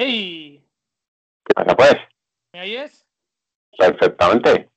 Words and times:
¡Ey! 0.00 0.66
¿Qué 1.44 1.52
pasa, 1.52 1.76
pues? 1.76 1.94
¿Me 2.54 2.62
oyes? 2.62 3.06
Perfectamente. 3.76 4.70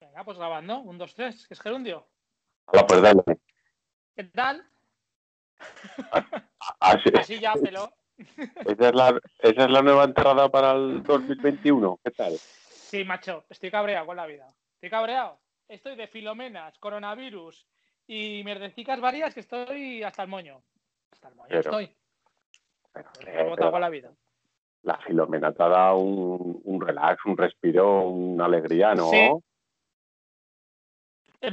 Venga, 0.00 0.22
pues 0.22 0.38
grabando. 0.38 0.78
Un, 0.78 0.96
dos, 0.96 1.12
tres. 1.12 1.48
que 1.48 1.54
es 1.54 1.60
gerundio? 1.60 2.06
Hola, 2.66 2.86
pues 2.86 3.02
dale. 3.02 3.20
¿Qué 4.14 4.24
tal? 4.24 4.64
Así, 6.78 7.10
Así 7.18 7.40
ya, 7.40 7.54
pelo. 7.54 7.92
esa, 8.16 8.88
es 8.90 8.94
la, 8.94 9.20
esa 9.40 9.64
es 9.64 9.70
la 9.72 9.82
nueva 9.82 10.04
entrada 10.04 10.48
para 10.48 10.70
el 10.70 11.02
2021. 11.02 11.98
¿Qué 12.04 12.12
tal? 12.12 12.34
Sí, 12.36 13.02
macho. 13.02 13.44
Estoy 13.48 13.72
cabreado 13.72 14.06
con 14.06 14.18
la 14.18 14.26
vida. 14.26 14.54
Estoy 14.74 14.90
cabreado. 14.90 15.40
Estoy 15.66 15.96
de 15.96 16.06
filomenas, 16.06 16.78
coronavirus 16.78 17.66
y 18.06 18.42
mierdecicas 18.44 19.00
varias 19.00 19.34
que 19.34 19.40
estoy 19.40 20.04
hasta 20.04 20.22
el 20.22 20.28
moño. 20.28 20.62
Hasta 21.10 21.26
el 21.26 21.34
moño 21.34 21.48
Pero- 21.48 21.60
estoy. 21.60 21.96
Pero, 23.24 23.56
con 23.72 23.80
la 23.80 23.88
vida. 23.88 24.12
La 24.82 24.96
filomena 24.98 25.52
te 25.52 25.62
ha 25.62 25.68
dado 25.68 25.98
un, 25.98 26.60
un 26.64 26.80
relax, 26.80 27.24
un 27.26 27.36
respiro, 27.36 28.02
una 28.02 28.46
alegría, 28.46 28.94
¿no? 28.94 29.10
Sí. 29.10 29.30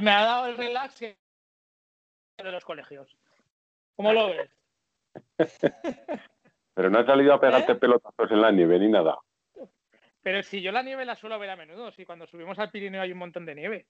Me 0.00 0.10
ha 0.10 0.24
dado 0.24 0.46
el 0.46 0.56
relax 0.56 1.00
de 1.00 1.16
los 2.52 2.64
colegios. 2.64 3.16
¿Cómo 3.96 4.12
lo 4.12 4.28
ves? 4.28 4.50
Pero 6.74 6.90
no 6.90 7.00
has 7.00 7.06
salido 7.06 7.34
a 7.34 7.40
pegarte 7.40 7.72
¿Eh? 7.72 7.76
pelotazos 7.76 8.30
en 8.30 8.40
la 8.40 8.52
nieve 8.52 8.78
ni 8.78 8.88
nada. 8.88 9.18
Pero 10.22 10.42
si 10.42 10.60
yo 10.62 10.72
la 10.72 10.82
nieve 10.82 11.04
la 11.04 11.16
suelo 11.16 11.38
ver 11.38 11.50
a 11.50 11.56
menudo, 11.56 11.90
si 11.90 12.04
cuando 12.04 12.26
subimos 12.26 12.58
al 12.58 12.70
Pirineo 12.70 13.02
hay 13.02 13.12
un 13.12 13.18
montón 13.18 13.46
de 13.46 13.54
nieve. 13.54 13.86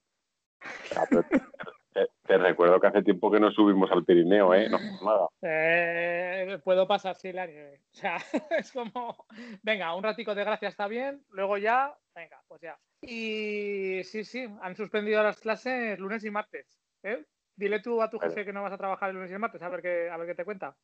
Ya, 0.91 1.05
pero 1.11 1.25
te, 2.27 2.39
recuerdo 2.39 2.81
que 2.81 2.87
hace 2.87 3.03
tiempo 3.03 3.31
que 3.31 3.41
no 3.41 3.51
subimos 3.51 3.91
al 3.91 4.05
Pirineo, 4.05 4.55
¿eh? 4.55 4.69
No 4.69 4.79
pasa 4.79 5.05
nada. 5.05 5.29
Eh, 5.43 6.59
puedo 6.65 6.87
pasar 6.87 7.15
sin 7.17 7.37
la 7.37 7.47
nieve. 7.47 7.81
O 7.93 7.97
sea, 7.97 8.17
es 8.59 8.73
como, 8.73 9.17
venga, 9.63 9.95
un 9.95 10.03
ratico 10.03 10.35
de 10.35 10.45
gracia 10.45 10.69
está 10.69 10.89
bien, 10.89 11.23
luego 11.31 11.57
ya, 11.59 11.97
venga, 12.15 12.41
pues 12.47 12.61
ya. 12.61 12.79
Y 13.03 14.03
sí, 14.05 14.25
sí, 14.25 14.47
han 14.61 14.77
suspendido 14.77 15.23
las 15.23 15.41
clases 15.41 15.99
lunes 15.99 16.25
y 16.25 16.31
martes. 16.31 16.67
¿eh? 17.03 17.25
Dile 17.57 17.81
tú 17.81 18.03
a 18.03 18.11
tu 18.11 18.19
jefe 18.19 18.45
que 18.45 18.53
no 18.53 18.63
vas 18.63 18.73
a 18.73 18.79
trabajar 18.79 19.11
el 19.11 19.17
lunes 19.17 19.31
y 19.31 19.35
el 19.35 19.41
martes, 19.41 19.63
a 19.63 19.69
ver 19.69 19.83
qué, 19.83 20.11
a 20.11 20.17
ver 20.17 20.29
qué 20.29 20.35
te 20.35 20.45
cuenta. 20.45 20.77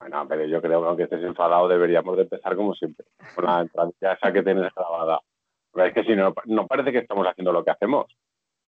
Bueno, 0.00 0.26
pero 0.28 0.44
yo 0.46 0.60
creo 0.60 0.80
que 0.80 0.88
aunque 0.88 1.02
estés 1.04 1.22
enfadado 1.22 1.68
deberíamos 1.68 2.16
de 2.16 2.22
empezar 2.22 2.56
como 2.56 2.74
siempre, 2.74 3.06
con 3.36 3.44
la 3.44 3.60
entradilla 3.60 4.14
esa 4.14 4.32
que 4.32 4.42
tienes 4.42 4.74
grabada. 4.74 5.20
Pero 5.72 5.86
es 5.86 5.94
que 5.94 6.02
si 6.02 6.16
no, 6.16 6.34
no 6.46 6.66
parece 6.66 6.90
que 6.90 6.98
estamos 6.98 7.26
haciendo 7.26 7.52
lo 7.52 7.64
que 7.64 7.70
hacemos. 7.70 8.06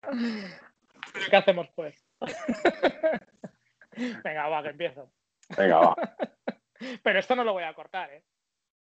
¿Qué 1.30 1.36
hacemos 1.36 1.68
pues? 1.76 1.96
venga, 4.24 4.48
va, 4.50 4.64
que 4.64 4.70
empiezo. 4.70 5.10
Venga, 5.58 5.78
va. 5.80 5.96
Pero 7.04 7.20
esto 7.20 7.36
no 7.36 7.44
lo 7.44 7.54
voy 7.54 7.64
a 7.64 7.74
cortar, 7.74 8.12
¿eh? 8.12 8.24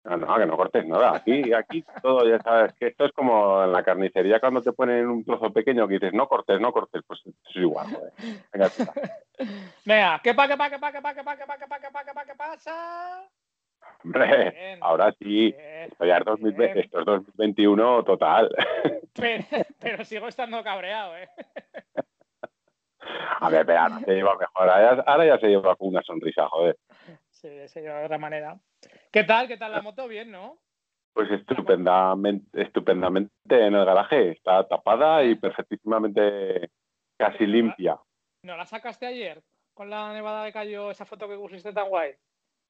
No, 0.03 0.17
no, 0.17 0.37
que 0.37 0.45
no 0.45 0.55
cortes 0.55 0.85
nada. 0.85 1.15
Aquí, 1.15 1.51
aquí 1.51 1.83
todo, 2.03 2.29
ya 2.29 2.37
sabes, 2.39 2.73
que 2.73 2.87
esto 2.87 3.05
es 3.05 3.11
como 3.11 3.63
en 3.63 3.71
la 3.71 3.83
carnicería 3.83 4.39
cuando 4.39 4.61
te 4.61 4.71
ponen 4.71 5.07
un 5.07 5.25
trozo 5.25 5.51
pequeño 5.51 5.87
que 5.87 5.95
dices, 5.95 6.13
no 6.13 6.27
cortes, 6.27 6.61
no 6.61 6.71
cortes, 6.71 7.01
pues 7.07 7.21
es 7.25 7.55
igual, 7.55 7.87
joder. 7.87 8.13
Venga, 8.53 8.69
tira. 8.69 8.93
Venga, 9.83 10.21
¿qué 10.23 10.35
pa, 10.35 10.47
qué 10.47 10.57
pa, 10.57 10.69
qué 10.69 10.77
pa, 10.77 10.93
qué 10.93 11.01
pa, 11.01 11.15
qué 11.15 11.23
pa, 11.23 11.37
qué 11.37 11.45
pa, 11.45 11.57
qué 11.57 11.65
pa, 11.67 11.79
qué 11.79 11.89
pa, 11.91 12.03
qué 12.05 12.13
pa, 12.13 12.25
qué 12.25 12.35
pasa? 12.35 13.27
Hombre, 14.03 14.51
Bien, 14.51 14.79
ahora 14.81 15.11
sí, 15.17 15.51
bien. 15.51 15.91
esto 15.91 16.05
ya 16.05 16.17
es 16.17 16.25
2020, 16.25 16.73
Bien. 16.73 16.85
esto 16.85 16.99
es 16.99 17.05
2021 17.05 18.03
total. 18.03 18.49
Pero, 19.15 19.43
pero 19.79 20.05
sigo 20.05 20.27
estando 20.27 20.63
cabreado, 20.63 21.17
¿eh? 21.17 21.29
A 23.39 23.49
ver, 23.49 23.65
pero 23.65 23.79
ahora 23.79 23.99
se 24.05 24.13
lleva 24.13 24.37
mejor, 24.37 24.69
ahora, 24.69 25.03
ahora 25.05 25.25
ya 25.25 25.39
se 25.39 25.47
lleva 25.47 25.75
con 25.75 25.89
una 25.89 26.01
sonrisa, 26.01 26.47
joder. 26.49 26.77
Sí, 27.29 27.67
se 27.67 27.81
lleva 27.81 27.99
de 27.99 28.05
otra 28.05 28.17
manera. 28.17 28.57
¿Qué 29.11 29.23
tal? 29.23 29.47
¿Qué 29.47 29.57
tal 29.57 29.71
la 29.71 29.81
moto? 29.81 30.07
Bien, 30.07 30.31
¿no? 30.31 30.57
Pues 31.13 31.31
estupendamente, 31.31 32.61
estupendamente 32.61 33.31
en 33.49 33.73
el 33.73 33.85
garaje, 33.85 34.31
está 34.31 34.67
tapada 34.67 35.23
y 35.23 35.35
perfectísimamente 35.35 36.69
casi 37.17 37.45
limpia. 37.45 37.97
¿No 38.43 38.57
la 38.57 38.65
sacaste 38.65 39.05
ayer 39.05 39.41
con 39.73 39.89
la 39.89 40.11
nevada 40.13 40.43
de 40.43 40.51
Cayo, 40.51 40.91
esa 40.91 41.05
foto 41.05 41.27
que 41.27 41.37
pusiste 41.37 41.71
tan 41.71 41.87
guay? 41.87 42.13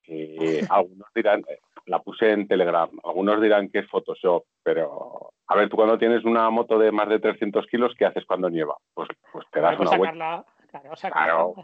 Y 0.07 0.59
algunos 0.69 1.07
dirán, 1.16 1.44
eh, 1.50 1.59
la 1.85 2.00
puse 2.00 2.31
en 2.31 2.47
Telegram, 2.47 2.90
algunos 3.03 3.41
dirán 3.41 3.69
que 3.69 3.79
es 3.79 3.90
Photoshop, 3.90 4.46
pero 4.63 5.31
a 5.47 5.56
ver, 5.56 5.69
tú 5.69 5.75
cuando 5.75 5.97
tienes 5.97 6.23
una 6.25 6.50
moto 6.50 6.79
de 6.79 6.91
más 6.91 7.07
de 7.09 7.19
300 7.19 7.68
kilos, 7.68 7.94
¿qué 7.97 8.06
haces 8.06 8.25
cuando 8.25 8.50
nieva? 8.50 8.75
Pues, 8.94 9.07
pues 9.31 9.46
te 9.51 9.62
das 9.62 9.75
Pues 9.78 9.90
una 9.90 9.97
vuelta. 9.97 10.13
sacarla. 10.16 10.45
Claro, 10.72 10.95
sacarla. 10.95 11.25
Claro. 11.25 11.56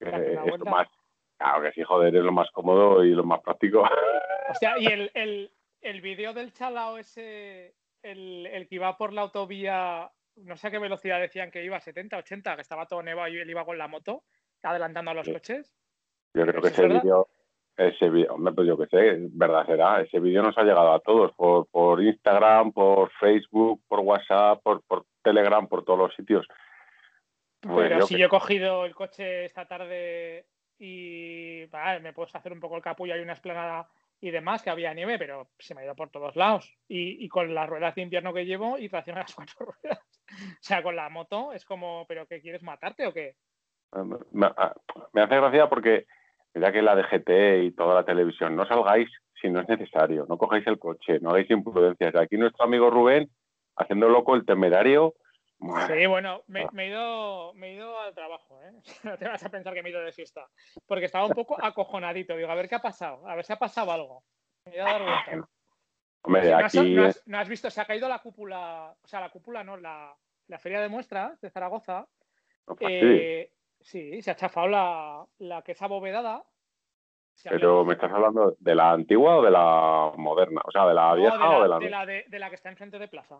es 0.22 0.34
lo 0.34 0.42
vuelta. 0.42 0.70
más, 0.70 0.88
claro 1.38 1.62
que 1.62 1.72
sí, 1.72 1.82
joder, 1.82 2.14
es 2.14 2.22
lo 2.22 2.32
más 2.32 2.50
cómodo 2.50 3.04
y 3.04 3.10
lo 3.14 3.24
más 3.24 3.40
práctico. 3.40 3.82
Hostia, 4.50 4.78
y 4.78 4.86
el, 4.86 5.10
el, 5.14 5.50
el 5.80 6.00
vídeo 6.02 6.34
del 6.34 6.52
chalao 6.52 6.98
ese, 6.98 7.74
el, 8.02 8.46
el 8.46 8.68
que 8.68 8.74
iba 8.74 8.96
por 8.98 9.12
la 9.14 9.22
autovía, 9.22 10.10
no 10.36 10.56
sé 10.56 10.68
a 10.68 10.70
qué 10.70 10.78
velocidad 10.78 11.20
decían 11.20 11.50
que 11.50 11.64
iba, 11.64 11.80
70, 11.80 12.18
80, 12.18 12.56
que 12.56 12.62
estaba 12.62 12.86
todo 12.86 13.02
nevado 13.02 13.28
y 13.28 13.38
él 13.38 13.48
iba 13.48 13.64
con 13.64 13.78
la 13.78 13.88
moto, 13.88 14.24
adelantando 14.62 15.10
a 15.12 15.14
los 15.14 15.24
Sí. 15.26 15.32
coches. 15.32 15.74
Yo 16.34 16.42
creo 16.46 16.60
que 16.60 16.68
¿Eso 16.68 16.82
ese 16.84 16.94
vídeo, 16.94 17.28
ese 17.76 18.08
vídeo, 18.08 18.34
hombre, 18.34 18.54
pues 18.54 18.68
yo 18.68 18.78
qué 18.78 18.86
sé, 18.86 19.28
verdad 19.32 19.66
será, 19.66 20.00
ese 20.00 20.20
vídeo 20.20 20.42
nos 20.42 20.56
ha 20.56 20.62
llegado 20.62 20.92
a 20.92 21.00
todos, 21.00 21.32
por, 21.32 21.66
por 21.68 22.02
Instagram, 22.02 22.72
por 22.72 23.10
Facebook, 23.12 23.82
por 23.88 24.00
WhatsApp, 24.00 24.62
por, 24.62 24.82
por 24.82 25.06
Telegram, 25.22 25.66
por 25.66 25.84
todos 25.84 25.98
los 25.98 26.14
sitios. 26.14 26.46
Pues 27.60 27.88
Pero 27.88 28.00
yo 28.00 28.06
si 28.06 28.18
yo 28.18 28.26
he 28.26 28.30
cogido 28.30 28.84
el 28.84 28.94
coche 28.94 29.46
esta 29.46 29.66
tarde 29.66 30.46
y 30.78 31.66
vale, 31.66 32.00
me 32.00 32.12
puedes 32.12 32.34
hacer 32.34 32.52
un 32.52 32.60
poco 32.60 32.76
el 32.76 32.82
capullo, 32.82 33.14
hay 33.14 33.20
una 33.20 33.32
esplanada 33.32 33.88
y 34.20 34.30
demás, 34.30 34.62
que 34.62 34.70
había 34.70 34.94
nieve, 34.94 35.18
pero 35.18 35.48
se 35.58 35.74
me 35.74 35.80
ha 35.80 35.84
ido 35.84 35.96
por 35.96 36.10
todos 36.10 36.36
lados. 36.36 36.72
Y, 36.88 37.24
y 37.24 37.28
con 37.28 37.54
las 37.54 37.68
ruedas 37.68 37.94
de 37.94 38.02
invierno 38.02 38.32
que 38.32 38.46
llevo 38.46 38.78
y 38.78 38.88
tracción 38.88 39.16
a 39.16 39.20
las 39.22 39.34
cuatro 39.34 39.66
ruedas. 39.66 40.00
O 40.30 40.62
sea, 40.62 40.82
con 40.82 40.94
la 40.94 41.08
moto 41.08 41.52
es 41.52 41.64
como, 41.64 42.06
¿pero 42.06 42.26
qué 42.26 42.40
quieres 42.40 42.62
matarte 42.62 43.06
o 43.06 43.12
qué? 43.12 43.34
me, 44.32 44.48
me 45.12 45.22
hace 45.22 45.36
gracia 45.36 45.68
porque 45.68 46.06
mira 46.54 46.72
que 46.72 46.82
la 46.82 46.94
DGT 46.96 47.64
y 47.64 47.70
toda 47.72 47.94
la 47.94 48.04
televisión, 48.04 48.54
no 48.56 48.66
salgáis 48.66 49.08
si 49.40 49.50
no 49.50 49.60
es 49.60 49.68
necesario, 49.68 50.24
no 50.28 50.38
cogáis 50.38 50.66
el 50.66 50.78
coche, 50.78 51.18
no 51.20 51.30
hagáis 51.30 51.50
imprudencias. 51.50 52.14
Aquí 52.16 52.36
nuestro 52.36 52.64
amigo 52.64 52.88
Rubén, 52.90 53.28
haciendo 53.76 54.08
loco 54.08 54.34
el 54.34 54.46
temerario, 54.46 55.14
Sí, 55.86 56.04
bueno, 56.06 56.42
me, 56.48 56.66
me 56.72 56.84
he 56.84 56.88
ido, 56.88 57.54
me 57.54 57.68
he 57.70 57.74
ido 57.74 57.98
al 57.98 58.12
trabajo, 58.12 58.60
¿eh? 58.62 58.72
No 59.04 59.16
te 59.16 59.26
vas 59.26 59.42
a 59.44 59.48
pensar 59.48 59.72
que 59.72 59.82
me 59.82 59.88
he 59.88 59.92
ido 59.92 60.02
de 60.02 60.12
fiesta. 60.12 60.46
Porque 60.86 61.06
estaba 61.06 61.26
un 61.26 61.32
poco 61.32 61.56
acojonadito. 61.62 62.36
Digo, 62.36 62.50
a 62.50 62.54
ver 62.54 62.68
qué 62.68 62.74
ha 62.74 62.82
pasado, 62.82 63.26
a 63.26 63.34
ver 63.34 63.44
si 63.46 63.52
ha 63.52 63.56
pasado 63.58 63.90
algo. 63.90 64.24
Me 64.64 64.72
he 64.72 64.76
ido 64.76 64.84
a 64.84 64.90
dar 64.90 65.02
vuelta. 65.02 65.30
hombre, 66.22 66.50
no, 66.50 66.56
has, 66.58 66.64
aquí 66.76 66.94
no 66.94 67.04
has- 67.06 67.22
no 67.26 67.38
has 67.38 67.48
visto, 67.48 67.70
se 67.70 67.80
ha 67.80 67.86
caído 67.86 68.08
la 68.08 68.18
cúpula, 68.18 68.94
o 69.02 69.06
sea, 69.06 69.20
la 69.20 69.30
cúpula 69.30 69.64
no, 69.64 69.76
la, 69.78 70.14
la 70.48 70.58
feria 70.58 70.80
de 70.80 70.88
muestras 70.88 71.40
de 71.40 71.50
Zaragoza. 71.50 72.06
no 72.66 72.76
pasa 72.76 72.88
Eh, 72.92 73.50
sí, 73.50 73.56
se 73.84 74.30
ha 74.30 74.36
chafado 74.36 74.66
la, 74.68 75.26
la 75.38 75.62
que 75.62 75.72
es 75.72 75.82
abovedada. 75.82 76.42
Pero 77.44 77.84
me 77.84 77.94
estás 77.94 78.12
hablando 78.12 78.56
de 78.58 78.74
la 78.74 78.92
antigua 78.92 79.36
o 79.38 79.42
de 79.42 79.50
la 79.50 80.12
moderna, 80.16 80.62
o 80.64 80.70
sea, 80.70 80.86
de 80.86 80.94
la 80.94 81.10
No, 81.10 81.16
vieja 81.16 81.36
de 81.36 81.44
o 81.56 81.62
de 81.62 81.68
la, 81.68 81.78
la 81.78 81.78
de 81.84 81.90
la 81.90 82.06
de- 82.06 82.24
de 82.28 82.38
la 82.38 82.48
que 82.48 82.54
está 82.54 82.68
enfrente 82.70 82.98
de 82.98 83.08
plaza. 83.08 83.38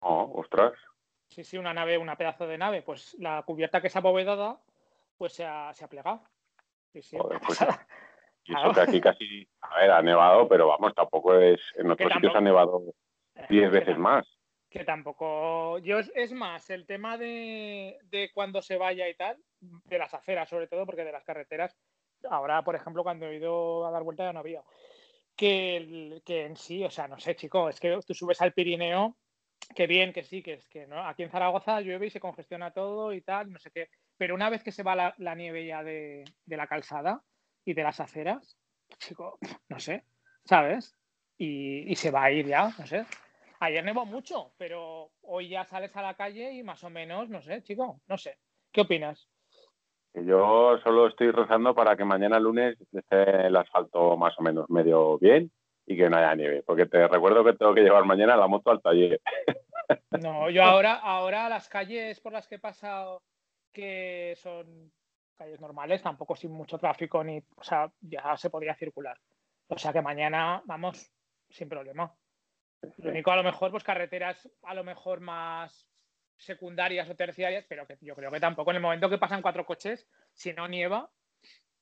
Oh, 0.00 0.30
ostras. 0.36 0.72
Sí, 1.28 1.44
sí, 1.44 1.58
una 1.58 1.74
nave, 1.74 1.98
una 1.98 2.16
pedazo 2.16 2.46
de 2.46 2.56
nave. 2.56 2.82
Pues 2.82 3.14
la 3.18 3.42
cubierta 3.42 3.80
que 3.80 3.88
es 3.88 3.96
abovedada, 3.96 4.60
pues 5.18 5.32
se 5.34 5.44
ha, 5.44 5.72
se 5.74 5.84
ha 5.84 5.88
plegado. 5.88 6.22
Sí, 6.92 7.02
sí, 7.02 7.16
Joder, 7.18 7.40
pues. 7.46 7.58
Y 8.44 8.54
eso 8.56 8.72
que 8.72 8.80
aquí 8.80 9.00
casi, 9.00 9.46
a 9.60 9.78
ver, 9.80 9.90
ha 9.92 10.02
nevado, 10.02 10.48
pero 10.48 10.66
vamos, 10.68 10.94
tampoco 10.94 11.34
es. 11.34 11.60
En 11.76 11.90
otros 11.90 12.10
sitios 12.12 12.34
ha 12.34 12.40
nevado 12.40 12.82
Eh, 13.34 13.46
10 13.50 13.70
que 13.70 13.78
veces 13.78 13.98
más. 13.98 14.26
Que 14.70 14.84
tampoco. 14.84 15.78
Yo 15.78 15.98
es, 15.98 16.32
más, 16.32 16.70
el 16.70 16.86
tema 16.86 17.18
de, 17.18 17.98
de 18.04 18.30
cuando 18.32 18.62
se 18.62 18.76
vaya 18.76 19.08
y 19.08 19.14
tal, 19.16 19.36
de 19.60 19.98
las 19.98 20.14
aceras, 20.14 20.48
sobre 20.48 20.68
todo, 20.68 20.86
porque 20.86 21.04
de 21.04 21.12
las 21.12 21.24
carreteras, 21.24 21.76
ahora, 22.28 22.62
por 22.62 22.76
ejemplo, 22.76 23.02
cuando 23.02 23.26
he 23.26 23.36
ido 23.36 23.84
a 23.84 23.90
dar 23.90 24.04
vuelta 24.04 24.24
ya 24.24 24.32
no 24.32 24.40
había. 24.40 24.62
Que, 25.36 26.20
que 26.24 26.44
en 26.46 26.56
sí, 26.56 26.84
o 26.84 26.90
sea, 26.90 27.08
no 27.08 27.18
sé, 27.18 27.34
chico, 27.34 27.68
es 27.68 27.80
que 27.80 27.98
tú 28.06 28.14
subes 28.14 28.40
al 28.42 28.52
Pirineo, 28.52 29.16
que 29.74 29.86
bien, 29.86 30.12
que 30.12 30.22
sí, 30.22 30.42
que 30.42 30.54
es 30.54 30.68
que 30.68 30.86
no. 30.86 31.04
Aquí 31.06 31.24
en 31.24 31.30
Zaragoza 31.30 31.80
llueve 31.80 32.06
y 32.06 32.10
se 32.10 32.20
congestiona 32.20 32.72
todo 32.72 33.12
y 33.12 33.22
tal, 33.22 33.50
no 33.50 33.58
sé 33.58 33.70
qué. 33.70 33.88
Pero 34.16 34.34
una 34.34 34.50
vez 34.50 34.62
que 34.62 34.72
se 34.72 34.82
va 34.82 34.94
la, 34.94 35.14
la 35.18 35.34
nieve 35.34 35.66
ya 35.66 35.82
de, 35.82 36.24
de 36.44 36.56
la 36.56 36.66
calzada 36.66 37.22
y 37.64 37.74
de 37.74 37.82
las 37.82 38.00
aceras, 38.00 38.56
chico, 38.98 39.38
no 39.68 39.80
sé, 39.80 40.04
¿sabes? 40.44 40.96
Y, 41.38 41.90
y 41.90 41.96
se 41.96 42.10
va 42.10 42.24
a 42.24 42.30
ir 42.30 42.46
ya, 42.46 42.70
no 42.78 42.86
sé. 42.86 43.04
Ayer 43.60 43.84
nevó 43.84 44.06
mucho, 44.06 44.52
pero 44.56 45.10
hoy 45.20 45.50
ya 45.50 45.64
sales 45.64 45.94
a 45.94 46.02
la 46.02 46.14
calle 46.14 46.52
y 46.52 46.62
más 46.62 46.82
o 46.82 46.88
menos, 46.88 47.28
no 47.28 47.42
sé, 47.42 47.62
chico, 47.62 48.00
no 48.06 48.16
sé. 48.16 48.38
¿Qué 48.72 48.80
opinas? 48.80 49.28
Yo 50.14 50.78
solo 50.82 51.06
estoy 51.06 51.30
rezando 51.30 51.74
para 51.74 51.94
que 51.94 52.04
mañana 52.04 52.40
lunes 52.40 52.76
esté 52.90 53.46
el 53.46 53.56
asfalto 53.56 54.16
más 54.16 54.36
o 54.38 54.42
menos 54.42 54.68
medio 54.70 55.18
bien 55.18 55.52
y 55.86 55.96
que 55.96 56.08
no 56.08 56.16
haya 56.16 56.34
nieve. 56.34 56.62
Porque 56.62 56.86
te 56.86 57.06
recuerdo 57.06 57.44
que 57.44 57.52
tengo 57.52 57.74
que 57.74 57.82
llevar 57.82 58.04
mañana 58.06 58.36
la 58.36 58.48
moto 58.48 58.70
al 58.70 58.82
taller. 58.82 59.20
No, 60.22 60.50
yo 60.50 60.62
ahora, 60.62 60.94
ahora 60.94 61.48
las 61.48 61.68
calles 61.68 62.20
por 62.20 62.32
las 62.32 62.46
que 62.46 62.56
he 62.56 62.58
pasado, 62.60 63.22
que 63.72 64.34
son 64.36 64.92
calles 65.36 65.60
normales, 65.60 66.00
tampoco 66.00 66.36
sin 66.36 66.52
mucho 66.52 66.78
tráfico, 66.78 67.24
ni, 67.24 67.38
o 67.38 67.62
sea, 67.64 67.90
ya 68.00 68.36
se 68.36 68.50
podría 68.50 68.76
circular. 68.76 69.18
O 69.66 69.78
sea 69.78 69.92
que 69.92 70.02
mañana 70.02 70.62
vamos 70.64 71.10
sin 71.48 71.68
problema. 71.68 72.12
Lo 72.98 73.10
único, 73.10 73.30
a 73.30 73.36
lo 73.36 73.42
mejor, 73.42 73.70
pues 73.70 73.84
carreteras 73.84 74.48
a 74.62 74.74
lo 74.74 74.84
mejor 74.84 75.20
más 75.20 75.86
secundarias 76.36 77.08
o 77.10 77.16
terciarias, 77.16 77.66
pero 77.68 77.86
que 77.86 77.98
yo 78.00 78.14
creo 78.14 78.30
que 78.30 78.40
tampoco 78.40 78.70
en 78.70 78.76
el 78.76 78.82
momento 78.82 79.10
que 79.10 79.18
pasan 79.18 79.42
cuatro 79.42 79.66
coches, 79.66 80.08
si 80.32 80.52
no 80.52 80.66
nieva, 80.66 81.10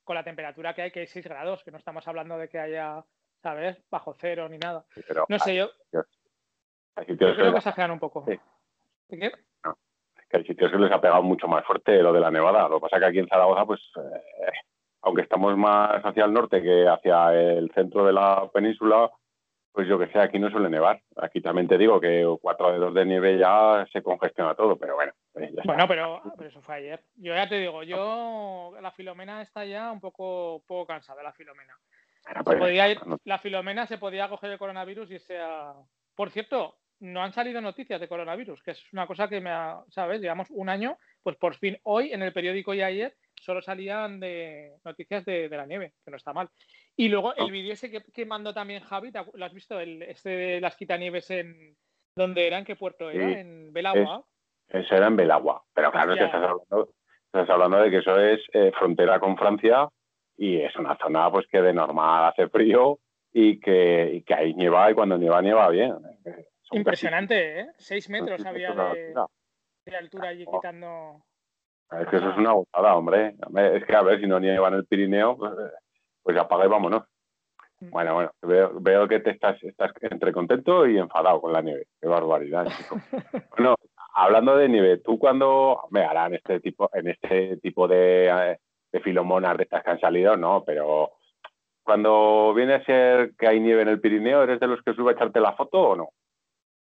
con 0.03 0.17
la 0.17 0.25
temperatura 0.25 0.75
que 0.75 0.83
hay, 0.83 0.91
que 0.91 1.01
hay 1.01 1.07
6 1.07 1.27
grados, 1.27 1.63
que 1.63 1.71
no 1.71 1.79
estamos 1.79 2.07
hablando 2.09 2.37
de 2.39 2.49
que 2.49 2.59
haya, 2.59 3.05
¿sabes? 3.43 3.81
Bajo 3.91 4.15
cero 4.15 4.49
ni 4.49 4.59
nada. 4.59 4.85
no 5.29 5.39
sé, 5.39 5.55
yo, 5.55 5.71
yo 5.93 6.05
creo 7.17 7.53
que 7.53 7.59
exageran 7.59 7.93
un 7.93 8.01
poco. 8.01 8.25
Sí. 8.27 8.39
qué? 9.19 9.33
que 10.29 10.37
hay 10.37 10.45
sitios 10.45 10.71
que 10.71 10.79
les 10.79 10.93
ha 10.93 11.01
pegado 11.01 11.23
mucho 11.23 11.49
más 11.49 11.65
fuerte 11.65 12.03
lo 12.03 12.13
de 12.13 12.21
la 12.21 12.31
nevada. 12.31 12.69
Lo 12.69 12.77
que 12.77 12.83
pasa 12.83 12.97
es 12.97 13.01
que 13.01 13.09
aquí 13.09 13.19
en 13.19 13.29
Zaragoza, 13.29 13.65
pues, 13.65 13.81
eh, 13.97 14.53
aunque 15.03 15.23
estamos 15.23 15.57
más 15.57 16.03
hacia 16.05 16.25
el 16.25 16.33
norte 16.33 16.63
que 16.63 16.87
hacia 16.87 17.33
el 17.33 17.71
centro 17.73 18.05
de 18.05 18.13
la 18.13 18.49
península, 18.53 19.11
pues 19.73 19.87
yo 19.87 19.99
que 19.99 20.09
sé, 20.09 20.19
aquí 20.19 20.39
no 20.39 20.51
suele 20.51 20.69
nevar. 20.69 21.01
Aquí 21.17 21.41
también 21.41 21.69
te 21.69 21.79
digo 21.79 22.01
que 22.01 22.27
cuatro 22.41 22.73
dedos 22.73 22.95
de 22.95 23.05
nieve 23.05 23.39
ya 23.39 23.87
se 23.93 24.03
congestiona 24.03 24.55
todo, 24.55 24.77
pero 24.77 24.95
bueno. 24.95 25.13
Pues 25.33 25.51
bueno, 25.65 25.87
pero, 25.87 26.23
eso 26.45 26.61
fue 26.63 26.77
ayer. 26.77 27.01
Yo 27.17 27.35
ya 27.35 27.49
te 27.49 27.59
digo, 27.59 27.83
yo 27.83 28.75
la 28.81 28.91
Filomena 28.93 29.43
está 29.43 29.65
ya 29.65 29.93
un 29.93 30.01
poco, 30.01 30.63
poco 30.67 30.87
cansada, 30.87 31.23
la 31.23 31.33
Filomena. 31.33 31.75
Pues, 32.45 32.99
la 33.25 33.39
Filomena 33.39 33.87
se 33.87 33.99
podía 33.99 34.29
coger 34.29 34.51
el 34.51 34.59
coronavirus 34.59 35.11
y 35.13 35.19
sea... 35.19 35.73
Por 36.15 36.31
cierto, 36.31 36.79
no 37.01 37.23
han 37.23 37.33
salido 37.33 37.61
noticias 37.61 38.01
de 38.01 38.09
coronavirus, 38.09 38.63
que 38.63 38.73
es 38.73 38.93
una 38.93 39.07
cosa 39.07 39.29
que 39.29 39.41
me 39.41 39.51
ha, 39.51 39.81
¿sabes? 39.91 40.21
Llevamos 40.21 40.49
un 40.51 40.69
año, 40.69 40.99
pues 41.23 41.37
por 41.37 41.55
fin 41.55 41.79
hoy 41.85 42.13
en 42.13 42.23
el 42.23 42.33
periódico 42.33 42.75
y 42.75 42.83
ayer 42.83 43.17
solo 43.41 43.63
salían 43.63 44.19
de 44.19 44.75
noticias 44.85 45.25
de, 45.25 45.49
la 45.49 45.67
nieve, 45.67 45.95
que 46.05 46.11
no 46.11 46.17
está 46.17 46.33
mal. 46.33 46.49
Y 46.99 47.09
luego 47.09 47.33
el 47.37 47.45
oh. 47.45 47.51
vídeo 47.51 47.73
ese 47.73 47.91
que, 47.91 48.27
mandó 48.27 48.53
también 48.53 48.83
Javi, 48.83 49.13
¿lo 49.35 49.45
has 49.45 49.55
visto? 49.55 49.79
El, 49.79 50.03
este 50.03 50.31
de 50.31 50.61
las 50.61 50.77
quitanieves 50.77 51.31
en... 51.31 51.77
¿Dónde 52.17 52.45
era? 52.45 52.59
¿En 52.59 52.65
qué 52.65 52.75
puerto 52.75 53.09
era? 53.09 53.41
¿En 53.41 53.73
Belagua? 53.73 54.25
eso 54.69 54.97
era 54.97 55.07
en 55.07 55.17
Belagua, 55.17 55.63
pero 55.73 55.93
claro, 55.93 56.15
estás 56.15 56.35
hablando, 56.35 56.93
estás 57.27 57.49
hablando 57.49 57.79
de 57.79 57.91
que 57.91 57.99
eso 57.99 58.19
es 58.19 58.41
eh, 58.53 58.73
frontera 58.77 59.21
con 59.21 59.37
Francia 59.37 59.89
y 60.37 60.61
es 60.61 60.75
una 60.75 60.99
zona 60.99 61.31
pues 61.31 61.47
que 61.47 61.63
de 61.63 61.73
normal 61.73 62.25
hace 62.25 62.49
frío 62.49 62.99
y 63.33 63.61
que, 63.61 64.11
y 64.15 64.23
que 64.23 64.35
ahí 64.35 64.55
nieva 64.55 64.91
y 64.91 64.95
cuando 64.95 65.17
nieva, 65.17 65.41
nieva 65.41 65.69
bien. 65.69 65.95
Impresionante, 66.73 67.61
¿eh? 67.61 67.69
Seis 67.77 68.11
metros 68.11 68.45
había 68.45 68.75
de, 68.75 69.97
altura 69.97 70.31
allí 70.31 70.45
quitando. 70.45 71.23
Es 71.93 72.09
que 72.09 72.17
eso 72.17 72.31
es 72.31 72.37
una 72.37 72.53
gozada, 72.53 72.97
hombre. 72.97 73.37
Es 73.77 73.85
que 73.85 73.95
a 73.95 74.03
ver, 74.03 74.21
si 74.21 74.27
no 74.27 74.41
nieva 74.41 74.69
en 74.69 74.75
el 74.75 74.87
Pirineo, 74.87 75.39
pues, 75.39 75.53
pues 76.29 76.39
apaga 76.39 76.67
y 76.67 76.69
vámonos. 76.69 77.05
Mm. 77.81 77.91
Bueno, 77.91 78.15
bueno, 78.15 78.31
veo, 78.83 79.09
que 79.09 79.21
te 79.21 79.31
estás, 79.31 79.63
estás 79.63 79.93
entre 80.03 80.31
contento 80.31 80.87
y 80.87 80.99
enfadado 80.99 81.41
con 81.41 81.55
la 81.55 81.63
nieve. 81.63 81.87
Qué 81.99 82.07
barbaridad, 82.07 82.67
chico. 82.77 83.01
bueno, 83.57 83.77
hablando 84.13 84.55
de 84.55 84.69
nieve, 84.69 84.99
tú 84.99 85.19
cuando 85.19 85.81
me 85.91 86.03
harán 86.05 86.35
este 86.35 86.61
tipo, 86.61 86.91
en 86.93 87.09
este 87.09 87.57
tipo 87.63 87.89
de, 87.89 88.59
de 88.93 89.01
filomonas 89.01 89.57
de 89.57 89.63
estas 89.63 89.83
que 89.83 89.91
han 89.91 90.01
salido, 90.01 90.37
no, 90.37 90.65
pero 90.67 91.13
cuando 91.83 92.53
viene 92.53 92.75
a 92.75 92.85
ser 92.85 93.35
que 93.39 93.49
hay 93.49 93.59
nieve 93.59 93.81
en 93.81 93.89
el 93.89 94.03
Pirineo, 94.03 94.43
¿eres 94.43 94.61
de 94.61 94.67
los 94.67 94.83
que 94.83 94.93
sube 94.93 95.13
a 95.13 95.15
echarte 95.15 95.41
la 95.41 95.55
foto 95.55 95.81
o 95.81 95.97
no? 95.97 96.11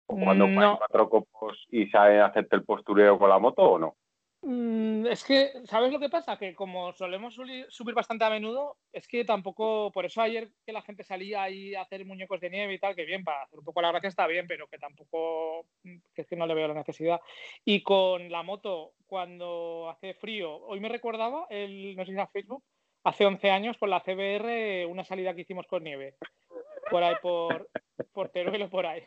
cuando 0.05 0.45
no. 0.45 0.77
cuatro 0.77 1.09
copos 1.09 1.65
y 1.69 1.87
sabe 1.87 2.19
hacerte 2.21 2.57
el 2.57 2.63
postureo 2.63 3.17
con 3.17 3.29
la 3.29 3.39
moto 3.39 3.63
o 3.63 3.79
no? 3.79 3.95
Mm, 4.43 5.05
es 5.05 5.23
que, 5.23 5.51
¿sabes 5.65 5.91
lo 5.93 5.99
que 5.99 6.09
pasa? 6.09 6.37
Que 6.37 6.55
como 6.55 6.93
solemos 6.93 7.35
subir 7.69 7.93
bastante 7.93 8.25
a 8.25 8.29
menudo, 8.29 8.77
es 8.91 9.07
que 9.07 9.23
tampoco, 9.23 9.91
por 9.91 10.05
eso 10.05 10.19
ayer 10.21 10.51
que 10.65 10.73
la 10.73 10.81
gente 10.81 11.03
salía 11.03 11.43
ahí 11.43 11.75
a 11.75 11.81
hacer 11.81 12.05
muñecos 12.05 12.41
de 12.41 12.49
nieve 12.49 12.73
y 12.73 12.79
tal, 12.79 12.95
que 12.95 13.05
bien, 13.05 13.23
para 13.23 13.43
hacer 13.43 13.59
un 13.59 13.65
poco 13.65 13.81
la 13.81 13.91
gracia 13.91 14.09
está 14.09 14.25
bien, 14.25 14.47
pero 14.47 14.67
que 14.67 14.79
tampoco, 14.79 15.67
que 15.83 16.21
es 16.23 16.27
que 16.27 16.35
no 16.35 16.47
le 16.47 16.55
veo 16.55 16.67
la 16.67 16.73
necesidad. 16.73 17.21
Y 17.63 17.83
con 17.83 18.31
la 18.31 18.41
moto, 18.41 18.93
cuando 19.05 19.89
hace 19.91 20.15
frío, 20.15 20.55
hoy 20.55 20.79
me 20.79 20.89
recordaba, 20.89 21.45
el, 21.49 21.95
no 21.95 22.03
sé 22.03 22.11
si 22.11 22.17
era 22.17 22.27
Facebook, 22.27 22.63
hace 23.03 23.27
11 23.27 23.51
años 23.51 23.77
con 23.77 23.91
la 23.91 24.01
CBR, 24.01 24.87
una 24.87 25.03
salida 25.03 25.35
que 25.35 25.41
hicimos 25.41 25.67
con 25.67 25.83
nieve, 25.83 26.15
por 26.89 27.03
ahí, 27.03 27.15
por, 27.21 27.69
por 28.11 28.29
Teruel 28.29 28.63
o 28.63 28.69
por 28.71 28.87
ahí. 28.87 29.03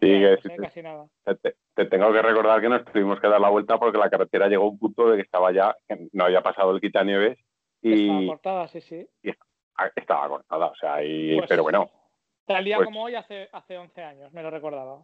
Sí, 0.00 0.56
casi 0.58 0.82
nada. 0.82 1.06
Te, 1.74 1.84
tengo 1.86 2.12
que 2.12 2.22
recordar 2.22 2.60
que 2.60 2.68
nos 2.68 2.84
tuvimos 2.84 3.20
que 3.20 3.28
dar 3.28 3.40
la 3.40 3.48
vuelta 3.48 3.78
porque 3.78 3.98
la 3.98 4.10
carretera 4.10 4.48
llegó 4.48 4.64
a 4.64 4.70
un 4.70 4.78
punto 4.78 5.10
de 5.10 5.16
que 5.16 5.22
estaba 5.22 5.52
ya, 5.52 5.74
que 5.88 6.08
no 6.12 6.24
había 6.24 6.42
pasado 6.42 6.72
el 6.72 6.80
quitanieves 6.80 7.38
y... 7.82 8.04
Estaba 8.04 8.26
cortada, 8.26 8.68
sí, 8.68 8.80
sí. 8.80 9.08
estaba 9.96 10.28
cortada, 10.28 10.66
o 10.66 10.74
sea, 10.76 11.02
y, 11.02 11.38
pues 11.38 11.48
pero 11.48 11.62
bueno. 11.62 11.90
Tal 12.46 12.64
día 12.64 12.76
pues 12.76 12.86
como 12.86 13.04
hoy 13.04 13.14
hace, 13.14 13.48
hace 13.52 13.78
11 13.78 14.02
años, 14.02 14.32
me 14.32 14.42
lo 14.42 14.50
recordaba. 14.50 15.02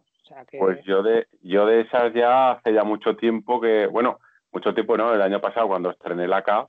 Pues 0.59 0.83
yo 0.83 1.03
de, 1.03 1.27
yo 1.41 1.65
de 1.65 1.81
esas 1.81 2.13
ya 2.13 2.51
hace 2.51 2.73
ya 2.73 2.83
mucho 2.83 3.15
tiempo 3.15 3.61
que, 3.61 3.87
bueno, 3.87 4.19
mucho 4.51 4.73
tiempo 4.73 4.97
no, 4.97 5.13
el 5.13 5.21
año 5.21 5.39
pasado 5.39 5.67
cuando 5.67 5.91
estrené 5.91 6.27
la 6.27 6.41
K, 6.41 6.67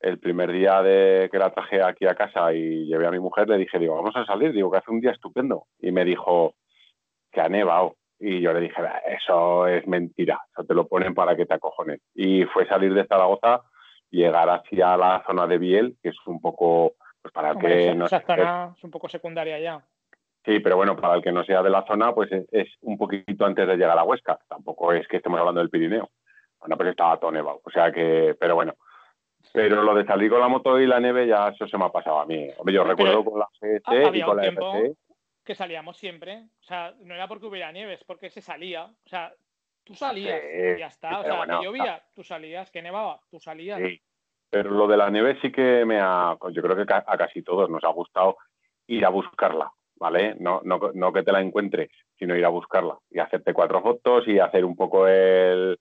el 0.00 0.18
primer 0.18 0.52
día 0.52 0.82
de 0.82 1.28
que 1.30 1.38
la 1.38 1.50
traje 1.50 1.82
aquí 1.82 2.06
a 2.06 2.14
casa 2.14 2.52
y 2.52 2.86
llevé 2.86 3.06
a 3.06 3.10
mi 3.10 3.18
mujer, 3.18 3.48
le 3.48 3.58
dije, 3.58 3.78
digo, 3.78 3.96
vamos 3.96 4.14
a 4.16 4.24
salir, 4.24 4.52
digo, 4.52 4.70
que 4.70 4.78
hace 4.78 4.90
un 4.90 5.00
día 5.00 5.10
estupendo. 5.10 5.66
Y 5.80 5.90
me 5.90 6.04
dijo, 6.04 6.54
que 7.38 7.44
ha 7.44 7.48
nevado. 7.48 7.96
Y 8.18 8.40
yo 8.40 8.52
le 8.52 8.60
dije, 8.60 8.82
eso 9.06 9.68
es 9.68 9.86
mentira, 9.86 10.40
eso 10.50 10.64
te 10.64 10.74
lo 10.74 10.88
ponen 10.88 11.14
para 11.14 11.36
que 11.36 11.46
te 11.46 11.54
acojones. 11.54 12.00
Y 12.14 12.44
fue 12.46 12.66
salir 12.66 12.92
de 12.92 13.06
Zaragoza, 13.06 13.62
llegar 14.10 14.50
hacia 14.50 14.96
la 14.96 15.22
zona 15.24 15.46
de 15.46 15.58
Biel, 15.58 15.96
que 16.02 16.08
es 16.08 16.16
un 16.26 16.40
poco, 16.40 16.94
pues 17.22 17.32
para 17.32 17.54
que 17.54 17.94
no 17.94 18.06
esa 18.06 18.20
zona 18.22 18.74
es 18.76 18.82
un 18.82 18.90
poco 18.90 19.08
secundaria 19.08 19.60
ya. 19.60 19.80
Sí, 20.44 20.58
pero 20.58 20.76
bueno, 20.76 20.96
para 20.96 21.14
el 21.14 21.22
que 21.22 21.30
no 21.30 21.44
sea 21.44 21.62
de 21.62 21.70
la 21.70 21.84
zona, 21.86 22.12
pues 22.12 22.30
es, 22.32 22.68
un 22.80 22.98
poquito 22.98 23.44
antes 23.44 23.68
de 23.68 23.76
llegar 23.76 23.98
a 23.98 24.04
Huesca. 24.04 24.38
Tampoco 24.48 24.92
es 24.92 25.06
que 25.06 25.18
estemos 25.18 25.38
hablando 25.38 25.60
del 25.60 25.70
Pirineo. 25.70 26.10
Bueno, 26.58 26.76
pues 26.76 26.88
estaba 26.88 27.20
todo 27.20 27.30
nevado. 27.30 27.60
O 27.62 27.70
sea 27.70 27.92
que, 27.92 28.34
pero 28.40 28.56
bueno. 28.56 28.74
Pero 29.52 29.82
lo 29.82 29.94
de 29.94 30.04
salir 30.04 30.30
con 30.30 30.40
la 30.40 30.48
moto 30.48 30.80
y 30.80 30.86
la 30.86 30.98
nieve 30.98 31.28
ya 31.28 31.48
eso 31.48 31.68
se 31.68 31.78
me 31.78 31.84
ha 31.84 31.90
pasado 31.90 32.18
a 32.18 32.26
mí. 32.26 32.50
yo 32.66 32.82
recuerdo 32.82 33.24
con 33.24 33.38
la 33.38 33.48
GT 33.60 34.16
y 34.16 34.22
con 34.22 34.36
la 34.36 34.46
FC 34.46 34.96
que 35.48 35.54
salíamos 35.54 35.96
siempre. 35.96 36.44
O 36.60 36.64
sea, 36.64 36.94
no 37.00 37.14
era 37.14 37.26
porque 37.26 37.46
hubiera 37.46 37.72
nieve, 37.72 37.94
es 37.94 38.04
porque 38.04 38.28
se 38.28 38.42
salía. 38.42 38.84
O 38.84 39.08
sea, 39.08 39.32
tú 39.82 39.94
salías 39.94 40.38
y 40.44 40.78
ya 40.78 40.88
está. 40.88 41.20
O 41.20 41.24
sea, 41.24 41.46
que 41.46 41.64
llovía, 41.64 42.02
tú 42.14 42.22
salías, 42.22 42.70
que 42.70 42.82
nevaba, 42.82 43.18
tú 43.30 43.40
salías. 43.40 43.80
Sí. 43.80 43.98
Pero 44.50 44.70
lo 44.72 44.86
de 44.86 44.98
la 44.98 45.08
nieve 45.08 45.38
sí 45.40 45.50
que 45.50 45.86
me 45.86 46.00
ha. 46.00 46.36
Yo 46.52 46.62
creo 46.62 46.76
que 46.76 46.92
a 46.92 47.16
casi 47.16 47.42
todos 47.42 47.70
nos 47.70 47.82
ha 47.82 47.88
gustado 47.88 48.36
ir 48.88 49.06
a 49.06 49.08
buscarla, 49.08 49.72
¿vale? 49.96 50.34
No, 50.38 50.60
no, 50.64 50.78
no 50.92 51.12
que 51.14 51.22
te 51.22 51.32
la 51.32 51.40
encuentres, 51.40 51.88
sino 52.18 52.36
ir 52.36 52.44
a 52.44 52.50
buscarla 52.50 52.98
y 53.10 53.18
hacerte 53.18 53.54
cuatro 53.54 53.80
fotos 53.80 54.28
y 54.28 54.38
hacer 54.38 54.66
un 54.66 54.76
poco 54.76 55.08
el, 55.08 55.78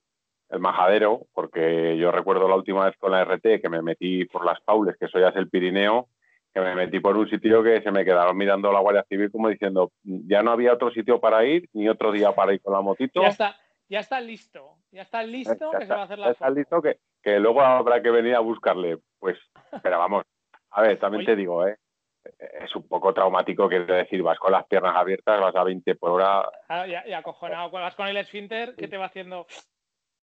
el 0.50 0.60
majadero, 0.60 1.28
porque 1.34 1.98
yo 1.98 2.10
recuerdo 2.14 2.48
la 2.48 2.56
última 2.56 2.86
vez 2.86 2.96
con 2.98 3.12
la 3.12 3.26
RT 3.26 3.62
que 3.62 3.70
me 3.70 3.82
metí 3.82 4.24
por 4.24 4.46
las 4.46 4.62
Paules, 4.62 4.96
que 4.98 5.08
eso 5.08 5.20
ya 5.20 5.30
es 5.30 5.36
el 5.36 5.50
Pirineo, 5.50 6.08
que 6.58 6.70
me 6.70 6.76
metí 6.76 7.00
por 7.00 7.16
un 7.16 7.30
sitio 7.30 7.62
que 7.62 7.82
se 7.82 7.92
me 7.92 8.04
quedaron 8.04 8.36
mirando 8.36 8.72
la 8.72 8.80
Guardia 8.80 9.06
Civil 9.08 9.32
como 9.32 9.50
diciendo, 9.50 9.92
ya 10.04 10.42
no 10.42 10.52
había 10.52 10.74
otro 10.74 10.92
sitio 10.92 11.20
para 11.20 11.46
ir, 11.46 11.70
ni 11.74 11.88
otro 11.88 12.12
día 12.12 12.32
para 12.34 12.54
ir 12.54 12.62
con 12.62 12.74
la 12.74 12.82
motito. 12.82 13.22
Ya 13.22 13.28
está, 13.28 13.56
ya 13.88 14.00
está 14.00 14.20
listo, 14.20 14.78
ya 14.92 15.04
está 15.04 15.24
listo 15.24 15.72
que 15.78 15.86
se 15.86 15.94
va 15.94 16.02
a 16.02 16.04
hacer 16.06 16.18
la 16.18 16.26
ya 16.26 16.32
está 16.32 16.50
listo 16.50 16.82
que, 16.82 16.98
que, 17.22 17.40
luego 17.40 17.62
habrá 17.62 18.02
que 18.02 18.10
venir 18.10 18.36
a 18.36 18.40
buscarle. 18.40 18.98
Pues, 19.20 19.38
pero 19.84 20.00
vamos, 20.00 20.26
a 20.72 20.82
ver, 20.82 20.98
también 21.00 21.26
te 21.26 21.36
digo, 21.36 21.68
¿eh? 21.68 21.78
es 22.40 22.76
un 22.76 22.88
poco 22.88 23.14
traumático, 23.14 23.70
quiero 23.70 23.94
decir, 23.94 24.24
vas 24.24 24.40
con 24.40 24.52
las 24.52 24.66
piernas 24.66 24.96
abiertas, 24.96 25.40
vas 25.40 25.56
a 25.56 25.64
20 25.64 25.96
por 25.96 26.12
hora. 26.12 26.50
Ah, 26.70 26.88
y, 26.88 27.14
acojonado, 27.14 27.70
vas 27.70 27.96
con 27.96 28.08
el 28.08 28.18
esfínter, 28.18 28.76
¿qué 28.76 28.88
te 28.88 28.98
va 28.98 29.06
haciendo? 29.06 29.46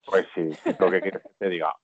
Pues 0.06 0.26
sí, 0.34 0.50
lo 0.80 0.90
que 0.90 1.02
quieres 1.02 1.22
que 1.22 1.30
te 1.38 1.50
diga. 1.50 1.76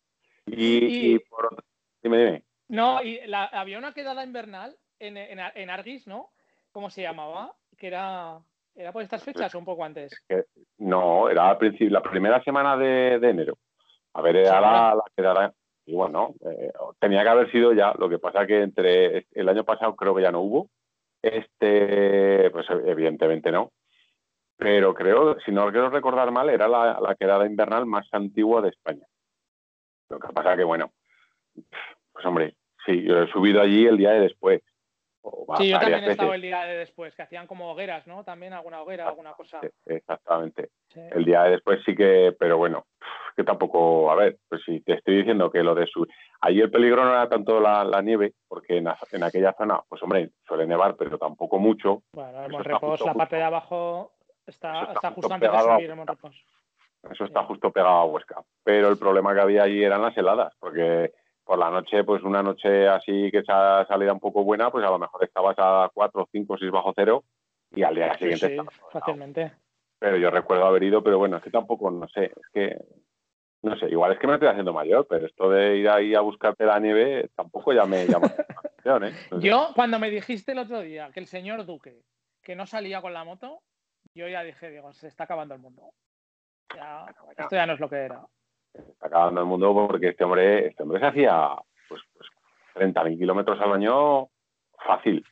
Y, 0.47 1.13
y 1.13 1.19
por 1.19 1.45
otro, 1.45 1.63
dime, 2.01 2.17
dime. 2.17 2.50
No, 2.71 3.03
y 3.03 3.19
había 3.33 3.77
una 3.77 3.93
quedada 3.93 4.23
invernal 4.23 4.77
en, 4.97 5.17
en, 5.17 5.69
Argis, 5.69 6.07
¿no? 6.07 6.29
¿Cómo 6.71 6.89
se 6.89 7.01
llamaba? 7.01 7.53
Que 7.77 7.87
era, 7.87 8.39
era 8.73 8.93
por 8.93 9.01
estas 9.01 9.21
fechas 9.25 9.53
o 9.53 9.59
un 9.59 9.65
poco 9.65 9.83
antes. 9.83 10.13
no, 10.77 11.29
era 11.29 11.49
al 11.49 11.57
principio, 11.57 11.89
la 11.89 12.01
primera 12.01 12.41
semana 12.41 12.77
de, 12.77 13.15
enero. 13.15 13.57
A 14.13 14.21
ver, 14.21 14.37
era 14.37 14.61
la, 14.61 15.03
quedada. 15.13 15.53
Y 15.85 15.95
bueno, 15.95 16.33
eh, 16.49 16.71
tenía 16.97 17.23
que 17.23 17.29
haber 17.29 17.51
sido 17.51 17.73
ya. 17.73 17.93
Lo 17.99 18.07
que 18.07 18.19
pasa 18.19 18.47
que 18.47 18.61
entre 18.61 19.27
el 19.31 19.49
año 19.49 19.65
pasado 19.65 19.93
creo 19.97 20.15
que 20.15 20.21
ya 20.21 20.31
no 20.31 20.39
hubo. 20.39 20.69
Este, 21.21 22.49
pues 22.51 22.67
evidentemente 22.69 23.51
no. 23.51 23.73
Pero 24.55 24.93
creo, 24.93 25.37
si 25.41 25.51
no 25.51 25.69
quiero 25.71 25.89
recordar 25.89 26.31
mal, 26.31 26.49
era 26.49 26.69
la, 26.69 27.01
la 27.01 27.15
quedada 27.15 27.45
invernal 27.45 27.85
más 27.85 28.07
antigua 28.13 28.61
de 28.61 28.69
España. 28.69 29.05
Lo 30.07 30.19
que 30.19 30.31
pasa 30.31 30.55
que, 30.55 30.63
bueno, 30.63 30.93
pues 32.13 32.25
hombre, 32.25 32.55
Sí, 32.85 33.03
yo 33.03 33.23
he 33.23 33.31
subido 33.31 33.61
allí 33.61 33.85
el 33.85 33.97
día 33.97 34.11
de 34.11 34.21
después. 34.21 34.61
Sí, 35.57 35.69
yo 35.69 35.79
también 35.79 36.03
he 36.03 36.11
estado 36.11 36.33
el 36.33 36.41
día 36.41 36.63
de 36.63 36.77
después, 36.77 37.13
que 37.15 37.21
hacían 37.21 37.45
como 37.45 37.71
hogueras, 37.71 38.07
¿no? 38.07 38.23
También 38.23 38.53
alguna 38.53 38.81
hoguera, 38.81 39.07
alguna 39.07 39.33
cosa. 39.33 39.59
Exactamente. 39.85 40.69
El 40.95 41.25
día 41.25 41.43
de 41.43 41.51
después 41.51 41.79
sí 41.85 41.95
que, 41.95 42.35
pero 42.39 42.57
bueno, 42.57 42.85
que 43.35 43.43
tampoco, 43.43 44.09
a 44.11 44.15
ver, 44.15 44.37
pues 44.49 44.63
si 44.65 44.81
te 44.81 44.93
estoy 44.93 45.17
diciendo 45.17 45.51
que 45.51 45.61
lo 45.61 45.75
de 45.75 45.85
su... 45.85 46.07
Allí 46.41 46.61
el 46.61 46.71
peligro 46.71 47.03
no 47.05 47.11
era 47.11 47.29
tanto 47.29 47.59
la, 47.59 48.01
nieve, 48.01 48.33
porque 48.47 48.77
en, 48.77 48.87
en, 49.11 49.23
aquella 49.23 49.53
zona, 49.53 49.79
pues 49.87 50.01
hombre, 50.01 50.31
suele 50.47 50.65
nevar, 50.65 50.95
pero 50.95 51.19
tampoco 51.19 51.59
mucho. 51.59 52.01
Bueno, 52.13 52.43
el 52.43 52.51
Monrepos, 52.51 53.01
la 53.01 53.13
parte 53.13 53.35
de 53.35 53.43
abajo 53.43 54.13
está, 54.47 54.91
está, 54.93 55.11
justo 55.11 55.31
antes 55.31 55.51
de 55.51 55.59
subir 55.59 55.89
el 55.89 55.95
Monrepos. 55.95 56.35
Eso 57.11 57.25
está 57.25 57.43
justo 57.43 57.71
pegado 57.71 57.95
a 57.95 58.05
Huesca. 58.05 58.43
Pero 58.63 58.89
el 58.89 58.97
problema 58.97 59.33
que 59.33 59.41
había 59.41 59.63
allí 59.63 59.83
eran 59.83 60.01
las 60.01 60.17
heladas, 60.17 60.53
porque 60.59 61.11
por 61.43 61.57
la 61.57 61.69
noche, 61.69 62.03
pues 62.03 62.23
una 62.23 62.43
noche 62.43 62.87
así 62.87 63.29
que 63.31 63.39
esa 63.39 63.85
salida 63.87 64.13
un 64.13 64.19
poco 64.19 64.43
buena, 64.43 64.71
pues 64.71 64.85
a 64.85 64.89
lo 64.89 64.99
mejor 64.99 65.23
estabas 65.23 65.55
a 65.57 65.89
4, 65.93 66.29
5, 66.31 66.57
6 66.57 66.71
bajo 66.71 66.93
cero 66.95 67.23
y 67.73 67.83
al 67.83 67.95
día 67.95 68.17
siguiente. 68.17 68.57
Sí, 68.57 68.57
fácilmente. 68.91 69.51
Pero 69.99 70.17
yo 70.17 70.29
recuerdo 70.29 70.65
haber 70.65 70.83
ido, 70.83 71.03
pero 71.03 71.17
bueno, 71.17 71.37
es 71.37 71.43
que 71.43 71.51
tampoco, 71.51 71.91
no 71.91 72.07
sé, 72.09 72.25
es 72.25 72.47
que, 72.53 72.77
no 73.61 73.77
sé, 73.77 73.87
igual 73.89 74.13
es 74.13 74.19
que 74.19 74.27
me 74.27 74.33
estoy 74.33 74.49
haciendo 74.49 74.73
mayor, 74.73 75.05
pero 75.07 75.27
esto 75.27 75.49
de 75.49 75.77
ir 75.77 75.89
ahí 75.89 76.15
a 76.15 76.21
buscarte 76.21 76.65
la 76.65 76.79
nieve 76.79 77.29
tampoco 77.35 77.71
ya 77.73 77.85
me 77.85 78.07
llama 78.07 78.27
la 78.35 78.43
atención, 78.59 79.03
¿eh? 79.05 79.13
yo, 79.39 79.71
cuando 79.75 79.99
me 79.99 80.09
dijiste 80.09 80.53
el 80.53 80.59
otro 80.59 80.81
día 80.81 81.11
que 81.13 81.19
el 81.19 81.27
señor 81.27 81.65
Duque, 81.65 82.01
que 82.41 82.55
no 82.55 82.65
salía 82.65 83.01
con 83.01 83.13
la 83.13 83.23
moto, 83.23 83.61
yo 84.15 84.27
ya 84.27 84.43
dije, 84.43 84.69
digo, 84.69 84.91
se 84.93 85.07
está 85.07 85.25
acabando 85.25 85.53
el 85.53 85.61
mundo. 85.61 85.93
Ya, 86.75 87.05
esto 87.37 87.55
ya 87.55 87.65
no 87.65 87.73
es 87.73 87.79
lo 87.79 87.89
que 87.89 87.97
era. 87.97 88.25
Está 88.73 89.07
acabando 89.07 89.41
el 89.41 89.47
mundo 89.47 89.73
porque 89.73 90.09
este 90.09 90.23
hombre, 90.23 90.67
este 90.67 90.83
hombre 90.83 90.99
se 90.99 91.05
hacía 91.07 91.55
pues, 91.89 92.01
pues 92.13 92.29
30.000 92.75 93.17
kilómetros 93.17 93.59
al 93.59 93.73
año 93.73 94.27
fácil. 94.85 95.25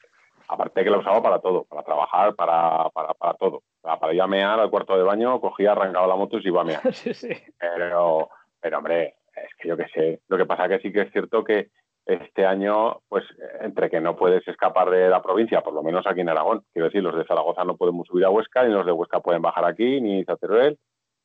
Aparte 0.48 0.84
que 0.84 0.90
lo 0.90 1.00
usaba 1.00 1.22
para 1.22 1.40
todo, 1.40 1.64
para 1.66 1.84
trabajar, 1.84 2.36
para, 2.36 2.90
para, 2.90 3.14
para 3.14 3.34
todo 3.36 3.62
para 3.82 4.14
ir 4.14 4.22
a 4.22 4.28
mear 4.28 4.60
al 4.60 4.70
cuarto 4.70 4.98
de 4.98 5.04
baño, 5.04 5.40
cogía, 5.40 5.72
arrancaba 5.72 6.08
la 6.08 6.16
moto 6.16 6.38
y 6.38 6.42
se 6.42 6.50
iba 6.50 6.62
a 6.62 6.66
mear. 6.66 6.82
Pero, 7.60 8.30
pero 8.62 8.78
hombre, 8.78 9.16
es 9.36 9.56
que 9.58 9.70
yo 9.70 9.78
qué 9.78 9.88
sé. 9.94 10.20
Lo 10.28 10.38
que 10.38 10.46
pasa 10.46 10.68
que 10.68 10.80
sí 10.80 10.92
que 10.92 11.02
es 11.02 11.12
cierto 11.12 11.44
que 11.44 11.70
este 12.06 12.46
año, 12.46 13.00
pues 13.08 13.24
entre 13.62 13.90
que 13.90 14.02
no 14.02 14.16
puedes 14.16 14.46
escapar 14.48 14.90
de 14.90 15.10
la 15.10 15.22
provincia, 15.22 15.62
por 15.62 15.74
lo 15.74 15.84
menos 15.84 16.06
aquí 16.08 16.22
en 16.22 16.30
Aragón, 16.30 16.64
quiero 16.74 16.88
decir, 16.88 17.04
los 17.04 17.16
de 17.16 17.24
Zaragoza 17.26 17.64
no 17.64 17.78
podemos 17.78 18.08
subir 18.08 18.26
a 18.26 18.30
Huesca, 18.30 18.64
ni 18.64 18.74
los 18.74 18.86
de 18.86 18.92
Huesca 18.92 19.22
pueden 19.22 19.42
bajar 19.42 19.64
aquí, 19.64 20.02
ni 20.02 20.26
Zateruel, 20.26 20.78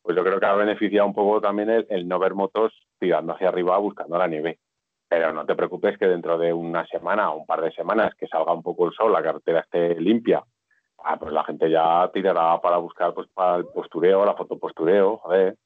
pues 0.05 0.17
yo 0.17 0.23
creo 0.23 0.39
que 0.39 0.47
ha 0.47 0.55
beneficiado 0.55 1.09
un 1.09 1.15
poco 1.15 1.41
también 1.41 1.87
el, 1.89 2.07
no 2.07 2.19
ver 2.19 2.35
motos 2.35 2.73
tirando 3.01 3.33
hacia 3.33 3.49
arriba 3.49 3.79
buscando 3.79 4.19
la 4.19 4.29
nieve. 4.29 4.61
Pero 5.09 5.33
no 5.33 5.47
te 5.47 5.55
preocupes 5.55 5.99
que 5.99 6.07
dentro 6.07 6.37
de 6.37 6.53
una 6.53 6.87
semana 6.87 7.31
o 7.31 7.39
un 7.39 7.47
par 7.47 7.63
de 7.63 7.73
semanas 7.73 8.15
que 8.15 8.29
salga 8.29 8.53
un 8.53 8.63
poco 8.63 8.87
el 8.87 8.93
sol, 8.93 9.13
la 9.13 9.23
carretera 9.23 9.61
esté 9.61 9.99
limpia 9.99 10.45
ah, 11.05 11.17
pues 11.19 11.33
la 11.33 11.45
gente 11.45 11.71
ya 11.71 12.11
tirará 12.13 12.61
para 12.61 12.79
buscar 12.79 13.15
pues 13.15 13.29
para 13.33 13.59
el 13.59 13.67
postureo, 13.67 14.25
la 14.25 14.35
foto 14.35 14.59
postureo, 14.59 15.21
a 15.25 15.29
ver. 15.29 15.57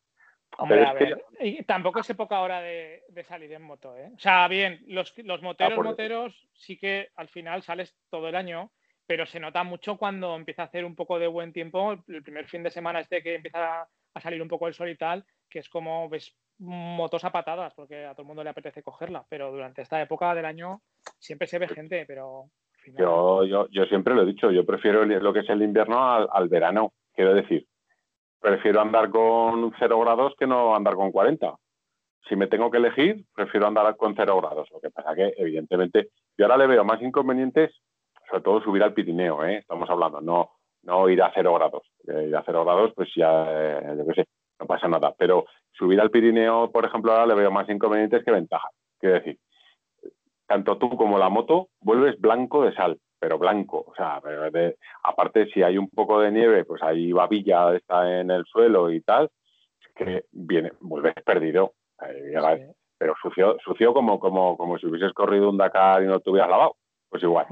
Hombre, 0.59 0.85
a 0.85 0.93
ver. 0.95 1.25
Y 1.41 1.63
tampoco 1.63 2.01
es 2.01 2.11
época 2.11 2.37
ahora 2.37 2.61
de, 2.61 3.03
salir 3.27 3.53
en 3.53 3.63
moto, 3.63 3.97
¿eh? 3.97 4.11
O 4.15 4.19
sea, 4.19 4.49
bien, 4.49 4.83
los, 4.89 5.17
los 5.19 5.43
moteros, 5.43 5.79
ah, 5.79 5.83
moteros, 5.83 6.49
sí 6.55 6.79
que 6.79 7.11
al 7.17 7.29
final 7.29 7.63
sales 7.63 7.97
todo 8.11 8.29
el 8.29 8.35
año, 8.35 8.73
pero 9.07 9.27
se 9.27 9.41
nota 9.41 9.63
mucho 9.63 9.97
cuando 9.97 10.35
empieza 10.35 10.63
a 10.63 10.67
hacer 10.67 10.85
un 10.85 10.97
poco 10.97 11.19
de 11.19 11.27
buen 11.27 11.53
tiempo, 11.53 11.93
el 12.09 12.23
primer 12.23 12.47
fin 12.47 12.63
de 12.63 12.71
semana 12.71 13.01
este 13.01 13.23
que 13.23 13.37
empieza 13.37 13.87
a 14.19 14.21
salir 14.21 14.43
un 14.43 14.49
poco 14.49 14.69
el 14.69 14.75
sol 14.75 14.89
y 14.89 14.97
tal, 14.97 15.25
que 15.49 15.61
es 15.61 15.69
como 15.69 16.09
ves 16.09 16.37
motos 16.59 17.25
a 17.25 17.33
patadas, 17.33 17.73
porque 17.75 18.05
a 18.05 18.13
todo 18.13 18.23
el 18.23 18.29
mundo 18.29 18.45
le 18.45 18.51
apetece 18.51 18.83
cogerla, 18.83 19.25
pero 19.29 19.51
durante 19.51 19.83
esta 19.83 20.01
época 20.03 20.35
del 20.35 20.45
año 20.45 20.83
siempre 21.19 21.47
se 21.47 21.59
ve 21.59 21.69
gente, 21.69 22.05
pero 22.07 22.51
yo, 22.97 23.45
yo, 23.45 23.69
yo 23.71 23.85
siempre 23.87 24.15
lo 24.15 24.23
he 24.23 24.27
dicho, 24.27 24.51
yo 24.51 24.65
prefiero 24.65 25.05
lo 25.05 25.33
que 25.33 25.41
es 25.41 25.49
el 25.49 25.63
invierno 25.63 26.03
al, 26.03 26.49
verano, 26.49 26.93
quiero 27.15 27.35
decir. 27.35 27.67
Prefiero 28.41 28.81
andar 28.81 29.11
con 29.11 29.73
0 29.79 30.01
grados 30.01 30.35
que 30.39 30.47
no 30.47 30.75
andar 30.75 30.95
con 30.95 31.11
40. 31.11 31.57
Si 32.29 32.37
me 32.37 32.47
tengo 32.47 32.71
que 32.71 32.79
elegir, 32.79 33.25
prefiero 33.35 33.67
andar 33.67 33.97
con 33.97 34.15
0 34.15 34.41
grados. 34.41 34.69
Lo 34.73 34.81
que 34.81 34.91
pasa 34.91 35.15
que, 35.15 35.35
evidentemente, 35.37 36.11
yo 36.37 36.45
ahora 36.45 36.57
le 36.57 36.69
veo 36.69 36.85
más 36.85 37.03
inconvenientes, 37.03 37.75
sobre 38.29 38.43
todo 38.43 38.63
subir 38.63 38.83
al 38.83 38.95
Pirineo, 38.95 39.45
¿eh? 39.45 39.59
estamos 39.59 39.91
hablando, 39.91 40.21
no, 40.21 40.58
no 40.89 41.09
ir 41.09 41.23
a 41.23 41.31
0 41.33 41.55
grados. 41.55 41.83
Ir 42.05 42.35
a 42.35 42.43
0 42.45 42.65
grados, 42.65 42.93
pues 42.97 43.11
ya, 43.15 43.47
eh, 43.49 43.95
yo 43.97 44.07
qué 44.07 44.15
sé, 44.15 44.29
no 44.59 44.67
pasa 44.67 44.89
nada. 44.89 45.15
Pero 45.17 45.45
subir 45.73 46.01
al 46.01 46.11
Pirineo, 46.11 46.71
por 46.73 46.85
ejemplo, 46.85 47.13
ahora 47.13 47.27
le 47.27 47.35
veo 47.35 47.51
más 47.51 47.69
inconvenientes 47.69 48.25
que 48.25 48.33
ventajas. 48.33 48.73
Quiero 48.99 49.17
decir, 49.17 49.39
tanto 50.47 50.79
tú 50.79 50.97
como 50.97 51.19
la 51.19 51.29
moto 51.29 51.69
vuelves 51.81 52.19
blanco 52.19 52.65
de 52.65 52.75
sal, 52.75 52.99
pero 53.21 53.39
blanco. 53.39 53.85
O 53.87 53.95
sea, 53.95 54.21
aparte 55.05 55.47
si 55.53 55.63
hay 55.63 55.77
un 55.77 55.89
poco 55.91 56.21
de 56.21 56.33
nieve, 56.33 56.65
pues 56.65 56.83
hay 56.83 57.13
babilla 57.13 57.77
está 57.77 58.21
en 58.21 58.31
el 58.31 58.45
suelo 58.47 58.91
y 58.91 59.03
tal, 59.03 59.29
que 59.95 60.25
viene, 60.33 60.73
vuelves 60.81 61.15
perdido. 61.25 61.75
Pero 62.99 63.15
sucio, 63.23 63.57
sucio 63.63 63.93
como, 63.93 64.19
como, 64.19 64.57
como 64.57 64.79
si 64.79 64.87
hubieses 64.87 65.13
corrido 65.13 65.51
un 65.51 65.59
Dakar 65.59 66.03
y 66.03 66.07
no 66.07 66.19
te 66.19 66.31
hubieras 66.31 66.51
lavado. 66.51 66.77
Pues 67.11 67.23
igual. 67.23 67.47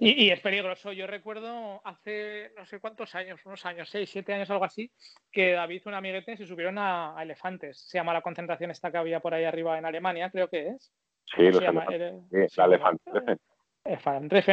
Y, 0.00 0.30
es 0.30 0.40
peligroso. 0.40 0.92
Yo 0.92 1.06
recuerdo 1.06 1.80
hace 1.84 2.52
no 2.56 2.64
sé 2.66 2.80
cuántos 2.80 3.14
años, 3.14 3.44
unos 3.44 3.64
años, 3.66 3.88
seis, 3.88 4.10
siete 4.10 4.34
años, 4.34 4.50
algo 4.50 4.64
así, 4.64 4.90
que 5.30 5.52
David 5.52 5.82
y 5.84 5.88
un 5.88 5.94
amiguete 5.94 6.36
se 6.36 6.46
subieron 6.46 6.78
a, 6.78 7.18
a, 7.18 7.22
elefantes. 7.22 7.80
Se 7.88 7.98
llama 7.98 8.12
la 8.12 8.22
concentración 8.22 8.70
esta 8.70 8.90
que 8.90 8.98
había 8.98 9.20
por 9.20 9.34
ahí 9.34 9.44
arriba 9.44 9.78
en 9.78 9.84
Alemania, 9.84 10.30
creo 10.30 10.48
que 10.48 10.68
es. 10.68 10.92
Sí, 11.24 11.42
los 11.42 11.58
sí, 11.58 11.64
la 11.64 11.72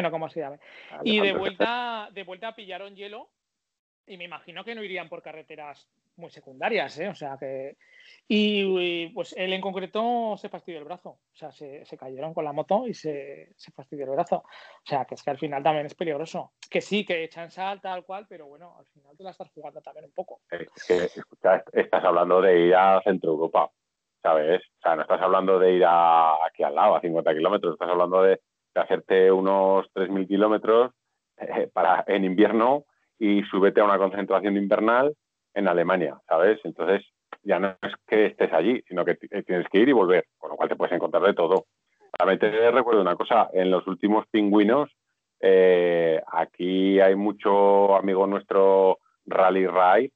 no 0.02 0.12
como 0.12 0.30
se 0.30 0.40
llame. 0.40 0.60
Y 1.04 1.20
de 1.20 1.34
vuelta, 1.34 2.10
de 2.12 2.24
vuelta 2.24 2.56
pillaron 2.56 2.96
hielo 2.96 3.30
y 4.08 4.18
me 4.18 4.26
imagino 4.26 4.64
que 4.64 4.76
no 4.76 4.84
irían 4.84 5.10
por 5.10 5.22
carreteras 5.22 5.88
muy 6.18 6.30
secundarias, 6.30 6.98
¿eh? 7.00 7.10
O 7.10 7.16
sea 7.16 7.38
que. 7.40 7.78
Y, 8.28 9.08
pues 9.10 9.34
él 9.38 9.54
en 9.54 9.62
concreto 9.62 10.36
se 10.38 10.50
fastidió 10.50 10.80
el 10.80 10.86
brazo. 10.86 11.10
O 11.10 11.36
sea, 11.36 11.52
se, 11.52 11.86
cayeron 11.98 12.34
con 12.34 12.46
la 12.46 12.54
moto 12.54 12.88
y 12.88 12.94
se, 12.94 13.54
se, 13.56 13.72
fastidió 13.72 14.06
el 14.06 14.12
brazo. 14.12 14.38
O 14.38 14.86
sea, 14.86 15.06
que 15.06 15.16
es 15.16 15.24
que 15.24 15.32
al 15.32 15.38
final 15.38 15.62
también 15.62 15.86
es 15.86 15.96
peligroso. 15.96 16.54
Que 16.70 16.82
sí, 16.82 17.06
que 17.06 17.24
echan 17.24 17.52
sal, 17.52 17.82
tal 17.82 18.04
cual, 18.06 18.26
pero 18.28 18.48
bueno, 18.48 18.76
al 18.78 18.86
final 18.88 19.16
te 19.16 19.24
la 19.24 19.32
estás 19.32 19.50
jugando 19.54 19.82
también 19.82 20.06
un 20.06 20.12
poco. 20.12 20.42
Escucha, 20.50 21.64
estás 21.72 22.04
hablando 22.04 22.42
de 22.42 22.60
ir 22.60 22.76
a 22.76 23.02
Centro 23.04 23.32
Europa. 23.32 23.72
¿sabes? 24.26 24.60
O 24.80 24.82
sea, 24.82 24.96
no 24.96 25.04
estás 25.04 25.22
hablando 25.22 25.60
de 25.60 25.74
ir 25.74 25.86
a, 25.86 26.44
aquí 26.48 26.64
al 26.64 26.74
lado, 26.74 26.96
a 26.96 27.02
50 27.02 27.32
kilómetros, 27.36 27.74
estás 27.74 27.90
hablando 27.90 28.24
de, 28.24 28.42
hacerte 28.74 29.32
unos 29.32 29.86
3.000 29.94 30.28
kilómetros 30.28 30.92
eh, 31.38 31.70
para, 31.72 32.04
en 32.08 32.26
invierno 32.26 32.86
y 33.20 33.44
súbete 33.44 33.82
a 33.82 33.86
una 33.86 34.00
concentración 34.00 34.58
invernal 34.58 35.16
en 35.56 35.68
Alemania, 35.68 36.18
¿sabes? 36.28 36.60
Entonces, 36.64 37.06
ya 37.44 37.60
no 37.60 37.70
es 37.82 37.94
que 38.08 38.28
estés 38.28 38.54
allí, 38.54 38.84
sino 38.88 39.04
que 39.04 39.16
tienes 39.16 39.68
que 39.70 39.80
ir 39.80 39.90
y 39.90 39.94
volver, 39.94 40.26
con 40.38 40.52
lo 40.52 40.56
cual 40.56 40.70
te 40.70 40.76
puedes 40.76 40.94
encontrar 40.94 41.24
de 41.24 41.34
todo. 41.34 41.66
Realmente 42.18 42.72
recuerdo 42.72 43.02
una 43.02 43.16
cosa, 43.16 43.50
en 43.54 43.72
los 43.72 43.88
últimos 43.88 44.26
pingüinos, 44.28 44.90
eh, 45.40 46.22
aquí 46.32 47.00
hay 47.00 47.16
mucho 47.16 47.96
amigo 47.96 48.26
nuestro 48.28 49.00
Rally 49.26 49.68
Ride 49.68 50.12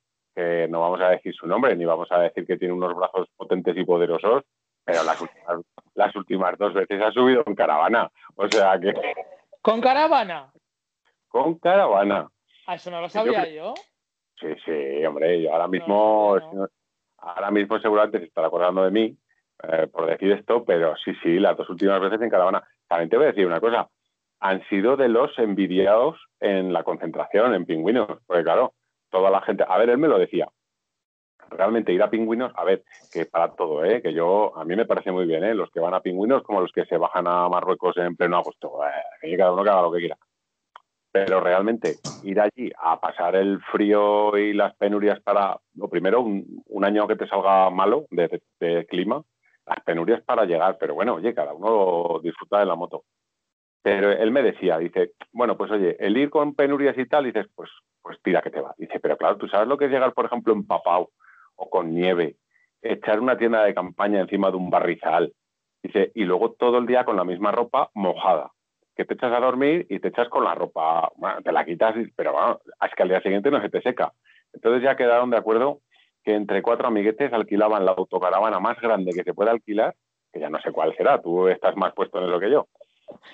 no 0.69 0.81
vamos 0.81 1.01
a 1.01 1.09
decir 1.09 1.33
su 1.33 1.47
nombre, 1.47 1.75
ni 1.75 1.85
vamos 1.85 2.11
a 2.11 2.19
decir 2.19 2.45
que 2.45 2.57
tiene 2.57 2.73
unos 2.73 2.95
brazos 2.95 3.27
potentes 3.35 3.75
y 3.77 3.83
poderosos, 3.83 4.43
pero 4.83 5.03
las 5.03 5.19
últimas, 5.21 5.59
las 5.95 6.15
últimas 6.15 6.57
dos 6.57 6.73
veces 6.73 7.01
ha 7.01 7.11
subido 7.11 7.43
en 7.45 7.55
caravana. 7.55 8.09
O 8.35 8.47
sea 8.47 8.79
que. 8.79 8.93
¿Con 9.61 9.81
caravana? 9.81 10.51
Con 11.27 11.55
caravana. 11.55 12.27
¿A 12.67 12.75
eso 12.75 12.89
no 12.91 13.01
lo 13.01 13.09
sabía 13.09 13.49
yo? 13.49 13.73
Sí, 14.39 14.47
sí, 14.63 15.05
hombre, 15.05 15.41
yo 15.41 15.51
ahora 15.51 15.67
mismo, 15.67 16.37
ahora 17.17 17.51
mismo 17.51 17.79
seguramente 17.79 18.19
se 18.19 18.25
estará 18.25 18.47
acordando 18.47 18.83
de 18.83 18.91
mí 18.91 19.17
eh, 19.63 19.87
por 19.87 20.05
decir 20.05 20.31
esto, 20.31 20.63
pero 20.63 20.95
sí, 21.03 21.11
sí, 21.21 21.39
las 21.39 21.57
dos 21.57 21.69
últimas 21.69 21.99
veces 21.99 22.21
en 22.21 22.29
caravana. 22.29 22.63
También 22.87 23.09
te 23.09 23.17
voy 23.17 23.25
a 23.25 23.29
decir 23.29 23.45
una 23.45 23.59
cosa, 23.59 23.89
han 24.39 24.63
sido 24.69 24.95
de 24.95 25.09
los 25.09 25.37
envidiados 25.37 26.17
en 26.39 26.71
la 26.71 26.83
concentración, 26.83 27.53
en 27.53 27.65
pingüinos, 27.65 28.07
porque 28.25 28.43
claro, 28.43 28.73
toda 29.09 29.29
la 29.29 29.41
gente. 29.41 29.65
A 29.67 29.77
ver, 29.77 29.89
él 29.89 29.97
me 29.97 30.07
lo 30.07 30.17
decía. 30.17 30.47
Realmente 31.49 31.91
ir 31.91 32.01
a 32.03 32.11
pingüinos, 32.11 32.51
a 32.55 32.63
ver, 32.63 32.83
que 33.11 33.25
para 33.25 33.55
todo, 33.55 33.83
¿eh? 33.83 34.01
que 34.03 34.13
yo, 34.13 34.55
a 34.55 34.63
mí 34.65 34.75
me 34.75 34.85
parece 34.85 35.11
muy 35.11 35.25
bien, 35.25 35.43
¿eh? 35.43 35.55
los 35.55 35.71
que 35.71 35.79
van 35.79 35.95
a 35.95 35.99
pingüinos 35.99 36.43
como 36.43 36.61
los 36.61 36.71
que 36.71 36.85
se 36.85 36.95
bajan 36.95 37.27
a 37.27 37.49
Marruecos 37.49 37.97
en 37.97 38.15
pleno 38.15 38.37
agosto, 38.37 38.85
eh, 38.85 38.91
que 39.19 39.35
cada 39.35 39.51
uno 39.51 39.63
que 39.63 39.69
haga 39.69 39.81
lo 39.81 39.91
que 39.91 39.99
quiera. 39.99 40.17
Pero 41.11 41.39
realmente 41.39 41.95
ir 42.23 42.39
allí 42.39 42.71
a 42.77 42.99
pasar 42.99 43.35
el 43.35 43.59
frío 43.71 44.37
y 44.37 44.53
las 44.53 44.75
penurias 44.75 45.19
para, 45.21 45.57
lo 45.75 45.89
primero, 45.89 46.21
un, 46.21 46.85
año 46.85 47.07
que 47.07 47.15
te 47.15 47.27
salga 47.27 47.69
malo 47.71 48.05
de, 48.11 48.41
de, 48.59 48.85
clima, 48.85 49.23
las 49.65 49.79
penurias 49.81 50.21
para 50.23 50.45
llegar, 50.45 50.77
pero 50.79 50.93
bueno, 50.93 51.15
oye, 51.15 51.33
cada 51.33 51.53
uno 51.53 52.19
disfruta 52.21 52.59
de 52.59 52.65
la 52.65 52.75
moto. 52.75 53.03
Pero 53.81 54.11
él 54.11 54.31
me 54.31 54.43
decía, 54.43 54.77
dice, 54.77 55.13
bueno, 55.31 55.57
pues 55.57 55.71
oye, 55.71 55.95
el 55.99 56.17
ir 56.17 56.29
con 56.29 56.53
penurias 56.53 56.97
y 56.97 57.05
tal, 57.05 57.25
dices, 57.25 57.47
pues 57.55 57.69
pues 58.01 58.21
tira 58.23 58.41
que 58.41 58.49
te 58.49 58.61
va. 58.61 58.73
Dice, 58.77 58.99
pero 58.99 59.17
claro, 59.17 59.37
tú 59.37 59.47
sabes 59.47 59.67
lo 59.67 59.77
que 59.77 59.85
es 59.85 59.91
llegar, 59.91 60.13
por 60.13 60.25
ejemplo, 60.25 60.53
en 60.53 60.65
Papau 60.65 61.11
o 61.55 61.69
con 61.69 61.93
nieve, 61.93 62.37
echar 62.81 63.19
una 63.19 63.37
tienda 63.37 63.63
de 63.63 63.73
campaña 63.73 64.21
encima 64.21 64.49
de 64.49 64.57
un 64.57 64.69
barrizal, 64.69 65.33
dice, 65.83 66.11
y 66.15 66.23
luego 66.23 66.53
todo 66.53 66.77
el 66.77 66.85
día 66.85 67.03
con 67.03 67.17
la 67.17 67.25
misma 67.25 67.51
ropa 67.51 67.91
mojada, 67.93 68.51
que 68.99 69.05
te 69.05 69.13
echas 69.13 69.31
a 69.31 69.39
dormir 69.39 69.87
y 69.89 69.99
te 69.99 70.09
echas 70.09 70.27
con 70.27 70.43
la 70.43 70.53
ropa, 70.53 71.09
bueno, 71.15 71.41
te 71.41 71.53
la 71.53 71.63
quitas, 71.63 71.95
pero 72.17 72.33
bueno, 72.33 72.59
es 72.85 72.93
que 72.93 73.03
al 73.03 73.07
día 73.07 73.21
siguiente 73.21 73.49
no 73.49 73.61
se 73.61 73.69
te 73.69 73.81
seca. 73.81 74.11
Entonces 74.51 74.83
ya 74.83 74.97
quedaron 74.97 75.29
de 75.29 75.37
acuerdo 75.37 75.79
que 76.21 76.35
entre 76.35 76.61
cuatro 76.61 76.89
amiguetes 76.89 77.31
alquilaban 77.31 77.85
la 77.85 77.91
autocaravana 77.91 78.59
más 78.59 78.77
grande 78.81 79.13
que 79.13 79.23
se 79.23 79.33
puede 79.33 79.51
alquilar, 79.51 79.95
que 80.33 80.41
ya 80.41 80.49
no 80.49 80.59
sé 80.59 80.73
cuál 80.73 80.93
será, 80.97 81.21
tú 81.21 81.47
estás 81.47 81.77
más 81.77 81.93
puesto 81.93 82.19
en 82.19 82.27
eso 82.27 82.41
que 82.41 82.51
yo, 82.51 82.67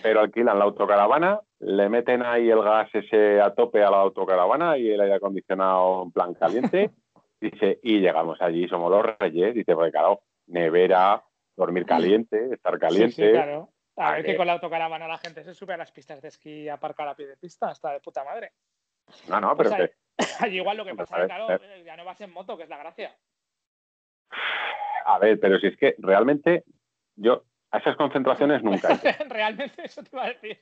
pero 0.03 0.19
alquilan 0.19 0.59
la 0.59 0.65
autocaravana, 0.65 1.39
le 1.57 1.89
meten 1.89 2.21
ahí 2.21 2.47
el 2.47 2.61
gas 2.61 2.93
ese 2.93 3.41
a 3.41 3.55
tope 3.55 3.83
a 3.83 3.89
la 3.89 4.01
autocaravana 4.01 4.77
y 4.77 4.91
el 4.91 5.01
aire 5.01 5.15
acondicionado 5.15 6.03
en 6.03 6.11
plan 6.11 6.35
caliente, 6.35 6.91
dice, 7.41 7.79
y 7.81 8.01
llegamos 8.01 8.39
allí, 8.39 8.67
somos 8.67 8.91
los 8.91 9.03
reyes, 9.17 9.55
dice, 9.55 9.73
porque 9.73 9.93
claro, 9.93 10.21
nevera, 10.45 11.23
dormir 11.57 11.87
caliente, 11.87 12.53
estar 12.53 12.77
caliente. 12.77 13.15
Sí, 13.15 13.31
claro. 13.31 13.69
A 13.97 14.11
ver 14.11 14.25
que 14.25 14.35
con 14.35 14.47
la 14.47 14.53
autocaravana 14.53 15.07
la 15.07 15.17
gente 15.17 15.43
se 15.43 15.53
sube 15.53 15.73
a 15.73 15.77
las 15.77 15.91
pistas 15.91 16.21
de 16.21 16.27
esquí 16.27 16.63
y 16.63 16.69
aparca 16.69 17.09
a 17.09 17.15
pie 17.15 17.27
de 17.27 17.37
pista, 17.37 17.71
está 17.71 17.93
de 17.93 18.01
puta 18.01 18.23
madre. 18.23 18.51
No, 19.27 19.39
no, 19.39 19.55
pero 19.55 19.71
allí 20.39 20.55
igual 20.57 20.77
lo 20.77 20.85
que 20.85 20.95
pasa 20.95 21.21
es 21.21 21.25
claro, 21.25 21.47
ya 21.83 21.95
no 21.95 22.05
vas 22.05 22.19
en 22.21 22.31
moto, 22.31 22.57
que 22.57 22.63
es 22.63 22.69
la 22.69 22.77
gracia. 22.77 23.15
A 25.05 25.19
ver, 25.19 25.39
pero 25.39 25.59
si 25.59 25.67
es 25.67 25.77
que 25.77 25.95
realmente 25.99 26.63
yo 27.15 27.45
a 27.71 27.77
esas 27.77 27.95
concentraciones 27.95 28.63
nunca. 28.63 28.89
realmente 29.29 29.85
eso 29.85 30.03
te 30.03 30.09
iba 30.11 30.23
a 30.23 30.29
decir. 30.29 30.59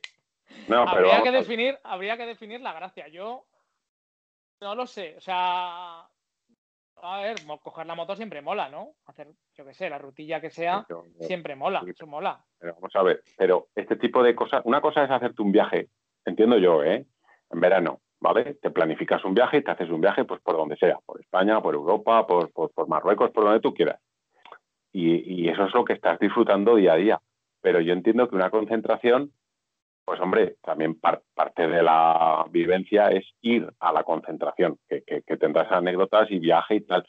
No, 0.67 0.85
pero 0.85 1.11
habría 1.11 1.23
que 1.23 1.31
definir, 1.31 1.79
habría 1.83 2.17
que 2.17 2.25
definir 2.25 2.61
la 2.61 2.73
gracia. 2.73 3.07
Yo 3.07 3.47
no 4.61 4.75
lo 4.75 4.85
sé, 4.85 5.15
o 5.17 5.21
sea, 5.21 6.07
a 7.03 7.22
ver, 7.22 7.36
coger 7.62 7.86
la 7.86 7.95
moto 7.95 8.15
siempre 8.15 8.41
mola, 8.41 8.69
¿no? 8.69 8.91
Hacer, 9.05 9.27
yo 9.55 9.65
qué 9.65 9.74
sé, 9.74 9.89
la 9.89 9.98
rutilla 9.98 10.39
que 10.39 10.50
sea, 10.50 10.86
siempre 11.19 11.55
mola, 11.55 11.83
eso 11.86 12.07
mola. 12.07 12.43
Pero 12.60 12.75
vamos 12.75 12.95
a 12.95 13.03
ver, 13.03 13.22
pero 13.38 13.67
este 13.75 13.95
tipo 13.98 14.24
de 14.24 14.36
cosas, 14.36 14.62
una 14.65 14.81
cosa 14.81 15.03
es 15.03 15.12
hacerte 15.12 15.41
un 15.41 15.51
viaje, 15.51 15.89
entiendo 16.25 16.57
yo, 16.57 16.83
¿eh? 16.83 17.05
En 17.51 17.60
verano, 17.60 18.01
¿vale? 18.19 18.55
Te 18.55 18.72
planificas 18.72 19.24
un 19.25 19.33
viaje 19.33 19.57
y 19.57 19.63
te 19.63 19.72
haces 19.72 19.89
un 19.89 20.01
viaje 20.01 20.24
pues 20.24 20.41
por 20.41 20.55
donde 20.55 20.77
sea, 20.77 20.98
por 21.05 21.19
España, 21.19 21.62
por 21.62 21.75
Europa, 21.75 22.25
por, 22.25 22.51
por, 22.51 22.88
Marruecos, 22.88 23.31
por 23.31 23.43
donde 23.43 23.60
tú 23.60 23.74
quieras. 23.74 24.00
Y, 24.91 25.43
y, 25.43 25.50
eso 25.50 25.65
es 25.65 25.74
lo 25.74 25.83
que 25.83 25.93
estás 25.93 26.19
disfrutando 26.19 26.75
día 26.75 26.93
a 26.93 26.98
día. 26.98 27.22
Pero 27.62 27.81
yo 27.81 27.93
entiendo 27.93 28.29
que 28.29 28.36
una 28.36 28.50
concentración, 28.50 29.31
pues 30.05 30.19
hombre, 30.19 30.55
también 30.62 31.00
parte 31.00 31.67
de 31.67 31.81
la 31.81 32.45
vivencia 32.50 33.07
es 33.07 33.25
ir 33.41 33.72
a 33.79 33.93
la 33.93 34.03
concentración, 34.03 34.77
que, 34.88 35.03
que, 35.03 35.38
tendrás 35.38 35.72
anécdotas 35.72 36.29
y 36.29 36.39
viaje 36.39 36.75
y 36.75 36.81
tal. 36.81 37.05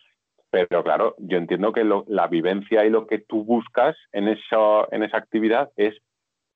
Pero 0.50 0.84
claro, 0.84 1.16
yo 1.18 1.38
entiendo 1.38 1.72
que 1.72 1.84
la 2.06 2.28
vivencia 2.28 2.84
y 2.84 2.90
lo 2.90 3.06
que 3.06 3.18
tú 3.18 3.44
buscas 3.44 3.96
en 4.12 4.28
esa, 4.28 4.86
en 4.92 5.02
esa 5.02 5.16
actividad 5.16 5.70
es 5.76 5.94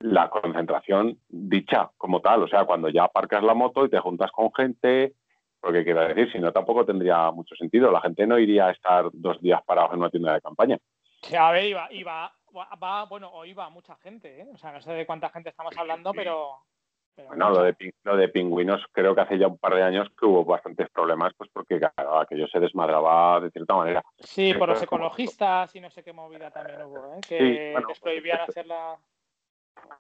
la 0.00 0.30
concentración 0.30 1.18
dicha 1.28 1.90
como 1.96 2.20
tal, 2.20 2.44
o 2.44 2.48
sea, 2.48 2.64
cuando 2.64 2.88
ya 2.88 3.04
aparcas 3.04 3.42
la 3.42 3.54
moto 3.54 3.84
y 3.84 3.90
te 3.90 3.98
juntas 3.98 4.30
con 4.30 4.52
gente, 4.54 5.14
porque 5.60 5.82
quiero 5.82 6.06
decir, 6.06 6.30
si 6.30 6.38
no 6.38 6.52
tampoco 6.52 6.84
tendría 6.84 7.32
mucho 7.32 7.56
sentido, 7.56 7.90
la 7.90 8.00
gente 8.00 8.26
no 8.26 8.38
iría 8.38 8.68
a 8.68 8.70
estar 8.70 9.06
dos 9.12 9.40
días 9.40 9.60
parados 9.66 9.92
en 9.92 9.98
una 9.98 10.10
tienda 10.10 10.34
de 10.34 10.40
campaña. 10.40 10.78
a 11.36 11.50
ver, 11.50 11.64
iba, 11.64 11.88
iba, 11.90 12.32
va, 12.54 13.04
bueno, 13.04 13.30
o 13.32 13.44
iba 13.44 13.68
mucha 13.70 13.96
gente, 13.96 14.40
¿eh? 14.40 14.46
o 14.52 14.56
sea, 14.56 14.72
no 14.72 14.80
sé 14.80 14.92
de 14.92 15.06
cuánta 15.06 15.30
gente 15.30 15.50
estamos 15.50 15.76
hablando, 15.76 16.12
pero... 16.12 16.58
bueno, 17.16 17.50
lo 17.50 17.62
de, 17.62 17.92
lo 18.04 18.16
de 18.16 18.28
pingüinos 18.28 18.84
creo 18.92 19.14
que 19.14 19.20
hace 19.20 19.38
ya 19.38 19.48
un 19.48 19.58
par 19.58 19.74
de 19.74 19.82
años 19.82 20.08
que 20.18 20.26
hubo 20.26 20.44
bastantes 20.44 20.88
problemas, 20.90 21.32
pues 21.36 21.50
porque 21.52 21.78
claro, 21.78 22.20
aquello 22.20 22.46
se 22.48 22.60
desmadraba 22.60 23.40
de 23.40 23.50
cierta 23.50 23.74
manera. 23.74 24.02
Sí, 24.18 24.54
por 24.54 24.68
los 24.68 24.82
ecologistas 24.82 25.74
y 25.74 25.80
no 25.80 25.90
sé 25.90 26.02
qué 26.02 26.12
movida 26.12 26.50
también 26.50 26.82
hubo, 26.82 27.14
¿eh? 27.14 27.20
que 27.26 27.74
les 27.88 28.00
prohibían 28.00 28.40
hacer 28.40 28.66
la 28.66 28.98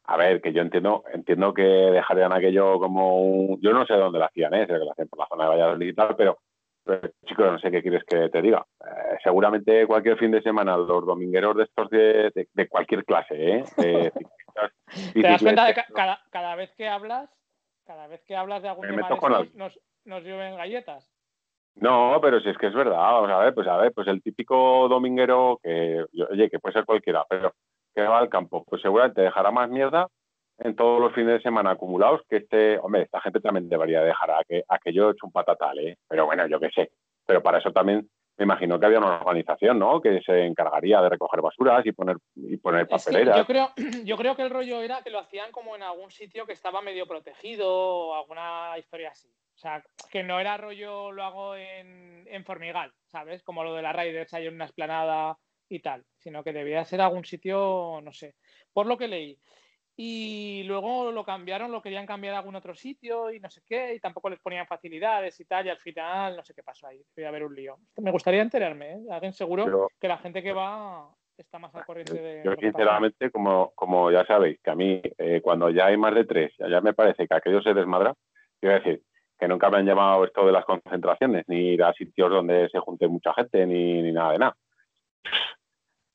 a 0.04 0.16
ver, 0.16 0.40
que 0.40 0.52
yo 0.52 0.62
entiendo, 0.62 1.04
entiendo 1.12 1.52
que 1.52 1.62
dejarían 1.62 2.32
aquello 2.32 2.78
como 2.78 3.20
un... 3.20 3.60
Yo 3.60 3.72
no 3.72 3.84
sé 3.84 3.94
dónde 3.94 4.18
lo 4.18 4.24
hacían, 4.24 4.54
¿eh? 4.54 4.66
Sé 4.66 4.72
que 4.72 4.78
lo 4.78 4.92
hacían 4.92 5.08
por 5.08 5.18
la 5.18 5.26
zona 5.28 5.44
de 5.44 5.50
Valladolid 5.50 5.88
y 5.88 5.94
tal, 5.94 6.16
pero, 6.16 6.38
chicos, 7.26 7.52
no 7.52 7.58
sé 7.58 7.70
qué 7.70 7.82
quieres 7.82 8.04
que 8.04 8.28
te 8.28 8.42
diga. 8.42 8.64
Eh, 8.80 9.18
seguramente 9.22 9.86
cualquier 9.86 10.18
fin 10.18 10.30
de 10.30 10.42
semana 10.42 10.76
los 10.76 11.06
domingueros 11.06 11.56
de 11.56 11.64
estos 11.64 11.90
de, 11.90 12.46
de, 12.52 12.68
cualquier 12.68 13.04
clase, 13.04 13.34
¿eh? 13.34 13.64
¿Te 15.14 15.22
das 15.22 15.42
cuenta 15.42 15.66
de 15.66 15.74
que 15.74 15.82
cada, 15.94 16.20
cada, 16.30 16.56
vez 16.56 16.72
que 16.74 16.88
hablas, 16.88 17.30
cada 17.84 18.06
vez 18.06 18.22
que 18.24 18.36
hablas 18.36 18.62
de 18.62 18.68
algún 18.68 18.88
tema 18.88 19.08
de 19.08 19.50
nos, 19.54 19.78
nos 20.04 20.22
lleven 20.22 20.56
galletas? 20.56 21.10
No, 21.76 22.18
pero 22.20 22.40
si 22.40 22.48
es 22.48 22.58
que 22.58 22.66
es 22.66 22.74
verdad, 22.74 22.96
vamos 22.96 23.30
a 23.30 23.38
ver, 23.38 23.54
pues 23.54 23.68
a 23.68 23.76
ver, 23.76 23.92
pues 23.92 24.08
el 24.08 24.22
típico 24.22 24.88
dominguero 24.88 25.60
que, 25.62 26.04
oye, 26.30 26.50
que 26.50 26.58
puede 26.58 26.72
ser 26.72 26.84
cualquiera, 26.84 27.24
pero 27.28 27.52
que 27.94 28.02
va 28.02 28.18
al 28.18 28.28
campo, 28.28 28.64
pues 28.64 28.82
seguramente 28.82 29.22
dejará 29.22 29.50
más 29.50 29.68
mierda 29.70 30.08
en 30.58 30.74
todos 30.74 31.00
los 31.00 31.14
fines 31.14 31.34
de 31.34 31.42
semana 31.42 31.70
acumulados 31.70 32.22
que 32.28 32.38
este, 32.38 32.78
hombre, 32.78 33.02
esta 33.02 33.20
gente 33.20 33.40
también 33.40 33.68
debería 33.68 34.02
dejar 34.02 34.30
a 34.30 34.44
que 34.46 34.64
aquello 34.68 35.10
hecho 35.10 35.26
un 35.26 35.32
patatal, 35.32 35.78
¿eh? 35.78 35.96
Pero 36.08 36.26
bueno, 36.26 36.46
yo 36.46 36.58
qué 36.58 36.70
sé. 36.70 36.90
Pero 37.26 37.42
para 37.42 37.58
eso 37.58 37.72
también 37.72 38.08
me 38.38 38.44
imagino 38.44 38.78
que 38.78 38.86
había 38.86 38.98
una 38.98 39.20
organización, 39.20 39.78
¿no? 39.78 40.00
Que 40.00 40.20
se 40.22 40.44
encargaría 40.44 41.00
de 41.00 41.08
recoger 41.08 41.40
basuras 41.40 41.84
y 41.84 41.92
poner 41.92 42.16
y 42.36 42.56
poner 42.56 42.86
papeleras. 42.86 43.36
yo 43.36 43.46
creo, 43.46 43.70
yo 44.04 44.16
creo 44.16 44.36
que 44.36 44.42
el 44.42 44.50
rollo 44.50 44.80
era 44.80 45.02
que 45.02 45.10
lo 45.10 45.18
hacían 45.18 45.52
como 45.52 45.76
en 45.76 45.82
algún 45.82 46.10
sitio 46.10 46.46
que 46.46 46.52
estaba 46.52 46.80
medio 46.80 47.06
protegido 47.06 47.68
o 47.68 48.14
alguna 48.14 48.78
historia 48.78 49.10
así. 49.10 49.28
O 49.28 49.58
sea, 49.58 49.82
que 50.10 50.22
no 50.22 50.38
era 50.38 50.56
rollo 50.56 51.10
lo 51.10 51.24
hago 51.24 51.56
en, 51.56 52.26
en 52.28 52.44
Formigal, 52.44 52.92
¿sabes? 53.06 53.42
Como 53.42 53.64
lo 53.64 53.74
de 53.74 53.82
la 53.82 53.92
Raiders 53.92 54.32
hay 54.34 54.46
en 54.46 54.54
una 54.54 54.66
esplanada 54.66 55.36
y 55.68 55.80
tal, 55.80 56.04
sino 56.18 56.44
que 56.44 56.52
debía 56.52 56.84
ser 56.84 57.00
algún 57.00 57.24
sitio, 57.24 58.00
no 58.02 58.12
sé, 58.12 58.36
por 58.72 58.86
lo 58.86 58.96
que 58.96 59.08
leí. 59.08 59.38
Y 60.00 60.62
luego 60.62 61.10
lo 61.10 61.24
cambiaron, 61.24 61.72
lo 61.72 61.82
querían 61.82 62.06
cambiar 62.06 62.34
a 62.34 62.38
algún 62.38 62.54
otro 62.54 62.72
sitio 62.72 63.32
y 63.32 63.40
no 63.40 63.50
sé 63.50 63.62
qué, 63.66 63.96
y 63.96 63.98
tampoco 63.98 64.30
les 64.30 64.38
ponían 64.38 64.64
facilidades 64.64 65.40
y 65.40 65.44
tal, 65.44 65.66
y 65.66 65.70
al 65.70 65.78
final 65.78 66.36
no 66.36 66.44
sé 66.44 66.54
qué 66.54 66.62
pasó 66.62 66.86
ahí, 66.86 67.02
voy 67.16 67.24
a 67.24 67.28
haber 67.30 67.42
un 67.42 67.52
lío. 67.52 67.78
Me 67.96 68.12
gustaría 68.12 68.40
enterarme, 68.40 68.92
¿eh? 68.92 69.00
Alguien 69.10 69.32
seguro 69.32 69.88
que 70.00 70.06
la 70.06 70.18
gente 70.18 70.40
que 70.40 70.52
va 70.52 71.10
está 71.36 71.58
más 71.58 71.74
al 71.74 71.84
corriente 71.84 72.14
de... 72.14 72.44
Yo 72.44 72.54
sinceramente, 72.54 73.32
como, 73.32 73.72
como 73.74 74.12
ya 74.12 74.24
sabéis, 74.24 74.60
que 74.62 74.70
a 74.70 74.76
mí 74.76 75.02
eh, 75.18 75.40
cuando 75.42 75.68
ya 75.70 75.86
hay 75.86 75.96
más 75.96 76.14
de 76.14 76.26
tres, 76.26 76.52
ya, 76.58 76.80
me 76.80 76.94
parece 76.94 77.26
que 77.26 77.34
aquello 77.34 77.60
se 77.60 77.74
desmadra, 77.74 78.14
quiero 78.60 78.76
decir, 78.76 79.02
que 79.36 79.48
nunca 79.48 79.68
me 79.68 79.78
han 79.78 79.86
llamado 79.86 80.24
esto 80.24 80.46
de 80.46 80.52
las 80.52 80.64
concentraciones, 80.64 81.44
ni 81.48 81.70
ir 81.70 81.82
a 81.82 81.92
sitios 81.92 82.30
donde 82.30 82.68
se 82.68 82.78
junte 82.78 83.08
mucha 83.08 83.34
gente, 83.34 83.66
ni, 83.66 84.00
ni 84.00 84.12
nada 84.12 84.30
de 84.30 84.38
nada 84.38 84.56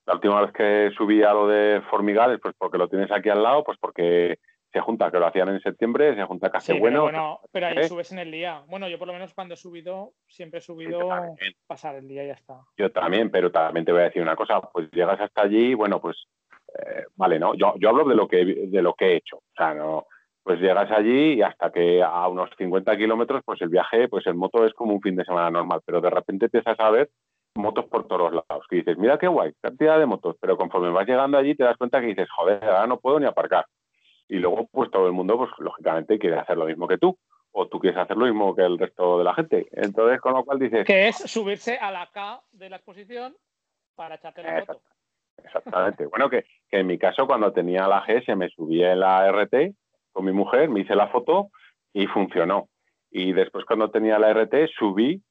la 0.05 0.15
última 0.15 0.41
vez 0.41 0.51
que 0.51 0.91
subí 0.97 1.23
a 1.23 1.33
lo 1.33 1.47
de 1.47 1.81
Formigales, 1.89 2.39
pues 2.41 2.55
porque 2.57 2.77
lo 2.77 2.89
tienes 2.89 3.11
aquí 3.11 3.29
al 3.29 3.43
lado, 3.43 3.63
pues 3.63 3.77
porque 3.79 4.37
se 4.71 4.81
junta, 4.81 5.11
que 5.11 5.19
lo 5.19 5.27
hacían 5.27 5.49
en 5.49 5.61
septiembre, 5.61 6.15
se 6.15 6.23
junta 6.23 6.49
casi 6.49 6.77
bueno. 6.79 7.05
Pero, 7.05 7.39
pero 7.51 7.67
ahí 7.67 7.87
subes 7.87 8.11
en 8.11 8.19
el 8.19 8.31
día. 8.31 8.63
Bueno, 8.67 8.89
yo 8.89 8.97
por 8.97 9.07
lo 9.07 9.13
menos 9.13 9.33
cuando 9.33 9.53
he 9.53 9.57
subido, 9.57 10.13
siempre 10.27 10.59
he 10.59 10.61
subido 10.61 11.09
pasar 11.67 11.95
el 11.95 12.07
día 12.07 12.23
y 12.23 12.27
ya 12.27 12.33
está. 12.33 12.61
Yo 12.75 12.91
también, 12.91 13.29
pero 13.29 13.51
también 13.51 13.85
te 13.85 13.91
voy 13.91 14.01
a 14.01 14.05
decir 14.05 14.21
una 14.21 14.35
cosa, 14.35 14.61
pues 14.61 14.89
llegas 14.91 15.21
hasta 15.21 15.43
allí, 15.43 15.75
bueno, 15.75 16.01
pues 16.01 16.25
eh, 16.73 17.05
vale, 17.15 17.37
¿no? 17.37 17.53
Yo, 17.53 17.75
yo 17.77 17.89
hablo 17.89 18.03
de 18.03 18.15
lo 18.15 18.27
que 18.27 18.43
de 18.43 18.81
lo 18.81 18.95
que 18.95 19.05
he 19.05 19.15
hecho. 19.17 19.37
O 19.37 19.53
sea, 19.55 19.75
no, 19.75 20.07
pues 20.41 20.59
llegas 20.59 20.89
allí 20.89 21.33
y 21.33 21.41
hasta 21.43 21.71
que 21.71 22.01
a 22.01 22.27
unos 22.27 22.49
50 22.57 22.97
kilómetros, 22.97 23.43
pues 23.45 23.61
el 23.61 23.69
viaje, 23.69 24.09
pues 24.09 24.25
el 24.25 24.33
moto 24.33 24.65
es 24.65 24.73
como 24.73 24.93
un 24.93 25.01
fin 25.01 25.15
de 25.15 25.23
semana 25.23 25.51
normal, 25.51 25.81
pero 25.85 26.01
de 26.01 26.09
repente 26.09 26.45
empiezas 26.45 26.79
a 26.79 26.89
ver 26.89 27.09
motos 27.55 27.85
por 27.85 28.07
todos 28.07 28.31
lados, 28.31 28.65
que 28.69 28.77
dices, 28.77 28.97
mira 28.97 29.17
qué 29.17 29.27
guay, 29.27 29.53
cantidad 29.61 29.99
de 29.99 30.05
motos, 30.05 30.35
pero 30.39 30.57
conforme 30.57 30.89
vas 30.89 31.07
llegando 31.07 31.37
allí 31.37 31.55
te 31.55 31.63
das 31.63 31.77
cuenta 31.77 32.01
que 32.01 32.07
dices, 32.07 32.29
joder, 32.35 32.63
ahora 32.63 32.87
no 32.87 32.99
puedo 32.99 33.19
ni 33.19 33.25
aparcar. 33.25 33.65
Y 34.27 34.37
luego, 34.37 34.67
pues 34.71 34.89
todo 34.89 35.07
el 35.07 35.13
mundo, 35.13 35.37
pues 35.37 35.51
lógicamente 35.59 36.17
quiere 36.17 36.39
hacer 36.39 36.57
lo 36.57 36.65
mismo 36.65 36.87
que 36.87 36.97
tú, 36.97 37.17
o 37.51 37.67
tú 37.67 37.79
quieres 37.79 37.99
hacer 37.99 38.17
lo 38.17 38.25
mismo 38.25 38.55
que 38.55 38.63
el 38.63 38.79
resto 38.79 39.19
de 39.19 39.23
la 39.23 39.35
gente. 39.35 39.67
Entonces, 39.71 40.19
con 40.19 40.33
lo 40.33 40.43
cual 40.43 40.59
dices... 40.59 40.85
Que 40.85 41.07
es 41.09 41.17
subirse 41.17 41.77
a 41.77 41.91
la 41.91 42.07
K 42.07 42.41
de 42.51 42.69
la 42.69 42.77
exposición 42.77 43.35
para 43.95 44.15
echarte 44.15 44.41
la 44.41 44.59
moto. 44.59 44.81
Exactamente. 45.43 46.05
bueno, 46.07 46.29
que, 46.29 46.45
que, 46.69 46.79
en 46.79 46.87
mi 46.87 46.97
caso, 46.97 47.27
cuando 47.27 47.51
tenía 47.51 47.87
la 47.87 48.01
GS, 48.01 48.35
me 48.35 48.49
subí 48.49 48.83
en 48.83 48.99
la 48.99 49.31
RT 49.31 49.75
con 50.11 50.25
mi 50.25 50.31
mujer, 50.31 50.69
me 50.69 50.81
hice 50.81 50.95
la 50.95 51.07
foto 51.09 51.49
y 51.91 52.07
funcionó. 52.07 52.69
Y 53.11 53.33
después, 53.33 53.65
cuando 53.65 53.91
tenía 53.91 54.17
la 54.17 54.33
RT, 54.33 54.69
subí 54.77 55.21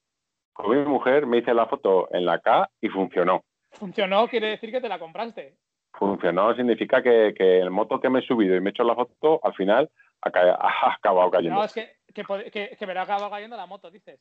con 0.53 0.69
mi 0.69 0.85
mujer 0.85 1.25
me 1.25 1.39
hice 1.39 1.53
la 1.53 1.65
foto 1.65 2.07
en 2.13 2.25
la 2.25 2.39
K 2.39 2.69
y 2.81 2.89
funcionó. 2.89 3.43
¿Funcionó? 3.71 4.27
Quiere 4.27 4.47
decir 4.47 4.71
que 4.71 4.81
te 4.81 4.87
la 4.87 4.99
compraste. 4.99 5.57
Funcionó 5.93 6.55
significa 6.55 7.01
que, 7.03 7.33
el 7.37 7.69
moto 7.69 7.99
que 7.99 8.09
me 8.09 8.19
he 8.19 8.23
subido 8.23 8.55
y 8.55 8.61
me 8.61 8.69
he 8.69 8.71
hecho 8.71 8.83
la 8.83 8.95
foto, 8.95 9.39
al 9.43 9.53
final 9.53 9.89
ha, 10.21 10.93
acabado 10.93 11.29
cayendo. 11.31 11.57
No, 11.59 11.65
es 11.65 11.73
que, 11.73 11.91
que, 12.13 12.77
que, 12.77 12.87
me 12.87 12.93
ha 12.93 13.01
acabado 13.01 13.29
cayendo 13.29 13.57
la 13.57 13.65
moto, 13.65 13.91
dices. 13.91 14.19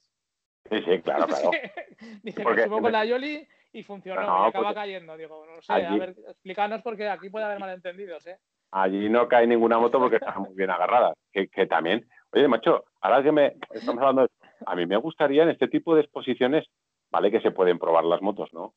Sí, 0.70 0.78
sí, 0.84 1.00
claro, 1.02 1.26
claro. 1.26 1.50
Dice, 2.22 2.44
me 2.44 2.64
subo 2.64 2.80
con 2.80 2.92
la 2.92 3.04
Yoli 3.04 3.46
y 3.72 3.82
funcionó, 3.82 4.22
no, 4.22 4.44
acaba 4.44 4.74
cayendo. 4.74 5.16
Digo, 5.16 5.44
no 5.46 5.60
sé, 5.60 5.72
a 5.72 5.94
ver, 5.94 6.14
explícanos 6.28 6.82
porque 6.82 7.08
aquí 7.08 7.30
puede 7.30 7.46
haber 7.46 7.58
malentendidos, 7.58 8.26
¿eh? 8.26 8.38
Allí 8.70 9.08
no 9.08 9.28
cae 9.28 9.46
ninguna 9.46 9.78
moto 9.78 9.98
porque 9.98 10.16
está 10.16 10.38
muy 10.38 10.54
bien 10.54 10.70
agarrada. 10.70 11.14
Que, 11.30 11.48
que 11.48 11.66
también, 11.66 12.06
oye, 12.30 12.48
macho, 12.48 12.84
ahora 13.00 13.22
que 13.22 13.32
me 13.32 13.56
estamos 13.70 14.00
hablando 14.00 14.22
de 14.22 14.28
a 14.66 14.74
mí 14.74 14.86
me 14.86 14.96
gustaría 14.96 15.42
en 15.42 15.50
este 15.50 15.68
tipo 15.68 15.94
de 15.94 16.02
exposiciones, 16.02 16.66
vale 17.10 17.30
que 17.30 17.40
se 17.40 17.50
pueden 17.50 17.78
probar 17.78 18.04
las 18.04 18.22
motos, 18.22 18.52
¿no? 18.52 18.74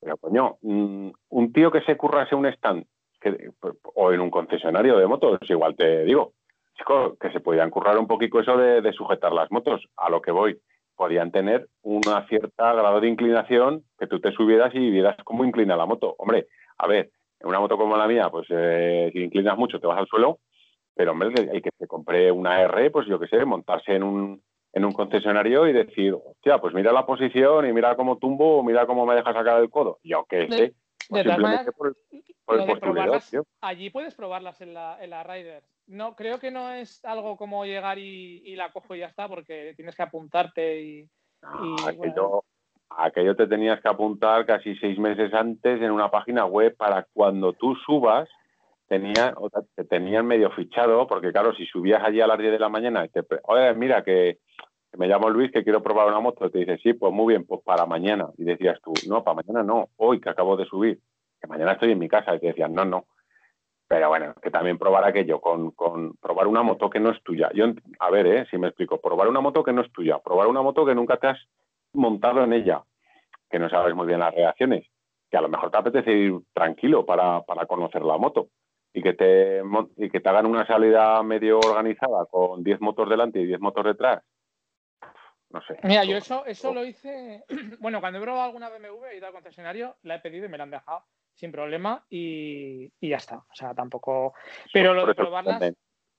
Pero 0.00 0.16
coño, 0.18 0.58
mm, 0.62 1.10
un 1.30 1.52
tío 1.52 1.70
que 1.70 1.82
se 1.82 1.96
currase 1.96 2.34
un 2.34 2.46
stand 2.46 2.84
o 3.94 4.12
en 4.12 4.20
un 4.20 4.30
concesionario 4.30 4.98
de 4.98 5.06
motos, 5.06 5.38
igual 5.48 5.74
te 5.74 6.04
digo, 6.04 6.34
chico, 6.76 7.16
que 7.18 7.30
se 7.32 7.40
podían 7.40 7.70
currar 7.70 7.98
un 7.98 8.06
poquito 8.06 8.40
eso 8.40 8.56
de, 8.56 8.92
sujetar 8.92 9.32
las 9.32 9.50
motos, 9.50 9.88
a 9.96 10.10
lo 10.10 10.20
que 10.20 10.30
voy, 10.30 10.60
podían 10.94 11.30
tener 11.30 11.68
una 11.82 12.26
cierta 12.28 12.72
grado 12.72 13.00
de 13.00 13.08
inclinación 13.08 13.84
que 13.98 14.06
tú 14.06 14.20
te 14.20 14.32
subieras 14.32 14.74
y 14.74 14.90
vieras 14.90 15.16
cómo 15.24 15.44
inclina 15.44 15.76
la 15.76 15.86
moto. 15.86 16.14
Hombre, 16.18 16.46
a 16.78 16.86
ver, 16.86 17.10
en 17.40 17.48
una 17.48 17.60
moto 17.60 17.76
como 17.76 17.96
la 17.96 18.06
mía, 18.06 18.28
pues 18.30 18.46
eh, 18.50 19.10
si 19.12 19.20
inclinas 19.22 19.58
mucho 19.58 19.80
te 19.80 19.86
vas 19.86 19.98
al 19.98 20.06
suelo, 20.06 20.38
pero 20.94 21.12
hombre, 21.12 21.28
el 21.52 21.62
que 21.62 21.70
se 21.78 21.86
compre 21.86 22.30
una 22.30 22.62
R, 22.62 22.90
pues 22.90 23.06
yo 23.06 23.18
qué 23.18 23.28
sé, 23.28 23.44
montarse 23.44 23.94
en 23.94 24.02
un, 24.02 24.42
en 24.76 24.84
un 24.84 24.92
concesionario 24.92 25.66
y 25.66 25.72
decir, 25.72 26.12
hostia, 26.12 26.58
pues 26.58 26.74
mira 26.74 26.92
la 26.92 27.06
posición 27.06 27.66
y 27.66 27.72
mira 27.72 27.96
cómo 27.96 28.18
tumbo, 28.18 28.62
mira 28.62 28.86
cómo 28.86 29.06
me 29.06 29.14
deja 29.14 29.32
sacar 29.32 29.62
el 29.62 29.70
codo. 29.70 29.98
Yo 30.04 30.26
qué 30.28 30.46
sé. 30.50 30.74
De 31.08 31.24
todas 31.24 31.38
maneras, 31.38 31.66
por, 31.74 31.96
allí 33.62 33.88
puedes 33.88 34.14
probarlas 34.14 34.60
en 34.60 34.74
la, 34.74 35.02
en 35.02 35.08
la 35.08 35.22
Rider. 35.22 35.62
No, 35.86 36.14
creo 36.14 36.38
que 36.38 36.50
no 36.50 36.70
es 36.72 37.02
algo 37.06 37.38
como 37.38 37.64
llegar 37.64 37.98
y, 37.98 38.54
la 38.54 38.70
cojo 38.70 38.94
y 38.94 38.98
ya 38.98 39.06
está, 39.06 39.28
porque 39.28 39.72
tienes 39.76 39.96
que 39.96 40.02
apuntarte 40.02 40.82
y. 40.82 41.08
aquello, 42.90 43.34
te 43.34 43.46
tenías 43.46 43.80
que 43.80 43.88
apuntar 43.88 44.44
casi 44.44 44.76
seis 44.76 44.98
meses 44.98 45.32
antes 45.32 45.80
en 45.80 45.90
una 45.90 46.10
página 46.10 46.44
web 46.44 46.76
para 46.76 47.06
cuando 47.14 47.54
tú 47.54 47.74
subas, 47.76 48.28
tenía, 48.88 49.34
te 49.74 49.84
tenían 49.84 50.26
medio 50.26 50.50
fichado, 50.50 51.06
porque 51.06 51.32
claro, 51.32 51.54
si 51.54 51.64
subías 51.64 52.02
allí 52.04 52.20
a 52.20 52.26
las 52.26 52.38
10 52.38 52.52
de 52.52 52.58
la 52.58 52.68
mañana 52.68 53.06
y 53.06 53.08
te, 53.08 53.22
oye, 53.44 53.72
mira 53.74 54.04
que, 54.04 54.38
me 54.96 55.06
llamo 55.08 55.30
Luis, 55.30 55.50
que 55.52 55.62
quiero 55.62 55.82
probar 55.82 56.08
una 56.08 56.20
moto, 56.20 56.50
te 56.50 56.58
dice, 56.58 56.78
sí, 56.78 56.92
pues 56.94 57.12
muy 57.12 57.34
bien, 57.34 57.46
pues 57.46 57.60
para 57.62 57.86
mañana. 57.86 58.28
Y 58.36 58.44
decías 58.44 58.80
tú, 58.82 58.92
no, 59.08 59.22
para 59.22 59.36
mañana 59.36 59.62
no, 59.62 59.88
hoy 59.96 60.20
que 60.20 60.30
acabo 60.30 60.56
de 60.56 60.66
subir, 60.66 60.98
que 61.40 61.46
mañana 61.46 61.72
estoy 61.72 61.92
en 61.92 61.98
mi 61.98 62.08
casa. 62.08 62.34
Y 62.34 62.40
te 62.40 62.48
decían, 62.48 62.74
no, 62.74 62.84
no. 62.84 63.06
Pero 63.88 64.08
bueno, 64.08 64.34
que 64.42 64.50
también 64.50 64.78
probar 64.78 65.04
aquello, 65.04 65.40
con, 65.40 65.70
con 65.70 66.14
probar 66.16 66.48
una 66.48 66.62
moto 66.62 66.90
que 66.90 66.98
no 66.98 67.10
es 67.10 67.22
tuya. 67.22 67.50
Yo, 67.54 67.66
a 68.00 68.10
ver, 68.10 68.26
¿eh? 68.26 68.46
si 68.50 68.58
me 68.58 68.68
explico, 68.68 69.00
probar 69.00 69.28
una 69.28 69.40
moto 69.40 69.62
que 69.62 69.72
no 69.72 69.82
es 69.82 69.92
tuya, 69.92 70.18
probar 70.18 70.48
una 70.48 70.62
moto 70.62 70.84
que 70.84 70.94
nunca 70.94 71.18
te 71.18 71.28
has 71.28 71.38
montado 71.92 72.42
en 72.42 72.52
ella, 72.52 72.82
que 73.48 73.60
no 73.60 73.70
sabes 73.70 73.94
muy 73.94 74.06
bien 74.06 74.20
las 74.20 74.34
reacciones, 74.34 74.86
que 75.30 75.36
a 75.36 75.40
lo 75.40 75.48
mejor 75.48 75.70
te 75.70 75.78
apetece 75.78 76.12
ir 76.12 76.34
tranquilo 76.52 77.06
para, 77.06 77.42
para 77.42 77.66
conocer 77.66 78.02
la 78.02 78.18
moto 78.18 78.48
y 78.96 79.02
que 79.02 79.12
te 79.12 79.60
y 79.98 80.08
que 80.08 80.20
te 80.20 80.28
hagan 80.30 80.46
una 80.46 80.66
salida 80.66 81.22
medio 81.22 81.58
organizada 81.58 82.24
con 82.24 82.64
10 82.64 82.80
motos 82.80 83.10
delante 83.10 83.38
y 83.38 83.46
10 83.46 83.60
motos 83.60 83.84
detrás. 83.84 84.22
No 85.56 85.62
sé. 85.62 85.78
Mira, 85.84 86.04
yo 86.04 86.18
eso, 86.18 86.44
eso 86.44 86.74
lo 86.74 86.84
hice, 86.84 87.42
bueno, 87.80 88.00
cuando 88.00 88.18
he 88.18 88.22
probado 88.22 88.44
alguna 88.44 88.68
BMW 88.68 89.14
y 89.14 89.16
ido 89.16 89.26
al 89.26 89.32
concesionario, 89.32 89.96
la 90.02 90.16
he 90.16 90.20
pedido 90.20 90.44
y 90.44 90.48
me 90.50 90.58
la 90.58 90.64
han 90.64 90.70
dejado 90.70 91.02
sin 91.34 91.50
problema 91.50 92.04
y, 92.10 92.92
y 93.00 93.08
ya 93.08 93.16
está. 93.16 93.38
O 93.38 93.54
sea, 93.54 93.72
tampoco. 93.72 94.34
Pero 94.70 94.92
lo 94.92 95.06
de 95.06 95.14
probarlas. 95.14 95.62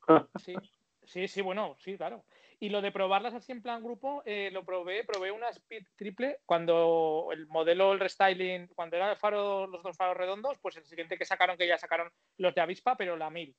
Sí, 0.37 0.55
sí, 1.03 1.27
sí, 1.27 1.41
bueno, 1.41 1.75
sí, 1.79 1.97
claro. 1.97 2.23
Y 2.59 2.69
lo 2.69 2.81
de 2.81 2.93
probarlas 2.93 3.33
así 3.33 3.51
en 3.51 3.61
plan 3.61 3.83
grupo, 3.83 4.23
eh, 4.25 4.49
lo 4.53 4.63
probé, 4.63 5.03
probé 5.03 5.31
una 5.31 5.49
Speed 5.49 5.85
triple 5.97 6.39
cuando 6.45 7.27
el 7.31 7.45
modelo, 7.47 7.91
el 7.91 7.99
restyling, 7.99 8.67
cuando 8.67 8.95
eran 8.95 9.09
el 9.09 9.17
faro, 9.17 9.67
los 9.67 9.83
dos 9.83 9.97
faros 9.97 10.17
redondos, 10.17 10.57
pues 10.59 10.77
el 10.77 10.85
siguiente 10.85 11.17
que 11.17 11.25
sacaron, 11.25 11.57
que 11.57 11.67
ya 11.67 11.77
sacaron 11.77 12.09
los 12.37 12.55
de 12.55 12.61
Avispa, 12.61 12.95
pero 12.95 13.17
la 13.17 13.29
1000. 13.29 13.53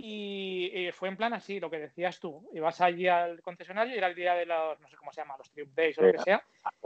Y, 0.00 0.88
fue 0.92 1.08
en 1.08 1.16
plan 1.16 1.32
así, 1.34 1.58
lo 1.58 1.68
que 1.68 1.80
decías 1.80 2.20
tú. 2.20 2.48
Ibas 2.52 2.80
allí 2.80 3.08
al 3.08 3.42
concesionario 3.42 3.94
y 3.94 3.98
era 3.98 4.06
el 4.06 4.14
día 4.14 4.34
de 4.34 4.46
los, 4.46 4.78
no 4.78 4.88
sé 4.88 4.96
cómo 4.96 5.12
se 5.12 5.20
llama, 5.20 5.36
los 5.36 5.50
Triumph 5.50 5.74
Days 5.74 5.98
o 5.98 6.02
lo 6.02 6.12
que 6.12 6.18
sea. 6.18 6.42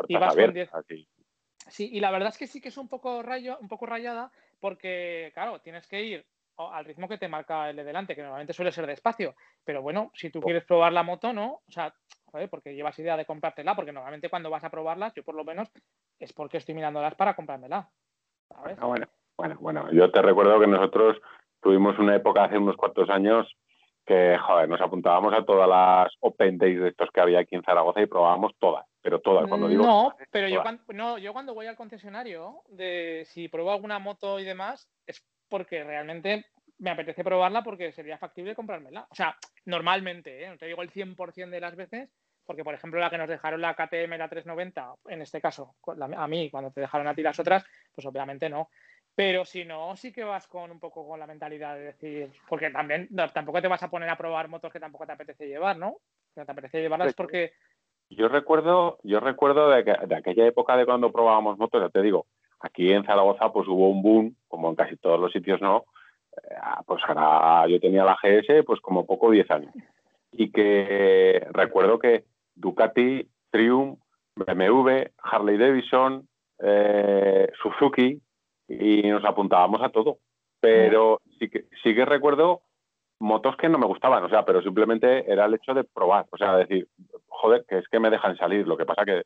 Y 0.09 0.17
vas 0.17 0.35
con 0.35 0.53
10. 0.55 0.71
Sí, 1.69 1.91
y 1.93 2.01
la 2.01 2.11
verdad 2.11 2.31
es 2.31 2.39
que 2.39 2.47
sí 2.47 2.61
que 2.61 2.71
es 2.71 2.77
un 2.79 2.89
poco, 2.89 3.23
rayo, 3.23 3.59
un 3.61 3.69
poco 3.69 3.85
rayada 3.85 4.33
porque, 4.61 5.31
claro, 5.35 5.61
tienes 5.61 5.87
que 5.87 6.03
ir 6.03 6.27
al 6.57 6.85
ritmo 6.85 7.07
que 7.07 7.19
te 7.19 7.29
marca 7.29 7.69
el 7.69 7.77
de 7.77 7.85
delante, 7.85 8.15
que 8.15 8.23
normalmente 8.23 8.55
suele 8.55 8.73
ser 8.73 8.87
despacio. 8.87 9.35
Pero 9.63 9.83
bueno, 9.83 10.11
si 10.15 10.31
tú 10.31 10.41
quieres 10.41 10.65
probar 10.65 10.93
la 10.93 11.03
moto, 11.03 11.35
¿no? 11.35 11.61
O 11.67 11.71
sea, 11.71 11.95
joder, 12.31 12.49
porque 12.49 12.75
llevas 12.75 12.99
idea 12.99 13.17
de 13.17 13.27
comprártela, 13.27 13.77
porque 13.77 13.93
normalmente 13.93 14.31
cuando 14.31 14.49
vas 14.49 14.65
a 14.65 14.71
probarlas, 14.71 15.13
yo 15.15 15.23
por 15.23 15.35
lo 15.35 15.45
menos, 15.45 15.71
es 16.19 16.33
porque 16.33 16.57
estoy 16.57 16.75
mirándolas 16.75 17.15
para 17.15 17.35
comprármela. 17.35 17.91
¿sabes? 18.49 18.79
Ah, 18.81 18.87
bueno, 18.87 19.07
bueno, 19.37 19.57
bueno, 19.61 19.93
yo 19.93 20.11
te 20.11 20.23
recuerdo 20.23 20.59
que 20.61 20.67
nosotros 20.67 21.21
tuvimos 21.63 21.99
una 21.99 22.17
época 22.17 22.45
hace 22.45 22.59
unos 22.59 22.77
cuantos 22.77 23.09
años 23.09 23.47
que, 24.05 24.37
joder, 24.37 24.69
nos 24.69 24.81
apuntábamos 24.81 25.33
a 25.33 25.45
todas 25.45 25.69
las 25.69 26.13
Open 26.21 26.59
Days 26.59 26.81
de 26.81 26.89
estos 26.89 27.09
que 27.11 27.21
había 27.21 27.39
aquí 27.39 27.55
en 27.55 27.63
Zaragoza 27.63 28.03
y 28.03 28.07
probábamos 28.07 28.53
todas, 28.59 28.85
pero 29.01 29.21
todas, 29.21 29.47
cuando 29.49 29.69
digo... 29.69 29.85
No, 29.85 30.15
pero 30.31 30.49
yo 30.49 30.63
cuando, 30.63 30.83
no, 30.93 31.19
yo 31.19 31.33
cuando 31.33 31.55
voy 31.55 31.67
al 31.67 31.77
concesionario, 31.77 32.63
de 32.69 33.25
si 33.27 33.49
pruebo 33.49 33.71
alguna 33.71 34.01
moto 34.01 34.41
y 34.41 34.45
demás, 34.45 34.91
es 35.07 35.25
porque 35.49 35.85
realmente 35.85 36.47
me 36.79 36.91
apetece 36.91 37.23
probarla 37.23 37.63
porque 37.63 37.93
sería 37.93 38.19
factible 38.19 38.57
comprármela. 38.57 39.07
O 39.09 39.15
sea, 39.15 39.37
normalmente, 39.67 40.45
¿eh? 40.45 40.49
no 40.49 40.59
te 40.59 40.67
digo 40.67 40.83
el 40.83 40.91
100% 40.91 41.51
de 41.51 41.61
las 41.61 41.77
veces, 41.77 42.11
porque 42.45 42.65
por 42.65 42.75
ejemplo 42.75 42.99
la 42.99 43.09
que 43.09 43.19
nos 43.19 43.29
dejaron 43.29 43.61
la 43.61 43.75
KTM, 43.75 44.19
la 44.19 44.29
390, 44.29 44.95
en 45.07 45.23
este 45.23 45.41
caso, 45.41 45.77
a 46.17 46.27
mí, 46.27 46.51
cuando 46.51 46.73
te 46.73 46.81
dejaron 46.81 47.07
a 47.07 47.15
ti 47.15 47.23
las 47.23 47.39
otras, 47.39 47.65
pues 47.95 48.05
obviamente 48.05 48.49
no. 48.49 48.69
Pero 49.15 49.45
si 49.45 49.65
no, 49.65 49.95
sí 49.97 50.13
que 50.13 50.25
vas 50.25 50.47
con 50.47 50.71
un 50.71 50.81
poco 50.81 51.07
con 51.07 51.21
la 51.21 51.27
mentalidad 51.27 51.75
de 51.75 51.83
decir, 51.83 52.31
porque 52.49 52.71
también 52.71 53.09
tampoco 53.35 53.61
te 53.61 53.69
vas 53.69 53.83
a 53.83 53.91
poner 53.91 54.09
a 54.09 54.17
probar 54.17 54.49
motos 54.49 54.73
que 54.73 54.81
tampoco 54.81 55.07
te 55.07 55.13
apetece 55.13 55.47
llevar, 55.47 55.77
¿no? 55.77 55.97
Que 56.35 56.45
te 56.45 56.53
apetece 56.53 56.81
llevarlas 56.81 57.09
pues, 57.09 57.17
porque... 57.17 57.53
Yo 58.09 58.29
recuerdo, 58.29 58.99
yo 59.03 59.21
recuerdo 59.21 59.71
de, 59.71 59.85
de 59.85 60.17
aquella 60.17 60.47
época 60.47 60.77
de 60.77 60.85
cuando 60.85 61.13
probábamos 61.13 61.59
motos, 61.59 61.81
ya 61.81 61.89
te 61.89 62.03
digo, 62.03 62.27
Aquí 62.63 62.93
en 62.93 63.05
Zaragoza 63.05 63.53
pues 63.53 63.67
hubo 63.69 63.91
un 63.91 64.03
boom, 64.03 64.37
como 64.47 64.71
en 64.71 64.77
casi 64.77 64.97
todos 64.97 65.21
los 65.21 65.33
sitios 65.33 65.61
no, 65.61 65.85
eh, 66.37 66.55
pues 66.87 67.03
ahora 67.07 67.67
yo 67.69 67.81
tenía 67.81 68.05
la 68.05 68.17
GS 68.23 68.65
pues 68.65 68.81
como 68.81 69.05
poco 69.05 69.31
10 69.31 69.51
años. 69.51 69.75
Y 70.31 70.51
que 70.51 71.45
recuerdo 71.51 71.99
que 71.99 72.25
Ducati, 72.55 73.29
Triumph, 73.51 73.99
BMW, 74.37 75.11
Harley 75.19 75.59
Davidson, 75.59 76.29
eh, 76.61 77.51
Suzuki, 77.61 78.21
y 78.81 79.03
nos 79.03 79.25
apuntábamos 79.25 79.83
a 79.83 79.91
todo. 79.91 80.19
Pero 80.61 81.21
sí 81.39 81.49
que, 81.49 81.65
sí 81.83 81.95
que 81.95 82.05
recuerdo 82.05 82.63
motos 83.19 83.57
que 83.57 83.69
no 83.69 83.79
me 83.79 83.87
gustaban, 83.87 84.25
o 84.25 84.29
sea, 84.29 84.45
pero 84.45 84.63
simplemente 84.63 85.31
era 85.31 85.45
el 85.45 85.55
hecho 85.55 85.75
de 85.75 85.85
probar, 85.85 86.27
o 86.31 86.37
sea, 86.37 86.57
decir, 86.57 86.89
joder, 87.29 87.65
que 87.69 87.79
es 87.79 87.89
que 87.89 88.01
me 88.01 88.11
dejan 88.11 88.37
salir. 88.37 88.67
Lo 88.67 88.77
que 88.77 88.85
pasa 88.85 89.05
que 89.05 89.23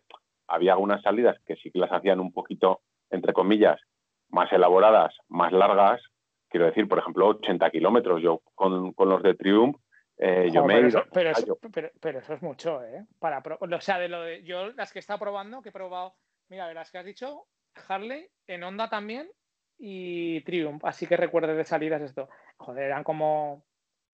había 0.49 0.73
algunas 0.73 1.03
salidas 1.03 1.39
que 1.47 1.57
sí 1.57 1.71
que 1.71 1.79
las 1.79 1.93
hacían 1.93 2.21
un 2.21 2.33
poquito 2.33 2.81
entre 3.11 3.33
comillas, 3.33 3.81
más 4.29 4.53
elaboradas, 4.53 5.15
más 5.29 5.53
largas, 5.53 6.03
quiero 6.49 6.67
decir, 6.67 6.89
por 6.89 6.99
ejemplo, 6.99 7.29
80 7.29 7.71
kilómetros. 7.71 8.23
Yo 8.23 8.43
con, 8.55 8.95
los 8.97 9.23
de 9.23 9.35
Triumph, 9.35 9.77
eh, 10.19 10.51
yo 10.53 10.65
me 10.65 10.75
pero, 10.75 10.89
eso, 10.89 11.05
pero, 11.13 11.31
eso, 11.31 11.59
pero, 12.01 12.19
eso, 12.19 12.35
es 12.35 12.43
mucho, 12.43 12.83
¿eh? 12.83 13.05
Para 13.19 13.43
o 13.61 13.81
sea, 13.81 13.99
de 13.99 14.09
lo 14.09 14.23
de 14.23 14.43
yo 14.43 14.73
las 14.73 14.93
que 14.93 14.99
he 14.99 15.01
estado 15.01 15.19
probando, 15.19 15.63
que 15.63 15.69
he 15.69 15.73
probado, 15.73 16.15
mira, 16.49 16.67
de 16.69 16.75
las 16.75 16.91
que 16.91 16.99
has 16.99 17.05
dicho, 17.05 17.47
Harley, 17.89 18.27
en 18.47 18.63
Honda 18.63 18.89
también 18.89 19.29
y 19.79 20.41
Triumph. 20.43 20.85
Así 20.85 21.07
que 21.07 21.17
recuerde 21.17 21.55
de 21.55 21.65
salidas 21.65 22.03
esto. 22.03 22.29
Joder, 22.59 22.85
eran 22.85 23.05
como, 23.05 23.65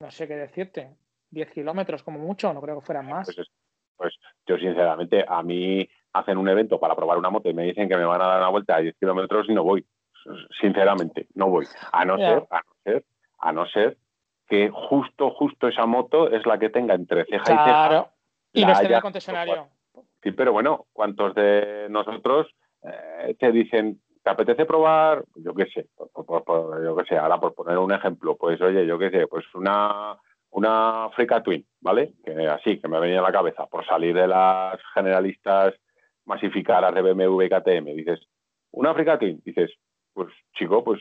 no 0.01 0.11
sé 0.11 0.27
qué 0.27 0.37
decirte, 0.37 0.97
10 1.31 1.51
kilómetros 1.51 2.03
como 2.03 2.19
mucho, 2.19 2.53
no 2.53 2.61
creo 2.61 2.81
que 2.81 2.87
fueran 2.87 3.09
más. 3.09 3.33
Pues, 3.35 3.49
pues 3.97 4.15
yo 4.47 4.57
sinceramente, 4.57 5.25
a 5.27 5.43
mí 5.43 5.89
hacen 6.13 6.39
un 6.39 6.49
evento 6.49 6.79
para 6.79 6.97
probar 6.97 7.19
una 7.19 7.31
moto 7.31 7.49
y 7.49 7.55
me 7.55 7.65
dicen 7.65 7.89
que 7.89 7.97
me 7.97 8.05
van 8.05 8.21
a 8.21 8.27
dar 8.27 8.39
una 8.39 8.49
vuelta 8.49 8.77
a 8.77 8.81
10 8.81 8.97
kilómetros 8.99 9.49
y 9.49 9.55
no 9.55 9.65
voy. 9.65 9.87
Sinceramente, 10.61 11.27
no 11.35 11.49
voy. 11.49 11.67
A 11.93 12.05
no 12.05 12.17
ser, 12.17 12.47
a 12.51 12.61
no 12.61 12.75
ser, 12.85 13.05
a 13.39 13.53
no 13.53 13.67
ser 13.67 13.97
que 14.49 14.71
justo, 14.71 15.31
justo 15.31 15.69
esa 15.69 15.87
moto 15.87 16.31
es 16.31 16.45
la 16.47 16.59
que 16.59 16.69
tenga 16.69 16.95
entre 16.95 17.25
ceja 17.25 17.43
y 17.43 17.47
ceja. 17.47 18.13
Y 18.53 18.65
no 18.65 18.73
esté 18.73 18.87
en 18.87 18.93
el 18.93 19.01
concesionario. 19.01 19.69
Sí, 20.23 20.31
pero 20.33 20.53
bueno, 20.53 20.87
¿cuántos 20.93 21.35
de 21.35 21.87
nosotros 21.91 22.55
eh, 22.85 23.35
te 23.39 23.53
dicen, 23.53 24.01
¿te 24.23 24.31
apetece 24.31 24.65
probar? 24.65 25.25
Yo 25.37 25.55
qué 25.55 25.67
sé, 25.67 25.89
yo 25.99 26.97
qué 26.97 27.05
sé, 27.09 27.17
ahora 27.17 27.39
por 27.39 27.55
poner 27.55 27.79
un 27.79 27.93
ejemplo, 27.93 28.37
pues 28.37 28.61
oye, 28.61 28.87
yo 28.87 28.99
qué 28.99 29.11
sé, 29.11 29.27
pues 29.27 29.45
una 29.55 30.19
una 30.53 31.05
Africa 31.05 31.43
Twin, 31.43 31.67
¿vale? 31.81 32.13
Que 32.25 32.47
así, 32.47 32.79
que 32.79 32.89
me 32.89 33.01
venía 33.01 33.21
a 33.21 33.23
la 33.23 33.33
cabeza, 33.33 33.67
por 33.67 33.87
salir 33.87 34.15
de 34.15 34.29
las 34.29 34.79
generalistas 34.95 35.75
masificar 36.27 36.93
de 36.95 37.03
BMW 37.03 37.49
KTM. 37.49 37.97
Dices, 37.97 38.21
una 38.71 38.91
Africa 38.91 39.19
Twin, 39.19 39.41
dices, 39.45 39.71
pues 40.13 40.29
chico, 40.55 40.85
pues 40.85 41.01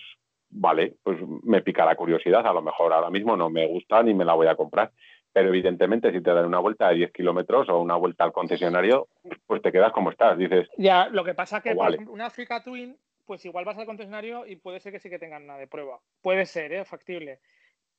vale, 0.50 0.96
pues 1.04 1.18
me 1.44 1.62
pica 1.62 1.86
la 1.86 1.96
curiosidad, 1.96 2.46
a 2.46 2.54
lo 2.54 2.62
mejor 2.62 2.94
ahora 2.94 3.10
mismo 3.10 3.36
no 3.36 3.50
me 3.50 3.68
gusta 3.68 4.02
ni 4.04 4.14
me 4.14 4.26
la 4.26 4.34
voy 4.34 4.48
a 4.48 4.56
comprar, 4.56 4.92
pero 5.34 5.50
evidentemente 5.50 6.12
si 6.12 6.22
te 6.22 6.34
dan 6.34 6.46
una 6.46 6.60
vuelta 6.60 6.90
de 6.90 6.96
10 6.96 7.12
kilómetros 7.12 7.70
o 7.70 7.80
una 7.80 7.96
vuelta 7.96 8.24
al 8.24 8.34
concesionario, 8.34 9.08
pues 9.48 9.62
te 9.62 9.72
quedas 9.72 9.92
como 9.94 10.12
estás, 10.12 10.38
dices. 10.38 10.70
Ya, 10.78 11.08
lo 11.08 11.24
que 11.24 11.34
pasa 11.34 11.62
que, 11.62 11.76
por 11.76 11.94
ejemplo, 11.94 12.14
una 12.14 12.26
Africa 12.26 12.64
Twin, 12.64 12.98
pues 13.26 13.46
igual 13.46 13.66
vas 13.66 13.78
al 13.78 13.86
concesionario 13.86 14.46
y 14.46 14.58
puede 14.58 14.80
ser 14.80 14.92
que 14.92 15.00
sí 15.00 15.10
que 15.10 15.20
tengan 15.20 15.44
una 15.44 15.58
de 15.58 15.68
prueba. 15.68 16.00
Puede 16.22 16.46
ser, 16.46 16.74
¿eh? 16.74 16.86
Factible. 16.86 17.40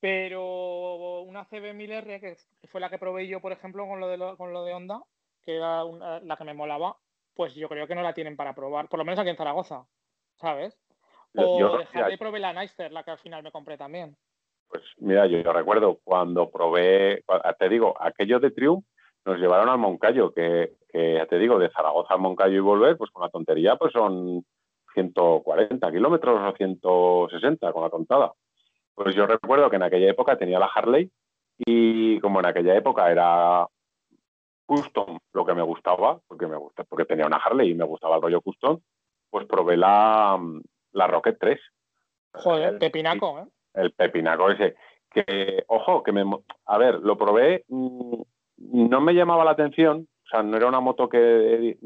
Pero 0.01 1.23
una 1.23 1.47
CB1000R, 1.49 2.21
que 2.21 2.37
fue 2.67 2.81
la 2.81 2.91
que 2.91 2.99
probé 2.99 3.29
yo, 3.29 3.41
por 3.41 3.53
ejemplo, 3.53 3.87
con 3.87 4.01
lo 4.01 4.09
de, 4.09 4.37
con 4.37 4.53
lo 4.53 4.65
de 4.65 4.75
Honda, 4.75 5.01
que 5.43 5.57
era 5.57 5.85
la 5.85 6.37
que 6.37 6.45
me 6.45 6.55
molaba, 6.55 6.97
pues 7.35 7.55
yo 7.55 7.69
creo 7.69 7.87
que 7.87 7.95
no 7.95 8.03
la 8.03 8.13
tienen 8.13 8.37
para 8.37 8.55
probar, 8.55 8.89
por 8.89 8.99
lo 8.99 9.05
menos 9.05 9.19
aquí 9.21 9.31
en 9.31 9.37
Zaragoza, 9.37 9.87
¿sabes? 10.37 10.77
O 11.35 11.59
yo, 11.59 11.79
dejar 11.79 12.11
de 12.11 12.19
probé 12.19 12.41
la 12.41 12.53
Neister, 12.53 12.93
la 12.93 13.05
que 13.05 13.13
al 13.13 13.19
final 13.19 13.43
me 13.43 13.51
compré 13.51 13.79
también. 13.79 14.17
Pues 14.73 14.85
mira, 15.01 15.27
yo, 15.27 15.53
recuerdo 15.53 15.99
cuando 16.03 16.51
probé, 16.51 17.23
te 17.59 17.69
digo, 17.69 17.95
aquello 18.01 18.41
de 18.41 18.53
Triumph, 18.53 18.83
nos 19.27 19.39
llevaron 19.39 19.69
al 19.69 19.77
Moncayo, 19.77 20.33
que, 20.33 20.73
que 20.89 21.17
ya 21.17 21.27
te 21.27 21.39
digo, 21.39 21.59
de 21.59 21.69
Zaragoza 21.69 22.15
al 22.15 22.21
Moncayo 22.21 22.57
y 22.57 22.61
volver, 22.61 22.97
pues 22.97 23.11
con 23.11 23.23
la 23.23 23.29
tontería, 23.29 23.77
pues 23.77 23.93
son 23.93 24.43
140 24.95 25.93
kilómetros 25.93 26.41
o 26.41 26.57
160 26.57 27.71
con 27.71 27.83
la 27.83 27.91
tontada. 27.91 28.33
Pues 28.95 29.15
yo 29.15 29.27
recuerdo 29.27 29.69
que 29.69 29.77
en 29.77 29.83
aquella 29.83 30.11
época 30.11 30.39
tenía 30.39 30.59
la 30.59 30.71
Harley 30.75 31.11
y 31.59 32.19
como 32.21 32.41
en 32.41 32.47
aquella 32.47 32.75
época 32.75 33.13
era 33.13 33.67
custom 34.65 35.19
lo 35.35 35.45
que 35.45 35.53
me 35.53 35.63
gustaba, 35.63 36.19
porque 36.27 36.47
me 36.47 36.57
gusta, 36.57 36.85
porque 36.85 37.05
tenía 37.05 37.27
una 37.27 37.37
Harley 37.37 37.73
y 37.73 37.75
me 37.75 37.85
gustaba 37.85 38.17
el 38.17 38.23
rollo 38.23 38.41
custom, 38.41 38.81
pues 39.29 39.47
probé 39.47 39.77
la, 39.77 40.41
la 40.93 41.07
Rocket 41.09 41.37
3. 41.39 41.61
Joder, 42.33 42.79
pepinaco, 42.79 43.39
¿eh? 43.41 43.47
El 43.75 43.93
pepinaco 43.93 44.51
ese. 44.51 44.75
Que, 45.11 45.65
ojo, 45.69 46.03
que 46.03 46.13
me. 46.13 46.25
A 46.67 46.79
ver, 46.79 47.01
lo 47.01 47.17
probé, 47.17 47.65
mm, 47.69 48.23
no 48.57 49.01
me 49.01 49.15
llamaba 49.15 49.45
la 49.45 49.53
atención, 49.53 50.09
o 50.25 50.29
sea, 50.29 50.43
no 50.43 50.57
era 50.57 50.69
una 50.69 50.81
moto 50.81 51.09
que, 51.09 51.77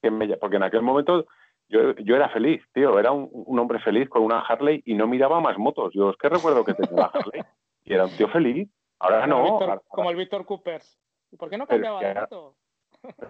que 0.00 0.10
me. 0.10 0.36
Porque 0.36 0.56
en 0.56 0.62
aquel 0.64 0.82
momento 0.82 1.26
yo, 1.68 1.94
yo 1.96 2.16
era 2.16 2.28
feliz, 2.28 2.62
tío, 2.72 2.98
era 2.98 3.12
un, 3.12 3.28
un, 3.32 3.58
hombre 3.58 3.78
feliz 3.80 4.08
con 4.08 4.22
una 4.22 4.40
Harley 4.40 4.82
y 4.84 4.94
no 4.94 5.06
miraba 5.06 5.40
más 5.40 5.56
motos. 5.58 5.92
Yo 5.94 6.10
es 6.10 6.16
que 6.16 6.28
recuerdo 6.28 6.64
que 6.64 6.74
tenía 6.74 6.96
la 6.96 7.06
Harley 7.06 7.42
y 7.84 7.94
era 7.94 8.04
un 8.04 8.16
tío 8.16 8.28
feliz. 8.28 8.68
Ahora 8.98 9.22
como 9.22 9.34
no. 9.34 9.38
El 9.38 9.50
Víctor, 9.50 9.70
ahora, 9.70 9.82
como 9.88 10.10
el 10.10 10.16
Víctor 10.16 10.44
Coopers. 10.44 10.98
¿Y 11.30 11.36
por 11.36 11.50
qué 11.50 11.56
no 11.56 11.66
cambiaba 11.66 11.98
Pero 12.00 12.14
de 12.14 12.20
moto? 12.20 12.54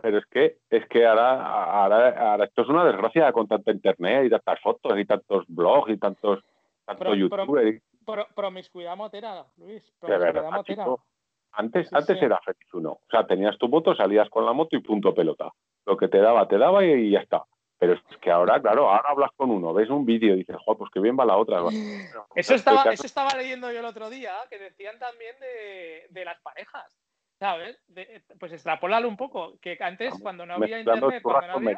Pero 0.02 0.18
es 0.18 0.26
que, 0.26 0.58
es 0.70 0.86
que 0.88 1.06
ahora, 1.06 1.40
ahora, 1.82 2.32
ahora 2.32 2.44
esto 2.44 2.62
es 2.62 2.68
una 2.68 2.84
desgracia 2.84 3.32
con 3.32 3.48
tanta 3.48 3.70
internet 3.70 4.26
y 4.26 4.30
tantas 4.30 4.60
fotos 4.60 4.98
y 4.98 5.04
tantos 5.06 5.44
blogs 5.48 5.90
y 5.90 5.96
tantos, 5.96 6.44
tanto 6.84 7.04
Pro- 7.04 7.14
youtuber. 7.14 7.66
y- 7.68 7.82
Pro- 8.04 8.26
promiscuidad 8.34 8.96
motera, 8.96 9.44
Luis. 9.56 9.82
de 9.84 9.92
Promiscuidad 10.00 10.32
verdad, 10.34 10.50
motera. 10.50 10.84
chico. 10.84 11.04
Antes, 11.52 11.88
Sí, 11.88 11.94
antes 11.94 12.18
sí. 12.18 12.24
era 12.24 12.40
feliz 12.40 12.74
uno. 12.74 12.90
O 12.92 13.02
sea, 13.10 13.26
tenías 13.26 13.58
tu 13.58 13.68
moto, 13.68 13.94
salías 13.94 14.28
con 14.30 14.46
la 14.46 14.52
moto 14.52 14.76
y 14.76 14.80
punto 14.80 15.14
pelota. 15.14 15.50
Lo 15.84 15.96
que 15.96 16.08
te 16.08 16.18
daba, 16.18 16.48
te 16.48 16.56
daba 16.58 16.84
y, 16.84 16.90
y 16.92 17.10
ya 17.10 17.20
está. 17.20 17.44
Pero 17.78 17.94
es 17.94 18.00
que 18.20 18.30
ahora, 18.30 18.60
claro, 18.62 18.88
ahora 18.88 19.10
hablas 19.10 19.30
con 19.36 19.50
uno, 19.50 19.74
ves 19.74 19.90
un 19.90 20.06
vídeo 20.06 20.34
y 20.34 20.38
dices, 20.38 20.56
joder, 20.64 20.78
pues 20.78 20.90
qué 20.94 21.00
bien 21.00 21.16
va 21.18 21.24
la 21.26 21.36
otra. 21.36 21.58
Eso 22.36 22.54
estaba, 22.54 22.84
Pues, 22.84 22.94
eso 22.94 23.06
estaba 23.06 23.34
leyendo 23.36 23.70
yo 23.72 23.80
el 23.80 23.84
otro 23.84 24.08
día, 24.08 24.32
que 24.48 24.58
decían 24.58 24.98
también 24.98 25.34
de, 25.40 26.06
de 26.10 26.24
las 26.24 26.40
parejas. 26.40 26.96
¿Sabes? 27.38 27.76
De- 27.88 28.22
pues 28.38 28.52
extrapolalo 28.52 29.08
un 29.08 29.16
poco. 29.16 29.58
Que 29.60 29.76
antes, 29.80 30.14
cuando 30.22 30.46
no 30.46 30.54
había 30.54 30.78
internet, 30.78 31.22
cuando 31.22 31.48
no 31.48 31.54
había. 31.70 31.76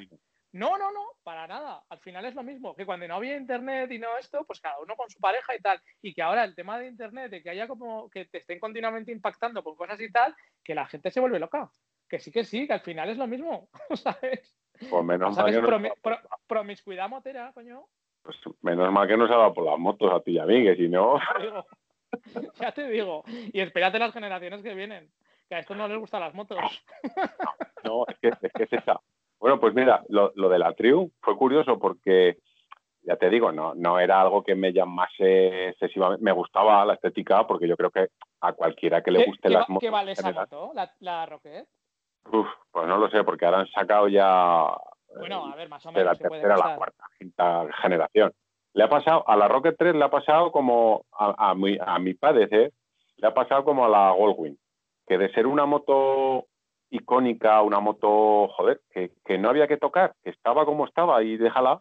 No, 0.54 0.78
no, 0.78 0.92
no, 0.92 1.00
para 1.24 1.46
nada. 1.48 1.82
Al 1.88 1.98
final 1.98 2.24
es 2.26 2.34
lo 2.34 2.42
mismo. 2.44 2.74
Que 2.76 2.86
cuando 2.86 3.06
no 3.08 3.16
había 3.16 3.36
internet 3.36 3.90
y 3.90 3.98
no 3.98 4.16
esto, 4.18 4.44
pues 4.46 4.60
cada 4.60 4.78
uno 4.80 4.94
con 4.94 5.10
su 5.10 5.18
pareja 5.18 5.54
y 5.54 5.60
tal. 5.60 5.80
Y 6.00 6.14
que 6.14 6.22
ahora 6.22 6.44
el 6.44 6.54
tema 6.54 6.78
de 6.78 6.86
internet, 6.86 7.30
de 7.30 7.42
que 7.42 7.50
haya 7.50 7.66
como 7.66 8.08
que 8.08 8.26
te 8.26 8.38
estén 8.38 8.60
continuamente 8.60 9.10
impactando 9.10 9.64
con 9.64 9.74
cosas 9.74 10.00
y 10.00 10.10
tal, 10.12 10.34
que 10.62 10.74
la 10.76 10.86
gente 10.86 11.10
se 11.10 11.18
vuelve 11.20 11.40
loca. 11.40 11.68
Que 12.08 12.20
sí, 12.20 12.30
que 12.30 12.44
sí, 12.44 12.66
que 12.68 12.72
al 12.72 12.80
final 12.82 13.08
es 13.10 13.16
lo 13.18 13.26
mismo. 13.26 13.68
¿Sabes? 13.94 14.56
Pues 14.88 15.04
menos, 15.04 15.36
mal 15.36 15.46
que 15.52 15.60
no, 15.60 15.68
Promi- 15.68 15.94
pro- 16.00 16.20
promiscuidad 16.46 17.08
motera, 17.08 17.52
coño. 17.52 17.86
pues 18.22 18.36
menos 18.62 18.92
mal 18.92 19.06
que 19.08 19.16
no 19.16 19.26
se 19.26 19.34
ha 19.34 19.38
dado 19.38 19.54
por 19.54 19.64
las 19.64 19.78
motos 19.78 20.12
a 20.12 20.20
ti 20.20 20.32
y 20.32 20.38
a 20.38 20.46
mí, 20.46 20.62
que 20.64 20.76
si 20.76 20.88
no, 20.88 21.18
ya 22.60 22.72
te 22.72 22.88
digo. 22.88 23.24
Y 23.26 23.60
espérate 23.60 23.98
las 23.98 24.12
generaciones 24.12 24.62
que 24.62 24.74
vienen. 24.74 25.10
Que 25.48 25.56
a 25.56 25.58
estos 25.58 25.76
no 25.76 25.86
les 25.88 25.98
gustan 25.98 26.20
las 26.22 26.34
motos. 26.34 26.58
no, 27.84 28.04
es 28.08 28.18
que 28.18 28.28
es, 28.28 28.52
que 28.52 28.62
es 28.64 28.72
esa. 28.72 29.00
Bueno, 29.44 29.60
pues 29.60 29.74
mira, 29.74 30.02
lo, 30.08 30.32
lo 30.36 30.48
de 30.48 30.58
la 30.58 30.72
Triumph 30.72 31.12
fue 31.20 31.36
curioso 31.36 31.78
porque, 31.78 32.38
ya 33.02 33.16
te 33.16 33.28
digo, 33.28 33.52
no, 33.52 33.74
no 33.74 34.00
era 34.00 34.18
algo 34.18 34.42
que 34.42 34.54
me 34.54 34.72
llamase 34.72 35.68
excesivamente. 35.68 36.24
Me 36.24 36.32
gustaba 36.32 36.82
la 36.86 36.94
estética 36.94 37.46
porque 37.46 37.68
yo 37.68 37.76
creo 37.76 37.90
que 37.90 38.08
a 38.40 38.54
cualquiera 38.54 39.02
que 39.02 39.10
le 39.10 39.18
¿Qué, 39.18 39.26
guste 39.26 39.48
qué 39.48 39.54
las 39.54 39.68
motos. 39.68 39.82
qué 39.82 39.90
vale 39.90 40.12
esa 40.12 40.32
moto? 40.32 40.70
La, 40.74 40.90
la 41.00 41.26
Rocket. 41.26 41.68
uf, 42.32 42.46
pues 42.70 42.86
no 42.88 42.96
lo 42.96 43.10
sé, 43.10 43.22
porque 43.22 43.44
ahora 43.44 43.60
han 43.60 43.66
sacado 43.66 44.08
ya 44.08 44.64
Bueno, 45.18 45.46
eh, 45.46 45.52
a 45.52 45.56
ver, 45.56 45.68
más 45.68 45.84
o 45.84 45.92
de 45.92 45.98
la 45.98 46.04
menos 46.04 46.16
se 46.16 46.28
puede 46.28 46.40
tercera 46.40 46.64
a 46.66 46.70
la 46.70 46.76
cuarta, 46.78 47.04
quinta 47.18 47.66
generación. 47.82 48.32
Le 48.72 48.82
ha 48.84 48.88
pasado, 48.88 49.28
a 49.28 49.36
la 49.36 49.46
Rocket 49.46 49.76
3 49.76 49.94
le 49.94 50.04
ha 50.06 50.10
pasado 50.10 50.50
como, 50.52 51.04
a, 51.12 51.50
a 51.50 51.54
mi, 51.54 51.76
a 51.78 51.98
mi 51.98 52.14
parecer, 52.14 52.72
le 53.16 53.26
ha 53.28 53.34
pasado 53.34 53.62
como 53.62 53.84
a 53.84 53.90
la 53.90 54.10
Goldwing, 54.12 54.56
que 55.06 55.18
de 55.18 55.30
ser 55.34 55.46
una 55.46 55.66
moto 55.66 56.46
icónica, 56.94 57.60
una 57.62 57.80
moto, 57.80 58.48
joder, 58.48 58.80
que, 58.90 59.10
que 59.24 59.36
no 59.38 59.48
había 59.48 59.66
que 59.66 59.76
tocar, 59.76 60.14
que 60.22 60.30
estaba 60.30 60.64
como 60.64 60.86
estaba 60.86 61.22
y 61.22 61.36
déjala, 61.36 61.80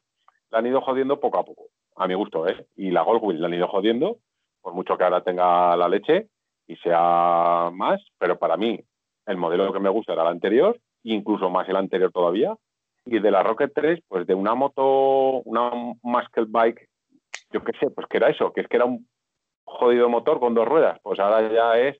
la 0.49 0.59
han 0.59 0.65
ido 0.65 0.81
jodiendo 0.81 1.19
poco 1.19 1.37
a 1.37 1.45
poco, 1.45 1.67
a 1.95 2.07
mi 2.07 2.15
gusto, 2.15 2.47
¿eh? 2.47 2.65
Y 2.75 2.91
la 2.91 3.03
Goldwing 3.03 3.39
la 3.39 3.47
han 3.47 3.53
ido 3.53 3.67
jodiendo, 3.67 4.17
por 4.61 4.73
mucho 4.73 4.97
que 4.97 5.03
ahora 5.03 5.23
tenga 5.23 5.75
la 5.75 5.87
leche 5.87 6.29
y 6.67 6.75
sea 6.77 7.69
más, 7.73 8.01
pero 8.17 8.39
para 8.39 8.57
mí 8.57 8.79
el 9.25 9.37
modelo 9.37 9.71
que 9.71 9.79
me 9.79 9.89
gusta 9.89 10.13
era 10.13 10.23
el 10.23 10.29
anterior, 10.29 10.79
incluso 11.03 11.49
más 11.49 11.67
el 11.69 11.75
anterior 11.75 12.11
todavía, 12.11 12.55
y 13.05 13.19
de 13.19 13.31
la 13.31 13.43
Rocket 13.43 13.71
3, 13.73 13.99
pues 14.07 14.25
de 14.25 14.33
una 14.33 14.55
moto, 14.55 15.41
una 15.43 15.71
muscle 16.01 16.45
bike, 16.47 16.89
yo 17.51 17.63
qué 17.63 17.73
sé, 17.79 17.91
pues 17.91 18.07
que 18.07 18.17
era 18.17 18.29
eso, 18.29 18.51
que 18.51 18.61
es 18.61 18.67
que 18.67 18.77
era 18.77 18.85
un 18.85 19.07
jodido 19.65 20.09
motor 20.09 20.39
con 20.39 20.53
dos 20.53 20.67
ruedas, 20.67 20.99
pues 21.03 21.19
ahora 21.19 21.51
ya 21.51 21.77
es, 21.79 21.97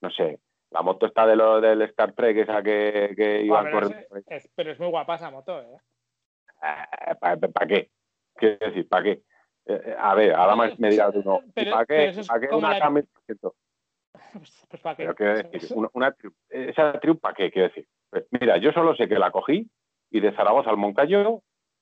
no 0.00 0.10
sé, 0.10 0.40
la 0.76 0.82
moto 0.82 1.06
está 1.06 1.26
de 1.26 1.36
lo 1.36 1.58
del 1.60 1.80
Star 1.82 2.12
Trek, 2.12 2.36
esa 2.36 2.62
que, 2.62 3.14
que 3.16 3.42
iba 3.42 3.60
es, 3.70 4.24
es- 4.26 4.50
pero 4.54 4.72
es 4.72 4.78
muy 4.78 4.88
guapa 4.90 5.14
esa 5.14 5.30
moto, 5.30 5.58
¿eh? 5.62 5.78
¿Para 7.20 7.66
qué? 7.66 7.90
Quiero 8.34 8.58
decir, 8.66 8.86
¿para 8.88 9.02
qué? 9.04 9.10
Eh, 9.68 9.82
eh, 9.86 9.96
a 9.98 10.14
ver, 10.14 10.34
ahora 10.34 10.54
me, 10.56 10.74
me 10.78 10.90
dirás 10.90 11.14
uno, 11.14 11.40
¿y 11.46 11.50
Pero- 11.52 11.70
¿para 11.72 11.86
qué? 11.86 12.22
¿Para 12.28 12.40
qué 12.40 12.54
una 12.54 12.78
la- 12.78 12.90
K1100? 12.90 13.52
Pues, 14.32 14.66
pues 14.68 14.82
para 14.82 14.96
qué. 14.96 15.02
Pero 15.04 15.14
quiero 15.14 15.48
decir, 15.50 15.76
una, 15.76 15.88
una 15.94 16.14
tri- 16.14 16.34
esa 16.50 16.92
triumph, 17.00 17.20
¿para 17.20 17.34
qué? 17.34 17.50
Quiero 17.50 17.68
decir, 17.68 17.86
pues, 18.10 18.26
mira, 18.38 18.58
yo 18.58 18.70
solo 18.72 18.94
sé 18.96 19.08
que 19.08 19.18
la 19.18 19.30
cogí 19.30 19.66
y 20.10 20.20
de 20.20 20.32
Zaragoza 20.32 20.68
al 20.70 20.76
Moncayo, 20.76 21.40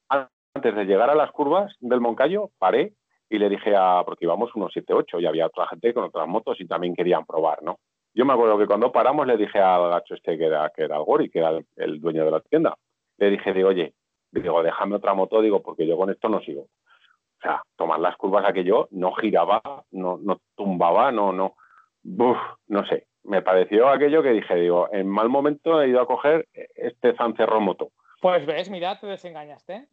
antes 0.08 0.74
de 0.76 0.84
llegar 0.84 1.10
a 1.10 1.16
las 1.16 1.32
curvas 1.32 1.74
del 1.80 2.00
Moncayo, 2.00 2.50
paré 2.58 2.94
y 3.28 3.38
le 3.38 3.48
dije 3.48 3.74
a, 3.76 4.02
porque 4.04 4.24
íbamos 4.24 4.54
unos 4.54 4.72
7-8 4.72 5.20
y 5.20 5.26
había 5.26 5.46
otra 5.46 5.66
gente 5.66 5.92
con 5.92 6.04
otras 6.04 6.28
motos 6.28 6.60
y 6.60 6.66
también 6.68 6.94
querían 6.94 7.26
probar, 7.26 7.60
¿no? 7.64 7.78
Yo 8.14 8.24
me 8.24 8.32
acuerdo 8.32 8.58
que 8.58 8.66
cuando 8.66 8.92
paramos 8.92 9.26
le 9.26 9.36
dije 9.36 9.58
al 9.58 9.90
gacho 9.90 10.14
este 10.14 10.38
que 10.38 10.46
era, 10.46 10.70
que 10.74 10.84
era 10.84 10.96
el 10.96 11.04
Gori, 11.04 11.30
que 11.30 11.40
era 11.40 11.50
el, 11.50 11.66
el 11.76 12.00
dueño 12.00 12.24
de 12.24 12.30
la 12.30 12.40
tienda, 12.40 12.76
le 13.18 13.30
dije, 13.30 13.52
digo, 13.52 13.68
oye, 13.68 13.92
digo, 14.30 14.62
déjame 14.62 14.96
otra 14.96 15.14
moto, 15.14 15.40
digo, 15.40 15.62
porque 15.62 15.86
yo 15.86 15.96
con 15.96 16.10
esto 16.10 16.28
no 16.28 16.40
sigo. 16.40 16.62
O 16.62 17.42
sea, 17.42 17.62
tomar 17.76 18.00
las 18.00 18.16
curvas 18.16 18.44
aquello 18.48 18.88
no 18.92 19.12
giraba, 19.14 19.60
no, 19.90 20.18
no 20.22 20.40
tumbaba, 20.54 21.12
no, 21.12 21.32
no, 21.32 21.56
Buf, 22.04 22.36
no 22.68 22.86
sé. 22.86 23.06
Me 23.24 23.40
pareció 23.40 23.88
aquello 23.88 24.22
que 24.22 24.30
dije, 24.30 24.54
digo, 24.56 24.88
en 24.92 25.08
mal 25.08 25.30
momento 25.30 25.80
he 25.80 25.88
ido 25.88 26.02
a 26.02 26.06
coger 26.06 26.46
este 26.52 27.16
Zancerro 27.16 27.60
moto. 27.60 27.88
Pues 28.20 28.44
ves, 28.44 28.70
mira, 28.70 29.00
te 29.00 29.06
desengañaste. 29.06 29.88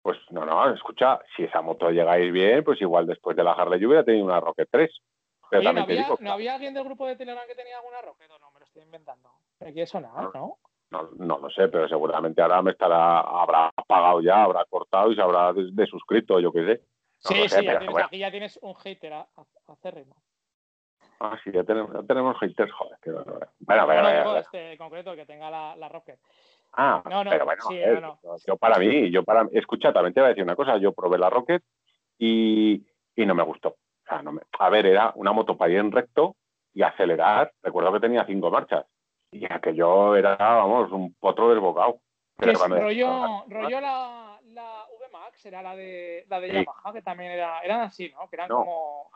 Pues 0.00 0.18
no, 0.30 0.46
no, 0.46 0.72
escucha, 0.72 1.20
si 1.36 1.44
esa 1.44 1.60
moto 1.60 1.90
llega 1.90 2.12
a 2.12 2.18
ir 2.18 2.32
bien, 2.32 2.64
pues 2.64 2.80
igual 2.80 3.06
después 3.06 3.36
de 3.36 3.44
la 3.44 3.52
Harley 3.52 3.78
yo 3.78 3.88
hubiera 3.88 4.04
tenido 4.04 4.24
una 4.24 4.40
Rocket 4.40 4.68
3. 4.70 4.90
Pero 5.52 5.60
Oye, 5.68 5.72
¿no 5.74 5.84
te 5.86 5.92
había, 5.92 6.02
digo, 6.04 6.16
¿no 6.20 6.32
había 6.32 6.54
alguien 6.54 6.72
del 6.72 6.84
grupo 6.84 7.06
de 7.06 7.14
Telegram 7.14 7.46
que 7.46 7.54
tenía 7.54 7.76
alguna 7.76 8.00
Rocket 8.00 8.30
o 8.30 8.38
no? 8.38 8.50
Me 8.52 8.60
lo 8.60 8.64
estoy 8.64 8.82
inventando. 8.84 9.30
Me 9.60 9.70
quiere 9.74 9.86
sonar, 9.86 10.30
¿no? 10.32 10.56
no, 10.88 11.10
no 11.18 11.38
lo 11.40 11.50
sé, 11.50 11.68
pero 11.68 11.86
seguramente 11.88 12.40
ahora 12.40 12.62
me 12.62 12.70
estará, 12.70 13.20
habrá 13.20 13.70
pagado 13.86 14.22
ya, 14.22 14.44
habrá 14.44 14.64
cortado 14.64 15.12
y 15.12 15.14
se 15.14 15.20
habrá 15.20 15.52
des- 15.52 15.76
desuscrito, 15.76 16.40
yo 16.40 16.50
qué 16.52 16.64
sé. 16.64 16.80
No 17.24 17.30
sí, 17.30 17.48
sé, 17.48 17.48
sí, 17.58 17.64
ya 17.64 17.70
pero 17.72 17.78
tienes, 17.80 17.92
bueno. 17.92 18.06
aquí 18.06 18.18
ya 18.18 18.30
tienes 18.30 18.58
un 18.62 18.74
hater 18.76 19.12
a- 19.12 19.28
acérrimo. 19.66 20.16
Ah, 21.20 21.38
sí, 21.44 21.50
ya 21.52 21.64
tenemos, 21.64 21.92
ya 21.92 22.02
tenemos 22.02 22.38
haters, 22.40 22.72
joder. 22.72 22.98
qué 23.02 23.10
barbaridad. 23.10 23.50
Bueno, 23.58 23.86
Bueno, 23.86 24.02
bueno, 24.02 24.08
digo, 24.18 24.24
bueno, 24.24 24.38
este 24.40 24.78
concreto, 24.78 25.14
que 25.14 25.26
tenga 25.26 25.50
la, 25.50 25.76
la 25.76 25.88
Rocket. 25.90 26.18
Ah, 26.72 27.02
No, 27.10 27.24
no, 27.24 27.30
pero 27.30 27.44
bueno, 27.44 27.62
sí, 27.68 27.76
ver, 27.76 28.00
no, 28.00 28.18
yo 28.46 28.56
para 28.56 28.78
mí, 28.78 29.10
yo 29.10 29.22
para 29.22 29.46
escucha, 29.52 29.92
también 29.92 30.14
te 30.14 30.20
voy 30.20 30.28
a 30.28 30.28
decir 30.30 30.44
una 30.44 30.56
cosa, 30.56 30.78
yo 30.78 30.92
probé 30.92 31.18
la 31.18 31.28
Rocket 31.28 31.62
y, 32.18 32.86
y 33.14 33.26
no 33.26 33.34
me 33.34 33.42
gustó. 33.44 33.76
O 34.12 34.14
sea, 34.14 34.22
no 34.22 34.32
me- 34.32 34.42
a 34.58 34.68
ver, 34.68 34.86
era 34.86 35.12
una 35.16 35.32
moto 35.32 35.56
para 35.56 35.72
ir 35.72 35.78
en 35.78 35.90
recto 35.90 36.36
y 36.74 36.82
acelerar. 36.82 37.52
Recuerdo 37.62 37.92
que 37.94 38.00
tenía 38.00 38.26
cinco 38.26 38.50
marchas 38.50 38.84
y 39.30 39.50
aquello 39.50 40.14
era, 40.16 40.36
vamos, 40.36 40.92
un 40.92 41.14
potro 41.14 41.48
desbocado. 41.48 42.00
Pero 42.36 42.58
rollo, 42.66 43.44
rollo 43.48 43.80
la, 43.80 44.38
la 44.48 44.84
VMAX, 45.08 45.46
era 45.46 45.62
la 45.62 45.76
de, 45.76 46.24
la 46.28 46.40
de 46.40 46.48
Sí. 46.48 46.54
Yamaha, 46.54 46.92
que 46.92 47.02
también 47.02 47.32
era, 47.32 47.60
eran 47.60 47.80
así, 47.82 48.10
¿no? 48.10 48.28
Que 48.28 48.36
eran 48.36 48.48
No. 48.48 48.56
como... 48.58 49.10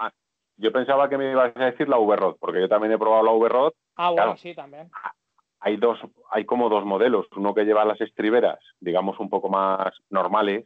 Yo 0.59 0.73
pensaba 0.73 1.09
que 1.11 1.19
me 1.19 1.31
ibas 1.33 1.55
a 1.55 1.65
decir 1.67 1.87
la 1.89 1.99
V-Rod, 1.99 2.37
porque 2.41 2.61
yo 2.61 2.69
también 2.69 2.93
he 2.93 2.99
probado 2.99 3.23
la 3.25 3.33
V-Rod. 3.33 3.73
Ah, 3.97 4.09
bueno, 4.11 4.23
Claro. 4.23 4.37
sí, 4.39 4.55
también. 4.55 4.91
Hay 5.61 5.77
dos, 5.77 5.99
hay 6.31 6.47
como 6.47 6.71
dos 6.71 6.85
modelos, 6.87 7.27
uno 7.37 7.53
que 7.55 7.65
lleva 7.65 7.85
las 7.85 8.01
estriberas, 8.01 8.59
digamos, 8.81 9.19
un 9.21 9.29
poco 9.29 9.49
más 9.51 9.93
normales, 10.09 10.65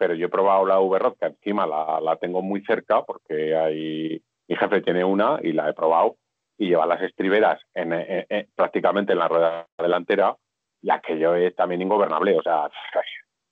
pero 0.00 0.14
yo 0.14 0.26
he 0.26 0.30
probado 0.30 0.64
la 0.64 0.80
V-Rod, 0.80 1.18
que 1.20 1.26
encima 1.26 1.66
la, 1.66 2.00
la 2.00 2.16
tengo 2.16 2.40
muy 2.40 2.62
cerca, 2.64 3.02
porque 3.02 3.54
hay, 3.54 4.22
mi 4.48 4.56
jefe 4.56 4.80
tiene 4.80 5.04
una 5.04 5.38
y 5.42 5.52
la 5.52 5.68
he 5.68 5.74
probado, 5.74 6.16
y 6.56 6.68
lleva 6.68 6.86
las 6.86 7.02
estriberas 7.02 7.60
en, 7.74 7.92
en- 7.92 8.24
en- 8.30 8.48
prácticamente 8.56 9.12
en 9.12 9.18
la 9.18 9.28
rueda 9.28 9.66
delantera, 9.76 10.34
y 10.80 10.90
aquello 10.90 11.34
es 11.34 11.54
también 11.54 11.82
ingobernable. 11.82 12.38
O 12.38 12.42
sea, 12.42 12.70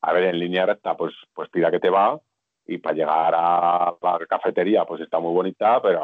a 0.00 0.12
ver, 0.14 0.24
en 0.24 0.38
línea 0.38 0.64
recta, 0.64 0.96
pues, 0.96 1.12
pues 1.34 1.50
tira 1.50 1.70
que 1.70 1.80
te 1.80 1.90
va, 1.90 2.18
y 2.66 2.78
para 2.78 2.94
llegar 2.96 3.34
a 3.36 3.94
la 4.00 4.18
cafetería, 4.26 4.86
pues 4.86 5.02
está 5.02 5.18
muy 5.18 5.34
bonita, 5.34 5.82
pero 5.82 6.02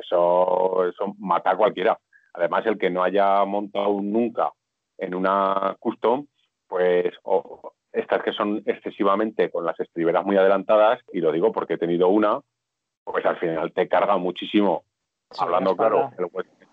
eso, 0.00 0.86
eso 0.86 1.14
mata 1.18 1.50
a 1.50 1.56
cualquiera. 1.56 1.98
Además, 2.32 2.64
el 2.64 2.78
que 2.78 2.88
no 2.88 3.02
haya 3.04 3.44
montado 3.44 4.00
nunca 4.00 4.50
en 4.96 5.14
una 5.14 5.76
custom, 5.78 6.26
pues 6.66 7.12
estas 7.92 8.22
que 8.22 8.32
son 8.32 8.62
excesivamente 8.64 9.50
con 9.50 9.64
las 9.64 9.78
estriberas 9.78 10.24
muy 10.24 10.36
adelantadas, 10.36 11.00
y 11.12 11.20
lo 11.20 11.32
digo 11.32 11.52
porque 11.52 11.74
he 11.74 11.78
tenido 11.78 12.08
una, 12.08 12.40
pues 13.04 13.24
al 13.26 13.38
final 13.38 13.72
te 13.72 13.88
carga 13.88 14.16
muchísimo, 14.16 14.84
hablando 15.38 15.76
claro, 15.76 16.10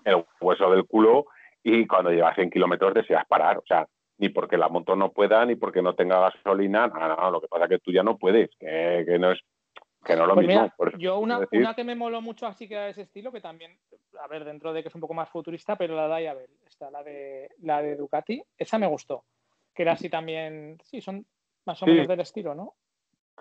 el, 0.05 0.25
hueso 0.39 0.71
del 0.71 0.85
culo, 0.85 1.25
y 1.63 1.85
cuando 1.87 2.11
llevas 2.11 2.35
100 2.35 2.49
kilómetros 2.49 2.93
deseas 2.93 3.25
parar, 3.27 3.57
o 3.57 3.63
sea, 3.67 3.85
ni 4.17 4.29
porque 4.29 4.57
la 4.57 4.69
moto 4.69 4.95
no 4.95 5.11
pueda, 5.11 5.45
ni 5.45 5.55
porque 5.55 5.81
no 5.81 5.95
tenga 5.95 6.19
gasolina, 6.19 6.87
nada, 6.87 7.29
lo 7.29 7.41
que 7.41 7.47
pasa 7.47 7.65
es 7.65 7.69
que 7.69 7.79
tú 7.79 7.91
ya 7.91 8.03
no 8.03 8.17
puedes, 8.17 8.49
que, 8.57 9.17
no 9.19 9.31
es 9.31 9.39
que 10.05 10.15
no 10.15 10.25
lo 10.25 10.35
pues 10.35 10.47
mismo. 10.47 10.71
yo 10.97 11.19
una, 11.19 11.41
una, 11.51 11.73
que 11.73 11.83
me 11.83 11.95
moló 11.95 12.21
mucho 12.21 12.47
así 12.47 12.67
que 12.67 12.75
de 12.77 12.89
ese 12.91 13.01
estilo, 13.01 13.31
que 13.31 13.41
también, 13.41 13.77
a 14.21 14.27
ver, 14.27 14.45
dentro 14.45 14.71
de 14.71 14.81
que 14.81 14.87
es 14.87 14.95
un 14.95 15.01
poco 15.01 15.13
más 15.13 15.29
futurista, 15.29 15.75
pero 15.75 15.95
la 15.95 16.07
de 16.07 16.33
ver, 16.33 16.49
está 16.65 16.89
la 16.89 17.03
de 17.03 17.49
la 17.59 17.81
de 17.81 17.95
Ducati, 17.95 18.41
esa 18.57 18.77
me 18.77 18.87
gustó, 18.87 19.25
que 19.79 19.83
era 19.83 19.93
así 19.93 20.09
también, 20.09 20.77
sí, 20.83 20.99
son 20.99 21.25
más 21.65 21.81
o 21.81 21.85
menos 21.85 22.05
del 22.05 22.19
estilo, 22.19 22.53
¿no? 22.53 22.73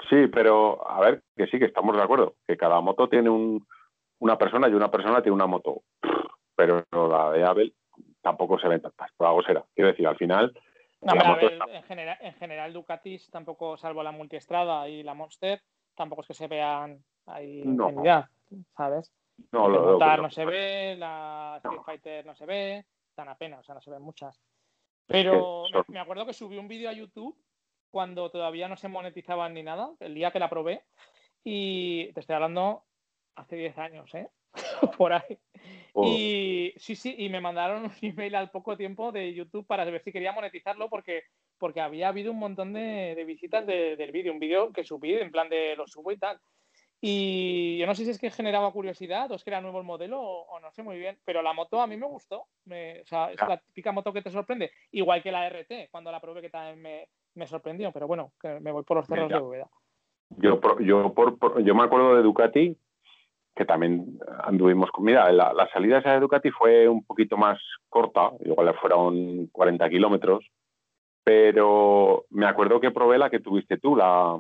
Sí, 0.08 0.28
pero 0.28 0.88
a 0.88 1.00
ver, 1.00 1.24
que 1.36 1.48
sí, 1.48 1.58
que 1.58 1.64
estamos 1.64 1.96
de 1.96 2.02
acuerdo, 2.04 2.36
que 2.46 2.56
cada 2.56 2.80
moto 2.80 3.08
tiene 3.08 3.28
un, 3.28 3.66
una 4.20 4.38
persona 4.38 4.68
y 4.68 4.72
una 4.72 4.88
persona 4.88 5.20
tiene 5.20 5.34
una 5.34 5.48
moto, 5.48 5.82
pero 6.54 6.84
la 6.92 7.32
de 7.32 7.44
Abel 7.44 7.74
tampoco 8.22 8.56
se 8.60 8.68
ven 8.68 8.80
tantas, 8.80 9.10
por 9.16 9.26
algo 9.26 9.42
será. 9.42 9.64
Quiero 9.74 9.90
decir, 9.90 10.06
al 10.06 10.16
final... 10.16 10.56
en, 11.02 11.82
general, 11.82 12.18
en 12.20 12.34
general 12.34 12.72
Ducatis 12.72 13.28
tampoco, 13.30 13.76
salvo 13.76 14.04
la 14.04 14.12
multiestrada 14.12 14.88
y 14.88 15.02
la 15.02 15.14
Monster, 15.14 15.60
tampoco 15.96 16.22
es 16.22 16.28
que 16.28 16.34
se 16.34 16.46
vean 16.46 17.02
ahí 17.26 17.62
no. 17.64 17.88
en 17.88 18.04
ya, 18.04 18.30
¿sabes? 18.76 19.12
No, 19.50 19.68
lo, 19.68 19.98
lo, 19.98 20.16
no 20.18 20.30
se 20.30 20.44
ve, 20.44 20.94
la 20.96 21.56
Street 21.64 21.82
Fighter 21.84 22.24
no 22.24 22.36
se 22.36 22.46
ve, 22.46 22.86
tan 23.16 23.28
apenas, 23.28 23.58
o 23.58 23.62
sea, 23.64 23.74
no 23.74 23.80
se 23.80 23.90
ven 23.90 24.02
muchas. 24.02 24.40
Pero 25.08 25.64
me 25.88 25.98
acuerdo 25.98 26.26
que 26.26 26.34
subí 26.34 26.58
un 26.58 26.68
vídeo 26.68 26.88
a 26.88 26.92
YouTube 26.92 27.36
cuando 27.90 28.30
todavía 28.30 28.68
no 28.68 28.76
se 28.76 28.88
monetizaban 28.88 29.54
ni 29.54 29.62
nada, 29.62 29.90
el 30.00 30.14
día 30.14 30.30
que 30.30 30.38
la 30.38 30.50
probé, 30.50 30.84
y 31.42 32.12
te 32.12 32.20
estoy 32.20 32.34
hablando 32.34 32.84
hace 33.34 33.56
10 33.56 33.78
años, 33.78 34.14
¿eh? 34.14 34.28
Por 34.98 35.12
ahí. 35.14 35.38
Oh. 35.94 36.06
Y 36.06 36.74
sí, 36.76 36.94
sí, 36.94 37.14
y 37.18 37.28
me 37.28 37.40
mandaron 37.40 37.84
un 37.84 37.92
email 38.02 38.34
al 38.34 38.50
poco 38.50 38.76
tiempo 38.76 39.10
de 39.10 39.32
YouTube 39.32 39.66
para 39.66 39.84
ver 39.84 40.02
si 40.02 40.12
quería 40.12 40.32
monetizarlo 40.32 40.88
porque, 40.88 41.22
porque 41.56 41.80
había 41.80 42.08
habido 42.08 42.32
un 42.32 42.38
montón 42.38 42.72
de, 42.74 43.24
visitas 43.26 43.66
del 43.66 44.12
vídeo, 44.12 44.32
un 44.32 44.38
vídeo 44.38 44.72
que 44.72 44.84
subí 44.84 45.14
en 45.14 45.30
plan 45.30 45.48
de 45.48 45.74
lo 45.76 45.86
subo 45.86 46.12
y 46.12 46.18
tal. 46.18 46.38
Y 47.00 47.78
yo 47.78 47.86
no 47.86 47.94
sé 47.94 48.04
si 48.04 48.10
es 48.10 48.18
que 48.18 48.30
generaba 48.30 48.72
curiosidad 48.72 49.30
o 49.30 49.34
es 49.36 49.44
que 49.44 49.50
era 49.50 49.60
nuevo 49.60 49.78
el 49.78 49.84
modelo 49.84 50.20
o, 50.20 50.58
no 50.58 50.70
sé 50.72 50.82
muy 50.82 50.98
bien, 50.98 51.16
pero 51.24 51.42
la 51.42 51.52
moto 51.52 51.80
a 51.80 51.86
mí 51.86 51.96
me 51.96 52.06
gustó. 52.06 52.40
o 52.40 53.04
sea, 53.04 53.30
es 53.30 53.40
la 53.40 53.58
típica 53.58 53.92
moto 53.92 54.12
que 54.12 54.22
te 54.22 54.30
sorprende, 54.30 54.72
igual 54.90 55.22
que 55.22 55.30
la 55.30 55.48
RT, 55.48 55.90
cuando 55.90 56.10
la 56.10 56.20
probé 56.20 56.40
que 56.40 56.50
también 56.50 56.82
me, 56.82 57.08
me 57.34 57.46
sorprendió, 57.46 57.92
pero 57.92 58.08
bueno, 58.08 58.32
que 58.40 58.58
me 58.60 58.72
voy 58.72 58.82
por 58.82 58.96
los 58.96 59.06
cerros 59.06 59.28
de 59.28 59.38
Úbeda. 59.38 59.68
Yo, 60.30 60.60
yo, 60.80 61.14
por, 61.14 61.62
yo 61.62 61.74
me 61.74 61.84
acuerdo 61.84 62.16
de 62.16 62.22
Ducati, 62.22 62.76
que 63.54 63.64
también 63.64 64.18
anduvimos 64.44 64.90
con. 64.90 65.04
Mira, 65.04 65.30
la, 65.32 65.52
la 65.52 65.68
salida 65.70 65.98
esa 65.98 66.12
de 66.12 66.20
Ducati 66.20 66.50
fue 66.50 66.88
un 66.88 67.04
poquito 67.04 67.36
más 67.36 67.58
corta, 67.88 68.30
igual 68.44 68.74
fueron 68.80 69.46
40 69.46 69.88
kilómetros, 69.88 70.44
pero 71.24 72.24
me 72.30 72.46
acuerdo 72.46 72.80
que 72.80 72.90
probé 72.90 73.18
la 73.18 73.30
que 73.30 73.40
tuviste 73.40 73.78
tú, 73.78 73.96
la. 73.96 74.36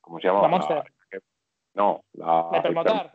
¿Cómo 0.00 0.18
se 0.20 0.26
llama? 0.26 0.42
La 0.42 0.48
Monster. 0.48 0.82
No, 1.74 2.02
la, 2.14 2.48
la 2.52 2.58
hipermotar. 2.58 3.12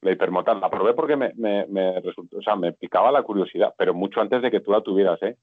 La 0.00 0.10
hipermotar. 0.10 0.56
La 0.56 0.70
probé 0.70 0.94
porque 0.94 1.16
me, 1.16 1.32
me, 1.34 1.66
me, 1.66 2.00
resultó, 2.00 2.38
o 2.38 2.42
sea, 2.42 2.56
me 2.56 2.72
picaba 2.72 3.12
la 3.12 3.22
curiosidad, 3.22 3.74
pero 3.76 3.94
mucho 3.94 4.20
antes 4.20 4.42
de 4.42 4.50
que 4.50 4.60
tú 4.60 4.72
la 4.72 4.80
tuvieras, 4.80 5.22
¿eh? 5.22 5.36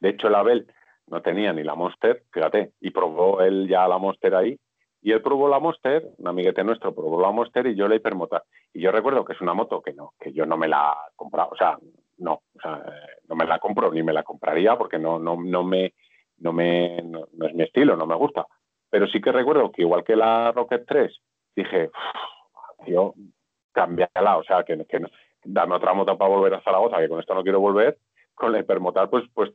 De 0.00 0.10
hecho, 0.10 0.28
la 0.28 0.40
Abel 0.40 0.66
no 1.06 1.22
tenía 1.22 1.52
ni 1.52 1.62
la 1.62 1.74
Monster, 1.74 2.24
fíjate, 2.32 2.72
y 2.80 2.90
probó 2.90 3.40
él 3.42 3.68
ya 3.68 3.86
la 3.88 3.98
Monster 3.98 4.34
ahí. 4.34 4.58
Y 5.02 5.12
él 5.12 5.22
probó 5.22 5.48
la 5.48 5.60
Monster, 5.60 6.10
un 6.18 6.26
amiguete 6.26 6.64
nuestro 6.64 6.92
probó 6.94 7.20
la 7.20 7.30
Monster 7.30 7.66
y 7.68 7.76
yo 7.76 7.86
la 7.86 7.94
Hipermotar. 7.94 8.42
Y 8.72 8.80
yo 8.80 8.90
recuerdo 8.90 9.24
que 9.24 9.34
es 9.34 9.40
una 9.40 9.54
moto 9.54 9.80
que 9.80 9.92
no, 9.92 10.14
que 10.18 10.32
yo 10.32 10.46
no 10.46 10.56
me 10.56 10.66
la 10.66 10.96
he 11.08 11.14
comprado, 11.14 11.50
o 11.52 11.56
sea, 11.56 11.78
no, 12.18 12.32
o 12.32 12.60
sea, 12.60 12.82
no 13.28 13.36
me 13.36 13.46
la 13.46 13.58
compro 13.58 13.92
ni 13.92 14.02
me 14.02 14.12
la 14.12 14.22
compraría 14.22 14.76
porque 14.76 14.98
no, 14.98 15.18
no, 15.18 15.36
no 15.40 15.62
me, 15.62 15.94
no 16.38 16.52
me, 16.52 17.02
no, 17.02 17.26
es 17.46 17.54
mi 17.54 17.62
estilo, 17.62 17.96
no 17.96 18.06
me 18.06 18.16
gusta. 18.16 18.46
Pero 18.96 19.08
sí 19.08 19.20
que 19.20 19.30
recuerdo 19.30 19.70
que 19.70 19.82
igual 19.82 20.02
que 20.04 20.16
la 20.16 20.52
Rocket 20.52 20.86
3, 20.88 21.20
dije, 21.54 21.90
yo, 22.86 23.12
cambiala, 23.72 24.38
o 24.38 24.42
sea, 24.42 24.64
que, 24.64 24.74
dame 25.44 25.74
otra 25.74 25.92
moto 25.92 26.16
para 26.16 26.30
volver 26.30 26.54
a 26.54 26.62
Zaragoza, 26.62 26.96
que 26.96 27.10
con 27.10 27.20
esto 27.20 27.34
no 27.34 27.42
quiero 27.42 27.60
volver. 27.60 27.98
Con 28.34 28.52
la 28.52 28.60
Hipermotar, 28.60 29.10
pues, 29.10 29.24
pues 29.34 29.52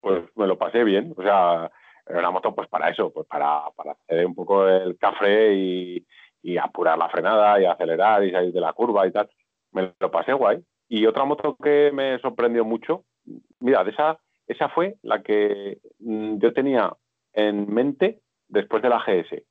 pues 0.00 0.22
me 0.36 0.46
lo 0.46 0.56
pasé 0.56 0.84
bien. 0.84 1.12
O 1.16 1.22
sea, 1.24 1.68
era 2.06 2.20
una 2.20 2.30
moto 2.30 2.54
pues 2.54 2.68
para 2.68 2.88
eso, 2.88 3.10
pues 3.12 3.26
para, 3.26 3.64
para 3.74 3.96
hacer 4.06 4.24
un 4.24 4.36
poco 4.36 4.68
el 4.68 4.96
café 4.98 5.52
y, 5.52 6.06
apurar 6.62 6.96
la 6.96 7.08
frenada 7.08 7.60
y 7.60 7.64
acelerar 7.64 8.22
y 8.22 8.30
salir 8.30 8.52
de 8.52 8.60
la 8.60 8.72
curva 8.72 9.04
y 9.04 9.10
tal. 9.10 9.28
Me 9.72 9.92
lo 9.98 10.10
pasé 10.12 10.32
guay. 10.32 10.62
Y 10.88 11.06
otra 11.06 11.24
moto 11.24 11.56
que 11.60 11.90
me 11.92 12.20
sorprendió 12.20 12.64
mucho, 12.64 13.02
mira, 13.58 13.82
esa, 13.82 14.20
esa 14.46 14.68
fue 14.68 14.94
la 15.02 15.24
que 15.24 15.78
mm, 15.98 16.38
yo 16.38 16.52
tenía 16.52 16.92
en 17.32 17.68
mente 17.74 18.20
después 18.48 18.82
de 18.82 18.88
la 18.88 18.98
GS. 18.98 19.42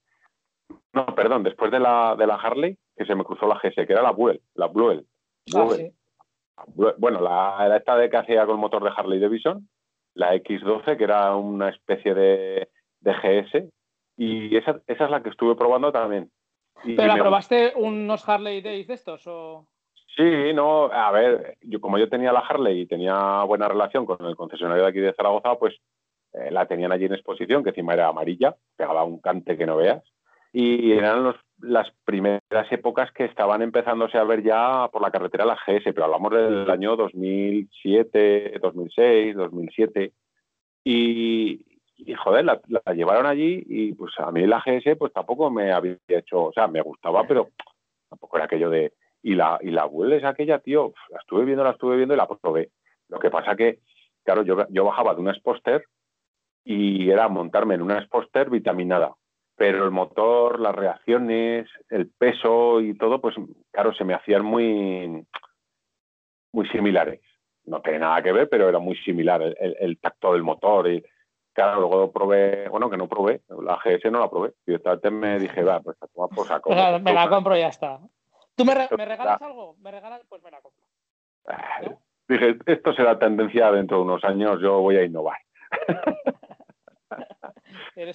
No, 0.94 1.06
perdón, 1.14 1.44
después 1.44 1.72
de 1.72 1.80
la, 1.80 2.16
de 2.18 2.28
la 2.28 2.36
Harley, 2.36 2.78
que 2.96 3.06
se 3.06 3.16
me 3.16 3.24
cruzó 3.24 3.48
la 3.48 3.60
GS, 3.60 3.86
que 3.86 3.94
era 3.94 4.02
la 4.02 4.12
Buell, 4.12 4.42
la 4.56 4.68
Bluel. 4.68 5.06
Ah, 5.54 5.68
bueno, 6.98 7.20
la, 7.20 7.68
la, 7.68 7.78
esta 7.78 7.98
de 7.98 8.10
que 8.10 8.18
hacía 8.18 8.46
con 8.46 8.56
el 8.56 8.62
motor 8.62 8.84
de 8.84 8.92
Harley 8.96 9.20
Davidson, 9.20 9.68
la 10.14 10.34
X12, 10.36 10.98
que 10.98 11.04
era 11.04 11.36
una 11.36 11.70
especie 11.70 12.14
de, 12.14 12.70
GS, 13.02 13.70
y 14.18 14.56
esa, 14.56 14.82
esa, 14.88 15.06
es 15.06 15.12
la 15.12 15.22
que 15.22 15.30
estuve 15.30 15.56
probando 15.56 15.92
también. 15.92 16.32
¿Pero 16.84 17.08
la 17.08 17.16
probaste 17.16 17.74
unos 17.76 18.28
Harley 18.28 18.62
Days 18.62 18.88
de 18.88 18.94
estos 18.94 19.28
o...? 19.28 19.68
Sí, 20.16 20.54
no, 20.54 20.86
a 20.86 21.12
ver, 21.12 21.58
yo 21.62 21.82
como 21.82 21.98
yo 21.98 22.08
tenía 22.08 22.32
la 22.32 22.40
Harley 22.40 22.82
y 22.82 22.86
tenía 22.86 23.44
buena 23.44 23.68
relación 23.68 24.06
con 24.06 24.26
el 24.26 24.38
concesionario 24.38 24.84
de 24.84 24.90
aquí 24.90 25.00
de 25.00 25.14
Zaragoza, 25.14 25.56
pues 25.56 25.76
eh, 26.38 26.52
la 26.52 26.66
tenían 26.66 26.92
allí 26.92 27.06
en 27.06 27.14
exposición, 27.14 27.64
que 27.64 27.70
encima 27.70 27.94
era 27.94 28.08
amarilla, 28.08 28.56
pegaba 28.76 29.04
un 29.04 29.20
cante 29.20 29.58
que 29.58 29.66
no 29.66 29.78
veas, 29.78 30.04
y 30.58 30.94
eran 30.94 31.22
los, 31.22 31.36
las 31.60 31.92
primeras 32.06 32.72
épocas 32.72 33.12
que 33.12 33.26
estaban 33.26 33.62
empezándose 33.62 34.18
a 34.18 34.24
ver 34.24 34.42
ya 34.42 34.88
por 34.90 35.02
la 35.02 35.12
carretera 35.12 35.46
la 35.46 35.56
GS, 35.56 35.84
pero 35.84 36.06
hablamos 36.06 36.32
del 36.32 36.70
año 36.70 36.96
2007, 36.96 38.60
2006, 38.62 39.36
2007. 39.36 40.14
Y, 40.86 41.66
y 41.98 42.14
joder, 42.14 42.46
la, 42.46 42.62
llevaron 42.94 43.26
allí 43.26 43.64
y 43.68 43.94
pues 43.94 44.14
a 44.18 44.32
mí 44.32 44.46
la 44.46 44.64
GS 44.66 44.96
pues 44.98 45.12
tampoco 45.12 45.50
me 45.50 45.74
había 45.74 45.98
hecho, 46.08 46.46
o 46.46 46.54
sea, 46.54 46.68
me 46.68 46.82
gustaba, 46.82 47.26
pero 47.28 47.50
tampoco 48.10 48.38
era 48.38 48.46
aquello 48.46 48.70
de... 48.70 48.94
Y 49.24 49.34
la, 49.34 49.58
y 49.62 49.72
la 49.72 49.90
es 50.12 50.24
aquella, 50.24 50.60
tío, 50.60 50.94
la 51.10 51.20
estuve 51.20 51.46
viendo, 51.46 51.64
la 51.64 51.72
estuve 51.72 51.98
viendo 51.98 52.14
y 52.14 52.18
la 52.18 52.28
probé. 52.28 52.70
Lo 53.10 53.18
que 53.18 53.32
pasa 53.32 53.56
que, 53.56 53.80
claro, 54.24 54.44
yo, 54.44 54.68
yo 54.70 54.86
bajaba 54.86 55.16
de 55.16 55.22
una 55.22 55.34
Sposter 55.34 55.84
y 56.66 57.10
era 57.10 57.30
montarme 57.30 57.76
en 57.76 57.84
una 57.84 58.04
Sposter 58.04 58.50
vitaminada 58.50 59.16
pero 59.56 59.86
el 59.86 59.92
motor, 59.92 60.60
las 60.60 60.76
reacciones, 60.76 61.68
el 61.90 62.10
peso 62.10 62.82
y 62.82 62.98
todo, 62.98 63.22
pues 63.22 63.36
claro, 63.72 63.94
se 63.94 64.04
me 64.04 64.14
hacían 64.14 64.44
muy, 64.44 65.26
muy 66.52 66.68
similares. 66.70 67.22
No 67.66 67.82
tiene 67.82 68.00
nada 68.00 68.22
que 68.22 68.32
ver, 68.32 68.50
pero 68.50 68.68
era 68.70 68.80
muy 68.80 68.96
similar 68.98 69.42
el, 69.42 69.98
tacto 70.00 70.34
del 70.34 70.44
motor. 70.44 70.90
Y 70.90 71.04
claro, 71.54 71.80
luego 71.80 72.12
probé, 72.12 72.68
bueno, 72.70 72.90
que 72.90 72.98
no 72.98 73.08
probé, 73.08 73.42
la 73.64 73.78
GS 73.78 74.12
no 74.12 74.20
la 74.20 74.30
probé. 74.30 74.54
Directamente 74.66 75.10
me 75.10 75.40
dije, 75.40 75.64
va, 75.64 75.80
pues 75.80 75.98
toma 76.14 76.28
por 76.28 76.48
saco. 76.48 76.70
me 77.02 77.14
la 77.14 77.30
compro 77.30 77.56
y 77.56 77.62
ya 77.62 77.70
está. 77.70 78.00
¿Tú 78.56 78.66
me, 78.66 78.74
regalas 78.76 79.42
algo? 79.42 79.76
¿Me 79.80 79.92
regalas? 79.92 80.22
Pues 80.30 80.44
me 80.44 80.52
la 80.52 80.62
compro. 80.62 80.84
Ah, 81.48 81.82
dije, 82.28 82.58
esto 82.66 82.94
será 82.94 83.18
tendencia 83.18 83.72
dentro 83.72 83.98
de 83.98 84.04
unos 84.04 84.24
años, 84.24 84.60
yo 84.62 84.80
voy 84.80 84.98
a 84.98 85.04
innovar. 85.04 85.38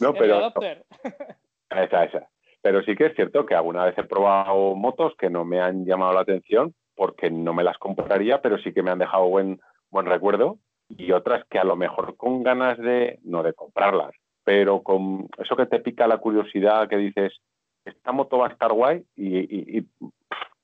no, 0.00 0.14
pero, 0.14 0.52
esa, 1.70 2.04
esa. 2.04 2.28
Pero 2.62 2.82
sí 2.82 2.94
que 2.94 3.06
es 3.06 3.14
cierto 3.14 3.46
que 3.46 3.54
alguna 3.54 3.84
vez 3.84 3.96
he 3.96 4.04
probado 4.04 4.74
motos 4.74 5.14
que 5.16 5.30
no 5.30 5.44
me 5.44 5.60
han 5.60 5.86
llamado 5.86 6.12
la 6.12 6.20
atención 6.20 6.74
porque 6.94 7.30
no 7.30 7.54
me 7.54 7.64
las 7.64 7.78
compraría, 7.78 8.42
pero 8.42 8.58
sí 8.58 8.74
que 8.74 8.82
me 8.82 8.90
han 8.90 8.98
dejado 8.98 9.26
buen, 9.28 9.60
buen 9.90 10.06
recuerdo. 10.06 10.58
Y 10.88 11.12
otras 11.12 11.44
que 11.48 11.58
a 11.58 11.64
lo 11.64 11.76
mejor 11.76 12.16
con 12.16 12.42
ganas 12.42 12.76
de, 12.76 13.20
no 13.22 13.42
de 13.42 13.54
comprarlas, 13.54 14.10
pero 14.44 14.82
con 14.82 15.28
eso 15.38 15.56
que 15.56 15.66
te 15.66 15.80
pica 15.80 16.06
la 16.06 16.18
curiosidad, 16.18 16.88
que 16.88 16.96
dices, 16.96 17.40
esta 17.84 18.12
moto 18.12 18.38
va 18.38 18.48
a 18.48 18.50
estar 18.50 18.72
guay 18.72 19.04
y, 19.16 19.82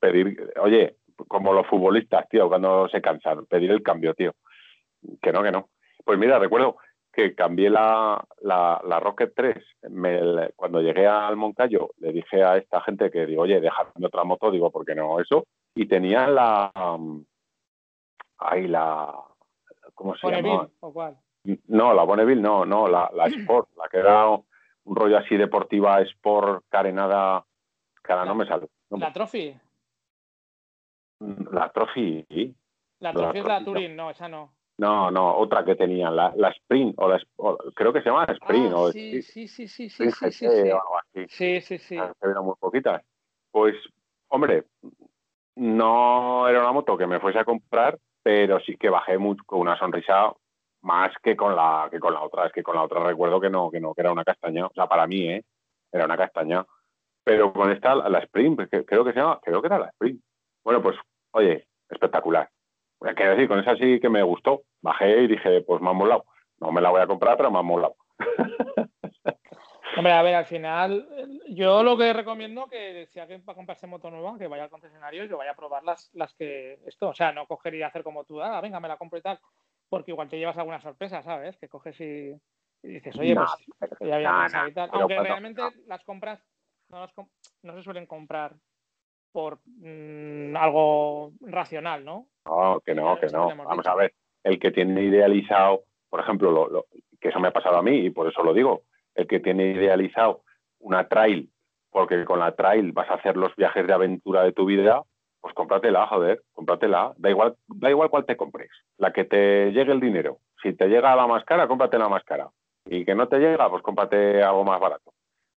pedir, 0.01 0.53
oye, 0.61 0.97
como 1.28 1.53
los 1.53 1.66
futbolistas, 1.66 2.28
tío, 2.28 2.49
cuando 2.49 2.89
se 2.89 3.01
cansan, 3.01 3.47
pedir 3.47 3.70
el 3.70 3.82
cambio, 3.82 4.14
tío. 4.14 4.34
Que 5.22 5.32
no, 5.32 5.43
que 5.43 5.53
no. 5.53 5.68
Pues 6.05 6.18
mira, 6.18 6.39
recuerdo, 6.39 6.76
que 7.16 7.34
cambié 7.34 7.70
la, 7.70 8.22
la, 8.42 9.00
Rocket 9.00 9.32
3. 9.34 9.56
cuando 10.54 10.82
llegué 10.82 11.06
al 11.06 11.34
Moncayo, 11.36 11.92
le 11.96 12.12
dije 12.12 12.44
a 12.44 12.58
esta 12.58 12.82
gente 12.82 13.10
que 13.10 13.24
digo, 13.24 13.42
oye, 13.42 13.58
déjame 13.58 14.06
otra 14.06 14.22
moto, 14.22 14.50
digo, 14.50 14.70
¿por 14.70 14.84
qué 14.84 14.94
no 14.94 15.18
eso? 15.18 15.46
Y 15.74 15.86
tenía 15.86 16.26
la. 16.26 16.70
ahí 18.36 18.68
la. 18.68 19.14
¿Cómo 19.94 20.14
se 20.14 20.30
llama? 20.30 20.68
¿O 20.80 20.92
cuál? 20.92 21.16
No, 21.68 21.94
la 21.94 22.02
Bonneville 22.02 22.42
no, 22.42 22.66
no, 22.66 22.86
la, 22.86 23.10
la 23.14 23.26
Sport, 23.28 23.70
la 23.78 23.88
que 23.88 23.96
era 23.96 24.28
un 24.28 24.44
rollo 24.96 25.16
así 25.16 25.38
deportiva, 25.38 26.02
Sport, 26.02 26.66
carenada, 26.68 27.46
que 28.04 28.12
ahora 28.12 28.26
no 28.26 28.34
me 28.34 28.46
sale. 28.46 28.68
¿La 28.90 29.10
Trophy? 29.10 29.58
La 31.50 31.72
Trophy, 31.72 32.26
sí. 32.28 32.54
La 32.98 33.14
Trophy 33.14 33.38
es 33.38 33.46
la 33.46 33.64
Turing, 33.64 33.96
no, 33.96 34.10
esa 34.10 34.28
no. 34.28 34.52
No, 34.78 35.10
no, 35.10 35.36
otra 35.36 35.64
que 35.64 35.74
tenían, 35.74 36.14
la, 36.14 36.32
la 36.36 36.50
Sprint, 36.50 36.94
o 36.98 37.08
la, 37.08 37.18
creo 37.74 37.92
que 37.92 38.02
se 38.02 38.10
llama 38.10 38.26
Sprint. 38.28 38.72
Ah, 38.72 38.76
o 38.76 38.92
sí, 38.92 39.22
sí, 39.22 39.48
sí, 39.48 39.68
sí, 39.68 39.88
sí, 39.88 40.10
sí, 40.10 40.30
sí, 40.30 40.48
sí. 40.48 40.70
O 40.70 40.80
algo 40.80 40.98
así. 40.98 41.26
Sí, 41.28 41.60
sí, 41.62 41.78
sí. 41.78 41.96
Se 41.96 42.40
muy 42.40 42.54
poquitas. 42.60 43.02
Pues, 43.50 43.74
hombre, 44.28 44.64
no 45.54 46.46
era 46.46 46.60
una 46.60 46.72
moto 46.72 46.98
que 46.98 47.06
me 47.06 47.20
fuese 47.20 47.38
a 47.38 47.44
comprar, 47.44 47.98
pero 48.22 48.60
sí 48.60 48.76
que 48.76 48.90
bajé 48.90 49.16
mucho, 49.16 49.42
con 49.46 49.60
una 49.60 49.78
sonrisa 49.78 50.32
más 50.82 51.10
que 51.22 51.36
con 51.36 51.56
la 51.56 51.88
que 51.90 51.98
con 51.98 52.12
la 52.12 52.22
otra. 52.22 52.46
Es 52.46 52.52
que 52.52 52.62
con 52.62 52.76
la 52.76 52.82
otra 52.82 53.02
recuerdo 53.02 53.40
que 53.40 53.48
no, 53.48 53.70
que 53.70 53.80
no, 53.80 53.94
que 53.94 54.02
era 54.02 54.12
una 54.12 54.24
castaña. 54.24 54.66
O 54.66 54.72
sea, 54.74 54.86
para 54.86 55.06
mí, 55.06 55.26
¿eh? 55.30 55.44
Era 55.90 56.04
una 56.04 56.18
castaña. 56.18 56.66
Pero 57.24 57.52
con 57.52 57.72
esta, 57.72 57.94
la 57.94 58.18
Sprint, 58.18 58.68
creo 58.86 59.04
que 59.04 59.12
se 59.12 59.20
llama, 59.20 59.40
creo 59.42 59.62
que 59.62 59.68
era 59.68 59.78
la 59.78 59.88
Sprint. 59.88 60.20
Bueno, 60.62 60.82
pues, 60.82 60.96
oye, 61.32 61.66
espectacular. 61.88 62.50
Quiero 63.01 63.32
decir, 63.32 63.49
con 63.49 63.59
esa 63.61 63.76
sí 63.76 64.01
que 64.01 64.09
me 64.09 64.22
gustó. 64.22 64.62
Bajé 64.80 65.22
y 65.22 65.26
dije, 65.26 65.61
pues 65.62 65.80
me 65.80 65.90
ha 65.90 65.92
molado. 65.92 66.24
No 66.61 66.72
me 66.72 66.80
la 66.80 66.90
voy 66.90 67.01
a 67.01 67.07
comprar, 67.07 67.36
pero 67.36 67.51
me 67.51 67.59
ha 67.59 67.62
molado. 67.62 67.97
Hombre, 69.97 70.12
a 70.12 70.22
ver, 70.22 70.34
al 70.34 70.44
final, 70.44 71.09
yo 71.49 71.82
lo 71.82 71.97
que 71.97 72.12
recomiendo 72.12 72.68
que 72.68 73.07
si 73.07 73.18
alguien 73.18 73.42
va 73.49 73.55
a 73.55 73.57
comprarse 73.57 73.86
moto 73.86 74.11
nueva, 74.11 74.36
que 74.38 74.47
vaya 74.47 74.64
al 74.64 74.70
concesionario 74.70 75.24
y 75.24 75.28
que 75.28 75.34
vaya 75.34 75.53
a 75.53 75.57
probar 75.57 75.84
las, 75.84 76.11
las 76.12 76.34
que 76.34 76.80
esto, 76.86 77.09
o 77.09 77.14
sea, 77.14 77.32
no 77.32 77.47
coger 77.47 77.74
y 77.74 77.82
hacer 77.82 78.03
como 78.03 78.24
tú, 78.24 78.42
ah, 78.42 78.61
venga, 78.61 78.78
me 78.78 78.88
la 78.88 78.99
compro 78.99 79.18
y 79.18 79.22
tal, 79.22 79.40
porque 79.88 80.11
igual 80.11 80.28
te 80.28 80.38
llevas 80.38 80.59
alguna 80.59 80.80
sorpresa, 80.80 81.22
¿sabes? 81.22 81.57
Que 81.57 81.68
coges 81.68 81.99
y, 82.01 82.38
dices, 82.82 83.18
oye, 83.18 83.34
pues 83.34 83.51
ya 84.01 84.16
había 84.16 84.68
y 84.68 84.72
tal. 84.72 84.90
Aunque 84.92 85.18
realmente 85.18 85.62
las 85.86 86.05
compras 86.05 86.44
no, 86.88 87.07
no, 87.62 87.74
se 87.74 87.82
suelen 87.82 88.07
comprar 88.07 88.55
por 89.32 89.61
mm, 89.64 90.57
algo 90.57 91.32
racional, 91.40 92.05
¿no? 92.05 92.28
No, 92.47 92.80
que 92.84 92.94
no, 92.94 93.18
que 93.18 93.26
no. 93.26 93.49
Vamos 93.57 93.86
a 93.86 93.94
ver, 93.94 94.12
el 94.44 94.59
que 94.59 94.70
tiene 94.70 95.03
idealizado, 95.03 95.82
por 96.09 96.20
ejemplo, 96.20 96.51
lo, 96.51 96.86
que 97.20 97.28
eso 97.28 97.40
me 97.40 97.49
ha 97.49 97.53
pasado 97.53 97.76
a 97.76 97.82
mí 97.82 97.97
y 97.97 98.11
por 98.11 98.28
eso 98.28 98.42
lo 98.42 98.55
digo, 98.55 98.82
el 99.14 99.26
que 99.26 99.40
tiene 99.40 99.72
idealizado 99.72 100.42
una 100.78 101.09
trail, 101.09 101.51
porque 101.90 102.24
con 102.24 102.38
la 102.38 102.53
trail 102.55 102.92
vas 102.92 103.11
a 103.11 103.14
hacer 103.14 103.36
los 103.36 103.55
viajes 103.57 103.86
de 103.86 103.92
aventura 103.92 104.42
de 104.42 104.53
tu 104.53 104.66
vida, 104.66 105.03
pues 105.40 105.55
cómpratela, 105.55 106.07
joder, 106.07 106.42
cómpratela. 106.53 107.14
Da 107.16 107.30
igual, 107.30 107.57
da 107.66 107.90
igual 107.90 108.11
cuál 108.11 108.26
te 108.26 108.36
compres, 108.36 108.70
la 108.99 109.12
que 109.12 109.24
te 109.24 109.72
llegue 109.72 109.92
el 109.92 110.01
dinero. 110.01 110.38
Si 110.62 110.72
te 110.72 110.88
llega 110.88 111.16
la 111.16 111.26
más 111.26 111.44
cara, 111.44 111.68
cómprate 111.68 111.99
la 111.99 112.09
más 112.09 112.24
cara. 112.24 112.49
Y 112.84 113.05
que 113.05 113.14
no 113.14 113.26
te 113.28 113.38
llega, 113.38 113.68
pues 113.68 113.82
cómprate 113.82 114.42
algo 114.42 114.64
más 114.64 114.80
barato. 114.80 115.12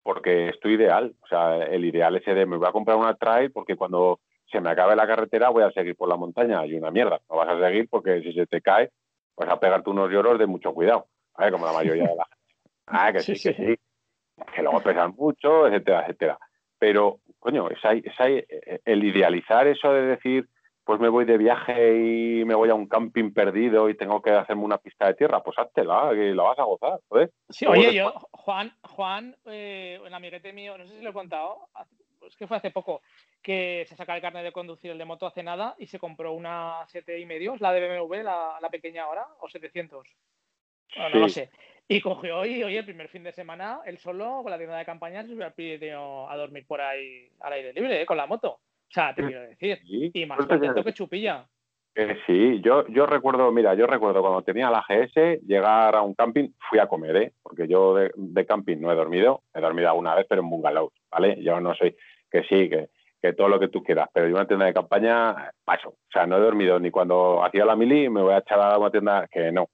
Porque 0.03 0.49
es 0.49 0.59
tu 0.59 0.69
ideal. 0.69 1.13
O 1.21 1.27
sea, 1.27 1.65
el 1.65 1.83
ideal 1.83 2.15
ese 2.15 2.33
de 2.33 2.45
me 2.45 2.57
voy 2.57 2.67
a 2.67 2.71
comprar 2.71 2.97
una 2.97 3.15
trail 3.15 3.51
porque 3.51 3.75
cuando 3.75 4.19
se 4.51 4.61
me 4.61 4.69
acabe 4.69 4.95
la 4.95 5.07
carretera 5.07 5.49
voy 5.49 5.63
a 5.63 5.71
seguir 5.71 5.95
por 5.95 6.09
la 6.09 6.15
montaña 6.15 6.65
y 6.65 6.75
una 6.75 6.91
mierda. 6.91 7.19
No 7.29 7.37
vas 7.37 7.49
a 7.49 7.59
seguir 7.59 7.87
porque 7.89 8.21
si 8.21 8.33
se 8.33 8.47
te 8.47 8.61
cae, 8.61 8.91
vas 9.35 9.49
a 9.49 9.59
pegarte 9.59 9.89
unos 9.89 10.09
lloros 10.09 10.39
de 10.39 10.47
mucho 10.47 10.73
cuidado. 10.73 11.07
Como 11.33 11.65
la 11.65 11.73
mayoría 11.73 12.07
de 12.07 12.15
la 12.15 12.25
gente. 12.29 12.37
Ah, 12.87 13.11
que 13.11 13.19
sí, 13.19 13.33
que 13.33 13.53
sí. 13.53 13.75
Que 14.53 14.61
luego 14.61 14.81
pesan 14.81 15.13
mucho, 15.17 15.67
etcétera, 15.67 16.01
etcétera. 16.01 16.39
Pero, 16.79 17.19
coño, 17.39 17.69
es 17.69 17.79
eh, 17.83 18.79
el 18.85 19.03
idealizar 19.03 19.67
eso 19.67 19.91
de 19.93 20.01
decir, 20.03 20.47
pues 20.87 20.99
me 20.99 21.09
voy 21.09 21.25
de 21.25 21.37
viaje 21.37 21.97
y 21.97 22.45
me 22.45 22.55
voy 22.55 22.69
a 22.69 22.75
un 22.75 22.87
camping 22.87 23.33
perdido 23.33 23.89
y 23.89 23.97
tengo 23.97 24.21
que 24.21 24.31
hacerme 24.31 24.63
una 24.63 24.77
pista 24.77 25.07
de 25.07 25.15
tierra, 25.15 25.43
pues 25.43 25.57
háztela, 25.59 26.11
que 26.13 26.33
la 26.33 26.43
vas 26.43 26.59
a 26.59 26.63
gozar, 26.63 26.99
Sí, 27.49 27.65
oye, 27.65 27.93
yo, 27.93 28.13
Juan, 28.31 28.71
Juan, 28.83 29.35
eh, 29.45 29.99
un 30.05 30.13
amiguete 30.13 30.53
mío, 30.53 30.77
no 30.77 30.87
sé 30.87 30.97
si 30.97 31.03
lo 31.03 31.09
he 31.09 31.13
contado, 31.13 31.67
es 32.25 32.35
que 32.35 32.47
fue 32.47 32.57
hace 32.57 32.71
poco, 32.71 33.01
que 33.41 33.85
se 33.87 33.95
saca 33.95 34.15
el 34.15 34.21
carnet 34.21 34.43
de 34.43 34.51
conducir 34.51 34.91
el 34.91 34.97
de 34.97 35.05
moto 35.05 35.27
hace 35.27 35.43
nada 35.43 35.75
y 35.77 35.87
se 35.87 35.99
compró 35.99 36.33
una 36.33 36.85
7 36.87 37.19
y 37.19 37.25
medio, 37.25 37.55
la 37.59 37.71
de 37.71 37.99
BMW, 37.99 38.23
la, 38.23 38.57
la 38.61 38.69
pequeña 38.69 39.03
ahora, 39.03 39.27
o 39.39 39.49
700. 39.49 40.07
no 40.97 41.09
lo 41.09 41.29
sé. 41.29 41.49
Y 41.89 42.01
cogió 42.01 42.45
y 42.45 42.61
hoy 42.63 42.75
el 42.75 42.83
primer 42.83 43.07
fin 43.07 43.23
de 43.23 43.31
semana, 43.31 43.79
él 43.85 43.97
solo, 43.97 44.41
con 44.43 44.51
la 44.51 44.57
tienda 44.57 44.77
de 44.77 44.85
campaña, 44.85 45.23
se 45.23 45.29
subió 45.29 45.45
al 45.45 45.53
Pirineo 45.53 46.29
a 46.29 46.35
dormir 46.35 46.65
por 46.67 46.81
ahí 46.81 47.29
al 47.39 47.53
aire 47.53 47.71
libre, 47.71 48.01
¿eh? 48.01 48.05
con 48.05 48.17
la 48.17 48.25
moto. 48.25 48.49
O 48.49 48.93
sea, 48.93 49.13
te 49.13 49.23
quiero 49.23 49.41
decir. 49.41 49.79
Y 49.85 50.25
más 50.25 50.45
contento 50.45 50.83
que 50.83 50.93
chupilla. 50.93 51.47
sí, 52.25 52.59
yo, 52.61 52.85
yo 52.87 53.05
recuerdo, 53.05 53.51
mira, 53.53 53.73
yo 53.73 53.87
recuerdo 53.87 54.21
cuando 54.21 54.41
tenía 54.41 54.69
la 54.69 54.83
GS, 54.87 55.41
llegar 55.45 55.95
a 55.95 56.01
un 56.01 56.13
camping, 56.13 56.49
fui 56.69 56.79
a 56.79 56.87
comer, 56.87 57.15
¿eh? 57.15 57.33
porque 57.41 57.69
yo 57.69 57.95
de, 57.95 58.45
camping 58.45 58.77
no 58.77 58.91
he 58.91 58.95
dormido, 58.95 59.43
he 59.53 59.61
dormido 59.61 59.89
alguna 59.89 60.13
vez, 60.13 60.25
pero 60.27 60.41
en 60.41 60.49
bungalow, 60.49 60.91
¿vale? 61.11 61.41
Yo 61.41 61.59
no 61.59 61.73
soy, 61.75 61.95
que 62.29 62.43
sí, 62.43 62.69
que, 62.69 62.89
que 63.21 63.33
todo 63.33 63.47
lo 63.47 63.59
que 63.59 63.69
tú 63.69 63.83
quieras, 63.83 64.09
pero 64.13 64.27
yo 64.27 64.35
una 64.35 64.47
tienda 64.47 64.65
de 64.65 64.73
campaña 64.73 65.51
paso. 65.63 65.89
O 65.89 66.11
sea, 66.11 66.25
no 66.25 66.37
he 66.37 66.41
dormido 66.41 66.79
ni 66.79 66.91
cuando 66.91 67.43
hacía 67.43 67.65
la 67.65 67.75
mili, 67.75 68.09
me 68.09 68.21
voy 68.21 68.33
a 68.33 68.39
echar 68.39 68.59
a 68.59 68.77
una 68.77 68.91
tienda 68.91 69.27
que 69.31 69.51
no. 69.51 69.69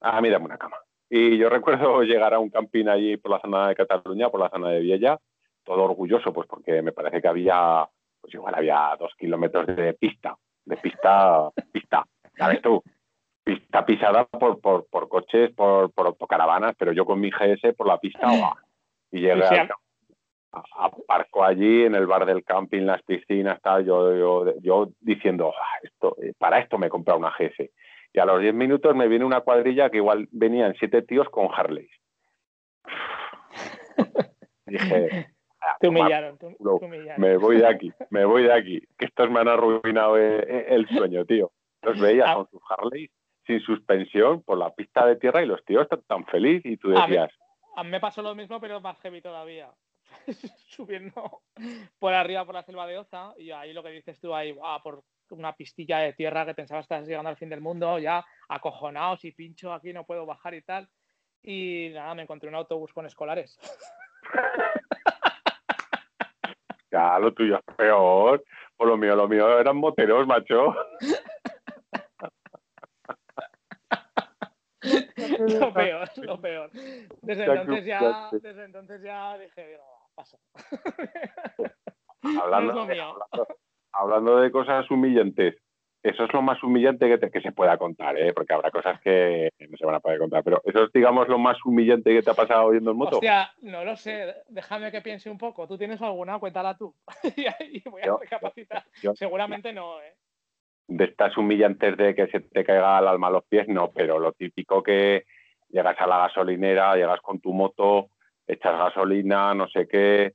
A 0.00 0.20
mí 0.20 0.28
dame 0.28 0.44
una 0.44 0.58
cama. 0.58 0.76
Y 1.08 1.38
yo 1.38 1.48
recuerdo 1.50 2.02
llegar 2.02 2.34
a 2.34 2.38
un 2.38 2.50
camping 2.50 2.86
allí 2.86 3.16
por 3.16 3.32
la 3.32 3.40
zona 3.40 3.68
de 3.68 3.76
Cataluña, 3.76 4.30
por 4.30 4.40
la 4.40 4.50
zona 4.50 4.70
de 4.70 4.80
Viella, 4.80 5.18
todo 5.64 5.84
orgulloso, 5.84 6.32
pues 6.32 6.46
porque 6.46 6.82
me 6.82 6.92
parece 6.92 7.22
que 7.22 7.28
había, 7.28 7.88
pues 8.20 8.34
igual 8.34 8.54
había 8.54 8.94
dos 8.98 9.12
kilómetros 9.18 9.66
de 9.66 9.94
pista, 9.94 10.36
de 10.64 10.76
pista, 10.76 11.50
pista, 11.72 12.04
¿sabes 12.36 12.60
tú? 12.60 12.82
Pista 13.42 13.84
pisada 13.84 14.24
por, 14.26 14.60
por, 14.60 14.86
por 14.86 15.08
coches, 15.08 15.52
por, 15.54 15.92
por 15.92 16.06
autocaravanas, 16.06 16.74
pero 16.78 16.92
yo 16.92 17.04
con 17.04 17.20
mi 17.20 17.30
GS 17.30 17.74
por 17.74 17.86
la 17.86 17.98
pista, 17.98 18.26
y 19.10 19.20
llegué 19.20 19.44
a, 19.44 19.68
parco 21.06 21.44
allí 21.44 21.84
en 21.84 21.94
el 21.94 22.06
bar 22.06 22.26
del 22.26 22.44
camping, 22.44 22.82
las 22.82 23.02
piscinas, 23.02 23.60
tal, 23.62 23.84
yo, 23.84 24.14
yo, 24.16 24.54
yo 24.60 24.88
diciendo, 25.00 25.52
ah, 25.56 25.78
esto, 25.82 26.16
eh, 26.22 26.32
para 26.38 26.58
esto 26.58 26.78
me 26.78 26.86
he 26.86 26.90
comprado 26.90 27.18
una 27.18 27.30
GS 27.30 27.70
y 28.14 28.20
a 28.20 28.24
los 28.24 28.40
10 28.40 28.54
minutos 28.54 28.94
me 28.94 29.08
viene 29.08 29.24
una 29.24 29.40
cuadrilla 29.40 29.90
que 29.90 29.96
igual 29.96 30.28
venían 30.30 30.74
siete 30.78 31.02
tíos 31.02 31.28
con 31.30 31.48
Harley. 31.52 31.88
Dije, 34.66 35.34
ah, 35.60 35.76
te 35.80 35.88
humillaron, 35.88 36.38
Me 37.18 37.36
voy 37.36 37.56
de 37.56 37.66
aquí, 37.66 37.92
me 38.10 38.24
voy 38.24 38.44
de 38.44 38.52
aquí, 38.52 38.80
que 38.96 39.06
estos 39.06 39.28
me 39.30 39.40
han 39.40 39.48
arruinado 39.48 40.16
eh, 40.16 40.44
eh, 40.46 40.66
el, 40.68 40.88
sueño, 40.88 41.24
tío. 41.24 41.50
Los 41.82 42.00
veías 42.00 42.28
ah. 42.30 42.34
con 42.36 42.48
sus 42.50 42.62
Harley 42.70 43.10
sin 43.46 43.60
suspensión 43.60 44.42
por 44.42 44.58
la 44.58 44.72
pista 44.72 45.04
de 45.06 45.16
tierra 45.16 45.42
y 45.42 45.46
los 45.46 45.64
tíos 45.64 45.82
están 45.82 46.02
tan 46.02 46.24
felices 46.26 46.70
y 46.72 46.76
tú 46.76 46.90
decías... 46.90 47.30
A 47.76 47.82
mí, 47.82 47.90
me 47.90 47.98
pasó 47.98 48.22
lo 48.22 48.36
mismo, 48.36 48.60
pero 48.60 48.80
más 48.80 48.98
heavy 49.00 49.20
todavía. 49.20 49.70
Subiendo 50.68 51.42
por 51.98 52.14
arriba 52.14 52.44
por 52.44 52.54
la 52.54 52.62
selva 52.62 52.86
de 52.86 52.98
Oza 52.98 53.34
y 53.36 53.50
ahí 53.50 53.72
lo 53.72 53.82
que 53.82 53.90
dices 53.90 54.20
tú 54.20 54.34
ahí, 54.34 54.56
por 54.82 55.02
una 55.30 55.54
pistilla 55.54 55.98
de 55.98 56.12
tierra 56.12 56.46
que 56.46 56.54
pensaba 56.54 56.80
que 56.80 56.84
estás 56.84 57.06
llegando 57.06 57.30
al 57.30 57.36
fin 57.36 57.48
del 57.48 57.60
mundo, 57.60 57.98
ya 57.98 58.24
acojonados 58.48 59.24
y 59.24 59.32
pincho 59.32 59.72
aquí, 59.72 59.92
no 59.92 60.04
puedo 60.04 60.26
bajar 60.26 60.54
y 60.54 60.62
tal. 60.62 60.88
Y 61.42 61.90
nada, 61.92 62.14
me 62.14 62.22
encontré 62.22 62.48
un 62.48 62.54
autobús 62.54 62.92
con 62.92 63.06
escolares. 63.06 63.58
Ya, 66.94 67.18
lo 67.18 67.34
tuyo 67.34 67.56
es 67.56 67.62
peor. 67.74 68.44
Por 68.76 68.86
lo 68.86 68.96
mío, 68.96 69.16
lo 69.16 69.26
mío 69.26 69.58
eran 69.58 69.78
moteros, 69.78 70.28
macho. 70.28 70.76
lo 75.60 75.74
peor, 75.74 76.08
lo 76.18 76.40
peor. 76.40 76.70
Desde 77.20 77.46
entonces 77.46 77.84
ya, 77.84 78.28
desde 78.30 78.64
entonces 78.64 79.02
ya 79.02 79.36
dije, 79.38 79.76
paso. 80.14 80.38
Hablando, 82.40 82.86
hablando 83.92 84.38
de 84.38 84.50
cosas 84.50 84.90
humillantes, 84.90 85.56
eso 86.04 86.24
es 86.24 86.32
lo 86.34 86.42
más 86.42 86.62
humillante 86.62 87.08
que, 87.08 87.30
que 87.30 87.40
se 87.40 87.52
pueda 87.52 87.78
contar, 87.78 88.18
¿eh? 88.18 88.34
porque 88.34 88.52
habrá 88.52 88.70
cosas 88.70 89.00
que 89.00 89.48
no 89.70 89.76
se 89.78 89.86
van 89.86 89.94
a 89.94 90.00
poder 90.00 90.18
contar, 90.18 90.44
pero 90.44 90.60
eso 90.64 90.84
es, 90.84 90.92
digamos, 90.92 91.28
lo 91.28 91.38
más 91.38 91.56
humillante 91.64 92.12
que 92.12 92.22
te 92.22 92.30
ha 92.30 92.34
pasado 92.34 92.66
oyendo 92.66 92.90
en 92.90 92.98
moto. 92.98 93.16
Hostia, 93.16 93.50
no 93.62 93.86
lo 93.86 93.96
sé, 93.96 94.34
déjame 94.48 94.92
que 94.92 95.00
piense 95.00 95.30
un 95.30 95.38
poco. 95.38 95.66
¿Tú 95.66 95.78
tienes 95.78 96.02
alguna? 96.02 96.38
Cuéntala 96.38 96.76
tú. 96.76 96.94
y 97.60 97.88
voy 97.88 98.02
a 98.02 98.18
recapacitar. 98.20 98.84
Seguramente 99.14 99.72
no, 99.72 99.98
¿eh? 100.02 100.14
De 100.88 101.04
estas 101.04 101.34
humillantes 101.38 101.96
de 101.96 102.14
que 102.14 102.26
se 102.26 102.40
te 102.40 102.64
caiga 102.64 102.98
el 102.98 103.08
alma 103.08 103.28
a 103.28 103.30
los 103.30 103.44
pies, 103.46 103.66
no, 103.68 103.90
pero 103.90 104.18
lo 104.18 104.32
típico 104.32 104.82
que 104.82 105.24
llegas 105.70 105.98
a 105.98 106.06
la 106.06 106.18
gasolinera, 106.18 106.96
llegas 106.96 107.22
con 107.22 107.40
tu 107.40 107.54
moto, 107.54 108.10
echas 108.46 108.78
gasolina, 108.78 109.54
no 109.54 109.68
sé 109.68 109.88
qué, 109.88 110.34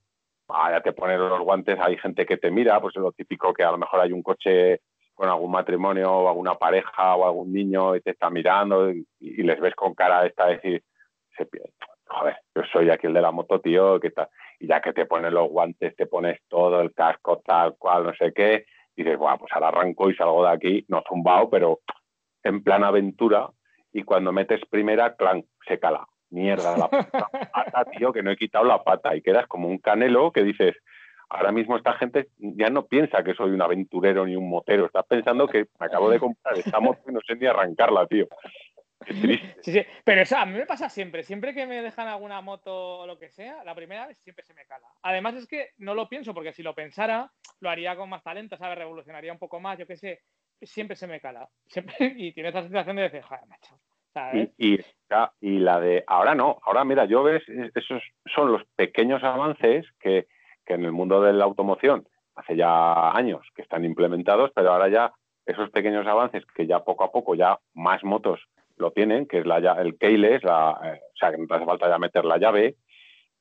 ah, 0.49 0.71
ya 0.71 0.81
te 0.81 0.93
pones 0.93 1.19
los 1.19 1.41
guantes, 1.41 1.77
hay 1.79 1.97
gente 1.97 2.25
que 2.25 2.37
te 2.37 2.51
mira, 2.51 2.79
pues 2.81 2.95
es 2.95 3.01
lo 3.01 3.11
típico 3.11 3.53
que 3.53 3.63
a 3.63 3.71
lo 3.71 3.77
mejor 3.77 4.01
hay 4.01 4.11
un 4.11 4.23
coche 4.23 4.81
con 5.13 5.29
algún 5.29 5.51
matrimonio 5.51 6.11
o 6.11 6.29
alguna 6.29 6.55
pareja 6.55 7.15
o 7.15 7.25
algún 7.25 7.51
niño 7.51 7.95
y 7.95 8.01
te 8.01 8.11
está 8.11 8.29
mirando 8.29 8.91
y, 8.91 9.05
les 9.19 9.59
ves 9.59 9.75
con 9.75 9.93
cara 9.93 10.25
esta 10.25 10.47
decir, 10.47 10.83
joder, 12.07 12.37
yo 12.55 12.63
soy 12.71 12.89
aquí 12.89 13.07
el 13.07 13.13
de 13.13 13.21
la 13.21 13.31
moto, 13.31 13.59
tío, 13.59 13.99
¿qué 13.99 14.11
tal? 14.11 14.29
Y 14.59 14.67
ya 14.67 14.81
que 14.81 14.93
te 14.93 15.05
pones 15.05 15.31
los 15.31 15.49
guantes, 15.49 15.95
te 15.95 16.05
pones 16.05 16.39
todo, 16.47 16.81
el 16.81 16.93
casco 16.93 17.41
tal 17.45 17.75
cual, 17.77 18.05
no 18.05 18.13
sé 18.15 18.31
qué, 18.33 18.65
dices, 18.95 19.17
bueno, 19.17 19.37
pues 19.39 19.51
ahora 19.53 19.69
arranco 19.69 20.09
y 20.09 20.15
salgo 20.15 20.43
de 20.43 20.51
aquí, 20.51 20.85
no 20.87 21.03
zumbado, 21.07 21.49
pero 21.49 21.79
en 22.43 22.63
plan 22.63 22.83
aventura, 22.83 23.49
y 23.91 24.03
cuando 24.03 24.31
metes 24.31 24.61
primera, 24.69 25.15
clan, 25.15 25.43
se 25.67 25.79
cala. 25.79 26.07
Mierda, 26.31 26.77
la 26.77 26.87
pata, 26.87 27.85
tío, 27.85 28.13
que 28.13 28.21
no 28.21 28.31
he 28.31 28.37
quitado 28.37 28.65
la 28.65 28.83
pata 28.83 29.15
y 29.15 29.21
quedas 29.21 29.47
como 29.47 29.67
un 29.67 29.79
canelo 29.79 30.31
que 30.31 30.43
dices, 30.43 30.75
ahora 31.29 31.51
mismo 31.51 31.77
esta 31.77 31.93
gente 31.93 32.29
ya 32.37 32.69
no 32.69 32.85
piensa 32.85 33.23
que 33.23 33.33
soy 33.33 33.51
un 33.51 33.61
aventurero 33.61 34.25
ni 34.25 34.35
un 34.35 34.49
motero, 34.49 34.85
está 34.85 35.03
pensando 35.03 35.47
que 35.47 35.67
me 35.79 35.85
acabo 35.85 36.09
de 36.09 36.19
comprar 36.19 36.57
esta 36.57 36.79
moto 36.79 37.01
y 37.07 37.13
no 37.13 37.19
sé 37.25 37.35
ni 37.35 37.47
arrancarla, 37.47 38.05
tío. 38.07 38.27
Qué 39.05 39.13
triste. 39.13 39.55
Sí, 39.61 39.71
sí, 39.71 39.81
pero 40.03 40.21
eso 40.21 40.37
a 40.37 40.45
mí 40.45 40.57
me 40.57 40.65
pasa 40.65 40.89
siempre. 40.89 41.23
Siempre 41.23 41.53
que 41.53 41.65
me 41.65 41.81
dejan 41.81 42.07
alguna 42.07 42.41
moto 42.41 42.99
o 42.99 43.07
lo 43.07 43.17
que 43.17 43.29
sea, 43.29 43.63
la 43.63 43.73
primera 43.73 44.07
vez 44.07 44.17
siempre 44.19 44.43
se 44.43 44.53
me 44.53 44.65
cala. 44.65 44.87
Además 45.03 45.35
es 45.35 45.47
que 45.47 45.69
no 45.77 45.95
lo 45.95 46.09
pienso, 46.09 46.33
porque 46.33 46.51
si 46.51 46.63
lo 46.63 46.75
pensara, 46.75 47.31
lo 47.61 47.69
haría 47.69 47.95
con 47.95 48.09
más 48.09 48.23
talento, 48.23 48.57
¿sabes? 48.57 48.77
Revolucionaría 48.77 49.31
un 49.31 49.39
poco 49.39 49.59
más, 49.59 49.79
yo 49.79 49.87
qué 49.87 49.95
sé. 49.95 50.21
Siempre 50.61 50.97
se 50.97 51.07
me 51.07 51.21
cala. 51.21 51.47
Siempre, 51.67 51.95
y 52.17 52.33
tiene 52.33 52.49
esa 52.49 52.61
sensación 52.61 52.97
de 52.97 53.03
decir, 53.03 53.21
joder, 53.21 53.47
macho. 53.47 53.79
Y, 54.57 54.79
la 55.59 55.79
de 55.79 56.03
ahora 56.07 56.35
no, 56.35 56.59
ahora 56.63 56.83
mira, 56.83 57.05
yo 57.05 57.23
ves, 57.23 57.43
esos 57.75 58.01
son 58.33 58.51
los 58.51 58.63
pequeños 58.75 59.23
avances 59.23 59.85
que, 59.99 60.27
que 60.65 60.73
en 60.73 60.85
el 60.85 60.91
mundo 60.91 61.21
de 61.21 61.33
la 61.33 61.45
automoción 61.45 62.07
hace 62.35 62.55
ya 62.55 63.11
años 63.11 63.45
que 63.55 63.61
están 63.61 63.85
implementados, 63.85 64.51
pero 64.53 64.71
ahora 64.71 64.87
ya 64.87 65.13
esos 65.45 65.69
pequeños 65.71 66.05
avances 66.07 66.43
que 66.55 66.67
ya 66.67 66.83
poco 66.83 67.03
a 67.03 67.11
poco 67.11 67.35
ya 67.35 67.59
más 67.73 68.03
motos 68.03 68.39
lo 68.77 68.91
tienen, 68.91 69.27
que 69.27 69.39
es 69.39 69.45
la, 69.45 69.57
el 69.57 69.97
keyless, 69.97 70.43
la, 70.43 70.79
eh, 70.83 71.01
o 71.13 71.17
sea, 71.17 71.31
que 71.31 71.37
no 71.37 71.47
te 71.47 71.55
hace 71.55 71.65
falta 71.65 71.89
ya 71.89 71.97
meter 71.97 72.23
la 72.23 72.37
llave, 72.37 72.75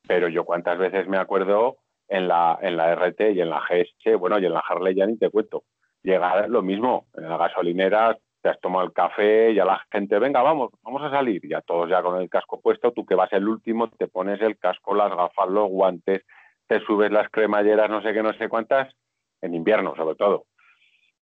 pero 0.06 0.28
yo 0.28 0.44
cuántas 0.44 0.78
veces 0.78 1.06
me 1.06 1.18
acuerdo 1.18 1.76
en 2.08 2.26
la, 2.26 2.58
en 2.60 2.76
la 2.76 2.94
RT 2.94 3.20
y 3.34 3.40
en 3.40 3.50
la 3.50 3.60
GS, 3.60 4.16
bueno, 4.18 4.38
y 4.38 4.46
en 4.46 4.52
la 4.52 4.64
Harley 4.66 4.94
ya 4.94 5.06
ni 5.06 5.16
te 5.16 5.30
cuento, 5.30 5.64
llegar 6.02 6.48
lo 6.48 6.62
mismo, 6.62 7.06
en 7.14 7.28
la 7.28 7.36
gasolinera 7.36 8.16
te 8.48 8.52
has 8.52 8.60
tomado 8.60 8.86
el 8.86 8.94
café, 8.94 9.52
y 9.52 9.58
a 9.58 9.64
la 9.66 9.78
gente, 9.92 10.18
venga, 10.18 10.40
vamos, 10.40 10.70
vamos 10.82 11.02
a 11.02 11.10
salir, 11.10 11.46
ya 11.46 11.60
todos 11.60 11.90
ya 11.90 12.00
con 12.00 12.18
el 12.18 12.30
casco 12.30 12.58
puesto, 12.58 12.92
tú 12.92 13.04
que 13.04 13.14
vas 13.14 13.30
el 13.34 13.46
último, 13.46 13.90
te 13.90 14.08
pones 14.08 14.40
el 14.40 14.56
casco, 14.58 14.94
las 14.94 15.14
gafas, 15.14 15.50
los 15.50 15.68
guantes, 15.68 16.24
te 16.66 16.80
subes 16.80 17.12
las 17.12 17.28
cremalleras, 17.28 17.90
no 17.90 18.00
sé 18.00 18.14
qué, 18.14 18.22
no 18.22 18.32
sé 18.32 18.48
cuántas, 18.48 18.94
en 19.42 19.54
invierno 19.54 19.94
sobre 19.96 20.16
todo. 20.16 20.46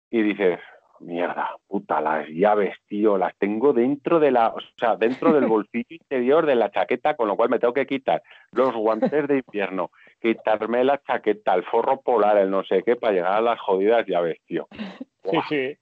Y 0.09 0.23
dices, 0.23 0.59
mierda, 0.99 1.55
puta, 1.67 2.01
las 2.01 2.27
llaves, 2.27 2.75
tío, 2.87 3.19
las 3.19 3.37
tengo 3.37 3.71
dentro 3.71 4.19
de 4.19 4.31
la, 4.31 4.47
o 4.47 4.59
sea, 4.79 4.95
dentro 4.95 5.31
del 5.31 5.45
bolsillo 5.47 5.85
interior 5.89 6.47
de 6.47 6.55
la 6.55 6.71
chaqueta, 6.71 7.15
con 7.15 7.27
lo 7.27 7.35
cual 7.35 7.49
me 7.49 7.59
tengo 7.59 7.73
que 7.73 7.85
quitar 7.85 8.23
los 8.51 8.73
guantes 8.73 9.27
de 9.27 9.43
invierno, 9.45 9.91
quitarme 10.19 10.83
la 10.83 10.99
chaqueta, 11.03 11.53
el 11.53 11.65
forro 11.65 12.01
polar, 12.01 12.39
el 12.39 12.49
no 12.49 12.63
sé 12.63 12.81
qué, 12.83 12.95
para 12.95 13.13
llegar 13.13 13.33
a 13.33 13.41
las 13.41 13.59
jodidas 13.59 14.07
llaves, 14.07 14.39
tío. 14.47 14.67
Sí, 15.23 15.37
sí. 15.49 15.77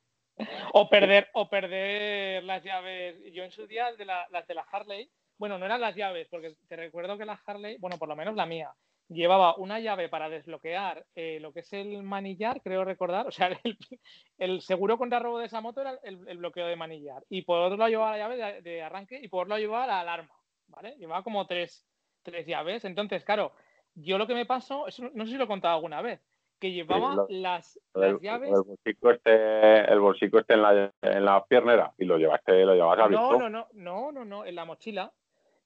O 0.73 0.89
perder, 0.89 1.29
o 1.33 1.49
perder 1.49 2.43
las 2.43 2.63
llaves. 2.63 3.17
Yo 3.33 3.43
en 3.43 3.51
su 3.51 3.67
día, 3.67 3.91
de 3.93 4.05
las 4.05 4.47
de 4.47 4.53
la 4.53 4.65
Harley, 4.71 5.09
bueno, 5.37 5.57
no 5.57 5.65
eran 5.65 5.81
las 5.81 5.95
llaves, 5.95 6.27
porque 6.29 6.55
te 6.67 6.75
recuerdo 6.75 7.17
que 7.17 7.25
la 7.25 7.41
Harley, 7.45 7.77
bueno, 7.79 7.97
por 7.97 8.09
lo 8.09 8.15
menos 8.15 8.35
la 8.35 8.45
mía, 8.45 8.73
llevaba 9.09 9.55
una 9.57 9.79
llave 9.79 10.07
para 10.07 10.29
desbloquear 10.29 11.05
eh, 11.15 11.39
lo 11.41 11.51
que 11.51 11.61
es 11.61 11.73
el 11.73 12.03
manillar, 12.03 12.61
creo 12.61 12.85
recordar. 12.85 13.27
O 13.27 13.31
sea, 13.31 13.49
el, 14.37 14.61
seguro 14.61 14.97
contra 14.97 15.19
robo 15.19 15.39
de 15.39 15.47
esa 15.47 15.61
moto 15.61 15.81
era 15.81 15.99
el, 16.03 16.37
bloqueo 16.37 16.67
de 16.67 16.75
manillar. 16.75 17.23
Y 17.29 17.41
por 17.41 17.59
otro 17.59 17.77
lado 17.77 17.89
llevaba 17.89 18.11
la 18.11 18.17
llave 18.17 18.61
de, 18.61 18.81
arranque 18.81 19.19
y 19.21 19.27
por 19.27 19.41
otro 19.41 19.49
lado 19.49 19.61
llevaba 19.61 19.87
la 19.87 20.01
alarma. 20.01 20.35
¿Vale? 20.67 20.95
Llevaba 20.97 21.23
como 21.23 21.47
tres, 21.47 21.85
tres 22.21 22.45
llaves. 22.45 22.85
Entonces, 22.85 23.23
claro, 23.23 23.53
yo 23.95 24.17
lo 24.17 24.27
que 24.27 24.35
me 24.35 24.45
pasó, 24.45 24.85
no 25.13 25.25
sé 25.25 25.31
si 25.31 25.37
lo 25.37 25.45
he 25.45 25.47
contado 25.47 25.75
alguna 25.75 26.01
vez, 26.01 26.21
que 26.59 26.71
llevaba 26.71 27.25
las, 27.29 27.79
llaves. 28.21 28.49
El 28.49 28.63
bolsico 28.63 29.11
este, 29.11 29.91
el 29.91 29.99
bolsico 29.99 30.39
este 30.39 30.53
en 30.53 30.61
la, 30.61 30.93
en 31.01 31.25
la 31.25 31.45
piernera 31.45 31.93
y 31.97 32.05
lo 32.05 32.17
llevaste, 32.17 32.65
lo 32.65 32.73
llevabas 32.73 32.99
a 32.99 33.09
No, 33.09 33.37
no, 33.37 33.49
no, 33.49 33.67
no, 33.73 34.11
no, 34.11 34.25
no, 34.25 34.45
en 34.45 34.55
la 34.55 34.65
mochila 34.65 35.11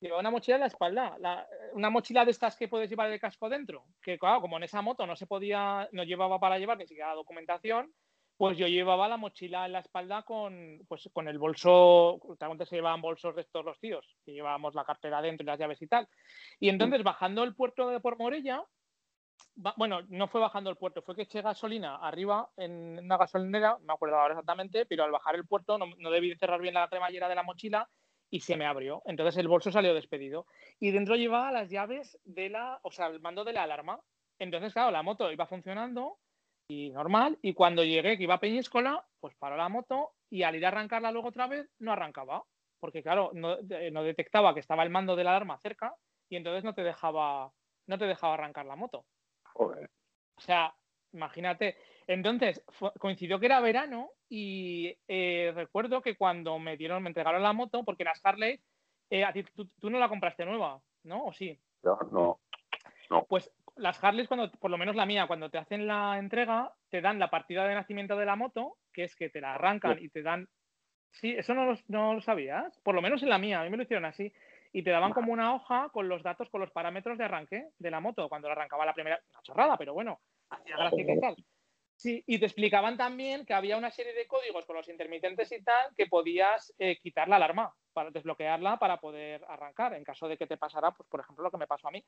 llevaba 0.03 0.19
una 0.19 0.31
mochila 0.31 0.55
en 0.55 0.61
la 0.61 0.67
espalda, 0.67 1.17
una 1.73 1.89
mochila 1.89 2.25
de 2.25 2.31
estas 2.31 2.57
que 2.57 2.67
puedes 2.67 2.89
llevar 2.89 3.09
el 3.09 3.19
casco 3.19 3.49
dentro, 3.49 3.85
que 4.01 4.19
claro, 4.19 4.41
como 4.41 4.57
en 4.57 4.63
esa 4.63 4.81
moto 4.81 5.07
no 5.07 5.15
se 5.15 5.27
podía, 5.27 5.87
no 5.93 6.03
llevaba 6.03 6.39
para 6.39 6.59
llevar 6.59 6.77
ni 6.77 6.85
siquiera 6.85 7.13
documentación, 7.13 7.91
pues 8.35 8.57
yo 8.57 8.67
llevaba 8.67 9.07
la 9.07 9.17
mochila 9.17 9.65
en 9.65 9.71
la 9.71 9.79
espalda 9.79 10.23
con, 10.23 10.81
pues, 10.87 11.09
con 11.13 11.27
el 11.27 11.37
bolso, 11.37 12.19
antes 12.39 12.67
se 12.67 12.75
llevaban 12.75 13.01
bolsos 13.01 13.35
de 13.35 13.41
estos 13.41 13.63
los 13.63 13.79
tíos, 13.79 14.17
que 14.25 14.33
llevábamos 14.33 14.75
la 14.75 14.83
cartera 14.83 15.21
dentro 15.21 15.43
y 15.43 15.47
las 15.47 15.59
llaves 15.59 15.81
y 15.81 15.87
tal. 15.87 16.07
Y 16.59 16.69
entonces 16.69 17.01
mm. 17.01 17.03
bajando 17.03 17.43
el 17.43 17.55
puerto 17.55 17.89
de 17.89 17.99
Por 17.99 18.17
Morella, 18.17 18.63
bueno, 19.77 20.01
no 20.09 20.27
fue 20.27 20.41
bajando 20.41 20.69
el 20.69 20.77
puerto, 20.77 21.01
fue 21.01 21.15
que 21.15 21.23
eché 21.23 21.41
gasolina 21.41 21.97
arriba 21.97 22.49
en 22.57 22.99
una 22.99 23.17
gasolinera, 23.17 23.77
no 23.79 23.85
me 23.85 23.93
acuerdo 23.93 24.17
ahora 24.17 24.33
exactamente, 24.33 24.85
pero 24.85 25.03
al 25.03 25.11
bajar 25.11 25.35
el 25.35 25.45
puerto 25.45 25.77
no, 25.77 25.85
no 25.97 26.11
debí 26.11 26.35
cerrar 26.35 26.61
bien 26.61 26.73
la 26.73 26.87
cremallera 26.87 27.29
de 27.29 27.35
la 27.35 27.43
mochila 27.43 27.89
y 28.33 28.39
se 28.39 28.57
me 28.57 28.65
abrió. 28.65 29.03
Entonces 29.05 29.37
el 29.37 29.47
bolso 29.47 29.71
salió 29.71 29.93
despedido. 29.93 30.47
Y 30.79 30.89
dentro 30.89 31.15
llevaba 31.15 31.51
las 31.51 31.69
llaves 31.69 32.17
de 32.23 32.49
la, 32.49 32.79
o 32.81 32.89
sea, 32.89 33.05
el 33.05 33.19
mando 33.19 33.43
de 33.43 33.53
la 33.53 33.61
alarma. 33.61 34.01
Entonces, 34.39 34.73
claro, 34.73 34.89
la 34.89 35.03
moto 35.03 35.31
iba 35.31 35.45
funcionando 35.45 36.17
y 36.67 36.89
normal. 36.89 37.37
Y 37.43 37.53
cuando 37.53 37.83
llegué, 37.83 38.17
que 38.17 38.23
iba 38.23 38.33
a 38.33 38.39
Peñíscola, 38.39 39.05
pues 39.19 39.35
paró 39.35 39.55
la 39.55 39.69
moto 39.69 40.13
y 40.31 40.41
al 40.41 40.55
ir 40.55 40.65
a 40.65 40.69
arrancarla 40.69 41.11
luego 41.11 41.27
otra 41.27 41.45
vez, 41.45 41.69
no 41.77 41.91
arrancaba. 41.91 42.43
Porque, 42.79 43.03
claro, 43.03 43.29
no, 43.35 43.55
detectaba 43.57 44.55
que 44.55 44.61
estaba 44.61 44.81
el 44.81 44.89
mando 44.89 45.15
de 45.15 45.25
la 45.25 45.29
alarma 45.29 45.59
cerca 45.59 45.93
y 46.27 46.35
entonces 46.35 46.63
no 46.63 46.73
te 46.73 46.81
dejaba, 46.81 47.51
no 47.85 47.99
te 47.99 48.05
dejaba 48.05 48.33
arrancar 48.33 48.65
la 48.65 48.75
moto. 48.75 49.05
O 49.55 50.41
sea, 50.41 50.73
imagínate. 51.11 51.77
Entonces, 52.07 52.63
coincidió 52.99 53.39
que 53.39 53.45
era 53.45 53.61
verano 53.61 54.11
y 54.27 54.97
eh, 55.07 55.51
recuerdo 55.55 56.01
que 56.01 56.17
cuando 56.17 56.59
me 56.59 56.75
dieron, 56.75 57.01
me 57.03 57.09
entregaron 57.09 57.43
la 57.43 57.53
moto, 57.53 57.83
porque 57.83 58.03
las 58.03 58.19
Harley, 58.25 58.59
eh, 59.09 59.25
tú, 59.55 59.89
no 59.89 59.99
la 59.99 60.09
compraste 60.09 60.45
nueva, 60.45 60.81
¿no? 61.03 61.25
¿O 61.25 61.33
sí? 61.33 61.57
No, 61.83 62.39
no, 63.09 63.25
Pues 63.25 63.51
las 63.75 64.03
Harley, 64.03 64.27
cuando, 64.27 64.51
por 64.51 64.71
lo 64.71 64.77
menos 64.77 64.95
la 64.95 65.05
mía, 65.05 65.27
cuando 65.27 65.49
te 65.49 65.57
hacen 65.57 65.87
la 65.87 66.17
entrega, 66.17 66.73
te 66.89 67.01
dan 67.01 67.19
la 67.19 67.29
partida 67.29 67.65
de 67.67 67.75
nacimiento 67.75 68.17
de 68.17 68.25
la 68.25 68.35
moto, 68.35 68.77
que 68.91 69.05
es 69.05 69.15
que 69.15 69.29
te 69.29 69.41
la 69.41 69.55
arrancan 69.55 69.97
y 70.01 70.09
te 70.09 70.23
dan. 70.23 70.47
Sí, 71.11 71.31
eso 71.37 71.53
no 71.53 71.65
lo, 71.65 71.77
no 71.87 72.15
lo 72.15 72.21
sabías. 72.21 72.79
Por 72.79 72.95
lo 72.95 73.01
menos 73.01 73.21
en 73.23 73.29
la 73.29 73.37
mía, 73.37 73.61
a 73.61 73.63
mí 73.63 73.69
me 73.69 73.77
lo 73.77 73.83
hicieron 73.83 74.05
así. 74.05 74.33
Y 74.73 74.83
te 74.83 74.89
daban 74.89 75.13
como 75.13 75.31
una 75.31 75.55
hoja 75.55 75.89
con 75.93 76.09
los 76.09 76.23
datos, 76.23 76.49
con 76.49 76.59
los 76.59 76.71
parámetros 76.71 77.17
de 77.17 77.23
arranque 77.23 77.69
de 77.77 77.91
la 77.91 78.01
moto, 78.01 78.27
cuando 78.27 78.49
la 78.49 78.55
arrancaba 78.55 78.85
la 78.85 78.93
primera. 78.93 79.21
Una 79.31 79.41
chorrada, 79.43 79.77
pero 79.77 79.93
bueno, 79.93 80.19
hacía 80.49 80.75
gracia 80.75 81.05
que 81.05 81.17
tal. 81.17 81.35
Sí, 81.95 82.23
y 82.27 82.39
te 82.39 82.45
explicaban 82.45 82.97
también 82.97 83.45
que 83.45 83.53
había 83.53 83.77
una 83.77 83.91
serie 83.91 84.13
de 84.13 84.27
códigos 84.27 84.65
con 84.65 84.75
los 84.75 84.89
intermitentes 84.89 85.51
y 85.51 85.63
tal 85.63 85.93
que 85.95 86.07
podías 86.07 86.73
eh, 86.77 86.97
quitar 86.97 87.29
la 87.29 87.37
alarma 87.37 87.73
para 87.93 88.09
desbloquearla 88.09 88.77
para 88.77 88.97
poder 88.97 89.45
arrancar 89.47 89.93
en 89.93 90.03
caso 90.03 90.27
de 90.27 90.35
que 90.35 90.47
te 90.47 90.57
pasara, 90.57 90.91
pues 90.91 91.07
por 91.07 91.19
ejemplo, 91.19 91.43
lo 91.43 91.51
que 91.51 91.57
me 91.57 91.67
pasó 91.67 91.87
a 91.87 91.91
mí. 91.91 92.03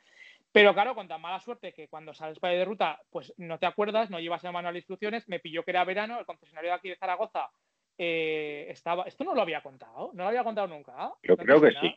Pero 0.51 0.73
claro, 0.73 0.95
con 0.95 1.07
tan 1.07 1.21
mala 1.21 1.39
suerte 1.39 1.71
que 1.71 1.87
cuando 1.87 2.13
sales 2.13 2.39
para 2.39 2.53
ir 2.53 2.59
de 2.59 2.65
ruta, 2.65 2.99
pues 3.09 3.33
no 3.37 3.59
te 3.59 3.67
acuerdas, 3.67 4.09
no 4.09 4.19
llevas 4.19 4.43
el 4.43 4.51
manual 4.51 4.73
de 4.73 4.79
instrucciones, 4.79 5.29
me 5.29 5.39
pilló 5.39 5.63
que 5.63 5.71
era 5.71 5.85
verano, 5.85 6.19
el 6.19 6.25
concesionario 6.25 6.71
de 6.71 6.75
aquí 6.75 6.89
de 6.89 6.97
Zaragoza 6.97 7.49
eh, 7.97 8.65
estaba. 8.69 9.03
Esto 9.03 9.23
no 9.23 9.35
lo 9.35 9.41
había 9.41 9.61
contado, 9.61 10.11
no 10.13 10.23
lo 10.23 10.29
había 10.29 10.43
contado 10.43 10.67
nunca. 10.67 11.13
Yo 11.23 11.37
creo 11.37 11.61
que 11.61 11.71
sí. 11.71 11.95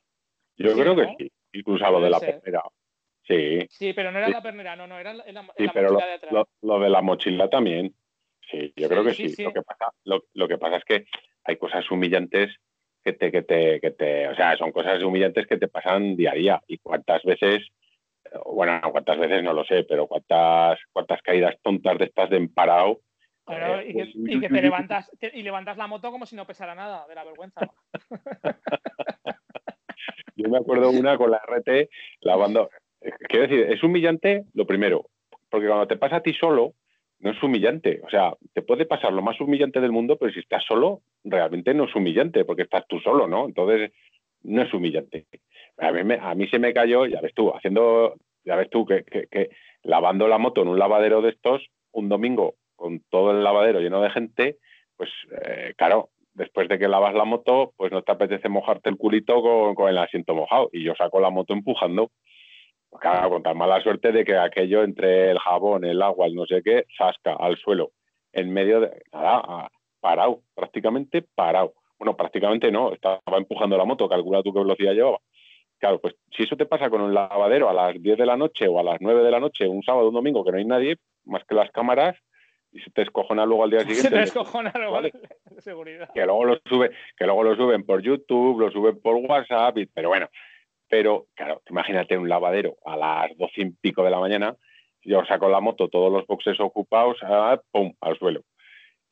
Yo 0.59 0.75
creo 0.75 0.97
que 0.97 1.15
sí. 1.19 1.33
Incluso 1.53 1.87
a 1.87 1.91
lo 1.91 2.01
de 2.01 2.11
la 2.11 2.21
primera. 2.21 2.63
Sí. 3.27 3.67
Sí, 3.71 3.93
pero 3.93 4.11
no 4.11 4.19
era 4.19 4.29
la 4.29 4.43
pernera, 4.43 4.75
no, 4.75 4.87
no, 4.87 4.99
era 4.99 5.13
la, 5.13 5.25
la, 5.31 5.43
sí, 5.57 5.67
pero 5.73 5.93
mochila 5.93 6.07
lo, 6.07 6.07
de 6.07 6.13
atrás. 6.15 6.47
Lo, 6.63 6.79
de 6.81 6.89
la 6.89 7.03
mochila 7.03 7.49
también. 7.49 7.95
Sí, 8.51 8.73
yo 8.75 8.89
creo 8.89 9.05
que 9.05 9.15
sí. 9.15 9.43
Lo, 9.43 9.53
que 9.53 9.63
pasa, 9.63 9.93
lo, 10.05 10.49
que 10.49 10.59
pasa 10.59 10.77
es 10.77 10.85
que 10.85 11.05
hay 11.45 11.57
cosas 11.57 11.91
humillantes 11.91 12.55
que 13.05 13.13
te, 13.13 13.31
que 13.31 13.43
te, 13.43 13.81
que 13.81 13.91
te, 13.91 14.29
o 14.29 14.35
sea, 14.35 14.57
son 14.57 14.73
cosas 14.73 15.03
humillantes 15.03 15.47
que 15.47 15.59
te 15.59 15.69
pasan 15.69 16.17
día 16.17 16.33
a 16.33 16.35
día. 16.35 16.63
Y 16.67 16.79
cuántas 16.79 17.23
veces, 17.23 17.67
bueno, 18.47 18.81
cuántas 18.91 19.19
veces 19.19 19.43
no 19.43 19.53
lo 19.53 19.65
sé, 19.65 19.85
pero 19.85 20.07
cuántas, 20.07 20.79
cuántas 20.93 21.21
caídas 21.23 21.55
tontas 21.63 21.99
de 21.99 22.07
estas 22.07 22.31
de 22.31 22.39
emparado. 22.39 23.01
Eh, 23.49 23.85
y, 23.89 23.93
que, 23.93 24.05
pues, 24.05 24.11
y, 24.15 24.41
que, 24.41 24.49
te 24.49 24.63
levantas 24.63 25.11
y 25.21 25.43
levantas 25.43 25.77
la 25.77 25.87
moto 25.87 26.11
como 26.11 26.27
si 26.27 26.37
no 26.37 26.47
pesara 26.47 26.75
nada 26.75 27.07
de 27.07 27.15
la 27.15 27.25
vergüenza. 27.25 27.61
yo 30.39 30.49
me 30.49 30.59
acuerdo 30.59 30.91
una 30.91 31.19
con 31.19 31.31
la 31.31 31.39
RT 31.39 31.91
lavando, 32.23 32.71
Quiero 33.29 33.47
decir, 33.47 33.67
es 33.71 33.83
humillante 33.83 34.45
lo 34.55 34.67
primero, 34.67 35.07
porque 35.51 35.67
cuando 35.67 35.87
te 35.87 35.97
pasa 35.97 36.17
a 36.17 36.23
ti 36.23 36.35
solo, 36.35 36.75
no 37.21 37.31
es 37.31 37.43
humillante. 37.43 38.01
O 38.05 38.11
sea, 38.11 38.35
te 38.53 38.63
puede 38.63 38.87
pasar 38.87 39.13
lo 39.13 39.23
más 39.23 39.41
humillante 39.41 39.81
del 39.81 39.93
mundo, 39.93 40.17
pero 40.17 40.33
si 40.33 40.41
estás 40.41 40.65
solo, 40.65 41.03
realmente 41.25 41.75
no 41.75 41.85
es 41.85 41.95
humillante, 41.95 42.45
porque 42.45 42.63
estás 42.63 42.87
tú 42.89 42.99
solo, 43.01 43.27
¿no? 43.27 43.47
Entonces, 43.47 43.93
no 44.43 44.63
es 44.63 44.73
humillante. 44.73 45.27
A 45.79 45.93
mí, 45.93 46.15
a 46.21 46.35
mí 46.35 46.49
se 46.49 46.59
me 46.59 46.73
cayó, 46.73 47.07
ya 47.07 47.21
ves 47.21 47.35
tú, 47.35 47.55
haciendo, 47.55 48.17
ya 48.45 48.57
ves 48.57 48.69
tú, 48.71 48.85
que, 48.85 49.05
que, 49.05 49.51
lavando 49.83 50.27
la 50.27 50.39
moto 50.39 50.63
en 50.63 50.69
un 50.69 50.79
lavadero 50.79 51.23
de 51.23 51.31
estos, 51.31 51.67
un 51.93 52.09
domingo 52.09 52.55
con 52.77 53.01
todo 53.11 53.33
el 53.33 53.43
lavadero 53.43 53.81
lleno 53.81 54.01
de 54.01 54.11
gente, 54.11 54.57
pues 54.97 55.11
eh, 55.45 55.75
claro, 55.77 56.11
después 56.39 56.69
de 56.69 56.79
que 56.79 56.89
lavas 56.89 57.15
la 57.15 57.25
moto, 57.25 57.73
pues 57.77 57.93
no 57.93 58.03
te 58.03 58.13
apetece 58.13 58.49
mojarte 58.49 58.89
el 58.89 58.97
culito 58.97 59.43
con, 59.43 59.75
con 59.75 59.89
el 59.91 59.99
asiento 59.99 60.35
mojado. 60.35 60.71
Y 60.73 60.83
yo 60.83 60.95
saco 60.95 61.21
la 61.21 61.31
moto 61.31 61.53
empujando 61.53 62.11
claro, 63.01 63.31
con 63.31 63.43
tan 63.43 63.57
mala 63.57 63.83
suerte 63.83 64.13
de 64.13 64.25
que 64.25 64.37
aquello 64.37 64.83
entre 64.83 65.31
el 65.31 65.39
jabón, 65.39 65.85
el 65.85 66.01
agua, 66.03 66.27
el 66.27 66.35
no 66.35 66.47
sé 66.47 66.63
qué, 66.63 66.85
sasca 66.97 67.35
al 67.35 67.57
suelo, 67.57 67.93
en 68.33 68.53
medio 68.53 68.81
de, 68.81 69.03
nada, 69.13 69.71
parado, 70.01 70.41
prácticamente 70.55 71.23
parado. 71.35 71.75
bueno, 71.99 72.17
prácticamente 72.17 72.71
no, 72.71 72.93
estaba 72.93 73.21
empujando 73.37 73.77
la 73.77 73.85
moto, 73.85 74.09
calcula 74.09 74.43
tú 74.43 74.53
qué 74.53 74.61
velocidad 74.61 74.93
llevaba. 74.93 75.19
Claro, 75.79 76.01
pues 76.01 76.15
si 76.37 76.43
eso 76.43 76.57
te 76.57 76.67
pasa 76.67 76.91
con 76.91 77.01
un 77.01 77.15
lavadero 77.15 77.69
a 77.69 77.73
las 77.73 78.03
10 78.03 78.19
de 78.19 78.27
la 78.27 78.37
noche 78.37 78.67
o 78.67 78.81
a 78.81 78.83
las 78.83 78.99
9 79.01 79.23
de 79.23 79.31
la 79.31 79.39
noche, 79.39 79.69
un 79.69 79.83
sábado, 79.83 80.09
un 80.09 80.15
domingo, 80.15 80.45
que 80.45 80.51
no 80.51 80.59
hay 80.59 80.65
nadie, 80.65 80.97
más 81.25 81.45
que 81.45 81.55
las 81.55 81.71
cámaras, 81.71 82.17
y 82.79 82.83
se 82.83 82.91
te 82.91 83.03
escojona 83.03 83.45
luego 83.45 83.65
al 83.65 83.71
día 83.71 83.81
siguiente. 83.81 84.03
Se 84.03 84.11
te 84.11 84.23
escojona 84.23 84.73
luego 84.75 84.93
vale. 84.93 85.13
seguridad. 85.59 86.11
Que 86.15 86.25
luego 86.25 86.45
lo 86.45 86.59
sube, 86.65 86.91
que 87.17 87.25
luego 87.25 87.43
lo 87.43 87.57
suben 87.57 87.85
por 87.85 88.03
YouTube, 88.03 88.61
lo 88.61 88.71
suben 88.71 89.01
por 89.01 89.17
WhatsApp, 89.17 89.77
pero 89.93 90.09
bueno. 90.09 90.29
Pero, 90.89 91.27
claro, 91.35 91.61
imagínate 91.69 92.17
un 92.17 92.29
lavadero 92.29 92.77
a 92.85 92.97
las 92.97 93.37
doce 93.37 93.61
y 93.61 93.71
pico 93.71 94.03
de 94.03 94.11
la 94.11 94.21
mañana, 94.21 94.57
yo 95.03 95.25
saco 95.27 95.49
la 95.49 95.61
moto, 95.61 95.89
todos 95.89 96.11
los 96.11 96.27
boxes 96.27 96.59
ocupados, 96.61 97.19
ah, 97.23 97.61
pum, 97.71 97.93
al 98.01 98.19
suelo. 98.19 98.43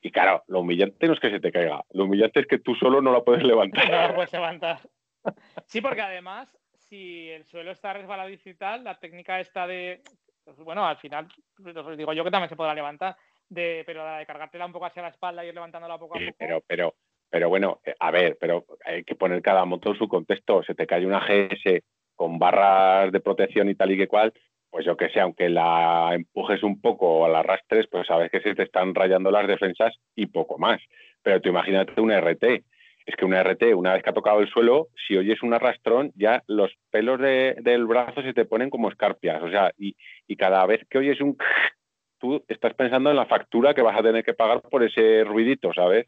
Y 0.00 0.10
claro, 0.10 0.42
lo 0.46 0.60
humillante 0.60 1.06
no 1.06 1.14
es 1.14 1.20
que 1.20 1.30
se 1.30 1.40
te 1.40 1.52
caiga, 1.52 1.82
lo 1.90 2.04
humillante 2.04 2.40
es 2.40 2.46
que 2.46 2.58
tú 2.58 2.74
solo 2.76 3.02
no 3.02 3.12
la 3.12 3.22
puedes 3.22 3.42
levantar. 3.42 3.84
No 3.90 3.96
la 3.96 4.14
puedes 4.14 4.32
levantar. 4.32 4.78
Sí, 5.66 5.80
porque 5.80 6.00
además, 6.00 6.56
si 6.74 7.28
el 7.30 7.44
suelo 7.44 7.72
está 7.72 7.92
resbaladizo 7.92 8.48
y 8.48 8.54
tal, 8.54 8.84
la 8.84 8.98
técnica 8.98 9.40
está 9.40 9.66
de. 9.66 10.02
Pues 10.44 10.56
bueno, 10.58 10.86
al 10.86 10.96
final, 10.98 11.26
os 11.58 11.96
digo 11.96 12.12
yo 12.12 12.22
que 12.22 12.30
también 12.30 12.48
se 12.48 12.54
podrá 12.54 12.72
levantar, 12.72 13.16
de, 13.48 13.82
pero 13.86 14.04
la 14.04 14.18
de 14.18 14.26
cargártela 14.26 14.66
un 14.66 14.72
poco 14.72 14.86
hacia 14.86 15.02
la 15.02 15.08
espalda 15.08 15.44
y 15.44 15.48
ir 15.48 15.54
levantándola 15.54 15.98
poco 15.98 16.16
a 16.16 16.20
poco. 16.20 16.36
Pero, 16.38 16.62
pero, 16.66 16.94
pero 17.30 17.48
bueno, 17.48 17.80
eh, 17.84 17.94
a 17.98 18.10
ver, 18.10 18.36
pero 18.40 18.64
hay 18.84 19.04
que 19.04 19.14
poner 19.14 19.42
cada 19.42 19.64
moto 19.64 19.90
en 19.90 19.98
su 19.98 20.08
contexto. 20.08 20.62
Se 20.62 20.74
te 20.74 20.86
cae 20.86 21.06
una 21.06 21.20
GS 21.20 21.82
con 22.14 22.38
barras 22.38 23.12
de 23.12 23.20
protección 23.20 23.68
y 23.68 23.74
tal 23.74 23.92
y 23.92 23.98
que 23.98 24.08
cual, 24.08 24.32
pues 24.70 24.84
yo 24.84 24.96
que 24.96 25.10
sé, 25.10 25.20
aunque 25.20 25.48
la 25.48 26.10
empujes 26.14 26.62
un 26.62 26.80
poco 26.80 27.20
o 27.20 27.28
la 27.28 27.40
arrastres, 27.40 27.86
pues 27.90 28.06
sabes 28.06 28.30
que 28.30 28.40
se 28.40 28.54
te 28.54 28.62
están 28.62 28.94
rayando 28.94 29.30
las 29.30 29.46
defensas 29.46 29.94
y 30.14 30.26
poco 30.26 30.58
más. 30.58 30.80
Pero 31.22 31.40
tú 31.40 31.48
imagínate 31.48 32.00
un 32.00 32.12
RT. 32.12 32.64
Es 33.06 33.14
que 33.14 33.24
un 33.24 33.34
RT, 33.34 33.74
una 33.74 33.94
vez 33.94 34.02
que 34.02 34.10
ha 34.10 34.14
tocado 34.14 34.40
el 34.40 34.48
suelo, 34.48 34.88
si 35.06 35.16
oyes 35.16 35.40
un 35.42 35.54
arrastrón, 35.54 36.10
ya 36.16 36.42
los 36.48 36.72
pelos 36.90 37.20
del 37.20 37.86
brazo 37.86 38.20
se 38.22 38.34
te 38.34 38.44
ponen 38.44 38.68
como 38.68 38.88
escarpias. 38.88 39.40
O 39.42 39.48
sea, 39.48 39.70
y, 39.78 39.94
y 40.26 40.36
cada 40.36 40.66
vez 40.66 40.84
que 40.90 40.98
oyes 40.98 41.20
un... 41.20 41.36
Tú 42.18 42.42
estás 42.48 42.74
pensando 42.74 43.10
en 43.10 43.16
la 43.16 43.26
factura 43.26 43.74
que 43.74 43.82
vas 43.82 43.98
a 43.98 44.02
tener 44.02 44.24
que 44.24 44.34
pagar 44.34 44.62
por 44.62 44.82
ese 44.82 45.24
ruidito, 45.24 45.72
¿sabes? 45.74 46.06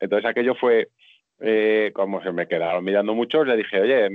Entonces 0.00 0.28
aquello 0.28 0.54
fue, 0.54 0.88
eh, 1.40 1.90
como 1.94 2.22
se 2.22 2.32
me 2.32 2.46
quedaron 2.46 2.84
mirando 2.84 3.14
muchos, 3.14 3.46
le 3.46 3.56
dije, 3.56 3.80
oye, 3.80 4.06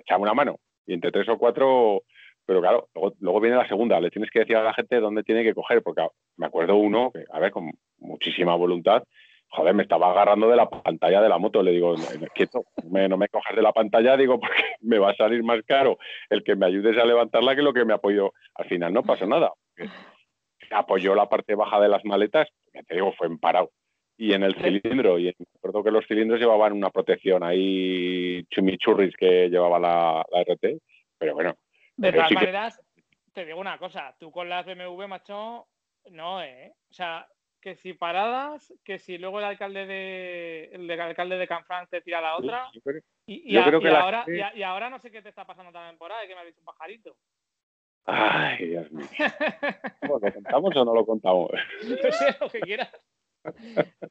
echame 0.00 0.22
una 0.22 0.34
mano. 0.34 0.60
Y 0.86 0.94
entre 0.94 1.10
tres 1.10 1.28
o 1.28 1.38
cuatro 1.38 2.02
pero 2.46 2.60
claro, 2.60 2.88
luego, 3.18 3.40
viene 3.40 3.56
la 3.56 3.66
segunda, 3.66 4.00
le 4.00 4.10
tienes 4.10 4.30
que 4.30 4.38
decir 4.38 4.56
a 4.56 4.62
la 4.62 4.72
gente 4.72 5.00
dónde 5.00 5.24
tiene 5.24 5.42
que 5.42 5.52
coger, 5.52 5.82
porque 5.82 6.06
me 6.36 6.46
acuerdo 6.46 6.76
uno, 6.76 7.10
que, 7.12 7.24
a 7.30 7.40
ver, 7.40 7.50
con 7.50 7.72
muchísima 7.98 8.54
voluntad, 8.54 9.02
joder, 9.48 9.74
me 9.74 9.82
estaba 9.82 10.12
agarrando 10.12 10.48
de 10.48 10.54
la 10.54 10.70
pantalla 10.70 11.20
de 11.20 11.28
la 11.28 11.38
moto, 11.38 11.60
le 11.60 11.72
digo, 11.72 11.96
quieto, 12.34 12.64
no 12.84 13.16
me 13.16 13.28
cojas 13.28 13.56
de 13.56 13.62
la 13.62 13.72
pantalla, 13.72 14.16
digo, 14.16 14.38
porque 14.40 14.62
me 14.80 14.98
va 14.98 15.10
a 15.10 15.16
salir 15.16 15.42
más 15.42 15.60
caro 15.66 15.98
el 16.30 16.44
que 16.44 16.54
me 16.54 16.66
ayudes 16.66 16.96
a 16.96 17.04
levantarla 17.04 17.56
que 17.56 17.62
lo 17.62 17.72
que 17.72 17.84
me 17.84 17.94
apoyo. 17.94 18.32
Al 18.54 18.66
final 18.66 18.92
no 18.92 19.02
pasó 19.02 19.26
nada. 19.26 19.52
Apoyó 20.70 21.14
la 21.14 21.28
parte 21.28 21.54
baja 21.54 21.80
de 21.80 21.88
las 21.88 22.04
maletas, 22.04 22.48
ya 22.72 22.82
te 22.82 22.94
digo, 22.94 23.12
fue 23.12 23.26
en 23.26 23.38
parado. 23.38 23.70
Y 24.18 24.32
en 24.32 24.42
el 24.42 24.54
cilindro, 24.54 25.18
y 25.18 25.24
me 25.24 25.46
acuerdo 25.56 25.84
que 25.84 25.90
los 25.90 26.06
cilindros 26.06 26.40
llevaban 26.40 26.72
una 26.72 26.90
protección 26.90 27.42
ahí, 27.42 28.44
chumichurris 28.50 29.14
que 29.16 29.50
llevaba 29.50 29.78
la, 29.78 30.24
la 30.32 30.42
RT, 30.42 30.80
pero 31.18 31.34
bueno, 31.34 31.54
de 31.96 32.12
todas 32.12 32.32
maneras, 32.32 32.80
te 33.32 33.44
digo 33.44 33.58
una 33.58 33.78
cosa, 33.78 34.14
tú 34.18 34.30
con 34.30 34.48
las 34.48 34.66
BMW, 34.66 35.06
macho, 35.06 35.66
no, 36.10 36.42
¿eh? 36.42 36.74
O 36.90 36.94
sea, 36.94 37.26
que 37.60 37.74
si 37.74 37.94
paradas, 37.94 38.72
que 38.84 38.98
si 38.98 39.18
luego 39.18 39.38
el 39.38 39.46
alcalde 39.46 39.86
de 39.86 40.70
el, 40.72 40.90
alcalde 41.00 41.36
de 41.36 41.48
Canfranc 41.48 41.88
te 41.88 42.02
tira 42.02 42.20
la 42.20 42.36
otra. 42.36 42.68
y, 43.26 43.56
ahora, 43.56 44.24
y, 44.54 44.62
ahora 44.62 44.90
no 44.90 44.98
sé 44.98 45.10
qué 45.10 45.22
te 45.22 45.30
está 45.30 45.44
pasando 45.44 45.72
también 45.72 45.96
por 45.96 46.12
ahí, 46.12 46.28
que 46.28 46.34
me 46.34 46.42
ha 46.42 46.44
dicho 46.44 46.60
un 46.60 46.66
pajarito. 46.66 47.16
Ay, 48.06 48.66
Dios 48.68 48.90
mío. 48.92 49.06
¿Lo 50.02 50.20
contamos 50.20 50.76
o 50.76 50.84
no 50.84 50.94
lo 50.94 51.04
contamos? 51.04 51.50
No 51.82 51.96
sé, 52.12 52.36
lo 52.40 52.48
que 52.48 52.60
quieras. 52.60 52.90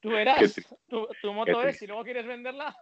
Tú 0.02 0.10
verás, 0.10 0.56
tu, 0.88 1.08
tu, 1.22 1.34
moto 1.34 1.62
es, 1.64 1.78
si 1.78 1.88
luego 1.88 2.04
quieres 2.04 2.26
venderla. 2.26 2.76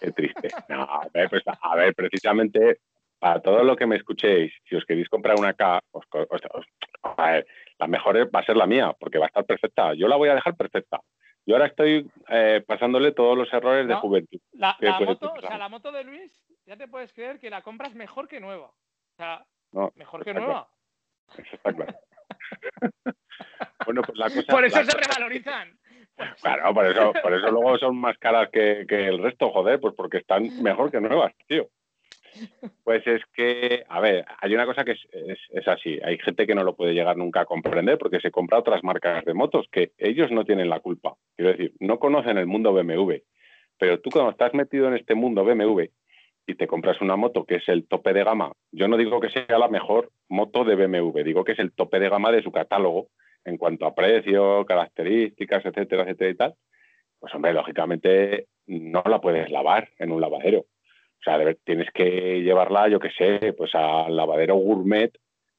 Qué 0.00 0.10
triste. 0.10 0.48
No, 0.68 0.82
a 0.82 1.06
ver, 1.12 1.28
pues, 1.30 1.42
a 1.46 1.76
ver, 1.76 1.94
precisamente 1.94 2.80
para 3.18 3.40
todo 3.40 3.62
lo 3.64 3.76
que 3.76 3.86
me 3.86 3.96
escuchéis, 3.96 4.52
si 4.68 4.76
os 4.76 4.84
queréis 4.84 5.08
comprar 5.08 5.38
una 5.38 5.54
K, 5.54 5.82
la 7.78 7.86
mejor 7.86 8.34
va 8.34 8.40
a 8.40 8.44
ser 8.44 8.56
la 8.56 8.66
mía, 8.66 8.94
porque 8.98 9.18
va 9.18 9.26
a 9.26 9.28
estar 9.28 9.44
perfecta. 9.44 9.94
Yo 9.94 10.08
la 10.08 10.16
voy 10.16 10.28
a 10.28 10.34
dejar 10.34 10.56
perfecta. 10.56 11.00
Yo 11.46 11.54
ahora 11.54 11.68
estoy 11.68 12.10
eh, 12.28 12.62
pasándole 12.66 13.12
todos 13.12 13.38
los 13.38 13.52
errores 13.52 13.86
de 13.86 13.94
juventud. 13.94 14.40
La, 14.52 14.76
moto, 15.00 15.32
o 15.32 15.40
sea, 15.40 15.58
la 15.58 15.68
moto 15.68 15.92
de 15.92 16.02
Luis, 16.04 16.44
ya 16.66 16.76
te 16.76 16.88
puedes 16.88 17.12
creer 17.12 17.38
que 17.38 17.50
la 17.50 17.62
compras 17.62 17.94
mejor 17.94 18.26
que 18.26 18.40
nueva. 18.40 18.66
O 18.66 19.16
sea, 19.16 19.46
mejor 19.94 20.24
que 20.24 20.34
nueva. 20.34 20.68
Eso 21.36 21.56
está 21.56 21.72
claro. 21.72 21.94
bueno, 23.84 24.02
pues 24.02 24.18
la 24.18 24.26
cosa, 24.26 24.52
por 24.52 24.64
eso 24.64 24.84
se 24.84 24.96
revalorizan. 24.96 25.78
Claro, 26.40 26.72
por 26.72 26.86
eso, 26.86 27.12
por 27.22 27.34
eso 27.34 27.50
luego 27.50 27.78
son 27.78 27.96
más 27.98 28.16
caras 28.18 28.48
que, 28.50 28.86
que 28.88 29.06
el 29.06 29.22
resto, 29.22 29.50
joder, 29.50 29.80
pues 29.80 29.94
porque 29.94 30.18
están 30.18 30.62
mejor 30.62 30.90
que 30.90 31.00
nuevas, 31.00 31.34
tío. 31.46 31.68
Pues 32.84 33.06
es 33.06 33.22
que, 33.34 33.84
a 33.88 34.00
ver, 34.00 34.24
hay 34.40 34.54
una 34.54 34.66
cosa 34.66 34.84
que 34.84 34.92
es, 34.92 35.68
así. 35.68 35.98
Hay 36.04 36.18
gente 36.18 36.46
que 36.46 36.54
no 36.54 36.64
lo 36.64 36.76
puede 36.76 36.94
llegar 36.94 37.16
nunca 37.16 37.40
a 37.40 37.46
comprender 37.46 37.98
porque 37.98 38.20
se 38.20 38.30
compra 38.30 38.58
otras 38.58 38.82
marcas 38.84 39.24
de 39.24 39.34
motos 39.34 39.66
que 39.70 39.92
ellos 39.98 40.30
no 40.30 40.44
tienen 40.44 40.68
la 40.68 40.80
culpa. 40.80 41.14
Quiero 41.34 41.52
decir, 41.52 41.72
no 41.80 41.98
conocen 41.98 42.38
el 42.38 42.46
mundo 42.46 42.72
BMW. 42.72 43.14
Pero 43.78 44.00
tú 44.00 44.10
cuando 44.10 44.30
estás 44.30 44.54
metido 44.54 44.88
en 44.88 44.94
este 44.94 45.14
mundo 45.14 45.44
BMW 45.44 45.84
y 46.46 46.54
te 46.54 46.66
compras 46.66 47.00
una 47.00 47.16
moto 47.16 47.44
que 47.44 47.56
es 47.56 47.68
el 47.68 47.86
tope 47.86 48.12
de 48.12 48.24
gama, 48.24 48.52
yo 48.72 48.88
no 48.88 48.96
digo 48.96 49.20
que 49.20 49.30
sea 49.30 49.58
la 49.58 49.68
mejor 49.68 50.10
moto 50.28 50.64
de 50.64 50.76
BMW, 50.76 51.22
digo 51.22 51.44
que 51.44 51.52
es 51.52 51.58
el 51.58 51.72
tope 51.72 51.98
de 51.98 52.08
gama 52.08 52.30
de 52.30 52.42
su 52.42 52.52
catálogo 52.52 53.08
en 53.44 53.56
cuanto 53.56 53.86
a 53.86 53.94
precio, 53.94 54.64
características, 54.66 55.64
etcétera, 55.64 56.02
etcétera 56.02 56.30
y 56.30 56.34
tal, 56.34 56.54
pues 57.18 57.34
hombre, 57.34 57.52
lógicamente 57.52 58.46
no 58.66 59.02
la 59.06 59.20
puedes 59.20 59.50
lavar 59.50 59.88
en 59.98 60.12
un 60.12 60.20
lavadero. 60.20 60.60
O 60.60 61.22
sea, 61.22 61.38
tienes 61.64 61.90
que 61.92 62.42
llevarla, 62.42 62.88
yo 62.88 63.00
qué 63.00 63.10
sé, 63.10 63.52
pues 63.52 63.74
al 63.74 64.14
lavadero 64.14 64.56
gourmet 64.56 65.12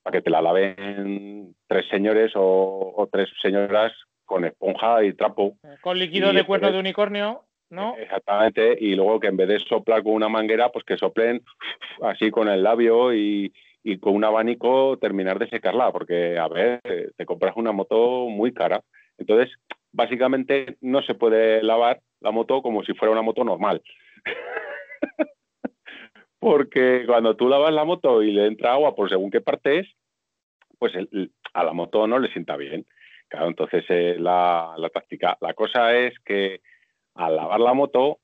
para 0.04 0.18
que 0.18 0.22
te 0.22 0.30
la 0.30 0.42
laven 0.42 1.56
tres 1.68 1.86
señores 1.90 2.32
o, 2.36 3.10
tres 3.12 3.30
señoras 3.42 3.92
con 4.24 4.46
esponja 4.46 5.04
y 5.04 5.14
trapo. 5.14 5.58
Con 5.82 6.00
líquido 6.00 6.32
de 6.32 6.46
cuerno 6.46 6.72
de 6.72 6.80
unicornio, 6.80 7.44
¿no? 7.70 7.96
Exactamente, 7.98 8.78
y 8.80 8.96
luego 8.96 9.20
que 9.20 9.28
en 9.28 9.38
vez 9.38 9.48
de 9.48 9.60
soplar 9.60 10.04
con 10.04 10.14
una 10.14 10.30
manguera, 10.30 10.70
pues 10.70 10.86
que 10.86 10.98
soplen 10.98 11.44
así 12.02 12.32
con 12.32 12.48
el 12.48 12.64
labio 12.64 13.14
y, 13.14 13.54
y 13.84 13.98
con 14.00 14.16
un 14.16 14.24
abanico 14.24 14.98
terminar 15.00 15.40
de 15.40 15.50
secarla, 15.50 15.92
porque, 15.92 16.38
a 16.38 16.48
ver, 16.48 16.82
te 17.16 17.26
compras 17.26 17.54
una 17.56 17.72
moto 17.72 18.28
muy 18.28 18.54
cara. 18.54 18.82
Entonces, 19.18 19.56
básicamente 19.92 20.78
no 20.82 21.02
se 21.02 21.16
puede 21.16 21.64
lavar 21.64 22.02
la 22.20 22.32
moto 22.32 22.62
como 22.62 22.84
si 22.84 22.94
fuera 22.94 23.12
una 23.12 23.22
moto 23.22 23.44
normal. 23.44 23.82
porque 26.40 27.04
cuando 27.06 27.36
tú 27.36 27.48
lavas 27.50 27.74
la 27.74 27.84
moto 27.84 28.22
y 28.24 28.32
le 28.32 28.46
entra 28.46 28.74
agua 28.74 28.96
por 28.96 29.10
según 29.10 29.32
qué 29.32 29.42
parte 29.42 29.80
es, 29.80 29.88
pues 30.78 30.94
a 31.54 31.64
la 31.64 31.74
moto 31.74 32.08
no 32.08 32.20
le 32.20 32.32
sienta 32.32 32.56
bien. 32.56 32.86
Claro, 33.28 33.48
entonces 33.48 33.84
eh, 33.90 34.16
la, 34.20 34.76
táctica. 34.94 35.38
La 35.42 35.54
cosa 35.54 35.96
es 35.98 36.18
que 36.20 36.62
al 37.18 37.36
lavar 37.36 37.60
la 37.60 37.74
moto, 37.74 38.20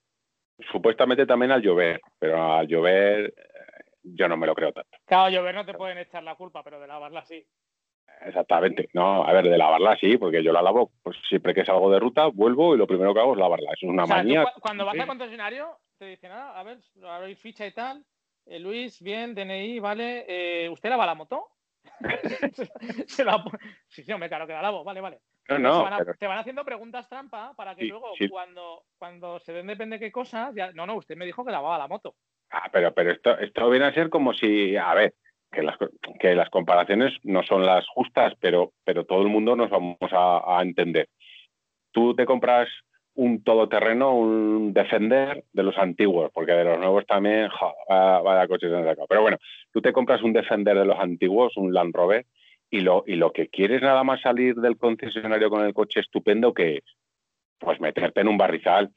supuestamente 0.71 1.25
también 1.25 1.51
al 1.51 1.61
llover, 1.61 2.01
pero 2.19 2.53
al 2.53 2.67
llover 2.67 3.33
eh, 3.35 3.83
yo 4.03 4.27
no 4.27 4.37
me 4.37 4.47
lo 4.47 4.55
creo 4.55 4.71
tanto. 4.71 4.97
Claro, 5.05 5.29
llover 5.29 5.55
no 5.55 5.65
te 5.65 5.73
pueden 5.73 5.97
echar 5.97 6.23
la 6.23 6.35
culpa, 6.35 6.63
pero 6.63 6.79
de 6.79 6.87
lavarla 6.87 7.25
sí. 7.25 7.45
Exactamente. 8.25 8.89
No, 8.93 9.23
a 9.23 9.33
ver, 9.33 9.45
de 9.45 9.57
lavarla 9.57 9.97
sí, 9.97 10.17
porque 10.17 10.43
yo 10.43 10.53
la 10.53 10.61
lavo, 10.61 10.91
pues 11.01 11.17
siempre 11.27 11.53
que 11.53 11.65
salgo 11.65 11.91
de 11.91 11.99
ruta, 11.99 12.27
vuelvo 12.27 12.75
y 12.75 12.77
lo 12.77 12.87
primero 12.87 13.13
que 13.13 13.19
hago 13.19 13.33
es 13.33 13.39
lavarla. 13.39 13.71
Eso 13.73 13.87
es 13.87 13.91
una 13.91 14.05
manía. 14.05 14.45
cuando 14.61 14.85
vas 14.85 14.97
al 14.97 15.07
concesionario, 15.07 15.77
te 15.97 16.05
dicen, 16.05 16.31
ah, 16.31 16.59
a 16.59 16.63
ver, 16.63 16.79
hay 17.03 17.35
ficha 17.35 17.65
y 17.65 17.73
tal. 17.73 18.05
Eh, 18.45 18.59
Luis, 18.59 19.01
bien, 19.01 19.33
DNI, 19.33 19.79
vale. 19.79 20.25
Eh, 20.27 20.69
¿Usted 20.69 20.89
lava 20.89 21.05
la 21.05 21.15
moto? 21.15 21.47
se 23.07 23.23
la... 23.23 23.43
Sí, 23.87 24.03
sí, 24.03 24.11
hombre, 24.11 24.29
claro 24.29 24.47
que 24.47 24.53
la 24.53 24.61
lavo, 24.61 24.83
vale, 24.83 25.01
vale. 25.01 25.19
No, 25.49 25.59
no, 25.59 25.89
te, 26.17 26.27
van 26.27 26.39
haciendo 26.39 26.63
preguntas 26.63 27.09
trampa 27.09 27.53
para 27.55 27.75
que 27.75 27.85
luego, 27.85 28.13
cuando, 28.29 28.83
cuando 28.97 29.39
se 29.39 29.51
den 29.51 29.67
depende 29.67 29.97
de 29.97 30.05
qué 30.05 30.11
cosas, 30.11 30.53
ya... 30.55 30.71
no, 30.71 30.85
no, 30.85 30.95
usted 30.95 31.17
me 31.17 31.25
dijo 31.25 31.43
que 31.43 31.51
lavaba 31.51 31.77
la 31.77 31.87
moto. 31.87 32.15
Ah, 32.49 32.69
pero, 32.71 32.93
pero 32.93 33.11
esto, 33.11 33.37
esto 33.37 33.69
viene 33.69 33.85
a 33.85 33.93
ser 33.93 34.09
como 34.09 34.33
si, 34.33 34.77
a 34.77 34.93
ver, 34.93 35.15
que 35.51 35.63
las, 35.63 35.77
que 36.19 36.35
las 36.35 36.49
comparaciones 36.49 37.13
no 37.23 37.43
son 37.43 37.65
las 37.65 37.85
justas, 37.87 38.33
pero, 38.39 38.73
pero 38.83 39.05
todo 39.05 39.21
el 39.21 39.29
mundo 39.29 39.55
nos 39.55 39.69
vamos 39.69 39.97
a, 40.11 40.59
a 40.59 40.61
entender. 40.61 41.09
Tú 41.91 42.15
te 42.15 42.25
compras 42.25 42.69
un 43.15 43.43
todoterreno, 43.43 44.15
un 44.15 44.73
Defender 44.73 45.43
de 45.53 45.63
los 45.63 45.77
antiguos, 45.77 46.31
porque 46.33 46.53
de 46.53 46.63
los 46.63 46.79
nuevos 46.79 47.05
también, 47.05 47.49
vaya 47.87 48.47
coches 48.47 48.71
han 48.73 48.85
sacado. 48.85 49.07
Pero 49.07 49.21
bueno, 49.21 49.37
tú 49.71 49.81
te 49.81 49.93
compras 49.93 50.21
un 50.23 50.33
Defender 50.33 50.77
de 50.77 50.85
los 50.85 50.99
antiguos, 50.99 51.55
un 51.57 51.73
Land 51.73 51.95
Rover, 51.95 52.25
y 52.69 52.79
lo, 52.79 53.03
y 53.05 53.15
lo 53.15 53.31
que 53.31 53.49
quieres 53.49 53.81
nada 53.81 54.03
más 54.03 54.21
salir 54.21 54.55
del 54.55 54.77
concesionario 54.77 55.49
con 55.49 55.63
el 55.63 55.73
coche 55.73 55.99
estupendo, 55.99 56.53
¿qué 56.53 56.77
es? 56.77 56.83
Pues 57.59 57.79
meterte 57.79 58.21
en 58.21 58.27
un 58.27 58.37
barrizal 58.37 58.91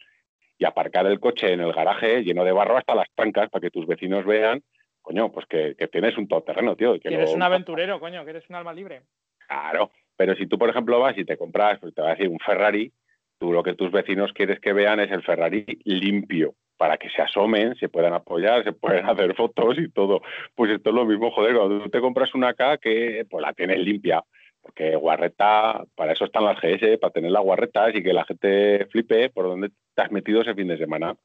y 0.59 0.64
aparcar 0.64 1.07
el 1.07 1.21
coche 1.21 1.53
en 1.53 1.61
el 1.61 1.73
garaje 1.73 2.23
lleno 2.23 2.43
de 2.45 2.53
barro 2.53 2.79
hasta 2.79 2.95
las 2.95 3.09
trancas 3.14 3.51
para 3.51 3.61
que 3.61 3.71
tus 3.71 3.87
vecinos 3.87 4.25
vean, 4.25 4.62
coño, 5.03 5.31
pues 5.31 5.45
que, 5.47 5.75
tienes 5.93 6.17
un 6.17 6.27
todoterreno, 6.27 6.75
tío. 6.75 6.99
que 6.99 7.09
eres 7.09 7.35
un 7.35 7.43
aventurero, 7.43 8.01
coño, 8.01 8.25
que 8.25 8.31
eres 8.31 8.49
un 8.49 8.57
alma 8.57 8.73
libre. 8.73 9.03
Claro, 9.47 9.91
pero 10.17 10.35
si 10.35 10.47
tú, 10.47 10.59
por 10.59 10.71
ejemplo, 10.71 10.99
vas 10.99 11.17
y 11.19 11.25
te 11.25 11.37
compras, 11.37 11.79
pues 11.79 11.95
te 11.95 12.01
va 12.01 12.09
a 12.09 12.14
decir 12.14 12.29
un 12.29 12.39
Ferrari, 12.39 12.91
tú 13.39 13.53
lo 13.53 13.62
que 13.62 13.74
tus 13.74 13.91
vecinos 13.91 14.32
quieres 14.32 14.61
que 14.61 14.72
vean 14.72 15.01
es 15.01 15.11
el 15.11 15.22
Ferrari 15.22 15.64
limpio, 15.84 16.55
para 16.76 16.97
que 16.97 17.11
se 17.11 17.22
asomen, 17.22 17.74
se 17.76 17.89
puedan 17.89 18.12
apoyar, 18.12 18.64
se 18.64 18.72
puedan 18.72 19.07
hacer 19.11 19.34
fotos 19.34 19.78
y 19.78 19.89
todo. 19.91 20.22
Pues 20.55 20.70
esto 20.70 20.91
es 20.91 20.97
lo 20.97 21.05
mismo, 21.05 21.30
joder, 21.30 21.57
cuando 21.57 21.82
tú 21.82 21.91
te 21.91 22.01
compras 22.01 22.34
una 22.34 22.55
K 22.55 22.78
que 22.78 23.26
pues 23.28 23.43
la 23.43 23.53
tienes 23.53 23.78
limpia, 23.78 24.22
porque 24.61 24.97
guarreta, 24.97 25.84
para 25.95 26.12
eso 26.12 26.24
están 26.24 26.45
las 26.45 26.61
GS, 26.61 26.99
para 26.99 27.12
tener 27.12 27.30
las 27.30 27.43
guarretas 27.43 27.95
y 27.95 28.03
que 28.03 28.12
la 28.12 28.24
gente 28.24 28.87
flipe 28.91 29.30
por 29.30 29.47
dónde 29.47 29.70
te 29.95 30.03
has 30.03 30.11
metido 30.11 30.43
ese 30.43 30.55
fin 30.55 30.68
de 30.68 30.78
semana. 30.78 31.16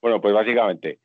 Bueno, 0.00 0.20
pues 0.20 0.34
básicamente, 0.34 0.98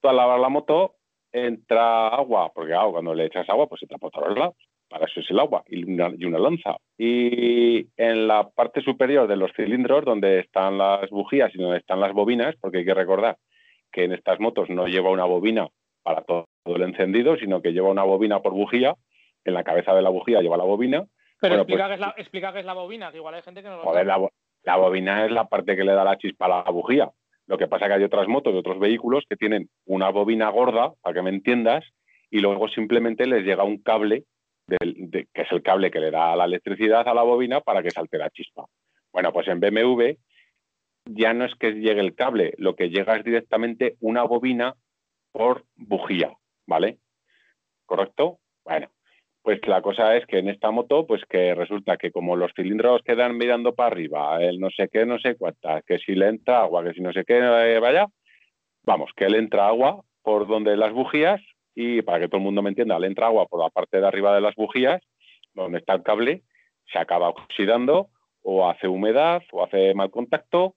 tú 0.00 0.08
al 0.08 0.16
lavar 0.16 0.40
la 0.40 0.48
moto 0.48 0.96
entra 1.32 2.08
agua, 2.08 2.50
porque 2.52 2.74
cuando 2.90 3.14
le 3.14 3.26
echas 3.26 3.48
agua, 3.48 3.68
pues 3.68 3.82
entra 3.82 3.98
por 3.98 4.10
todos 4.10 4.36
lados 4.36 4.56
para 4.90 5.06
eso 5.06 5.20
es 5.20 5.30
el 5.30 5.38
agua 5.38 5.62
y 5.68 5.84
una, 5.84 6.38
lanza. 6.38 6.76
Y 6.98 7.86
en 7.96 8.26
la 8.26 8.50
parte 8.50 8.82
superior 8.82 9.28
de 9.28 9.36
los 9.36 9.52
cilindros, 9.54 10.04
donde 10.04 10.40
están 10.40 10.78
las 10.78 11.08
bujías 11.10 11.54
y 11.54 11.58
donde 11.58 11.78
están 11.78 12.00
las 12.00 12.12
bobinas, 12.12 12.56
porque 12.60 12.78
hay 12.78 12.84
que 12.84 12.94
recordar 12.94 13.36
que 13.92 14.04
en 14.04 14.12
estas 14.12 14.40
motos 14.40 14.68
no 14.68 14.88
lleva 14.88 15.10
una 15.10 15.24
bobina 15.24 15.68
para 16.02 16.22
todo 16.22 16.46
el 16.66 16.82
encendido, 16.82 17.36
sino 17.36 17.62
que 17.62 17.72
lleva 17.72 17.88
una 17.88 18.02
bobina 18.02 18.40
por 18.40 18.52
bujía. 18.52 18.96
En 19.44 19.54
la 19.54 19.62
cabeza 19.62 19.94
de 19.94 20.02
la 20.02 20.10
bujía 20.10 20.42
lleva 20.42 20.56
la 20.56 20.64
bobina. 20.64 21.04
Pero 21.40 21.54
explica, 21.54 21.86
pues 21.86 22.28
qué 22.28 22.58
es 22.58 22.64
la, 22.64 22.74
bobina, 22.74 23.12
que 23.12 23.18
igual 23.18 23.34
hay 23.36 23.42
gente 23.42 23.62
que 23.62 23.68
no 23.68 23.76
lo 23.76 23.84
sabe. 23.84 24.04
La, 24.04 24.18
la 24.64 24.76
bobina 24.76 25.24
es 25.24 25.30
la 25.30 25.44
parte 25.44 25.76
que 25.76 25.84
le 25.84 25.92
da 25.92 26.04
la 26.04 26.18
chispa 26.18 26.46
a 26.46 26.64
la 26.64 26.70
bujía. 26.70 27.08
Lo 27.46 27.56
que 27.56 27.68
pasa 27.68 27.84
es 27.84 27.90
que 27.90 27.94
hay 27.94 28.04
otras 28.04 28.26
motos 28.26 28.52
y 28.52 28.58
otros 28.58 28.80
vehículos 28.80 29.24
que 29.28 29.36
tienen 29.36 29.70
una 29.86 30.10
bobina 30.10 30.50
gorda, 30.50 30.92
para 31.00 31.14
que 31.14 31.22
me 31.22 31.30
entiendas, 31.30 31.84
y 32.28 32.40
luego 32.40 32.68
simplemente 32.68 33.26
les 33.26 33.44
llega 33.44 33.62
un 33.62 33.78
cable 33.78 34.24
que 34.78 35.42
es 35.42 35.52
el 35.52 35.62
cable 35.62 35.90
que 35.90 36.00
le 36.00 36.10
da 36.10 36.36
la 36.36 36.44
electricidad 36.44 37.06
a 37.06 37.14
la 37.14 37.22
bobina 37.22 37.60
para 37.60 37.82
que 37.82 37.90
salte 37.90 38.18
la 38.18 38.30
chispa. 38.30 38.66
Bueno, 39.12 39.32
pues 39.32 39.48
en 39.48 39.60
BMW 39.60 40.16
ya 41.06 41.32
no 41.32 41.44
es 41.44 41.54
que 41.54 41.72
llegue 41.72 42.00
el 42.00 42.14
cable, 42.14 42.54
lo 42.58 42.76
que 42.76 42.90
llega 42.90 43.16
es 43.16 43.24
directamente 43.24 43.96
una 44.00 44.22
bobina 44.22 44.74
por 45.32 45.64
bujía, 45.76 46.32
¿vale? 46.66 46.98
¿Correcto? 47.86 48.38
Bueno, 48.64 48.88
pues 49.42 49.60
la 49.66 49.80
cosa 49.80 50.16
es 50.16 50.26
que 50.26 50.38
en 50.38 50.48
esta 50.48 50.70
moto, 50.70 51.06
pues 51.06 51.22
que 51.28 51.54
resulta 51.54 51.96
que 51.96 52.10
como 52.12 52.36
los 52.36 52.52
cilindros 52.54 53.02
quedan 53.02 53.36
mirando 53.36 53.74
para 53.74 53.88
arriba, 53.88 54.42
el 54.42 54.60
no 54.60 54.70
sé 54.70 54.88
qué, 54.92 55.06
no 55.06 55.18
sé 55.18 55.36
cuántas, 55.36 55.82
que 55.84 55.98
si 55.98 56.14
le 56.14 56.28
entra 56.28 56.60
agua, 56.60 56.84
que 56.84 56.92
si 56.92 57.00
no 57.00 57.12
sé 57.12 57.24
qué, 57.24 57.38
eh, 57.38 57.78
vaya, 57.80 58.06
vamos, 58.84 59.10
que 59.16 59.28
le 59.28 59.38
entra 59.38 59.66
agua 59.66 60.02
por 60.22 60.46
donde 60.46 60.76
las 60.76 60.92
bujías 60.92 61.40
y 61.74 62.02
para 62.02 62.20
que 62.20 62.28
todo 62.28 62.38
el 62.38 62.44
mundo 62.44 62.62
me 62.62 62.70
entienda, 62.70 62.98
le 62.98 63.06
entra 63.06 63.26
agua 63.26 63.46
por 63.46 63.62
la 63.62 63.70
parte 63.70 64.00
de 64.00 64.06
arriba 64.06 64.34
de 64.34 64.40
las 64.40 64.54
bujías, 64.54 65.02
donde 65.54 65.78
está 65.78 65.94
el 65.94 66.02
cable, 66.02 66.42
se 66.92 66.98
acaba 66.98 67.28
oxidando 67.28 68.08
o 68.42 68.68
hace 68.68 68.88
humedad 68.88 69.42
o 69.52 69.64
hace 69.64 69.94
mal 69.94 70.10
contacto 70.10 70.74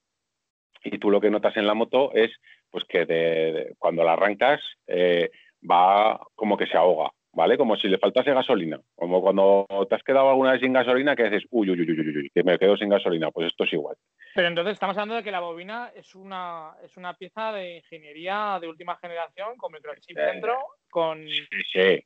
y 0.83 0.97
tú 0.97 1.09
lo 1.09 1.21
que 1.21 1.29
notas 1.29 1.55
en 1.57 1.67
la 1.67 1.73
moto 1.73 2.13
es 2.13 2.31
pues 2.69 2.83
que 2.85 3.73
cuando 3.77 4.03
la 4.03 4.13
arrancas 4.13 4.61
eh, 4.87 5.29
va 5.69 6.19
como 6.35 6.57
que 6.57 6.67
se 6.67 6.77
ahoga, 6.77 7.11
¿vale? 7.33 7.57
Como 7.57 7.75
si 7.75 7.87
le 7.87 7.97
faltase 7.97 8.33
gasolina. 8.33 8.79
Como 8.95 9.21
cuando 9.21 9.65
te 9.89 9.95
has 9.95 10.03
quedado 10.03 10.29
alguna 10.29 10.53
vez 10.53 10.61
sin 10.61 10.73
gasolina 10.73 11.15
que 11.15 11.29
dices, 11.29 11.43
uy, 11.51 11.69
uy, 11.69 11.81
uy, 11.81 11.91
uy, 11.91 12.17
uy, 12.17 12.29
que 12.33 12.43
me 12.43 12.57
quedo 12.57 12.77
sin 12.77 12.89
gasolina. 12.89 13.31
Pues 13.31 13.47
esto 13.47 13.63
es 13.63 13.73
igual. 13.73 13.95
Pero 14.35 14.47
entonces 14.47 14.73
estamos 14.73 14.97
hablando 14.97 15.15
de 15.15 15.23
que 15.23 15.31
la 15.31 15.39
bobina 15.39 15.91
es 15.95 16.15
una, 16.15 16.73
es 16.83 16.95
una 16.97 17.13
pieza 17.15 17.51
de 17.51 17.77
ingeniería 17.77 18.57
de 18.61 18.67
última 18.67 18.97
generación 18.97 19.57
con 19.57 19.71
microchip 19.71 20.17
dentro, 20.17 20.57
con, 20.89 21.27
sí, 21.27 22.05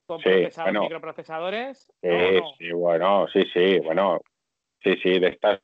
microprocesadores. 0.71 1.91
Sí, 2.01 2.39
sí, 2.57 2.71
bueno, 2.71 3.27
sí, 3.31 3.43
sí, 3.53 3.79
bueno. 3.79 4.21
Sí, 4.83 4.95
sí, 5.01 5.19
de 5.19 5.29
estas, 5.29 5.59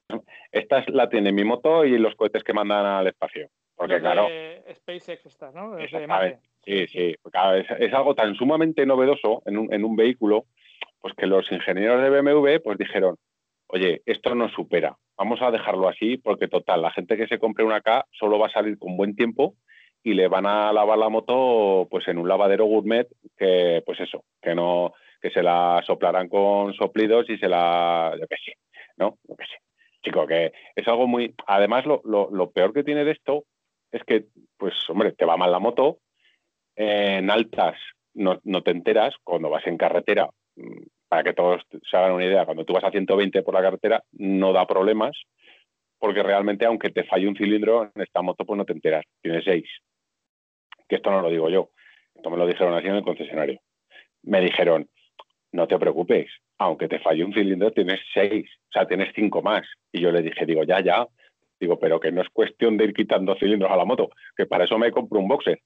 estas 0.51 0.89
la 0.89 1.07
tiene 1.07 1.32
mi 1.32 1.43
moto 1.43 1.86
y 1.86 1.97
los 1.97 2.16
cohetes 2.16 2.43
que 2.43 2.51
mandan 2.51 2.86
al 2.86 3.07
espacio. 3.07 3.47
Porque, 3.76 4.00
claro. 4.00 4.28
SpaceX 4.74 5.26
estas, 5.26 5.54
¿no? 5.54 5.78
Sí, 6.66 6.88
sí, 6.88 7.16
es, 7.80 7.94
algo 7.94 8.16
tan 8.16 8.36
sumamente 8.36 8.86
novedoso 8.86 9.42
en 9.46 9.58
un, 9.58 9.74
en 9.74 9.84
un 9.84 9.96
vehículo, 9.96 10.46
pues 11.02 11.14
que 11.16 11.28
los 11.28 11.52
ingenieros 11.52 12.02
de 12.02 12.10
BMW 12.10 12.60
pues 12.64 12.78
dijeron, 12.78 13.18
oye, 13.68 14.02
esto 14.06 14.34
no 14.34 14.48
supera, 14.50 14.96
vamos 15.18 15.42
a 15.42 15.52
dejarlo 15.52 15.90
así 15.90 16.18
porque 16.18 16.48
total, 16.48 16.82
la 16.82 16.92
gente 16.92 17.18
que 17.18 17.28
se 17.28 17.40
compre 17.40 17.66
una 17.66 17.82
K 17.82 18.06
solo 18.12 18.40
va 18.40 18.48
a 18.48 18.52
salir 18.52 18.78
con 18.80 18.96
buen 18.96 19.16
tiempo 19.16 19.56
y 20.04 20.14
le 20.14 20.30
van 20.30 20.46
a 20.46 20.72
lavar 20.72 20.98
la 20.98 21.10
moto 21.10 21.88
pues 21.90 22.08
en 22.08 22.18
un 22.18 22.30
lavadero 22.30 22.66
gourmet 22.66 23.08
que 23.38 23.84
pues 23.86 24.00
eso, 24.00 24.24
que 24.42 24.56
no 24.56 24.94
que 25.22 25.32
se 25.32 25.44
la 25.44 25.82
soplarán 25.86 26.30
con 26.30 26.74
soplidos 26.74 27.30
y 27.30 27.38
se 27.38 27.48
la 27.50 28.16
yo 28.20 28.28
qué 28.28 28.36
sé, 28.44 28.58
¿no? 28.98 29.18
Yo 29.28 29.36
qué 29.36 29.46
sé. 29.46 29.58
Chico, 30.04 30.28
que 30.28 30.52
es 30.76 30.88
algo 30.88 31.08
muy 31.08 31.34
además 31.48 31.86
lo, 31.86 32.02
lo, 32.06 32.30
lo 32.32 32.52
peor 32.52 32.74
que 32.74 32.84
tiene 32.84 33.06
de 33.06 33.12
esto 33.12 33.46
es 33.94 34.04
que 34.04 34.26
pues 34.58 34.74
hombre, 34.89 35.14
te 35.14 35.26
va 35.26 35.38
mal 35.38 35.52
la 35.52 35.60
moto, 35.60 36.00
en 36.76 37.30
altas 37.30 37.78
no, 38.16 38.39
te 38.39 38.72
enteras, 38.72 39.16
cuando 39.24 39.50
vas 39.50 39.66
en 39.68 39.78
carretera, 39.78 40.30
mm, 40.56 40.84
para 41.08 41.24
que 41.24 41.34
todos 41.34 41.62
se 41.89 41.98
hagan 41.98 42.14
una 42.14 42.26
idea, 42.26 42.46
cuando 42.46 42.66
tú 42.66 42.74
vas 42.74 42.84
a 42.84 42.91
120 42.91 43.44
por 43.44 43.54
la 43.54 43.62
carretera 43.62 44.04
no 44.12 44.52
da 44.52 44.66
problemas, 44.66 45.16
porque 46.00 46.24
realmente 46.24 46.66
aunque 46.66 46.89
te 46.89 47.04
falle 47.04 47.28
un 47.28 47.36
cilindro 47.36 47.91
en 47.96 48.02
esta 48.02 48.22
moto, 48.22 48.46
pues 48.46 48.58
no 48.58 48.66
te 48.66 48.74
enteras, 48.74 49.06
tiene 49.22 49.41
seis. 49.44 49.70
Que 50.88 50.98
esto 50.98 51.12
no 51.12 51.22
lo 51.22 51.30
digo 51.30 51.50
yo, 51.50 51.70
esto 52.16 52.30
me 52.30 52.38
lo 52.38 52.48
dijeron 52.48 52.74
así 52.74 52.88
en 52.88 52.96
el 52.96 53.04
concesionario. 53.04 53.60
Me 54.24 54.41
dijeron, 54.41 54.89
no 55.52 55.68
te 55.68 55.78
preocupes, 55.78 56.32
aunque 56.58 56.88
te 56.88 57.00
falle 57.00 57.24
un 57.24 57.34
cilindro, 57.34 57.72
tienes 57.72 58.00
seis, 58.14 58.50
o 58.70 58.72
sea, 58.72 58.88
tienes 58.88 59.14
cinco 59.16 59.41
más. 59.41 59.68
Y 59.91 60.02
yo 60.02 60.12
le 60.12 60.22
dije, 60.22 60.46
digo, 60.46 60.64
ya, 60.64 60.82
ya, 60.82 61.08
digo, 61.64 61.80
pero 61.80 61.99
que 61.99 62.11
no 62.11 62.22
es 62.22 62.30
cuestión 62.30 62.78
de 62.78 62.86
ir 62.86 62.93
quitando 62.93 63.36
cilindros 63.36 63.72
a 63.72 63.78
la 63.78 63.86
moto, 63.86 64.09
que 64.38 64.45
para 64.45 64.66
eso 64.66 64.78
me 64.78 64.91
compro 64.91 65.20
un 65.20 65.28
boxer. 65.28 65.59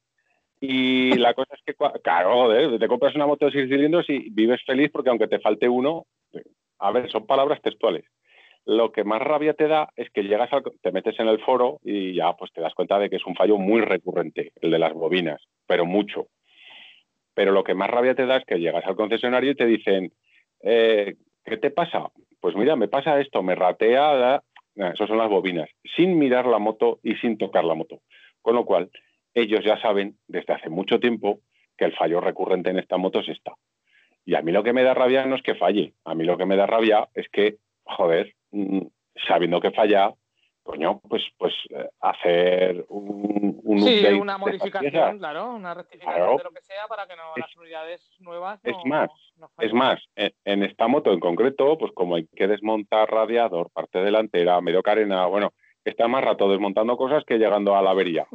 Y 0.60 1.14
la 1.18 1.34
cosa 1.34 1.56
es 1.56 1.62
que, 1.66 1.76
claro, 2.02 2.78
te 2.78 2.88
compras 2.88 3.16
una 3.16 3.28
moto 3.28 3.46
de 3.46 3.52
seis 3.52 3.70
cilindros 3.70 4.10
y 4.10 4.30
vives 4.30 4.64
feliz 4.66 4.90
porque 4.92 5.10
aunque 5.10 5.28
te 5.28 5.40
falte 5.40 5.68
uno, 5.68 6.06
a 6.80 6.92
ver, 6.92 7.10
son 7.12 7.26
palabras 7.26 7.62
textuales. 7.62 8.06
Lo 8.66 8.92
que 8.92 9.06
más 9.06 9.22
rabia 9.22 9.54
te 9.54 9.68
da 9.68 9.90
es 9.96 10.10
que 10.10 10.24
llegas 10.24 10.52
al, 10.52 10.64
te 10.82 10.92
metes 10.92 11.18
en 11.20 11.28
el 11.28 11.40
foro 11.40 11.80
y 11.84 12.14
ya 12.14 12.34
pues 12.34 12.52
te 12.52 12.62
das 12.62 12.74
cuenta 12.74 13.00
de 13.00 13.10
que 13.10 13.16
es 13.16 13.26
un 13.26 13.36
fallo 13.36 13.58
muy 13.58 13.82
recurrente, 13.82 14.52
el 14.62 14.72
de 14.72 14.80
las 14.80 14.94
bobinas, 14.94 15.42
pero 15.66 15.86
mucho. 15.86 16.28
Pero 17.34 17.52
lo 17.52 17.64
que 17.64 17.76
más 17.76 17.90
rabia 17.90 18.14
te 18.14 18.26
da 18.26 18.38
es 18.38 18.46
que 18.46 18.60
llegas 18.60 18.86
al 18.86 18.96
concesionario 18.96 19.52
y 19.52 19.56
te 19.56 19.66
dicen, 19.66 20.12
eh, 20.64 21.16
¿qué 21.46 21.58
te 21.58 21.72
pasa? 21.72 22.10
Pues 22.42 22.56
mira, 22.56 22.76
me 22.76 22.88
pasa 22.88 23.20
esto, 23.22 23.42
me 23.42 23.56
ratea. 23.56 24.44
Esas 24.78 25.08
son 25.08 25.18
las 25.18 25.30
bobinas, 25.30 25.70
sin 25.96 26.18
mirar 26.18 26.46
la 26.46 26.60
moto 26.60 27.00
y 27.04 27.16
sin 27.16 27.38
tocar 27.38 27.64
la 27.64 27.76
moto. 27.76 28.02
Con 28.42 28.56
lo 28.56 28.66
cual, 28.66 28.90
ellos 29.34 29.64
ya 29.64 29.80
saben 29.82 30.18
desde 30.28 30.54
hace 30.54 30.70
mucho 30.70 31.00
tiempo 31.00 31.40
que 31.78 31.86
el 31.86 31.96
fallo 31.96 32.22
recurrente 32.22 32.70
en 32.70 32.80
esta 32.80 32.98
moto 32.98 33.20
es 33.20 33.30
esta. 33.30 33.54
Y 34.26 34.36
a 34.36 34.42
mí 34.42 34.52
lo 34.52 34.64
que 34.64 34.74
me 34.74 34.84
da 34.84 34.94
rabia 34.94 35.26
no 35.26 35.36
es 35.36 35.42
que 35.42 35.56
falle, 35.56 35.94
a 36.06 36.14
mí 36.16 36.26
lo 36.26 36.38
que 36.38 36.46
me 36.46 36.56
da 36.56 36.66
rabia 36.66 37.08
es 37.14 37.30
que, 37.30 37.58
joder, 37.84 38.34
mm, 38.52 38.82
sabiendo 39.28 39.62
que 39.62 39.72
falla, 39.72 40.14
coño, 40.68 41.00
pues, 41.08 41.24
pues 41.38 41.54
eh, 41.70 41.90
hacer 42.02 42.86
un, 42.90 43.60
un 43.64 43.82
sí, 43.82 44.06
una 44.08 44.38
modificación, 44.38 45.18
claro, 45.18 45.54
una 45.54 45.74
rectificación 45.74 46.38
de 46.38 46.44
lo 46.44 46.52
que 46.52 46.62
sea 46.62 46.88
para 46.90 47.08
que 47.08 47.16
no, 47.16 47.24
las 47.38 47.56
unidades 47.56 48.02
nuevas 48.20 48.60
es 48.64 48.76
más, 48.86 49.10
es 49.60 49.74
más, 49.74 50.00
en, 50.16 50.64
esta 50.64 50.88
moto 50.88 51.14
en 51.14 51.22
concreto, 51.22 51.78
pues 51.78 51.94
como 51.94 52.16
hay 52.16 52.28
que 52.28 52.48
desmontar 52.48 53.10
radiador, 53.10 53.70
parte 53.72 54.00
delantera, 54.00 54.60
medio 54.60 54.84
carena, 54.84 55.26
bueno, 55.26 55.54
está 55.86 56.10
más 56.10 56.24
rato 56.24 56.50
desmontando 56.50 56.98
cosas 56.98 57.24
que 57.24 57.38
llegando 57.38 57.76
a 57.76 57.82
la 57.82 57.92
avería. 57.92 58.28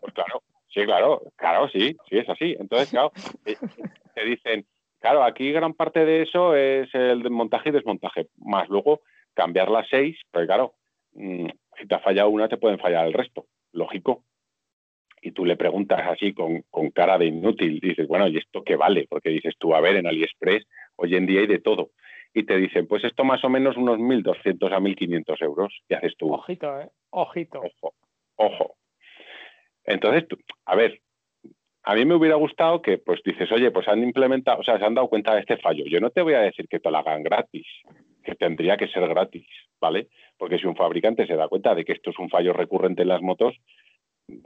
Pues 0.00 0.12
claro, 0.12 0.42
sí, 0.68 0.84
claro, 0.84 1.22
claro, 1.36 1.68
sí, 1.68 1.96
sí, 2.08 2.18
es 2.18 2.28
así. 2.28 2.56
Entonces, 2.58 2.90
claro, 2.90 3.12
eh, 3.44 3.56
te 4.14 4.24
dicen, 4.24 4.66
claro, 4.98 5.22
aquí 5.22 5.52
gran 5.52 5.74
parte 5.74 6.04
de 6.04 6.22
eso 6.22 6.56
es 6.56 6.92
el 6.94 7.30
montaje 7.30 7.68
y 7.68 7.72
desmontaje, 7.72 8.26
más 8.38 8.68
luego 8.68 9.02
cambiar 9.34 9.70
las 9.70 9.86
seis, 9.88 10.18
pero 10.32 10.46
claro, 10.46 10.74
mm, 11.12 11.46
si 11.78 11.86
te 11.86 11.94
ha 11.94 12.00
fallado 12.00 12.30
una, 12.30 12.48
te 12.48 12.56
pueden 12.56 12.78
fallar 12.78 13.06
el 13.06 13.12
resto, 13.12 13.46
lógico. 13.72 14.24
Y 15.22 15.32
tú 15.32 15.44
le 15.44 15.56
preguntas 15.56 16.00
así 16.06 16.32
con, 16.32 16.62
con 16.70 16.90
cara 16.90 17.18
de 17.18 17.26
inútil, 17.26 17.80
dices, 17.80 18.06
bueno, 18.06 18.28
¿y 18.28 18.36
esto 18.36 18.62
qué 18.62 18.76
vale? 18.76 19.06
Porque 19.08 19.30
dices 19.30 19.54
tú, 19.58 19.74
a 19.74 19.80
ver, 19.80 19.96
en 19.96 20.06
AliExpress 20.06 20.66
hoy 20.96 21.16
en 21.16 21.26
día 21.26 21.40
hay 21.40 21.46
de 21.46 21.58
todo 21.58 21.90
y 22.36 22.42
te 22.42 22.58
dicen, 22.58 22.86
pues 22.86 23.02
esto 23.02 23.24
más 23.24 23.42
o 23.44 23.48
menos 23.48 23.78
unos 23.78 23.98
1.200 23.98 24.70
a 24.70 24.78
1.500 24.78 25.40
euros. 25.40 25.72
Y 25.88 25.94
haces 25.94 26.14
tú. 26.18 26.34
Ojito, 26.34 26.78
¿eh? 26.78 26.90
Ojito. 27.08 27.62
Ojo, 27.62 27.94
ojo. 28.36 28.76
Entonces, 29.84 30.26
a 30.66 30.76
ver, 30.76 31.00
a 31.88 31.94
mí 31.94 32.04
me 32.04 32.16
hubiera 32.16 32.34
gustado 32.34 32.82
que, 32.82 32.98
pues 32.98 33.20
dices, 33.24 33.50
oye, 33.52 33.70
pues 33.70 33.86
han 33.86 34.02
implementado, 34.02 34.58
o 34.58 34.64
sea, 34.64 34.76
se 34.76 34.84
han 34.84 34.94
dado 34.94 35.08
cuenta 35.08 35.34
de 35.34 35.40
este 35.40 35.56
fallo. 35.58 35.84
Yo 35.86 36.00
no 36.00 36.10
te 36.10 36.20
voy 36.20 36.34
a 36.34 36.40
decir 36.40 36.66
que 36.68 36.80
te 36.80 36.90
lo 36.90 36.98
hagan 36.98 37.22
gratis, 37.22 37.64
que 38.24 38.34
tendría 38.34 38.76
que 38.76 38.88
ser 38.88 39.06
gratis, 39.08 39.46
¿vale? 39.80 40.08
Porque 40.36 40.58
si 40.58 40.66
un 40.66 40.74
fabricante 40.74 41.28
se 41.28 41.36
da 41.36 41.46
cuenta 41.46 41.76
de 41.76 41.84
que 41.84 41.92
esto 41.92 42.10
es 42.10 42.18
un 42.18 42.28
fallo 42.28 42.52
recurrente 42.52 43.02
en 43.02 43.08
las 43.08 43.22
motos, 43.22 43.54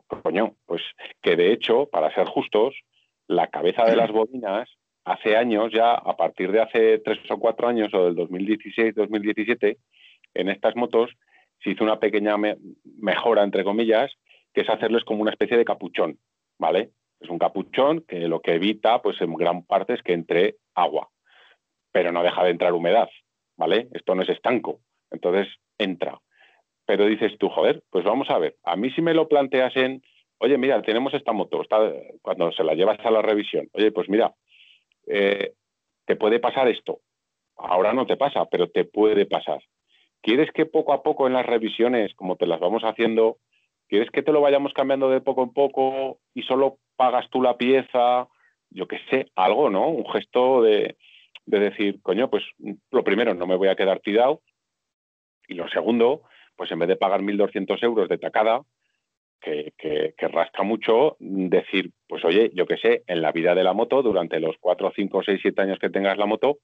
coño, 0.07 0.57
pues 0.67 0.83
que 1.23 1.35
de 1.35 1.51
hecho, 1.51 1.87
para 1.87 2.15
ser 2.15 2.27
justos, 2.27 2.75
la 3.27 3.47
cabeza 3.47 3.87
de 3.87 3.97
las 3.97 4.11
bobinas 4.11 4.69
hace 5.07 5.35
años 5.35 5.73
ya, 5.73 5.95
a 5.95 6.17
partir 6.19 6.53
de 6.53 6.61
hace 6.61 6.99
tres 6.99 7.21
o 7.31 7.39
cuatro 7.39 7.69
años 7.69 7.89
o 7.95 8.05
del 8.05 8.17
2016-2017, 8.17 9.79
en 10.35 10.49
estas 10.51 10.77
motos 10.77 11.11
se 11.63 11.71
hizo 11.71 11.85
una 11.85 11.99
pequeña 11.99 12.37
mejora, 12.99 13.45
entre 13.45 13.65
comillas, 13.65 14.13
que 14.53 14.61
es 14.61 14.69
hacerles 14.69 15.05
como 15.05 15.23
una 15.23 15.31
especie 15.31 15.57
de 15.57 15.65
capuchón, 15.65 16.19
¿vale? 16.59 16.91
Es 17.21 17.29
un 17.29 17.39
capuchón 17.39 18.05
que 18.09 18.29
lo 18.29 18.41
que 18.41 18.55
evita, 18.55 19.03
pues 19.03 19.21
en 19.21 19.35
gran 19.35 19.65
parte, 19.65 19.95
es 19.95 20.03
que 20.03 20.13
entre 20.13 20.57
agua, 20.75 21.11
pero 21.93 22.13
no 22.13 22.23
deja 22.23 22.43
de 22.45 22.51
entrar 22.51 22.73
humedad, 22.73 23.09
¿vale? 23.57 23.89
Esto 23.93 24.15
no 24.15 24.23
es 24.23 24.29
estanco, 24.29 24.81
entonces 25.11 25.49
entra. 25.79 26.19
Pero 26.87 27.07
dices 27.07 27.37
tú, 27.39 27.49
joder, 27.49 27.83
pues 27.91 28.05
vamos 28.05 28.31
a 28.31 28.39
ver, 28.39 28.57
a 28.65 28.77
mí 28.77 28.91
si 28.91 29.03
me 29.03 29.15
lo 29.15 29.29
planteas 29.29 29.77
en, 29.77 30.03
oye, 30.39 30.57
mira, 30.59 30.81
tenemos 30.83 31.15
esta 31.15 31.33
moto, 31.33 31.63
cuando 32.23 32.53
se 32.53 32.65
la 32.65 32.75
llevas 32.75 32.99
a 33.05 33.11
la 33.11 33.23
revisión, 33.23 33.69
oye, 33.73 33.93
pues 33.93 34.09
mira, 34.09 34.35
eh, 35.07 35.53
te 36.07 36.17
puede 36.17 36.41
pasar 36.41 36.69
esto. 36.69 37.01
Ahora 37.57 37.93
no 37.93 38.07
te 38.07 38.17
pasa, 38.17 38.47
pero 38.47 38.69
te 38.71 38.85
puede 38.85 39.27
pasar. 39.27 39.63
¿Quieres 40.23 40.51
que 40.53 40.67
poco 40.67 40.93
a 40.93 41.03
poco 41.03 41.27
en 41.27 41.35
las 41.35 41.47
revisiones, 41.47 42.15
como 42.15 42.37
te 42.37 42.47
las 42.47 42.61
vamos 42.61 42.83
haciendo, 42.83 43.39
quieres 43.89 44.11
que 44.11 44.23
te 44.23 44.33
lo 44.33 44.41
vayamos 44.41 44.73
cambiando 44.73 45.11
de 45.11 45.21
poco 45.21 45.43
en 45.43 45.53
poco 45.53 46.19
y 46.35 46.43
solo 46.43 46.79
pagas 47.01 47.31
tú 47.31 47.41
la 47.41 47.57
pieza? 47.57 48.29
Yo 48.69 48.87
qué 48.87 48.99
sé, 49.09 49.33
algo, 49.35 49.71
¿no? 49.71 49.89
Un 49.89 50.07
gesto 50.13 50.61
de, 50.61 50.99
decir, 51.47 52.03
coño, 52.03 52.29
pues 52.29 52.45
lo 52.91 53.03
primero, 53.03 53.33
no 53.33 53.47
me 53.47 53.57
voy 53.57 53.69
a 53.69 53.75
quedar 53.75 54.01
tirado. 54.01 54.43
Y 55.49 55.55
lo 55.55 55.67
segundo, 55.71 56.25
pues 56.57 56.71
en 56.71 56.79
vez 56.79 56.89
de 56.91 56.97
pagar 56.97 57.23
1.200 57.23 57.83
euros 57.85 58.07
de 58.07 58.19
tacada, 58.19 58.61
que, 59.41 59.73
que, 59.79 60.29
rasca 60.29 60.63
mucho, 60.63 61.17
decir, 61.21 61.91
pues 62.07 62.23
oye, 62.23 62.51
yo 62.53 62.67
qué 62.67 62.77
sé, 62.77 63.03
en 63.07 63.23
la 63.23 63.33
vida 63.33 63.55
de 63.55 63.65
la 63.65 63.73
moto, 63.73 64.03
durante 64.03 64.39
los 64.39 64.57
4, 64.61 64.93
5, 64.95 65.23
6, 65.23 65.41
7 65.41 65.63
años 65.63 65.79
que 65.79 65.89
tengas 65.89 66.19
la 66.19 66.27
moto, 66.27 66.59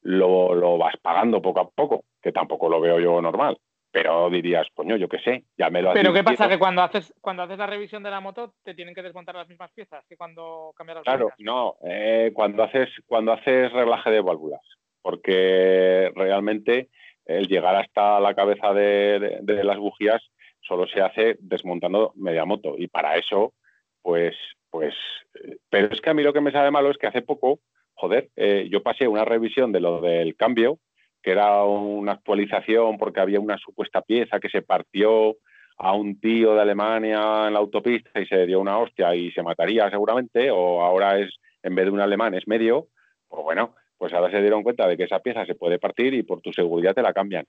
lo, 0.00 0.78
vas 0.78 0.96
pagando 1.02 1.42
poco 1.42 1.60
a 1.60 1.68
poco, 1.68 2.04
que 2.22 2.32
tampoco 2.32 2.70
lo 2.70 2.80
veo 2.80 2.98
yo 2.98 3.20
normal. 3.20 3.58
Pero 3.96 4.28
dirías, 4.28 4.66
coño, 4.74 4.96
yo 4.96 5.08
qué 5.08 5.18
sé, 5.20 5.44
ya 5.56 5.70
me 5.70 5.80
lo 5.80 5.94
Pero 5.94 6.12
¿qué 6.12 6.22
pasa? 6.22 6.50
Que 6.50 6.58
cuando 6.58 6.82
haces, 6.82 7.14
cuando 7.22 7.44
haces 7.44 7.56
la 7.56 7.66
revisión 7.66 8.02
de 8.02 8.10
la 8.10 8.20
moto 8.20 8.52
te 8.62 8.74
tienen 8.74 8.94
que 8.94 9.00
desmontar 9.00 9.34
las 9.34 9.48
mismas 9.48 9.72
piezas 9.72 10.04
que 10.06 10.18
cuando 10.18 10.74
cambias 10.76 10.96
las 10.96 11.04
Claro, 11.04 11.30
no, 11.38 11.76
eh, 11.82 12.30
cuando, 12.34 12.62
haces, 12.62 12.90
cuando 13.06 13.32
haces 13.32 13.72
reglaje 13.72 14.10
de 14.10 14.20
válvulas, 14.20 14.60
porque 15.00 16.12
realmente 16.14 16.90
el 17.24 17.48
llegar 17.48 17.74
hasta 17.74 18.20
la 18.20 18.34
cabeza 18.34 18.74
de, 18.74 19.38
de 19.40 19.64
las 19.64 19.78
bujías 19.78 20.22
solo 20.60 20.86
se 20.88 21.00
hace 21.00 21.38
desmontando 21.40 22.12
media 22.16 22.44
moto 22.44 22.74
y 22.76 22.88
para 22.88 23.16
eso, 23.16 23.54
pues, 24.02 24.36
pues, 24.68 24.94
eh, 25.42 25.56
pero 25.70 25.88
es 25.90 26.02
que 26.02 26.10
a 26.10 26.14
mí 26.14 26.22
lo 26.22 26.34
que 26.34 26.42
me 26.42 26.52
sabe 26.52 26.70
malo 26.70 26.90
es 26.90 26.98
que 26.98 27.06
hace 27.06 27.22
poco 27.22 27.60
joder, 27.96 28.28
eh, 28.36 28.68
yo 28.70 28.82
pasé 28.82 29.08
una 29.08 29.24
revisión 29.24 29.72
de 29.72 29.80
lo 29.80 30.00
del 30.00 30.36
cambio, 30.36 30.78
que 31.26 31.32
era 31.32 31.64
una 31.64 32.12
actualización 32.12 32.98
porque 32.98 33.18
había 33.18 33.40
una 33.40 33.58
supuesta 33.58 34.00
pieza 34.00 34.38
que 34.38 34.48
se 34.48 34.62
partió 34.62 35.34
a 35.76 35.92
un 35.92 36.20
tío 36.20 36.54
de 36.54 36.60
Alemania 36.60 37.48
en 37.48 37.52
la 37.52 37.58
autopista 37.58 38.20
y 38.20 38.26
se 38.26 38.46
dio 38.46 38.60
una 38.60 38.78
hostia 38.78 39.12
y 39.16 39.32
se 39.32 39.42
mataría 39.42 39.90
seguramente, 39.90 40.52
o 40.52 40.82
ahora 40.82 41.18
es, 41.18 41.34
en 41.64 41.74
vez 41.74 41.86
de 41.86 41.90
un 41.90 41.98
alemán, 41.98 42.34
es 42.34 42.46
medio, 42.46 42.86
pues 43.26 43.42
bueno, 43.42 43.74
pues 43.98 44.12
ahora 44.12 44.30
se 44.30 44.40
dieron 44.40 44.62
cuenta 44.62 44.86
de 44.86 44.96
que 44.96 45.02
esa 45.02 45.18
pieza 45.18 45.44
se 45.46 45.56
puede 45.56 45.80
partir 45.80 46.14
y 46.14 46.22
por 46.22 46.40
tu 46.42 46.52
seguridad 46.52 46.94
te 46.94 47.02
la 47.02 47.12
cambian. 47.12 47.44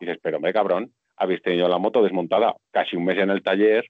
Dices, 0.00 0.18
pero 0.20 0.38
hombre, 0.38 0.52
cabrón, 0.52 0.92
habéis 1.16 1.40
tenido 1.40 1.68
la 1.68 1.78
moto 1.78 2.02
desmontada 2.02 2.56
casi 2.72 2.96
un 2.96 3.04
mes 3.04 3.18
en 3.18 3.30
el 3.30 3.44
taller, 3.44 3.84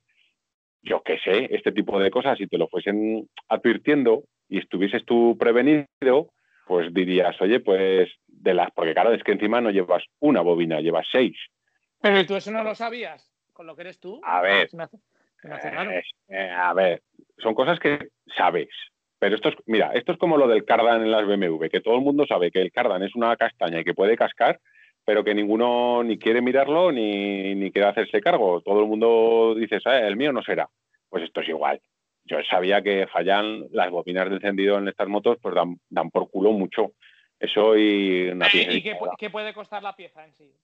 yo 0.82 1.01
qué 1.03 1.18
sé, 1.18 1.49
este 1.51 1.72
tipo 1.72 1.99
de 1.99 2.11
cosas, 2.11 2.36
si 2.36 2.47
te 2.47 2.59
lo 2.59 2.68
fuesen 2.68 3.26
advirtiendo 3.49 4.22
y 4.51 4.59
estuvieses 4.59 5.03
tú 5.07 5.38
prevenido, 5.41 6.28
pues 6.70 6.95
dirías, 6.95 7.34
oye, 7.41 7.59
pues 7.59 8.09
de 8.41 8.55
las, 8.55 8.70
porque 8.72 8.95
claro, 8.95 9.12
es 9.12 9.22
que 9.22 9.32
encima 9.32 9.61
no 9.61 9.70
llevas 9.70 10.05
una 10.18 10.41
bobina, 10.41 10.80
llevas 10.80 11.07
seis. 11.11 11.36
Pero 12.01 12.24
tú 12.26 12.36
eso 12.36 12.51
no 12.51 12.64
lo 12.64 12.74
sabías, 12.74 13.30
con 13.53 13.66
lo 13.66 13.76
que 13.76 13.82
eres 13.82 14.01
tú. 14.01 14.20
A 14.24 14.41
ver, 14.41 14.68
eh, 15.45 16.03
eh, 16.28 16.51
a 16.51 16.72
ver, 16.72 17.03
son 17.38 17.55
cosas 17.55 17.78
que 17.78 18.09
sabes. 18.36 18.68
Pero 19.18 19.36
esto 19.36 19.51
es, 19.51 19.57
mira, 19.66 19.93
esto 19.93 20.12
es 20.12 20.18
como 20.18 20.38
lo 20.38 20.49
del 20.49 20.64
cardan 20.64 21.03
en 21.03 21.11
las 21.11 21.26
BMW, 21.26 21.68
que 21.68 21.80
todo 21.80 21.97
el 21.97 22.01
mundo 22.01 22.24
sabe 22.26 22.51
que 22.51 22.62
el 22.62 22.72
cardan 22.72 23.03
es 23.03 23.14
una 23.14 23.36
castaña 23.36 23.80
y 23.80 23.84
que 23.84 23.95
puede 23.95 24.16
cascar, 24.16 24.59
pero 25.05 25.22
que 25.22 25.34
ninguno 25.34 26.03
ni 26.03 26.18
quiere 26.18 26.41
mirarlo 26.41 26.91
ni, 26.91 27.55
ni 27.55 27.70
quiere 27.70 27.88
hacerse 27.88 28.22
cargo. 28.22 28.62
Todo 28.62 28.80
el 28.80 28.86
mundo 28.86 29.55
dice, 29.55 29.78
el 29.84 30.16
mío 30.16 30.32
no 30.32 30.43
será. 30.43 30.68
Pues 31.11 31.24
esto 31.24 31.41
es 31.43 31.49
igual 31.49 31.80
yo 32.30 32.38
sabía 32.49 32.82
que 32.82 33.07
fallan 33.09 33.66
las 33.72 33.91
bobinas 33.91 34.28
de 34.28 34.36
encendido 34.36 34.78
en 34.78 34.88
estas 34.88 35.09
motos, 35.09 35.38
pues 35.43 35.55
dan, 35.55 36.11
por 36.11 36.30
culo 36.30 36.53
mucho. 36.53 36.93
Eso 37.41 37.76
y 37.76 38.28
una 38.28 38.49
pieza. 38.49 38.72
¿Y 38.72 38.82
qué, 39.18 39.30
puede 39.30 39.55
costar 39.55 39.82
la 39.82 39.97
pieza 39.97 40.24
en 40.24 40.34
sí? 40.36 40.55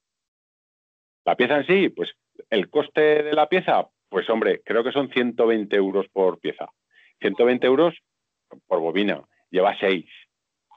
La 1.24 1.34
pieza 1.34 1.56
en 1.56 1.66
sí, 1.66 1.88
pues 1.88 2.14
el 2.50 2.70
coste 2.70 3.22
de 3.22 3.32
la 3.32 3.48
pieza, 3.48 3.88
pues 4.08 4.28
hombre, 4.30 4.62
creo 4.62 4.84
que 4.84 4.92
son 4.92 5.08
120 5.08 5.74
euros 5.74 6.06
por 6.12 6.38
pieza. 6.38 6.68
120 7.20 7.66
euros 7.66 7.94
por 8.66 8.80
bobina. 8.80 9.24
Lleva 9.50 9.76
6. 9.80 10.04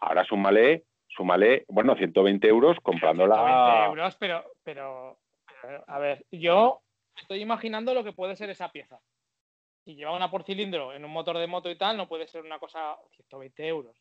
Ahora 0.02 0.24
súmale, 0.24 0.86
súmale, 1.10 1.66
bueno, 1.68 1.96
120 1.96 2.48
euros 2.48 2.78
comprándola. 2.82 3.36
120 3.36 3.86
euros, 3.86 4.16
pero, 4.18 4.46
pero, 4.64 5.20
a 5.86 6.00
ver, 6.00 6.26
yo 6.32 6.82
estoy 7.16 7.42
imaginando 7.42 7.94
lo 7.94 8.06
que 8.06 8.14
puede 8.14 8.38
ser 8.38 8.50
esa 8.50 8.72
pieza 8.72 9.02
si 9.90 9.96
lleva 9.96 10.16
una 10.16 10.30
por 10.30 10.44
cilindro 10.44 10.94
en 10.94 11.04
un 11.04 11.12
motor 11.12 11.38
de 11.38 11.48
moto 11.48 11.70
y 11.70 11.76
tal, 11.76 11.98
no 11.98 12.08
puede 12.08 12.28
ser 12.28 12.44
una 12.44 12.60
cosa 12.60 12.96
120 13.16 13.68
euros. 13.68 13.98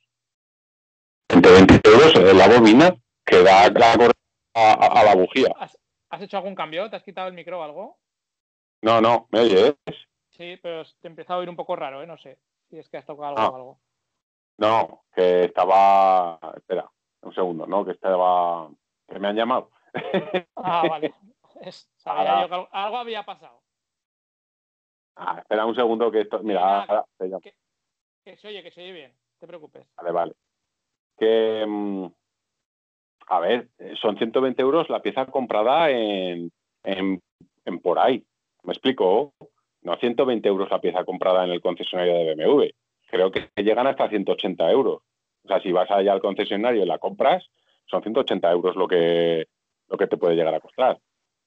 120 1.31 1.89
euros 1.89 2.17
en 2.17 2.39
la 2.39 2.49
bobina 2.49 2.97
que 3.25 3.43
da 3.43 3.65
a, 3.67 5.05
la 5.05 5.15
bujía. 5.15 5.49
¿Has, 5.59 6.23
hecho 6.23 6.39
algún 6.39 6.55
cambio? 6.55 6.89
¿Te 6.89 6.97
has 6.97 7.03
quitado 7.03 7.29
el 7.29 7.35
micro 7.35 7.61
o 7.61 7.63
algo? 7.63 7.99
No, 8.83 9.01
no, 9.01 9.29
¿me 9.31 9.41
oyes? 9.41 9.75
Sí, 10.31 10.59
pero 10.63 10.83
te 11.01 11.09
empieza 11.09 11.35
a 11.35 11.39
oír 11.39 11.49
un 11.49 11.57
poco 11.57 11.77
raro, 11.77 12.03
¿eh? 12.03 12.07
No 12.07 12.17
sé 12.17 12.39
si 12.69 12.79
es 12.79 12.89
que 12.89 12.97
has 12.97 13.07
tocado 13.07 13.37
algo 13.37 13.53
o 13.53 13.57
algo. 13.57 13.81
No, 14.59 15.05
que 15.15 15.45
estaba... 15.45 16.39
Espera, 16.57 16.91
un 17.23 17.35
segundo, 17.35 17.67
¿no? 17.67 17.85
Que 17.85 17.93
estaba... 17.93 18.69
Que 19.07 19.19
me 19.19 19.29
han 19.29 19.37
llamado. 19.37 19.71
Ah, 20.57 20.85
vale. 20.89 21.15
Sabía 21.97 22.43
yo 22.43 22.49
que 22.49 22.69
algo 22.73 22.97
había 22.97 23.25
pasado. 23.25 23.63
Ah, 25.17 25.39
espera 25.39 25.67
un 25.67 25.75
segundo 25.75 26.11
que 26.11 26.21
esto. 26.21 26.41
Mira, 26.41 27.07
que, 28.23 28.37
se 28.37 28.49
oye, 28.49 28.63
que 28.63 28.71
se 28.71 28.83
oye 28.83 28.93
bien, 28.93 29.11
no 29.13 29.39
te 29.41 29.47
preocupes. 29.47 29.87
Vale, 29.97 30.13
vale. 30.13 30.35
Que. 31.19 31.65
Mm, 31.67 32.07
a 33.29 33.41
ver, 33.41 33.69
son 34.01 34.17
120 34.17 34.61
euros 34.63 34.89
la 34.89 35.03
pieza 35.03 35.27
comprada 35.27 35.91
en, 35.91 36.51
en, 36.83 37.21
por 37.83 37.99
ahí. 37.99 38.25
¿Me 38.63 38.73
explico? 38.73 39.35
No 39.83 39.97
120 39.97 40.49
euros 40.49 40.71
la 40.71 40.81
pieza 40.81 41.05
comprada 41.05 41.45
en 41.45 41.51
el 41.51 41.61
concesionario 41.61 42.15
de 42.15 42.35
BMW. 42.35 42.65
Creo 43.11 43.31
que 43.31 43.51
llegan 43.57 43.87
hasta 43.87 44.09
180 44.09 44.71
euros. 44.71 45.03
O 45.45 45.49
sea, 45.49 45.61
si 45.61 45.73
vas 45.73 45.91
allá 45.91 46.13
al 46.13 46.21
concesionario 46.21 46.83
y 46.83 46.87
la 46.87 46.99
compras, 46.99 47.47
son 47.87 48.03
180 48.03 48.51
euros 48.51 48.77
lo 48.77 48.89
que, 48.89 49.47
lo 49.89 49.97
que 49.97 50.07
te 50.07 50.17
puede 50.17 50.35
llegar 50.35 50.55
a 50.55 50.61
costar. 50.61 50.99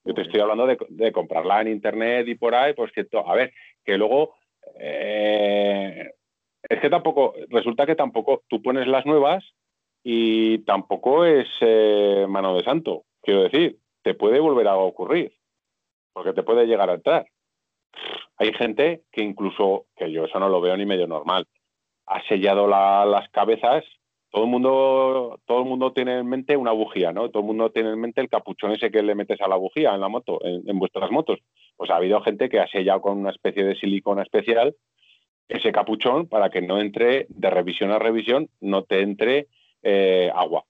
Yo 0.04 0.14
te 0.14 0.22
estoy 0.22 0.40
hablando 0.40 0.66
de, 0.68 1.12
comprarla 1.12 1.62
en 1.62 1.68
internet 1.68 2.28
y 2.28 2.36
por 2.36 2.56
ahí, 2.56 2.74
pues 2.74 2.92
cierto, 2.94 3.28
a 3.28 3.36
ver, 3.36 3.54
que 3.86 3.98
luego 3.98 4.36
eh, 4.80 6.12
es 6.68 6.80
que 6.80 6.90
tampoco, 6.90 7.36
resulta 7.50 7.86
que 7.86 7.96
tampoco 7.96 8.44
tú 8.48 8.62
pones 8.64 8.88
las 8.88 9.06
nuevas 9.06 9.44
y 10.04 10.60
tampoco 10.60 11.26
es 11.26 11.48
eh, 11.62 12.26
mano 12.28 12.56
de 12.56 12.64
santo. 12.64 13.04
Quiero 13.22 13.44
decir, 13.44 13.78
te 14.04 14.14
puede 14.14 14.40
volver 14.40 14.68
a 14.68 14.78
ocurrir, 14.78 15.34
porque 16.14 16.34
te 16.34 16.44
puede 16.44 16.66
llegar 16.66 16.90
a 16.90 16.96
entrar. 16.96 17.28
Hay 18.38 18.54
gente 18.54 19.04
que 19.12 19.22
incluso, 19.22 19.86
que 19.96 20.12
yo 20.12 20.26
eso 20.26 20.40
no 20.40 20.50
lo 20.50 20.62
veo 20.62 20.76
ni 20.78 20.86
medio 20.86 21.08
normal, 21.08 21.48
ha 22.08 22.22
sellado 22.28 22.68
las 22.68 23.30
cabezas 23.30 23.84
todo 24.32 24.46
el 24.46 24.50
mundo 24.50 25.40
todo 25.46 25.60
el 25.60 25.66
mundo 25.68 25.92
tiene 25.92 26.18
en 26.18 26.28
mente 26.28 26.56
una 26.56 26.72
bujía, 26.72 27.12
¿no? 27.12 27.30
Todo 27.30 27.42
el 27.42 27.48
mundo 27.48 27.70
tiene 27.70 27.90
en 27.90 28.00
mente 28.00 28.22
el 28.22 28.30
capuchón 28.30 28.72
ese 28.72 28.90
que 28.90 29.04
le 29.04 29.14
metes 29.14 29.42
a 29.42 29.48
la 29.50 29.58
bujía 29.58 29.94
en 29.94 30.00
la 30.00 30.08
moto, 30.08 30.40
en, 30.44 30.80
vuestras 30.80 31.12
motos. 31.12 31.40
Pues 31.76 31.92
ha 31.92 31.98
habido 31.98 32.22
gente 32.22 32.48
que 32.48 32.60
ha 32.60 32.68
sellado 32.68 33.02
con 33.02 33.18
una 33.18 33.32
especie 33.32 33.66
de 33.66 33.76
silicona 33.76 34.24
especial 34.24 34.74
ese 35.50 35.74
capuchón 35.74 36.28
para 36.28 36.50
que 36.50 36.62
no 36.62 36.80
entre 36.80 37.26
de 37.28 37.50
revisión 37.50 37.92
a 37.92 38.00
revisión, 38.00 38.48
no 38.62 38.84
te 38.84 39.02
entre 39.02 39.48
eh, 39.82 40.32
agua. 40.34 40.64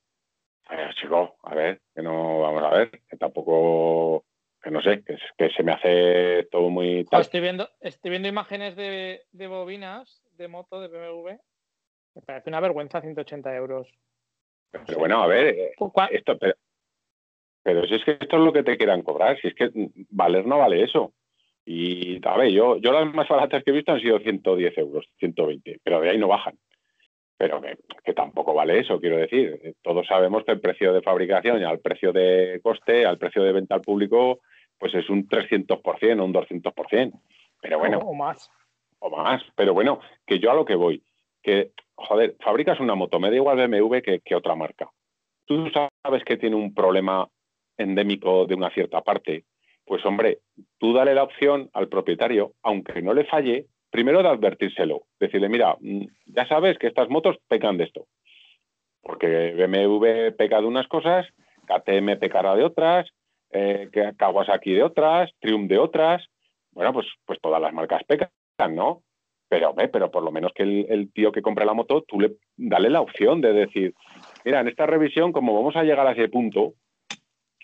Eh, 0.70 0.90
chico, 1.00 1.36
a 1.44 1.56
ver, 1.56 1.82
que 1.94 2.02
no 2.02 2.40
vamos 2.42 2.64
a 2.64 2.70
ver, 2.70 2.92
que 3.10 3.18
tampoco, 3.18 4.26
que 4.62 4.72
no 4.72 4.82
sé, 4.82 5.04
que, 5.04 5.50
se 5.50 5.64
me 5.64 5.74
hace 5.74 6.48
todo 6.52 6.70
muy. 6.70 7.06
estoy 7.12 7.42
viendo, 7.42 7.70
estoy 7.82 8.12
viendo 8.12 8.28
imágenes 8.28 8.76
de, 8.76 9.24
de 9.32 9.48
bobinas 9.48 10.22
de 10.38 10.48
moto 10.48 10.80
de 10.80 10.88
BMW 10.88 11.38
me 12.16 12.22
parece 12.22 12.50
una 12.50 12.60
vergüenza 12.60 13.02
180 13.02 13.56
euros. 13.56 13.88
Pero 14.72 15.00
bueno, 15.00 15.22
a 15.22 15.28
ver, 15.28 15.48
eh, 15.48 15.72
esto, 16.12 16.38
Pero 17.64 17.86
si 17.88 17.96
es 17.96 18.06
que 18.06 18.12
esto 18.12 18.38
es 18.38 18.44
lo 18.44 18.54
que 18.54 18.64
te 18.64 18.78
quieran 18.78 19.02
cobrar, 19.02 19.40
si 19.40 19.50
es 19.50 19.56
que 19.56 19.70
valer 20.10 20.46
no 20.46 20.58
vale 20.60 20.84
eso. 20.84 21.14
Y, 21.66 22.26
a 22.26 22.38
ver, 22.38 22.52
yo, 22.52 22.78
yo 22.78 22.92
las 22.92 23.14
más 23.14 23.28
baratas 23.28 23.64
que 23.64 23.72
he 23.72 23.74
visto 23.74 23.92
han 23.92 24.02
sido 24.02 24.20
110 24.20 24.78
euros, 24.78 25.06
120, 25.20 25.80
pero 25.84 26.02
de 26.02 26.10
ahí 26.10 26.18
no 26.18 26.28
bajan. 26.28 26.58
Pero 27.42 27.60
que, 27.60 28.14
tampoco 28.14 28.54
vale 28.54 28.78
eso, 28.78 29.00
quiero 29.00 29.18
decir. 29.18 29.76
Todos 29.82 30.06
sabemos 30.06 30.44
que 30.44 30.52
el 30.52 30.62
precio 30.62 30.94
de 30.94 31.02
fabricación 31.02 31.60
y 31.60 31.64
al 31.64 31.80
precio 31.80 32.14
de 32.14 32.60
coste, 32.62 33.04
al 33.04 33.18
precio 33.18 33.42
de 33.42 33.52
venta 33.52 33.74
al 33.74 33.82
público, 33.82 34.42
pues 34.78 34.94
es 34.94 35.10
un 35.10 35.28
300% 35.28 36.20
o 36.20 36.24
un 36.24 36.34
200%. 36.36 37.20
Pero 37.60 37.80
bueno. 37.80 37.98
O 37.98 38.14
más. 38.14 38.48
O 39.00 39.10
más. 39.10 39.42
Pero 39.56 39.74
bueno, 39.74 40.02
que 40.28 40.38
yo 40.38 40.52
a 40.52 40.54
lo 40.54 40.66
que 40.66 40.76
voy, 40.76 41.02
que, 41.42 41.72
joder, 41.96 42.36
fabricas 42.42 42.80
una 42.80 42.94
moto, 42.94 43.20
me 43.20 43.32
da 43.32 43.38
igual 43.38 43.58
BMW 43.58 44.02
que, 44.02 44.20
que 44.20 44.36
otra 44.36 44.54
marca. 44.54 44.92
Tú 45.46 45.68
sabes 46.04 46.24
que 46.24 46.38
tiene 46.38 46.56
un 46.56 46.76
problema 46.76 47.28
endémico 47.76 48.46
de 48.46 48.54
una 48.54 48.70
cierta 48.70 49.02
parte, 49.02 49.46
pues 49.84 50.06
hombre, 50.06 50.42
tú 50.78 50.94
dale 50.94 51.16
la 51.16 51.24
opción 51.24 51.72
al 51.74 51.88
propietario, 51.88 52.52
aunque 52.62 53.02
no 53.02 53.16
le 53.16 53.26
falle, 53.26 53.66
primero 53.92 54.24
de 54.24 54.30
advertírselo, 54.30 55.04
decirle, 55.20 55.50
mira, 55.50 55.76
mm, 55.80 56.06
ya 56.26 56.48
sabes 56.48 56.78
que 56.78 56.88
estas 56.88 57.10
motos 57.10 57.38
pecan 57.48 57.78
de 57.78 57.84
esto, 57.84 58.08
porque 59.02 59.54
BMW 59.54 60.36
peca 60.36 60.62
de 60.62 60.68
unas 60.68 60.88
cosas, 60.88 61.28
KTM 61.68 62.18
pecará 62.18 62.56
de 62.56 62.64
otras, 62.64 63.10
eh, 63.52 63.90
Kawasaki 64.18 64.74
de 64.74 64.84
otras, 64.84 65.32
Triumph 65.40 65.70
de 65.70 65.78
otras, 65.78 66.26
bueno, 66.72 66.94
pues, 66.94 67.08
pues 67.26 67.40
todas 67.42 67.62
las 67.62 67.74
marcas 67.74 68.04
pecan, 68.06 68.30
¿no? 68.74 69.04
Pero, 69.50 69.76
pero 69.76 70.10
por 70.10 70.24
lo 70.24 70.32
menos 70.32 70.54
que 70.56 70.64
el, 70.64 71.12
tío 71.12 71.34
que 71.34 71.42
compra 71.42 71.66
la 71.66 71.74
moto, 71.74 72.06
tú 72.08 72.22
le 72.22 72.38
dale 72.56 72.90
la 72.90 73.02
opción 73.02 73.42
de 73.42 73.52
decir, 73.52 73.94
mira, 74.46 74.62
en 74.62 74.70
esta 74.70 74.86
revisión, 74.86 75.34
como 75.34 75.54
vamos 75.54 75.76
a 75.76 75.84
llegar 75.84 76.08
a 76.08 76.14
ese 76.14 76.30
punto, 76.30 76.76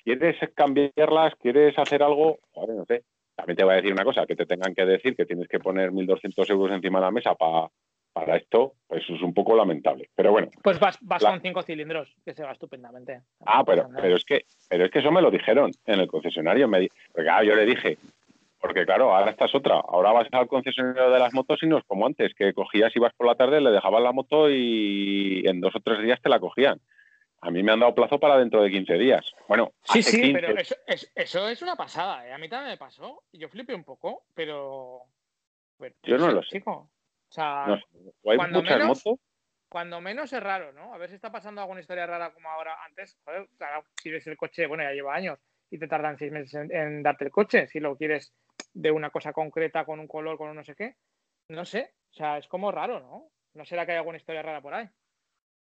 ¿Quieres 0.08 0.38
cambiarlas? 0.56 1.36
¿Quieres 1.36 1.78
hacer 1.78 2.02
algo? 2.02 2.40
no 2.56 2.86
sé. 2.86 3.04
También 3.38 3.56
te 3.56 3.64
voy 3.64 3.74
a 3.74 3.78
decir 3.78 3.94
una 3.94 4.04
cosa, 4.04 4.26
que 4.26 4.36
te 4.36 4.48
tengan 4.48 4.74
que 4.74 4.84
decir 4.84 5.16
que 5.16 5.28
tienes 5.28 5.48
que 5.48 5.60
poner 5.60 5.92
1.200 5.92 6.50
euros 6.50 6.76
encima 6.76 6.98
de 6.98 7.06
la 7.06 7.12
mesa 7.12 7.36
para 7.36 8.36
esto, 8.36 8.74
pues 8.88 9.04
es 9.08 9.22
un 9.22 9.32
poco 9.32 9.56
lamentable. 9.56 10.10
Pero 10.16 10.32
bueno. 10.32 10.50
Pues 10.64 10.80
vas, 10.80 10.98
con 11.24 11.40
cinco 11.42 11.62
cilindros, 11.62 12.12
que 12.26 12.34
se 12.34 12.44
va 12.44 12.54
estupendamente. 12.54 13.22
Ah, 13.46 13.64
pero, 13.64 13.90
pero, 13.96 14.16
es 14.16 14.26
que, 14.26 14.46
pero 14.68 14.86
es 14.86 14.92
que 14.92 15.00
eso 15.00 15.12
me 15.12 15.22
lo 15.22 15.30
dijeron 15.30 15.70
en 15.86 16.00
el 16.00 16.08
concesionario. 16.08 16.68
Me, 16.68 16.90
porque 17.14 17.30
yo 17.46 17.56
le 17.56 17.66
dije, 17.68 18.00
porque 18.60 18.88
claro, 18.88 19.16
ahora 19.16 19.30
estás 19.30 19.54
otra. 19.54 19.76
Ahora 19.76 20.14
vas 20.14 20.28
al 20.32 20.48
concesionario 20.48 21.12
de 21.12 21.20
las 21.20 21.32
motos 21.32 21.62
y 21.62 21.68
no 21.68 21.78
es 21.78 21.84
como 21.86 22.08
antes, 22.08 22.34
que 22.34 22.54
cogías, 22.54 22.96
ibas 22.96 23.14
por 23.14 23.28
la 23.28 23.36
tarde, 23.36 23.62
le 23.62 23.70
dejaban 23.70 24.04
la 24.04 24.14
moto 24.14 24.50
y 24.50 25.44
en 25.46 25.62
dos 25.62 25.76
o 25.76 25.80
tres 25.80 26.02
días 26.02 26.20
te 26.24 26.30
la 26.30 26.40
cogían. 26.40 26.80
A 27.42 27.52
mí 27.52 27.62
me 27.62 27.72
han 27.72 27.80
dado 27.80 27.94
plazo 27.94 28.20
para 28.20 28.38
dentro 28.38 28.62
de 28.64 28.72
15 28.72 28.94
días. 28.96 29.26
Bueno, 29.48 29.74
sí, 29.84 30.02
sí, 30.02 30.34
pero 30.34 30.56
eso, 31.16 31.48
es 31.48 31.62
una 31.62 31.76
pasada. 31.76 32.28
¿eh? 32.28 32.34
A 32.34 32.38
mí 32.38 32.50
también 32.50 32.72
me 32.72 32.78
pasó. 32.78 33.24
Yo 33.32 33.48
flipé 33.50 33.76
un 33.76 33.84
poco, 33.84 34.26
pero. 34.34 35.04
Yo 36.04 36.18
no 36.18 36.32
lo 36.32 36.42
sé. 36.42 36.64
O 36.66 36.90
sea, 37.30 37.80
cuando, 38.24 38.64
menos, 38.64 39.04
cuando 39.70 40.02
menos 40.02 40.32
es 40.34 40.42
raro, 40.42 40.72
¿no? 40.72 40.94
A 40.94 40.98
ver 40.98 41.10
si 41.10 41.16
está 41.16 41.32
pasando 41.32 41.62
alguna 41.62 41.82
historia 41.82 42.08
rara 42.08 42.34
como 42.34 42.50
ahora. 42.50 42.76
Antes, 42.86 43.20
joder, 43.24 43.48
claro, 43.58 43.84
si 44.02 44.10
ves 44.10 44.26
el 44.26 44.38
coche, 44.38 44.66
bueno, 44.66 44.84
ya 44.84 44.92
lleva 44.92 45.14
años 45.14 45.40
y 45.70 45.78
te 45.78 45.88
tardan 45.88 46.18
seis 46.18 46.32
meses 46.32 46.54
en, 46.56 46.76
en, 46.76 47.04
darte 47.04 47.26
el 47.26 47.32
coche. 47.32 47.68
Si 47.68 47.80
lo 47.80 47.96
quieres 47.98 48.34
de 48.74 48.90
una 48.90 49.12
cosa 49.12 49.34
concreta, 49.34 49.86
con 49.86 50.00
un 50.00 50.08
color, 50.08 50.38
con 50.38 50.50
un 50.50 50.56
no 50.56 50.64
sé 50.64 50.74
qué. 50.74 50.96
No 51.50 51.66
sé. 51.66 51.94
O 52.12 52.14
sea, 52.14 52.38
es 52.38 52.48
como 52.48 52.72
raro, 52.72 53.00
¿no? 53.00 53.30
¿No 53.54 53.66
será 53.66 53.86
que 53.86 53.92
hay 53.92 53.98
alguna 53.98 54.18
historia 54.18 54.42
rara 54.42 54.62
por 54.62 54.74
ahí? 54.74 54.90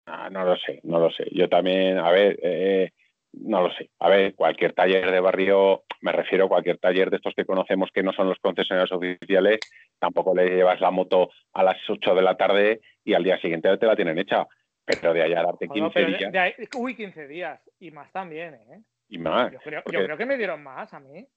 Ah, 0.07 0.29
no 0.31 0.45
lo 0.45 0.55
sé, 0.55 0.79
no 0.83 0.99
lo 0.99 1.11
sé. 1.11 1.27
Yo 1.31 1.49
también, 1.49 1.97
a 1.97 2.09
ver, 2.11 2.39
eh, 2.41 2.91
no 3.33 3.61
lo 3.61 3.73
sé. 3.73 3.89
A 3.99 4.09
ver, 4.09 4.35
cualquier 4.35 4.71
taller 4.71 5.11
de 5.11 5.19
barrio, 5.19 5.83
me 5.99 6.13
refiero 6.13 6.45
a 6.45 6.49
cualquier 6.49 6.77
taller 6.77 7.09
de 7.09 7.17
estos 7.17 7.33
que 7.35 7.45
conocemos 7.45 7.89
que 7.93 8.03
no 8.03 8.13
son 8.13 8.29
los 8.29 8.39
concesionarios 8.39 8.91
oficiales, 8.93 9.59
tampoco 9.99 10.33
le 10.33 10.49
llevas 10.49 10.79
la 10.79 10.91
moto 10.91 11.29
a 11.53 11.61
las 11.61 11.77
8 11.89 12.15
de 12.15 12.21
la 12.21 12.37
tarde 12.37 12.79
y 13.03 13.13
al 13.13 13.23
día 13.23 13.37
siguiente 13.39 13.77
te 13.77 13.85
la 13.85 13.97
tienen 13.97 14.17
hecha. 14.17 14.47
Pero 14.85 15.13
de 15.13 15.21
allá 15.21 15.43
darte 15.43 15.67
15 15.67 16.05
días. 16.05 16.55
uy, 16.77 16.95
15 16.95 17.27
días. 17.27 17.61
Y 17.77 17.91
más 17.91 18.09
también, 18.13 18.53
¿eh? 18.53 18.81
Y 19.09 19.17
más. 19.17 19.51
Yo 19.51 19.59
creo, 19.59 19.83
yo 19.91 20.05
creo 20.05 20.17
que 20.17 20.25
me 20.25 20.37
dieron 20.37 20.63
más 20.63 20.93
a 20.93 21.01
mí. 21.01 21.27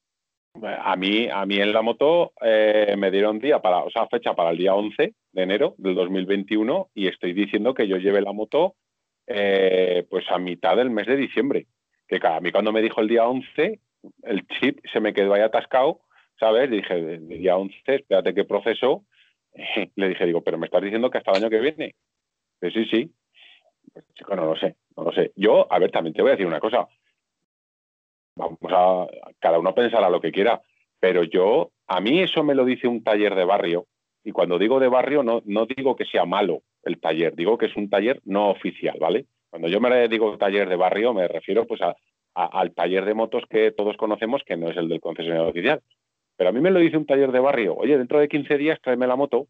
A 0.55 0.97
mí, 0.97 1.29
a 1.31 1.47
mí 1.47 1.61
en 1.61 1.73
la 1.73 1.81
moto 1.81 2.33
eh, 2.43 2.95
me 2.99 3.11
dieron 3.11 3.39
día 3.39 3.61
para, 3.61 3.85
o 3.85 3.91
sea, 3.91 4.09
fecha 4.09 4.35
para 4.35 4.51
el 4.51 4.59
día 4.59 4.75
11 4.75 5.15
de 5.33 5.43
enero 5.43 5.75
del 5.79 5.95
2021 5.95 6.91
y 6.95 7.07
estoy 7.07 7.33
diciendo 7.33 7.73
que 7.73 7.87
yo 7.87 7.97
lleve 7.99 8.21
la 8.21 8.33
moto 8.33 8.75
eh, 9.27 10.05
pues 10.11 10.25
a 10.29 10.39
mitad 10.39 10.77
del 10.77 10.91
mes 10.91 11.07
de 11.07 11.17
diciembre. 11.17 11.67
Que 12.09 12.19
a 12.23 12.41
mí 12.41 12.51
cuando 12.51 12.73
me 12.73 12.83
dijo 12.83 13.01
el 13.01 13.09
día 13.09 13.29
11, 13.29 13.79
el 14.25 14.47
chip 14.49 14.81
se 14.93 14.99
me 14.99 15.15
quedó 15.15 15.35
ahí 15.35 15.43
atascado, 15.43 16.01
¿sabes? 16.39 16.69
dije, 16.69 16.95
el 16.95 17.29
día 17.29 17.57
11, 17.57 17.77
espérate 17.87 18.35
qué 18.35 18.45
proceso. 18.45 19.05
Le 19.95 20.09
dije, 20.09 20.27
digo, 20.27 20.43
pero 20.43 20.59
me 20.59 20.67
estás 20.67 20.83
diciendo 20.83 21.11
que 21.11 21.19
hasta 21.19 21.31
el 21.31 21.37
año 21.39 21.51
que 21.51 21.61
viene. 21.61 21.95
sí, 22.61 22.85
sí. 22.87 23.11
Pues, 23.93 24.05
no 24.37 24.47
lo 24.47 24.57
sé, 24.57 24.75
no 24.97 25.05
lo 25.05 25.13
sé. 25.13 25.33
Yo, 25.37 25.73
a 25.73 25.79
ver, 25.79 25.93
también 25.93 26.15
te 26.15 26.23
voy 26.23 26.31
a 26.31 26.33
decir 26.33 26.47
una 26.47 26.61
cosa 26.61 26.89
vamos 28.35 28.59
a, 28.69 29.07
cada 29.39 29.59
uno 29.59 29.75
pensará 29.75 30.09
lo 30.09 30.21
que 30.21 30.33
quiera, 30.33 30.61
pero 30.99 31.25
yo, 31.25 31.71
a 31.87 32.01
mí 32.01 32.21
eso 32.21 32.43
me 32.43 32.55
lo 32.55 32.65
dice 32.65 32.89
un 32.89 33.03
taller 33.03 33.35
de 33.35 33.45
barrio, 33.45 33.87
y 34.25 34.33
cuando 34.33 34.59
digo 34.59 34.81
de 34.81 34.89
barrio 34.89 35.23
no, 35.23 35.43
no 35.45 35.67
digo 35.67 35.97
que 35.97 36.05
sea 36.05 36.25
malo 36.25 36.63
el 36.83 37.01
taller, 37.01 37.35
digo 37.35 37.59
que 37.59 37.67
es 37.67 37.77
un 37.77 37.89
taller 37.89 38.21
no 38.25 38.51
oficial, 38.51 38.99
¿vale? 39.01 39.27
Cuando 39.49 39.69
yo 39.69 39.81
me 39.81 40.09
digo 40.09 40.37
taller 40.39 40.69
de 40.69 40.77
barrio 40.77 41.15
me 41.15 41.27
refiero 41.27 41.67
pues 41.67 41.81
a, 41.83 41.97
al 42.35 42.73
taller 42.73 43.05
de 43.05 43.15
motos 43.15 43.45
que 43.49 43.73
todos 43.73 43.97
conocemos, 43.97 44.43
que 44.45 44.57
no 44.57 44.71
es 44.71 44.77
el 44.77 44.89
del 44.89 45.01
concesionario 45.01 45.49
oficial. 45.49 45.83
Pero 46.37 46.51
a 46.51 46.53
mí 46.53 46.61
me 46.61 46.71
lo 46.71 46.79
dice 46.79 46.97
un 46.97 47.07
taller 47.07 47.33
de 47.33 47.41
barrio, 47.41 47.75
oye, 47.77 47.99
dentro 47.99 48.19
de 48.19 48.29
15 48.29 48.57
días 48.57 48.81
tráeme 48.81 49.07
la 49.07 49.17
moto, 49.17 49.49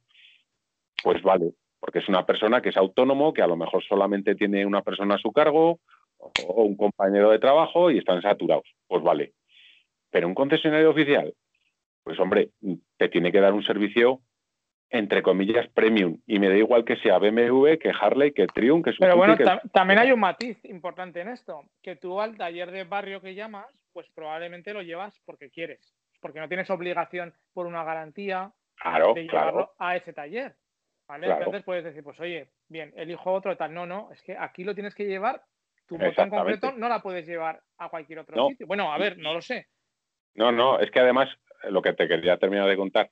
pues 1.02 1.22
vale, 1.22 1.52
porque 1.78 2.00
es 2.00 2.08
una 2.08 2.26
persona 2.26 2.60
que 2.60 2.70
es 2.70 2.76
autónomo, 2.76 3.32
que 3.32 3.42
a 3.42 3.46
lo 3.46 3.56
mejor 3.56 3.84
solamente 3.84 4.34
tiene 4.34 4.66
una 4.66 4.82
persona 4.82 5.14
a 5.14 5.18
su 5.18 5.30
cargo 5.32 5.78
o 6.20 6.62
un 6.62 6.76
compañero 6.76 7.30
de 7.30 7.38
trabajo 7.38 7.90
y 7.90 7.98
están 7.98 8.22
saturados. 8.22 8.66
Pues 8.86 9.02
vale. 9.02 9.32
Pero 10.10 10.28
un 10.28 10.34
concesionario 10.34 10.90
oficial, 10.90 11.32
pues 12.02 12.18
hombre, 12.18 12.50
te 12.96 13.08
tiene 13.08 13.32
que 13.32 13.40
dar 13.40 13.52
un 13.52 13.62
servicio 13.62 14.20
entre 14.90 15.22
comillas 15.22 15.68
premium 15.68 16.18
y 16.26 16.40
me 16.40 16.48
da 16.48 16.56
igual 16.56 16.84
que 16.84 16.96
sea 16.96 17.18
BMW, 17.18 17.76
que 17.78 17.92
Harley, 17.98 18.32
que 18.32 18.48
Triumph, 18.48 18.84
que 18.84 18.92
Pero 18.98 19.16
bueno, 19.16 19.36
también 19.72 20.00
hay 20.00 20.10
un 20.10 20.18
matiz 20.18 20.58
importante 20.64 21.20
en 21.20 21.28
esto, 21.28 21.62
que 21.80 21.94
tú 21.94 22.20
al 22.20 22.36
taller 22.36 22.72
de 22.72 22.84
barrio 22.84 23.20
que 23.20 23.36
llamas, 23.36 23.66
pues 23.92 24.08
probablemente 24.14 24.72
lo 24.72 24.82
llevas 24.82 25.16
porque 25.24 25.50
quieres, 25.50 25.94
porque 26.20 26.40
no 26.40 26.48
tienes 26.48 26.68
obligación 26.70 27.32
por 27.52 27.66
una 27.66 27.84
garantía 27.84 28.52
de 29.14 29.22
llevarlo 29.22 29.72
a 29.78 29.96
ese 29.96 30.12
taller. 30.12 30.56
¿vale? 31.06 31.28
Entonces 31.28 31.62
puedes 31.62 31.84
decir, 31.84 32.02
pues 32.02 32.18
oye, 32.18 32.48
bien, 32.68 32.92
elijo 32.96 33.32
otro 33.32 33.56
tal. 33.56 33.72
No, 33.72 33.86
no, 33.86 34.10
es 34.12 34.20
que 34.22 34.36
aquí 34.36 34.64
lo 34.64 34.74
tienes 34.74 34.94
que 34.94 35.06
llevar 35.06 35.42
tu 35.90 35.98
moto 35.98 36.22
en 36.22 36.30
concreto 36.30 36.72
no 36.76 36.88
la 36.88 37.02
puedes 37.02 37.26
llevar 37.26 37.60
a 37.78 37.88
cualquier 37.88 38.20
otro 38.20 38.48
sitio. 38.48 38.66
Bueno, 38.68 38.92
a 38.92 38.98
ver, 38.98 39.18
no 39.18 39.34
lo 39.34 39.42
sé. 39.42 39.66
No, 40.34 40.52
no, 40.52 40.78
es 40.78 40.88
que 40.92 41.00
además, 41.00 41.28
lo 41.68 41.82
que 41.82 41.92
te 41.94 42.06
quería 42.06 42.38
terminar 42.38 42.68
de 42.68 42.76
contar, 42.76 43.10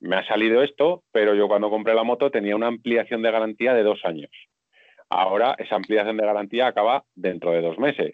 me 0.00 0.16
ha 0.16 0.26
salido 0.26 0.62
esto, 0.62 1.02
pero 1.12 1.34
yo 1.34 1.48
cuando 1.48 1.70
compré 1.70 1.94
la 1.94 2.04
moto 2.04 2.30
tenía 2.30 2.54
una 2.54 2.66
ampliación 2.66 3.22
de 3.22 3.30
garantía 3.30 3.72
de 3.72 3.82
dos 3.82 4.04
años. 4.04 4.30
Ahora 5.08 5.56
esa 5.58 5.76
ampliación 5.76 6.18
de 6.18 6.26
garantía 6.26 6.66
acaba 6.66 7.04
dentro 7.14 7.52
de 7.52 7.62
dos 7.62 7.78
meses. 7.78 8.12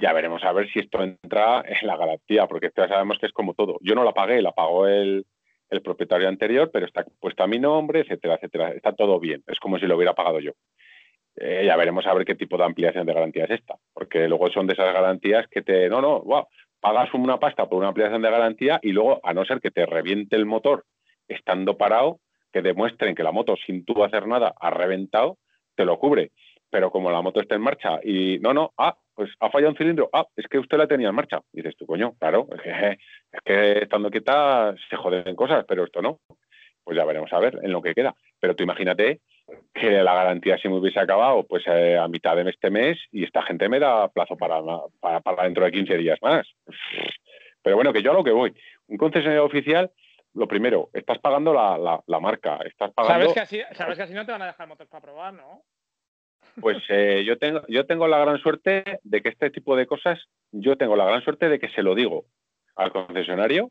Ya 0.00 0.12
veremos 0.12 0.44
a 0.44 0.52
ver 0.52 0.70
si 0.70 0.78
esto 0.78 1.02
entra 1.02 1.64
en 1.66 1.84
la 1.84 1.96
garantía, 1.96 2.46
porque 2.46 2.70
ya 2.76 2.86
sabemos 2.86 3.18
que 3.18 3.26
es 3.26 3.32
como 3.32 3.54
todo. 3.54 3.78
Yo 3.82 3.96
no 3.96 4.04
la 4.04 4.12
pagué, 4.12 4.40
la 4.40 4.52
pagó 4.52 4.86
el, 4.86 5.26
el 5.68 5.82
propietario 5.82 6.28
anterior, 6.28 6.70
pero 6.72 6.86
está 6.86 7.04
puesta 7.18 7.42
a 7.42 7.48
mi 7.48 7.58
nombre, 7.58 8.00
etcétera, 8.00 8.36
etcétera. 8.36 8.70
Está 8.70 8.92
todo 8.92 9.18
bien. 9.18 9.42
Es 9.48 9.58
como 9.58 9.80
si 9.80 9.86
lo 9.86 9.96
hubiera 9.96 10.14
pagado 10.14 10.38
yo. 10.38 10.52
Eh, 11.40 11.64
ya 11.64 11.76
veremos 11.76 12.04
a 12.06 12.14
ver 12.14 12.24
qué 12.24 12.34
tipo 12.34 12.56
de 12.56 12.64
ampliación 12.64 13.06
de 13.06 13.14
garantía 13.14 13.44
es 13.44 13.50
esta, 13.50 13.76
porque 13.92 14.26
luego 14.28 14.50
son 14.50 14.66
de 14.66 14.72
esas 14.72 14.92
garantías 14.92 15.46
que 15.48 15.62
te, 15.62 15.88
no, 15.88 16.00
no, 16.00 16.20
wow, 16.22 16.46
pagas 16.80 17.12
una 17.14 17.38
pasta 17.38 17.68
por 17.68 17.78
una 17.78 17.88
ampliación 17.88 18.22
de 18.22 18.30
garantía 18.30 18.80
y 18.82 18.90
luego, 18.90 19.20
a 19.22 19.32
no 19.34 19.44
ser 19.44 19.60
que 19.60 19.70
te 19.70 19.86
reviente 19.86 20.36
el 20.36 20.46
motor 20.46 20.84
estando 21.28 21.76
parado, 21.76 22.18
que 22.52 22.62
demuestren 22.62 23.14
que 23.14 23.22
la 23.22 23.30
moto 23.30 23.54
sin 23.66 23.84
tú 23.84 24.02
hacer 24.02 24.26
nada 24.26 24.54
ha 24.60 24.70
reventado, 24.70 25.38
te 25.76 25.84
lo 25.84 25.98
cubre. 25.98 26.32
Pero 26.70 26.90
como 26.90 27.10
la 27.10 27.22
moto 27.22 27.40
está 27.40 27.54
en 27.54 27.62
marcha 27.62 28.00
y 28.02 28.38
no, 28.40 28.52
no, 28.52 28.72
ah, 28.76 28.96
pues 29.14 29.30
ha 29.40 29.50
fallado 29.50 29.70
un 29.70 29.76
cilindro, 29.76 30.10
ah, 30.12 30.26
es 30.36 30.46
que 30.48 30.58
usted 30.58 30.76
la 30.76 30.86
tenía 30.86 31.08
en 31.08 31.14
marcha. 31.14 31.40
dices 31.52 31.76
tú, 31.76 31.86
coño, 31.86 32.14
claro, 32.18 32.46
que, 32.62 32.98
es 33.32 33.40
que 33.44 33.78
estando 33.84 34.10
quieta 34.10 34.74
se 34.90 34.96
joden 34.96 35.36
cosas, 35.36 35.64
pero 35.68 35.84
esto 35.84 36.02
no. 36.02 36.18
Pues 36.84 36.96
ya 36.96 37.04
veremos 37.04 37.32
a 37.32 37.38
ver 37.38 37.58
en 37.62 37.72
lo 37.72 37.82
que 37.82 37.94
queda. 37.94 38.14
Pero 38.40 38.56
tú 38.56 38.64
imagínate 38.64 39.20
que 39.74 39.90
la 40.02 40.14
garantía 40.14 40.58
se 40.58 40.68
me 40.68 40.76
hubiese 40.76 41.00
acabado 41.00 41.44
pues 41.44 41.64
eh, 41.66 41.96
a 41.96 42.08
mitad 42.08 42.36
de 42.36 42.48
este 42.50 42.70
mes 42.70 42.98
y 43.10 43.24
esta 43.24 43.42
gente 43.42 43.68
me 43.68 43.78
da 43.78 44.08
plazo 44.08 44.36
para, 44.36 44.60
para, 45.00 45.44
dentro 45.44 45.64
de 45.64 45.72
15 45.72 45.96
días 45.96 46.18
más. 46.22 46.46
Pero 47.62 47.76
bueno, 47.76 47.92
que 47.92 48.02
yo 48.02 48.10
a 48.10 48.14
lo 48.14 48.24
que 48.24 48.32
voy. 48.32 48.54
Un 48.88 48.96
concesionario 48.96 49.44
oficial, 49.44 49.90
lo 50.34 50.46
primero, 50.46 50.90
estás 50.92 51.18
pagando 51.18 51.52
la, 51.52 52.02
la, 52.06 52.20
marca. 52.20 52.58
Estás 52.64 52.92
pagando... 52.92 53.20
¿Sabes, 53.20 53.34
que 53.34 53.40
así, 53.40 53.76
sabes 53.76 53.96
que 53.96 54.04
así 54.04 54.14
no 54.14 54.26
te 54.26 54.32
van 54.32 54.42
a 54.42 54.46
dejar 54.46 54.68
motos 54.68 54.88
para 54.88 55.02
probar, 55.02 55.34
¿no? 55.34 55.62
Pues 56.60 56.78
eh, 56.88 57.22
yo, 57.24 57.38
tengo, 57.38 57.62
yo 57.68 57.86
tengo 57.86 58.08
la 58.08 58.18
gran 58.18 58.38
suerte 58.38 59.00
de 59.02 59.22
que 59.22 59.28
este 59.28 59.50
tipo 59.50 59.76
de 59.76 59.86
cosas, 59.86 60.18
yo 60.50 60.76
tengo 60.76 60.96
la 60.96 61.04
gran 61.04 61.22
suerte 61.22 61.48
de 61.48 61.58
que 61.58 61.68
se 61.70 61.82
lo 61.82 61.94
digo 61.94 62.24
al 62.76 62.92
concesionario 62.92 63.70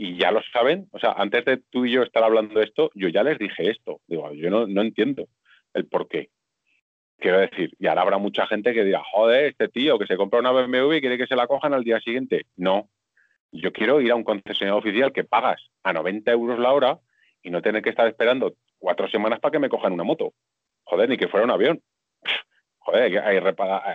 y 0.00 0.16
ya 0.16 0.30
lo 0.30 0.40
saben. 0.50 0.88
O 0.92 0.98
sea, 0.98 1.12
antes 1.12 1.44
de 1.44 1.58
tú 1.58 1.84
y 1.84 1.92
yo 1.92 2.02
estar 2.02 2.24
hablando 2.24 2.58
de 2.58 2.64
esto, 2.64 2.90
yo 2.94 3.08
ya 3.08 3.22
les 3.22 3.38
dije 3.38 3.70
esto. 3.70 4.00
Digo, 4.06 4.32
yo 4.32 4.48
no, 4.48 4.80
entiendo 4.80 5.28
el 5.74 5.86
por 5.88 6.08
qué. 6.08 6.30
Quiero 7.18 7.38
decir, 7.38 7.74
y 7.78 7.86
ahora 7.86 8.00
habrá 8.00 8.16
mucha 8.16 8.46
gente 8.46 8.72
que 8.72 8.82
dirá, 8.82 9.02
joder, 9.12 9.50
este 9.50 9.68
tío 9.68 9.98
que 9.98 10.06
se 10.06 10.16
compra 10.16 10.40
una 10.40 10.52
BMW 10.52 10.94
y 10.94 11.00
quiere 11.02 11.18
que 11.18 11.26
se 11.26 11.36
la 11.36 11.46
cojan 11.46 11.74
al 11.74 11.84
día 11.84 12.00
siguiente. 12.00 12.46
No, 12.56 12.88
yo 13.52 13.74
quiero 13.74 14.00
ir 14.00 14.10
a 14.10 14.14
un 14.14 14.24
concesionario 14.24 14.78
oficial 14.78 15.12
que 15.12 15.24
pagas 15.24 15.60
a 15.82 15.92
90 15.92 16.32
euros 16.32 16.58
la 16.58 16.72
hora 16.72 16.98
y 17.42 17.50
no 17.50 17.60
tener 17.60 17.82
que 17.82 17.90
estar 17.90 18.08
esperando 18.08 18.54
cuatro 18.78 19.06
semanas 19.10 19.38
para 19.38 19.52
que 19.52 19.58
me 19.58 19.68
cojan 19.68 19.92
una 19.92 20.04
moto. 20.04 20.32
Joder, 20.84 21.10
ni 21.10 21.18
que 21.18 21.28
fuera 21.28 21.44
un 21.44 21.50
avión. 21.50 21.82
Joder, 22.78 23.18
hay, 23.22 23.36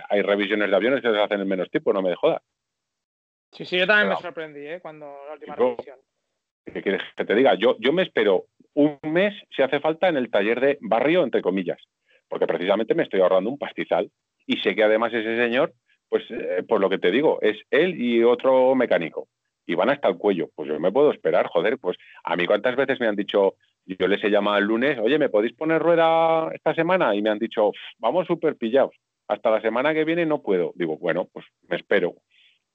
hay 0.08 0.22
revisiones 0.22 0.70
de 0.70 0.76
aviones 0.76 1.02
que 1.02 1.10
se 1.10 1.20
hacen 1.20 1.40
en 1.40 1.48
menos 1.48 1.68
tiempo, 1.68 1.92
no 1.92 2.00
me 2.00 2.14
jodas. 2.14 2.42
Sí, 3.56 3.64
sí, 3.64 3.78
yo 3.78 3.86
también 3.86 4.10
me 4.10 4.16
sorprendí 4.16 4.66
¿eh? 4.66 4.80
cuando 4.80 5.06
la 5.26 5.32
última 5.32 5.54
revisión. 5.54 5.98
¿Qué 6.64 6.82
quieres 6.82 7.02
que 7.16 7.24
te 7.24 7.34
diga? 7.34 7.54
Yo, 7.54 7.76
yo 7.78 7.92
me 7.92 8.02
espero 8.02 8.46
un 8.74 8.98
mes 9.02 9.34
si 9.54 9.62
hace 9.62 9.80
falta 9.80 10.08
en 10.08 10.16
el 10.16 10.30
taller 10.30 10.60
de 10.60 10.78
barrio, 10.80 11.22
entre 11.22 11.40
comillas 11.40 11.78
porque 12.28 12.46
precisamente 12.46 12.94
me 12.94 13.02
estoy 13.02 13.20
ahorrando 13.20 13.50
un 13.50 13.58
pastizal 13.58 14.10
y 14.46 14.58
sé 14.58 14.74
que 14.74 14.84
además 14.84 15.12
ese 15.12 15.36
señor, 15.36 15.72
pues 16.08 16.24
eh, 16.30 16.62
por 16.66 16.80
lo 16.80 16.88
que 16.88 16.98
te 16.98 17.10
digo, 17.10 17.38
es 17.42 17.56
él 17.70 18.00
y 18.00 18.22
otro 18.22 18.74
mecánico 18.74 19.28
y 19.66 19.74
van 19.74 19.90
hasta 19.90 20.08
el 20.08 20.16
cuello. 20.16 20.48
Pues 20.54 20.68
yo 20.68 20.78
me 20.78 20.92
puedo 20.92 21.12
esperar, 21.12 21.46
joder, 21.48 21.78
pues 21.78 21.96
a 22.24 22.36
mí 22.36 22.46
cuántas 22.46 22.76
veces 22.76 23.00
me 23.00 23.08
han 23.08 23.16
dicho, 23.16 23.54
yo 23.84 24.06
les 24.06 24.22
he 24.22 24.30
llamado 24.30 24.58
el 24.58 24.64
lunes, 24.64 24.98
oye, 24.98 25.18
¿me 25.18 25.28
podéis 25.28 25.54
poner 25.54 25.82
rueda 25.82 26.50
esta 26.54 26.74
semana? 26.74 27.14
Y 27.14 27.22
me 27.22 27.30
han 27.30 27.38
dicho, 27.38 27.72
vamos 27.98 28.26
súper 28.26 28.56
pillados, 28.56 28.94
hasta 29.28 29.50
la 29.50 29.60
semana 29.60 29.94
que 29.94 30.04
viene 30.04 30.26
no 30.26 30.42
puedo. 30.42 30.72
Digo, 30.76 30.96
bueno, 30.98 31.28
pues 31.32 31.46
me 31.68 31.76
espero. 31.76 32.14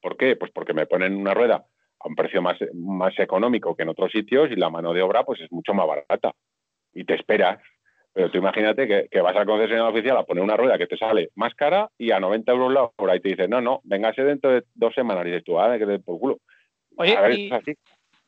¿Por 0.01 0.17
qué? 0.17 0.35
Pues 0.35 0.51
porque 0.51 0.73
me 0.73 0.85
ponen 0.85 1.15
una 1.15 1.33
rueda 1.33 1.65
a 1.99 2.07
un 2.07 2.15
precio 2.15 2.41
más, 2.41 2.57
más 2.73 3.17
económico 3.19 3.75
que 3.75 3.83
en 3.83 3.89
otros 3.89 4.11
sitios 4.11 4.49
y 4.51 4.55
la 4.55 4.69
mano 4.69 4.93
de 4.93 5.01
obra 5.01 5.23
pues 5.23 5.41
es 5.41 5.51
mucho 5.51 5.73
más 5.73 5.87
barata. 5.87 6.33
Y 6.93 7.05
te 7.05 7.15
esperas, 7.15 7.59
pero 8.13 8.29
tú 8.29 8.39
imagínate 8.39 9.07
que, 9.09 9.21
vas 9.21 9.35
al 9.35 9.45
concesionario 9.45 9.89
oficial 9.89 10.17
a 10.17 10.23
poner 10.23 10.43
una 10.43 10.57
rueda 10.57 10.77
que 10.77 10.87
te 10.87 10.97
sale 10.97 11.29
más 11.35 11.53
cara 11.55 11.89
y 11.97 12.11
a 12.11 12.19
90 12.19 12.51
euros 12.51 12.73
la 12.73 12.91
hora 12.97 13.15
y 13.15 13.21
te 13.21 13.29
dice, 13.29 13.47
no, 13.47 13.61
no, 13.61 13.79
véngase 13.83 14.23
dentro 14.23 14.51
de 14.51 14.63
dos 14.73 14.93
semanas. 14.93 15.25
Y 15.25 15.29
dices 15.29 15.45
tú, 15.45 15.59
ah, 15.59 15.77
que 15.77 15.85
te 15.85 15.99
por 15.99 16.19
culo. 16.19 16.37
Oye, 16.97 17.13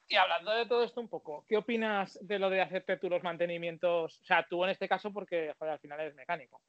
y, 0.10 0.16
hablando 0.16 0.52
de 0.52 0.66
todo 0.68 0.84
esto 0.84 1.02
un 1.02 1.10
poco, 1.10 1.44
¿qué 1.48 1.58
opinas 1.58 2.20
de 2.22 2.38
lo 2.38 2.50
de 2.50 2.62
hacerte 2.62 2.98
tú 2.98 3.10
los 3.10 3.24
mantenimientos? 3.24 4.22
O 4.22 4.26
sea, 4.26 4.46
tú 4.48 4.64
en 4.64 4.70
este 4.70 4.88
caso 4.88 5.12
porque 5.12 5.52
al 5.60 5.80
final 5.80 6.00
eres 6.00 6.16
mecánico. 6.16 6.62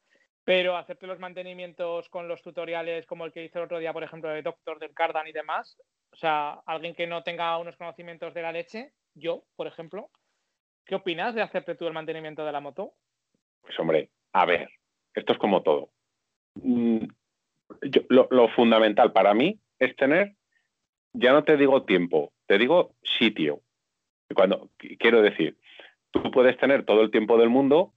Pero 0.45 0.77
hacerte 0.77 1.07
los 1.07 1.19
mantenimientos 1.19 2.09
con 2.11 2.29
los 2.29 2.43
tutoriales 2.43 3.07
como 3.07 3.25
el 3.25 3.33
que 3.33 3.45
hice 3.45 3.59
el 3.59 3.65
otro 3.65 3.79
día, 3.79 3.93
por 3.93 4.05
ejemplo, 4.05 4.29
de 4.31 4.43
Doctor 4.43 4.79
del 4.79 4.95
Cardan 4.95 5.27
y 5.27 5.33
demás. 5.33 5.79
O 6.13 6.17
sea, 6.17 6.61
alguien 6.67 6.95
que 6.95 7.07
no 7.07 7.23
tenga 7.23 7.57
unos 7.59 7.77
conocimientos 7.77 8.35
de 8.35 8.43
la 8.43 8.53
leche, 8.53 8.93
yo, 9.15 9.45
por 9.57 9.67
ejemplo, 9.67 10.11
¿qué 10.85 10.95
opinas 10.95 11.35
de 11.35 11.43
hacerte 11.43 11.75
tú 11.75 11.87
el 11.87 11.95
mantenimiento 11.95 12.45
de 12.45 12.53
la 12.53 12.61
moto? 12.61 12.93
Pues 13.63 13.79
hombre, 13.81 14.11
a 14.33 14.45
ver, 14.45 14.69
esto 15.15 15.33
es 15.33 15.39
como 15.39 15.63
todo. 15.63 15.91
Mm, 16.57 17.07
lo, 18.09 18.49
fundamental 18.51 19.13
para 19.13 19.35
mí 19.35 19.59
es 19.79 19.97
tener, 19.97 20.35
ya 21.13 21.33
no 21.33 21.45
te 21.45 21.57
digo 21.57 21.85
tiempo, 21.85 22.33
te 22.47 22.59
digo 22.59 22.95
sitio. 23.19 23.61
Cuando 24.35 24.71
quiero 24.99 25.23
decir, 25.23 25.59
tú 26.11 26.31
puedes 26.31 26.57
tener 26.59 26.85
todo 26.85 27.03
el 27.03 27.11
tiempo 27.11 27.39
del 27.39 27.49
mundo, 27.49 27.95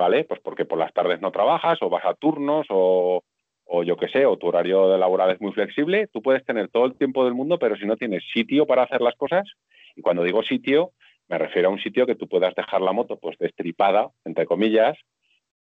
¿vale? 0.00 0.24
Pues 0.24 0.40
porque 0.40 0.64
por 0.64 0.78
las 0.78 0.94
tardes 0.94 1.20
no 1.20 1.30
trabajas 1.30 1.76
o 1.82 1.90
vas 1.90 2.06
a 2.06 2.14
turnos 2.14 2.66
o, 2.70 3.22
o 3.66 3.82
yo 3.82 3.98
qué 3.98 4.08
sé, 4.08 4.24
o 4.24 4.38
tu 4.38 4.46
horario 4.46 4.88
de 4.88 4.96
laboral 4.96 5.30
es 5.30 5.42
muy 5.42 5.52
flexible, 5.52 6.06
tú 6.06 6.22
puedes 6.22 6.42
tener 6.46 6.70
todo 6.70 6.86
el 6.86 6.96
tiempo 6.96 7.22
del 7.22 7.34
mundo, 7.34 7.58
pero 7.58 7.76
si 7.76 7.84
no 7.84 7.98
tienes 7.98 8.24
sitio 8.32 8.66
para 8.66 8.84
hacer 8.84 9.02
las 9.02 9.14
cosas, 9.16 9.46
y 9.94 10.00
cuando 10.00 10.22
digo 10.22 10.42
sitio, 10.42 10.92
me 11.28 11.36
refiero 11.36 11.68
a 11.68 11.72
un 11.72 11.80
sitio 11.80 12.06
que 12.06 12.14
tú 12.14 12.28
puedas 12.28 12.54
dejar 12.54 12.80
la 12.80 12.92
moto 12.92 13.18
pues 13.18 13.36
destripada, 13.36 14.08
entre 14.24 14.46
comillas, 14.46 14.96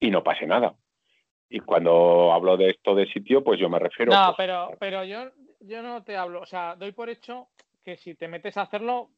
y 0.01 0.11
no 0.11 0.24
pase 0.24 0.47
nada. 0.47 0.74
Y 1.49 1.61
cuando 1.61 2.32
hablo 2.32 2.57
de 2.57 2.70
esto 2.70 2.97
de 2.97 3.07
sitio, 3.07 3.45
pues 3.45 3.61
yo 3.61 3.68
me 3.70 3.78
refiero. 3.78 4.12
No, 4.12 4.26
pues, 4.26 4.37
pero, 4.37 4.70
pero 4.80 5.05
yo, 5.05 5.30
yo 5.61 5.80
no 5.80 6.03
te 6.03 6.16
hablo. 6.16 6.41
O 6.41 6.47
sea, 6.47 6.74
doy 6.74 6.91
por 6.91 7.09
hecho 7.09 7.47
que 7.85 7.97
si 7.97 8.16
te 8.16 8.26
metes 8.26 8.57
a 8.57 8.62
hacerlo, 8.62 9.11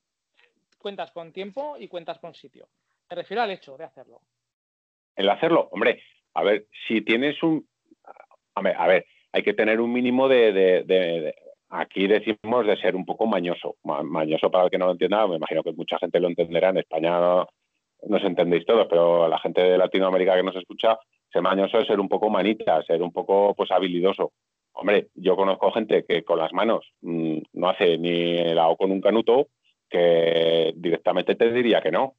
cuentas 0.77 1.11
con 1.13 1.33
tiempo 1.33 1.77
y 1.79 1.89
cuentas 1.89 2.19
con 2.19 2.35
sitio. 2.35 2.69
Me 3.09 3.17
refiero 3.17 3.43
al 3.43 3.51
hecho 3.51 3.79
de 3.79 3.85
hacerlo. 3.85 4.21
El 5.17 5.29
hacerlo, 5.31 5.69
hombre, 5.73 6.03
a 6.35 6.43
ver, 6.45 6.67
si 6.87 7.01
tienes 7.01 7.43
un. 7.43 7.67
A 8.55 8.63
ver, 8.63 8.77
a 8.77 8.87
ver 8.87 9.07
hay 9.37 9.43
que 9.43 9.53
tener 9.53 9.83
un 9.83 9.93
mínimo 9.93 10.29
de, 10.29 11.35
aquí 11.69 12.07
decimos 12.07 12.67
de 12.67 12.79
ser 12.79 12.97
un 12.97 13.05
poco 13.05 13.27
mañoso. 13.27 13.77
Mañoso 13.85 14.51
para 14.51 14.65
el 14.65 14.71
que 14.71 14.79
no 14.79 14.87
lo 14.87 14.93
entienda, 14.93 15.27
me 15.27 15.37
imagino 15.37 15.63
que 15.63 15.73
mucha 15.73 15.99
gente 15.99 16.21
lo 16.21 16.29
entenderá. 16.29 16.71
En 16.71 16.79
España 16.79 17.21
no, 17.21 17.47
os 18.17 18.25
entendéis 18.25 18.65
todos, 18.65 18.87
pero 18.89 19.29
la 19.29 19.39
gente 19.41 19.61
de 19.61 19.77
Latinoamérica 19.77 20.37
que 20.37 20.43
nos 20.43 20.57
escucha, 20.57 20.99
ser 21.31 21.43
mañoso 21.43 21.79
es 21.79 21.87
ser 21.87 22.01
un 22.01 22.09
poco 22.09 22.31
manita, 22.31 22.83
ser 22.85 23.03
un 23.03 23.13
poco 23.13 23.53
pues 23.55 23.71
habilidoso. 23.71 24.33
Hombre, 24.73 25.09
yo 25.15 25.37
conozco 25.37 25.71
gente 25.71 26.07
que 26.09 26.25
con 26.25 26.39
las 26.39 26.55
manos 26.55 26.87
mm, 27.03 27.39
no 27.53 27.69
hace 27.69 27.99
ni 27.99 28.39
el 28.39 28.59
O 28.59 28.75
con 28.79 28.91
un 28.91 29.03
canuto, 29.03 29.49
que 29.91 30.73
directamente 30.77 31.35
te 31.35 31.53
diría 31.53 31.83
que 31.83 31.91
no, 31.91 32.15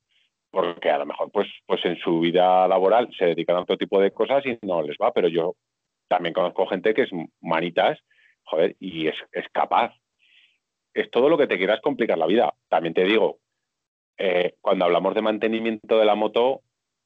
porque 0.52 0.89
a 0.89 0.98
lo 0.98 1.06
mejor 1.06 1.32
pues, 1.32 1.48
pues 1.66 1.84
en 1.86 1.98
su 1.98 2.20
vida 2.20 2.68
laboral 2.68 3.10
se 3.18 3.26
dedican 3.26 3.58
a 3.58 3.62
otro 3.62 3.78
tipo 3.78 4.00
de 4.00 4.12
cosas 4.12 4.45
y 4.45 4.58
no 4.62 4.82
les 4.82 4.98
va, 5.02 5.12
pero 5.12 5.28
yo 5.28 5.56
también 6.08 6.34
conozco 6.34 6.68
gente 6.68 6.93
que 6.93 7.04
es 7.04 7.10
manitas 7.41 8.00
joder, 8.48 8.76
y 8.80 9.08
es, 9.08 9.16
capaz. 9.52 9.93
Es 10.93 11.12
todo 11.12 11.30
lo 11.30 11.38
que 11.38 11.48
te 11.48 11.58
quieras 11.58 11.80
complicar 11.82 12.18
la 12.18 12.26
vida. 12.26 12.54
También 12.70 12.93
te 12.93 13.04
digo, 13.04 13.39
eh, 14.18 14.56
cuando 14.62 14.86
hablamos 14.86 15.14
de 15.14 15.22
mantenimiento 15.22 16.00
de 16.00 16.06
la 16.06 16.16
moto, 16.16 16.62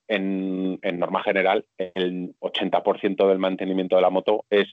en, 0.08 0.80
norma 0.82 1.24
general, 1.24 1.66
el 1.78 2.36
80% 2.40 3.28
del 3.28 3.40
mantenimiento 3.40 3.96
de 3.96 4.02
la 4.02 4.10
moto 4.10 4.46
es 4.50 4.68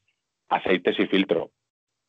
aceites 0.48 0.98
y 0.98 1.06
filtro. 1.06 1.50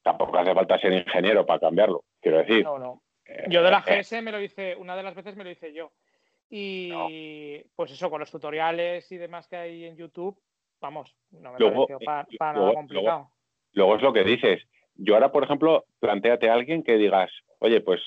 Tampoco 0.04 0.38
hace 0.38 0.54
falta 0.54 0.80
ser 0.80 0.94
ingeniero 0.94 1.46
para 1.46 1.60
cambiarlo, 1.60 2.04
quiero 2.22 2.40
decir. 2.40 2.64
No, 2.64 2.80
no. 2.80 3.02
Eh, 3.26 3.46
yo 3.50 3.62
de 3.64 3.72
la 3.72 3.84
eh, 3.86 4.00
GS 4.00 4.22
me 4.22 4.32
lo 4.32 4.42
hice, 4.42 4.76
una 4.76 4.96
de 4.96 5.04
las 5.04 5.16
veces 5.16 5.36
me 5.36 5.44
lo 5.44 5.52
hice 5.52 5.74
yo. 5.74 5.92
Y 6.50 7.60
pues 7.76 7.92
eso, 7.92 8.10
con 8.10 8.20
los 8.20 8.32
tutoriales 8.32 9.12
y 9.12 9.18
demás 9.18 9.48
que 9.48 9.56
hay 9.56 9.86
en 9.86 9.96
YouTube, 9.96 10.40
vamos, 10.82 11.16
no 11.32 11.54
me 11.54 11.60
pareció 11.60 12.00
para, 12.00 12.28
nada 12.54 12.74
complicado. 12.74 13.32
Luego 13.74 13.96
es 13.96 14.02
lo 14.02 14.14
que 14.14 14.24
dices. 14.24 14.64
Yo 14.96 15.14
ahora, 15.14 15.32
por 15.32 15.44
ejemplo, 15.44 15.86
planteate 16.00 16.50
a 16.50 16.54
alguien 16.54 16.84
que 16.84 16.98
digas, 16.98 17.32
oye, 17.60 17.82
pues 17.82 18.02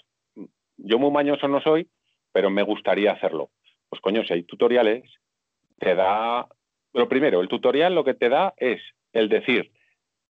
yo 0.77 0.99
muy 0.99 1.11
mañoso 1.11 1.47
no 1.49 1.61
soy, 1.61 1.89
pero 2.33 2.51
me 2.51 2.63
gustaría 2.63 3.13
hacerlo. 3.13 3.51
Pues 3.89 4.03
coño, 4.03 4.25
si 4.25 4.33
hay 4.35 4.43
tutoriales, 4.43 5.05
te 5.79 5.95
da... 5.95 6.49
Lo 6.93 7.09
primero, 7.09 7.41
el 7.41 7.49
tutorial 7.49 7.95
lo 7.95 8.05
que 8.05 8.15
te 8.15 8.29
da 8.29 8.53
es 8.59 8.83
el 9.13 9.31
decir, 9.31 9.73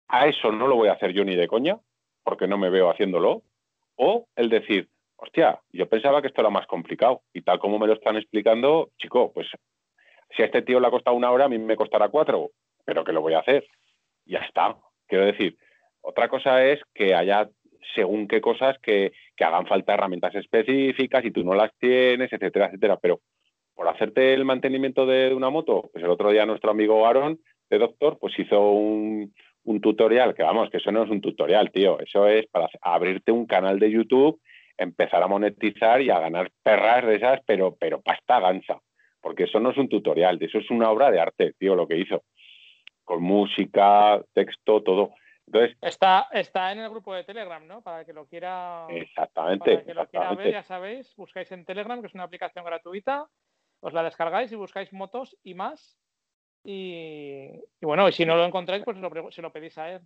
a 0.09 0.27
eso 0.27 0.53
no 0.53 0.67
lo 0.67 0.77
voy 0.77 0.89
a 0.89 0.93
hacer 0.93 1.13
yo 1.13 1.25
ni 1.25 1.37
de 1.37 1.49
coña, 1.49 1.79
porque 2.23 2.47
no 2.47 2.59
me 2.59 2.69
veo 2.69 2.91
haciéndolo, 2.91 3.43
o 3.97 4.27
el 4.37 4.51
decir, 4.51 4.90
hostia, 5.21 5.61
yo 5.73 5.89
pensaba 5.89 6.21
que 6.21 6.29
esto 6.29 6.41
era 6.41 6.51
más 6.51 6.67
complicado, 6.67 7.23
y 7.33 7.43
tal 7.43 7.59
como 7.59 7.79
me 7.79 7.87
lo 7.87 7.95
están 7.95 8.17
explicando, 8.17 8.91
chico, 8.99 9.33
pues 9.33 9.49
si 10.37 10.43
a 10.43 10.47
este 10.47 10.63
tío 10.63 10.81
le 10.81 10.87
ha 10.87 10.91
costado 10.91 11.17
una 11.17 11.31
hora, 11.31 11.47
a 11.47 11.49
mí 11.49 11.59
me 11.59 11.77
costará 11.77 12.09
cuatro, 12.09 12.51
pero 12.85 13.05
que 13.05 13.13
lo 13.13 13.21
voy 13.21 13.35
a 13.35 13.41
hacer. 13.41 13.67
Ya 14.25 14.39
está. 14.41 14.77
Quiero 15.07 15.27
decir, 15.27 15.57
otra 16.01 16.29
cosa 16.29 16.65
es 16.65 16.81
que 16.95 17.15
haya 17.15 17.49
según 17.95 18.29
qué 18.29 18.41
cosas 18.41 18.79
que, 18.79 19.13
hagan 19.41 19.67
falta 19.67 19.95
herramientas 19.95 20.35
específicas 20.35 21.25
y 21.25 21.31
tú 21.31 21.43
no 21.43 21.55
las 21.55 21.73
tienes, 21.79 22.31
etcétera, 22.31 22.67
etcétera. 22.67 22.99
Pero 23.01 23.21
por 23.75 23.89
hacerte 23.89 24.35
el 24.35 24.45
mantenimiento 24.45 25.07
de, 25.07 25.35
una 25.35 25.49
moto, 25.49 25.89
pues 25.93 26.05
el 26.05 26.11
otro 26.11 26.31
día 26.31 26.45
nuestro 26.45 26.71
amigo 26.71 27.07
Aaron, 27.07 27.41
de 27.71 27.79
Doctor, 27.79 28.19
pues 28.21 28.39
hizo 28.39 28.71
un, 28.71 29.33
tutorial, 29.81 30.35
que 30.35 30.43
vamos, 30.43 30.69
que 30.69 30.77
eso 30.77 30.93
no 30.93 31.05
es 31.05 31.11
un 31.11 31.23
tutorial, 31.23 31.71
tío, 31.71 31.99
eso 32.01 32.27
es 32.27 32.47
para 32.49 32.69
abrirte 32.83 33.33
un 33.33 33.47
canal 33.47 33.79
de 33.79 33.91
YouTube, 33.91 34.41
empezar 34.81 35.23
a 35.23 35.29
monetizar 35.29 36.01
y 36.01 36.11
a 36.11 36.19
ganar 36.19 36.51
perras 36.63 37.07
de 37.07 37.17
esas, 37.17 37.41
pero, 37.47 37.77
pero 37.77 38.01
pasta 38.01 38.41
gansa, 38.41 38.81
porque 39.21 39.45
eso 39.45 39.61
no 39.61 39.71
es 39.71 39.77
un 39.77 39.89
tutorial, 39.89 40.39
eso 40.41 40.59
es 40.59 40.71
una 40.71 40.91
obra 40.91 41.11
de 41.11 41.21
arte, 41.21 41.55
tío, 41.59 41.77
lo 41.77 41.87
que 41.87 41.99
hizo 41.99 42.25
con 43.05 43.23
música, 43.23 44.23
texto, 44.33 44.83
todo. 44.83 45.15
Entonces, 45.47 45.77
está, 45.83 46.29
está 46.33 46.73
en 46.73 46.79
el 46.79 46.91
grupo 46.91 47.13
de 47.13 47.25
Telegram, 47.25 47.67
¿no? 47.67 47.83
Para 47.83 48.05
que 48.05 48.13
lo 48.13 48.27
quiera. 48.27 48.87
Exactamente. 48.89 49.79
Para 49.79 49.85
que 49.85 49.95
lo 49.95 50.07
quiera 50.07 50.35
ver, 50.35 50.53
ya 50.53 50.63
sabéis, 50.63 51.15
buscáis 51.17 51.51
en 51.53 51.65
Telegram, 51.65 52.01
que 52.01 52.07
es 52.07 52.15
una 52.15 52.23
aplicación 52.23 52.65
gratuita, 52.65 53.27
os 53.81 53.93
la 53.93 54.05
descargáis 54.05 54.53
y 54.53 54.57
buscáis 54.57 54.93
motos 54.93 55.37
y 55.43 55.55
más. 55.55 55.99
Y, 56.65 57.49
bueno, 57.83 58.09
y 58.09 58.13
si 58.13 58.25
no 58.25 58.37
lo 58.37 58.45
encontráis, 58.45 58.85
pues 58.85 58.97
se 59.35 59.43
lo 59.43 59.53
pedís 59.53 59.77
a 59.77 59.93
él. 59.93 60.03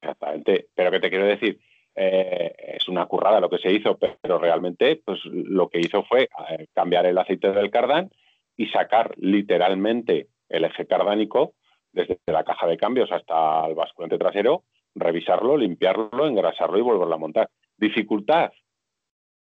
Exactamente. 0.00 0.68
Pero 0.74 0.90
que 0.90 1.00
te 1.00 1.10
quiero 1.10 1.26
decir, 1.26 1.60
eh, 1.96 2.54
es 2.76 2.88
una 2.88 3.06
currada 3.06 3.40
lo 3.40 3.48
que 3.48 3.58
se 3.58 3.72
hizo, 3.72 3.96
pero 3.96 4.38
realmente 4.38 5.00
pues 5.04 5.24
lo 5.24 5.68
que 5.68 5.80
hizo 5.80 6.02
fue 6.04 6.28
eh, 6.50 6.66
cambiar 6.74 7.06
el 7.06 7.18
aceite 7.18 7.52
del 7.52 7.70
cardán 7.70 8.10
y 8.56 8.66
sacar 8.66 9.14
literalmente 9.16 10.28
el 10.48 10.64
eje 10.64 10.86
cardánico, 10.86 11.54
desde 11.92 12.18
la 12.26 12.44
caja 12.44 12.66
de 12.66 12.76
cambios 12.76 13.10
hasta 13.12 13.66
el 13.66 13.74
basculante 13.74 14.18
trasero, 14.18 14.64
revisarlo, 14.94 15.56
limpiarlo, 15.56 16.26
engrasarlo 16.26 16.78
y 16.78 16.82
volverlo 16.82 17.14
a 17.14 17.18
montar. 17.18 17.50
Dificultad. 17.76 18.52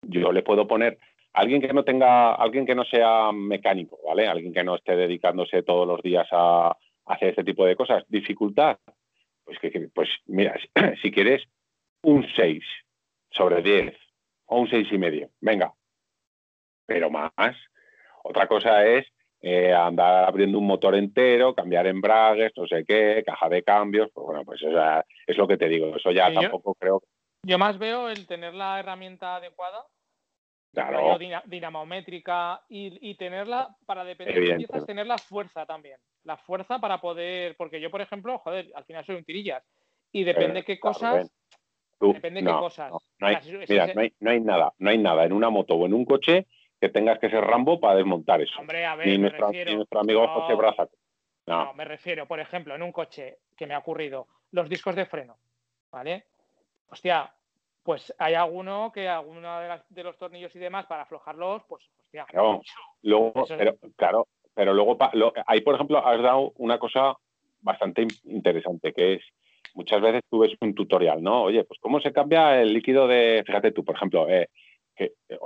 Yo 0.01 0.31
le 0.31 0.43
puedo 0.43 0.67
poner 0.67 0.97
alguien 1.33 1.61
que 1.61 1.73
no 1.73 1.83
tenga, 1.83 2.35
alguien 2.35 2.65
que 2.65 2.75
no 2.75 2.83
sea 2.85 3.31
mecánico, 3.31 3.97
¿vale? 4.05 4.27
Alguien 4.27 4.53
que 4.53 4.63
no 4.63 4.75
esté 4.75 4.95
dedicándose 4.95 5.63
todos 5.63 5.87
los 5.87 6.01
días 6.01 6.27
a, 6.31 6.77
hacer 7.05 7.29
este 7.29 7.43
tipo 7.43 7.65
de 7.65 7.75
cosas. 7.75 8.03
Dificultad. 8.07 8.77
Pues, 9.45 9.59
que, 9.59 9.89
pues 9.93 10.09
mira, 10.25 10.55
si 11.01 11.11
quieres 11.11 11.43
un 12.03 12.25
6 12.35 12.63
sobre 13.31 13.61
10 13.61 13.95
o 14.45 14.59
un 14.59 14.69
6 14.69 14.87
y 14.91 14.97
medio, 14.97 15.29
venga. 15.41 15.73
Pero 16.85 17.09
más. 17.09 17.55
Otra 18.23 18.47
cosa 18.47 18.85
es 18.85 19.05
eh, 19.41 19.73
andar 19.73 20.25
abriendo 20.25 20.57
un 20.57 20.65
motor 20.65 20.95
entero, 20.95 21.53
cambiar 21.53 21.87
embragues, 21.87 22.53
no 22.55 22.65
sé 22.65 22.85
qué, 22.85 23.23
caja 23.25 23.49
de 23.49 23.63
cambios, 23.63 24.09
pues 24.13 24.25
bueno, 24.25 24.45
pues 24.45 24.61
es 25.27 25.37
lo 25.37 25.47
que 25.47 25.57
te 25.57 25.67
digo, 25.67 25.95
eso 25.97 26.11
ya 26.11 26.31
tampoco 26.33 26.75
creo. 26.75 27.01
Yo 27.45 27.57
más 27.57 27.77
veo 27.77 28.07
el 28.07 28.25
tener 28.25 28.53
la 28.53 28.79
herramienta 28.79 29.35
adecuada, 29.35 29.85
claro. 30.73 31.17
dinamométrica 31.45 32.61
y, 32.69 33.15
tenerla 33.15 33.75
para 33.85 34.05
depender 34.05 34.47
de 34.47 34.55
piezas, 34.55 34.85
tener 34.85 35.07
la 35.07 35.17
fuerza 35.17 35.65
también, 35.65 35.97
la 36.23 36.37
fuerza 36.37 36.79
para 36.79 37.01
poder, 37.01 37.57
porque 37.57 37.81
yo 37.81 37.91
por 37.91 37.99
ejemplo, 37.99 38.37
joder, 38.37 38.71
al 38.73 38.85
final 38.85 39.05
soy 39.05 39.17
un 39.17 39.25
tirillas 39.25 39.61
y 40.13 40.23
depende 40.23 40.63
qué 40.63 40.79
cosas. 40.79 41.29
Depende 41.99 42.41
qué 42.41 42.51
cosas. 42.51 42.93
hay, 43.21 43.37
mira, 43.67 43.93
no 43.93 44.01
hay, 44.01 44.13
no 44.19 44.31
hay 44.31 44.39
nada, 44.39 44.73
no 44.77 44.89
hay 44.89 44.97
nada 44.97 45.25
en 45.25 45.33
una 45.33 45.49
moto 45.49 45.75
o 45.75 45.85
en 45.85 45.93
un 45.93 46.05
coche 46.05 46.47
que 46.79 46.89
tengas 46.89 47.19
que 47.19 47.29
ser 47.29 47.41
Rambo 47.43 47.79
para 47.79 47.95
desmontar 47.95 48.41
eso. 48.41 48.59
Hombre, 48.59 48.85
a 48.85 48.95
ver, 48.95 49.07
ni, 49.07 49.17
nuestro 49.17 49.47
amigo 49.99 50.27
José 50.27 50.55
Braza. 50.55 50.87
No. 51.45 51.73
me 51.73 51.85
refiero, 51.85 52.25
por 52.25 52.39
ejemplo, 52.39 52.75
en 52.75 52.83
un 52.83 52.91
coche 52.91 53.39
que 53.55 53.67
me 53.67 53.73
ha 53.73 53.79
ocurrido, 53.79 54.27
los 54.51 54.69
discos 54.69 54.95
de 54.95 55.05
freno, 55.05 55.37
¿vale? 55.91 56.25
Hostia, 56.89 57.33
pues 57.83 58.13
hay 58.17 58.33
alguno 58.33 58.91
que 58.93 59.07
alguno 59.07 59.59
de, 59.89 60.03
los 60.03 60.17
tornillos 60.17 60.55
y 60.55 60.59
demás 60.59 60.85
para 60.85 61.03
aflojarlos, 61.03 61.63
pues 61.67 61.83
hostia. 61.99 62.25
Claro, 62.25 62.61
luego, 63.01 63.45
pero, 63.47 63.75
claro, 63.95 64.27
pero 64.53 64.73
luego 64.73 64.97
ahí, 65.47 65.61
por 65.61 65.75
ejemplo, 65.75 66.05
has 66.05 66.21
dado 66.21 66.53
una 66.57 66.79
cosa 66.79 67.15
bastante 67.61 68.07
interesante, 68.25 68.93
que 68.93 69.15
es 69.15 69.23
muchas 69.73 70.01
veces 70.01 70.21
tú 70.29 70.39
ves 70.39 70.51
un 70.61 70.73
tutorial, 70.73 71.21
¿no? 71.21 71.43
Oye, 71.43 71.63
pues 71.63 71.79
cómo 71.79 71.99
se 71.99 72.13
cambia 72.13 72.61
el 72.61 72.73
líquido 72.73 73.07
de, 73.07 73.43
fíjate 73.45 73.71
tú, 73.71 73.83
por 73.83 73.95
ejemplo, 73.95 74.29
eh, 74.29 74.47
que, 74.95 75.13
eh, 75.29 75.37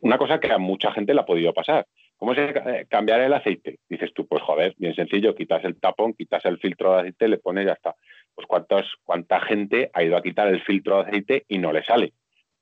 una 0.00 0.18
cosa 0.18 0.40
que 0.40 0.50
a 0.50 0.58
mucha 0.58 0.92
gente 0.92 1.14
le 1.14 1.20
ha 1.20 1.26
podido 1.26 1.52
pasar. 1.52 1.86
¿Cómo 2.16 2.32
es 2.32 2.38
eh, 2.38 2.86
cambiar 2.88 3.20
el 3.20 3.34
aceite? 3.34 3.78
Dices 3.88 4.12
tú, 4.14 4.26
pues 4.26 4.42
joder, 4.42 4.74
bien 4.78 4.94
sencillo, 4.94 5.34
quitas 5.34 5.64
el 5.64 5.78
tapón, 5.78 6.14
quitas 6.14 6.44
el 6.46 6.58
filtro 6.58 6.92
de 6.94 7.00
aceite, 7.00 7.28
le 7.28 7.38
pones 7.38 7.64
y 7.64 7.66
ya 7.66 7.74
está. 7.74 7.94
Pues 8.34 8.46
¿cuántos, 8.46 8.94
¿cuánta 9.04 9.40
gente 9.40 9.90
ha 9.92 10.02
ido 10.02 10.16
a 10.16 10.22
quitar 10.22 10.48
el 10.48 10.62
filtro 10.62 10.96
de 10.96 11.08
aceite 11.08 11.44
y 11.48 11.58
no 11.58 11.72
le 11.72 11.84
sale? 11.84 12.14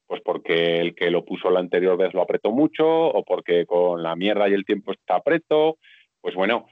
Pues 0.07 0.21
porque 0.23 0.81
el 0.81 0.95
que 0.95 1.11
lo 1.11 1.25
puso 1.25 1.51
la 1.51 1.61
anterior 1.61 1.97
vez 1.97 2.13
lo 2.15 2.23
apretó 2.23 2.51
mucho 2.51 2.87
o 2.87 3.25
porque 3.25 3.65
con 3.65 4.03
la 4.03 4.17
mierda 4.17 4.49
y 4.49 4.55
el 4.55 4.65
tiempo 4.65 4.93
está 4.93 5.17
apreto. 5.17 5.79
Pues 6.21 6.35
bueno, 6.35 6.67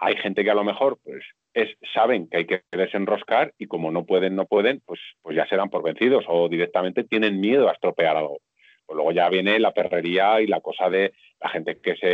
hay 0.00 0.16
gente 0.16 0.44
que 0.44 0.50
a 0.50 0.54
lo 0.54 0.64
mejor 0.64 0.98
pues 1.04 1.24
es, 1.54 1.76
saben 1.94 2.28
que 2.28 2.38
hay 2.38 2.46
que 2.46 2.62
desenroscar 2.72 3.52
y 3.58 3.66
como 3.66 3.90
no 3.90 4.04
pueden, 4.04 4.36
no 4.36 4.46
pueden, 4.46 4.80
pues, 4.84 5.00
pues 5.22 5.36
ya 5.36 5.46
se 5.46 5.56
dan 5.56 5.70
por 5.70 5.82
vencidos 5.82 6.24
o 6.28 6.48
directamente 6.48 7.04
tienen 7.04 7.40
miedo 7.40 7.68
a 7.68 7.72
estropear 7.72 8.16
algo. 8.16 8.38
Pues 8.86 8.96
luego 8.96 9.12
ya 9.12 9.28
viene 9.28 9.58
la 9.58 9.72
perrería 9.72 10.40
y 10.40 10.46
la 10.46 10.60
cosa 10.60 10.88
de 10.88 11.12
la 11.40 11.50
gente 11.50 11.78
que 11.80 11.96
se 11.96 12.06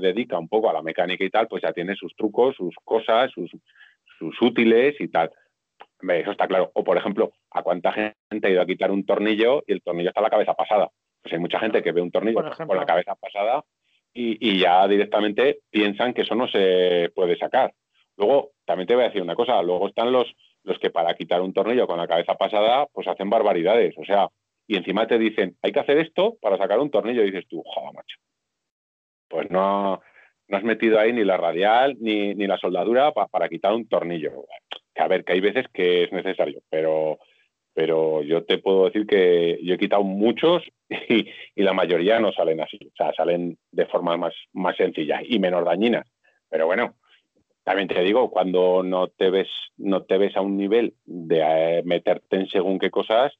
dedica 0.00 0.38
un 0.38 0.48
poco 0.48 0.68
a 0.68 0.72
la 0.72 0.82
mecánica 0.82 1.24
y 1.24 1.30
tal, 1.30 1.48
pues 1.48 1.62
ya 1.62 1.72
tiene 1.72 1.96
sus 1.96 2.14
trucos, 2.14 2.56
sus 2.56 2.74
cosas, 2.84 3.30
sus, 3.32 3.50
sus 4.18 4.42
útiles 4.42 4.94
y 5.00 5.08
tal. 5.08 5.30
Eso 6.00 6.32
está 6.32 6.46
claro. 6.46 6.70
O, 6.74 6.84
por 6.84 6.98
ejemplo, 6.98 7.32
¿a 7.50 7.62
cuánta 7.62 7.92
gente 7.92 8.14
ha 8.46 8.50
ido 8.50 8.60
a 8.60 8.66
quitar 8.66 8.90
un 8.90 9.06
tornillo 9.06 9.62
y 9.66 9.72
el 9.72 9.82
tornillo 9.82 10.10
está 10.10 10.20
a 10.20 10.24
la 10.24 10.30
cabeza 10.30 10.54
pasada? 10.54 10.90
Pues 11.22 11.32
hay 11.32 11.38
mucha 11.38 11.58
gente 11.58 11.82
que 11.82 11.92
ve 11.92 12.02
un 12.02 12.10
tornillo 12.10 12.44
con 12.66 12.76
la 12.76 12.84
cabeza 12.84 13.14
pasada 13.14 13.64
y, 14.12 14.36
y, 14.46 14.58
ya 14.58 14.86
directamente 14.86 15.60
piensan 15.70 16.12
que 16.12 16.22
eso 16.22 16.34
no 16.34 16.46
se 16.48 17.10
puede 17.14 17.36
sacar. 17.36 17.72
Luego, 18.16 18.52
también 18.64 18.86
te 18.86 18.94
voy 18.94 19.04
a 19.04 19.08
decir 19.08 19.22
una 19.22 19.34
cosa, 19.34 19.62
luego 19.62 19.88
están 19.88 20.12
los, 20.12 20.32
los 20.62 20.78
que 20.78 20.90
para 20.90 21.14
quitar 21.14 21.40
un 21.42 21.52
tornillo 21.52 21.86
con 21.86 21.98
la 21.98 22.08
cabeza 22.08 22.34
pasada, 22.34 22.86
pues 22.92 23.08
hacen 23.08 23.30
barbaridades. 23.30 23.94
O 23.98 24.04
sea, 24.04 24.28
y 24.66 24.76
encima 24.76 25.06
te 25.06 25.18
dicen, 25.18 25.56
hay 25.62 25.72
que 25.72 25.80
hacer 25.80 25.98
esto 25.98 26.36
para 26.40 26.56
sacar 26.56 26.78
un 26.78 26.90
tornillo, 26.90 27.22
y 27.22 27.30
dices 27.30 27.46
tú, 27.48 27.62
joder, 27.64 27.94
macho. 27.94 28.16
Pues 29.28 29.50
no, 29.50 30.00
no 30.48 30.56
has 30.56 30.64
metido 30.64 30.98
ahí 30.98 31.12
ni 31.12 31.24
la 31.24 31.36
radial 31.36 31.96
ni, 32.00 32.34
la 32.34 32.58
soldadura 32.58 33.12
para 33.12 33.48
quitar 33.48 33.72
un 33.72 33.88
tornillo. 33.88 34.46
Que 34.94 35.02
a 35.02 35.08
ver, 35.08 35.24
que 35.24 35.32
hay 35.32 35.40
veces 35.40 35.66
que 35.72 36.04
es 36.04 36.12
necesario, 36.12 36.60
pero, 36.70 37.18
pero 37.72 38.22
yo 38.22 38.44
te 38.44 38.58
puedo 38.58 38.86
decir 38.86 39.06
que 39.06 39.58
yo 39.62 39.74
he 39.74 39.78
quitado 39.78 40.04
muchos 40.04 40.62
y, 40.88 41.26
la 41.56 41.72
mayoría 41.72 42.20
no 42.20 42.32
salen 42.32 42.60
así. 42.60 42.78
O 42.86 42.96
sea, 42.96 43.12
salen 43.14 43.58
de 43.72 43.86
forma 43.86 44.16
más, 44.16 44.34
más 44.52 44.76
sencilla 44.76 45.20
y 45.26 45.38
menos 45.38 45.64
dañinas. 45.64 46.06
Pero 46.48 46.66
bueno, 46.66 46.94
también 47.64 47.88
te 47.88 48.00
digo, 48.02 48.30
cuando 48.30 48.82
no 48.82 49.08
te 49.08 49.30
ves, 49.30 49.48
no 49.78 50.02
te 50.02 50.18
ves 50.18 50.36
a 50.36 50.42
un 50.42 50.56
nivel 50.56 50.94
de 51.04 51.40
eh, 51.40 51.82
meterte 51.84 52.36
en 52.36 52.48
según 52.48 52.78
qué 52.78 52.90
cosas, 52.90 53.32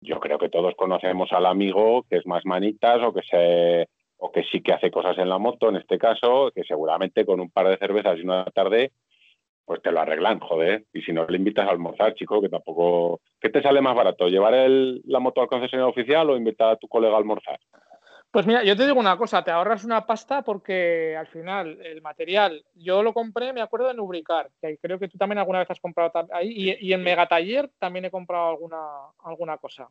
yo 0.00 0.18
creo 0.18 0.38
que 0.38 0.48
todos 0.48 0.74
conocemos 0.74 1.32
al 1.32 1.46
amigo 1.46 2.04
que 2.10 2.16
es 2.16 2.26
más 2.26 2.44
manitas 2.44 3.00
o 3.02 3.14
que 3.14 3.22
se 3.22 3.88
o 4.24 4.30
que 4.30 4.44
sí 4.44 4.62
que 4.62 4.72
hace 4.72 4.90
cosas 4.90 5.18
en 5.18 5.28
la 5.28 5.38
moto, 5.38 5.68
en 5.68 5.76
este 5.76 5.98
caso, 5.98 6.52
que 6.54 6.62
seguramente 6.62 7.26
con 7.26 7.40
un 7.40 7.50
par 7.50 7.68
de 7.68 7.76
cervezas 7.76 8.18
y 8.18 8.22
una 8.22 8.44
tarde, 8.44 8.92
pues 9.64 9.82
te 9.82 9.90
lo 9.90 10.00
arreglan, 10.00 10.38
joder. 10.38 10.84
Y 10.92 11.02
si 11.02 11.12
no 11.12 11.26
le 11.26 11.38
invitas 11.38 11.66
a 11.66 11.72
almorzar, 11.72 12.14
chico, 12.14 12.40
que 12.40 12.48
tampoco... 12.48 13.20
¿Qué 13.40 13.48
te 13.48 13.62
sale 13.62 13.80
más 13.80 13.96
barato? 13.96 14.28
¿Llevar 14.28 14.54
el, 14.54 15.02
la 15.06 15.18
moto 15.18 15.40
al 15.40 15.48
concesionario 15.48 15.90
oficial 15.90 16.30
o 16.30 16.36
invitar 16.36 16.70
a 16.70 16.76
tu 16.76 16.86
colega 16.86 17.14
a 17.14 17.18
almorzar? 17.18 17.58
Pues 18.32 18.46
mira, 18.46 18.64
yo 18.64 18.74
te 18.74 18.86
digo 18.86 18.98
una 18.98 19.18
cosa, 19.18 19.44
te 19.44 19.50
ahorras 19.50 19.84
una 19.84 20.06
pasta 20.06 20.40
porque 20.40 21.14
al 21.14 21.26
final 21.26 21.78
el 21.84 22.00
material, 22.00 22.64
yo 22.74 23.02
lo 23.02 23.12
compré, 23.12 23.52
me 23.52 23.60
acuerdo 23.60 23.88
de 23.88 23.94
Lubricar, 23.94 24.50
que 24.58 24.78
creo 24.78 24.98
que 24.98 25.08
tú 25.08 25.18
también 25.18 25.38
alguna 25.38 25.58
vez 25.58 25.70
has 25.70 25.80
comprado 25.80 26.28
ahí, 26.32 26.48
y, 26.48 26.88
y 26.88 26.92
en 26.94 27.02
Megataller 27.02 27.70
también 27.78 28.06
he 28.06 28.10
comprado 28.10 28.48
alguna, 28.48 28.78
alguna 29.22 29.58
cosa. 29.58 29.86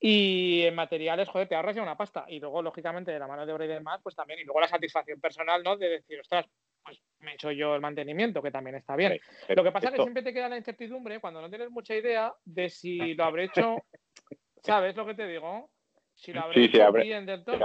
Y 0.00 0.62
en 0.62 0.74
materiales, 0.74 1.28
joder, 1.28 1.46
te 1.46 1.54
ahorras 1.54 1.76
ya 1.76 1.82
una 1.82 1.96
pasta. 1.96 2.24
Y 2.26 2.40
luego, 2.40 2.60
lógicamente, 2.62 3.12
de 3.12 3.18
la 3.18 3.28
mano 3.28 3.44
de 3.44 3.52
obra 3.52 3.66
y 3.66 3.68
demás, 3.68 4.00
pues 4.02 4.16
también. 4.16 4.40
Y 4.40 4.44
luego 4.44 4.60
la 4.60 4.68
satisfacción 4.68 5.20
personal, 5.20 5.62
¿no? 5.62 5.76
De 5.76 5.90
decir, 5.90 6.18
ostras, 6.18 6.46
pues 6.82 6.98
me 7.18 7.32
he 7.32 7.34
hecho 7.34 7.52
yo 7.52 7.74
el 7.74 7.82
mantenimiento, 7.82 8.42
que 8.42 8.50
también 8.50 8.76
está 8.76 8.96
bien. 8.96 9.20
Lo 9.48 9.62
que 9.62 9.70
pasa 9.70 9.88
es 9.88 9.94
que 9.94 10.02
siempre 10.02 10.22
te 10.22 10.32
queda 10.32 10.48
la 10.48 10.56
incertidumbre 10.56 11.20
cuando 11.20 11.42
no 11.42 11.50
tienes 11.50 11.70
mucha 11.70 11.94
idea 11.94 12.32
de 12.44 12.70
si 12.70 12.98
lo 13.14 13.24
habré 13.24 13.44
hecho, 13.44 13.76
¿sabes 14.64 14.96
lo 14.96 15.04
que 15.04 15.14
te 15.14 15.26
digo? 15.26 15.70
Si 16.20 16.36
habré 16.36 16.68
sí, 16.68 16.80
habré, 16.80 17.04
bien 17.04 17.24
del 17.24 17.42
todo. 17.42 17.56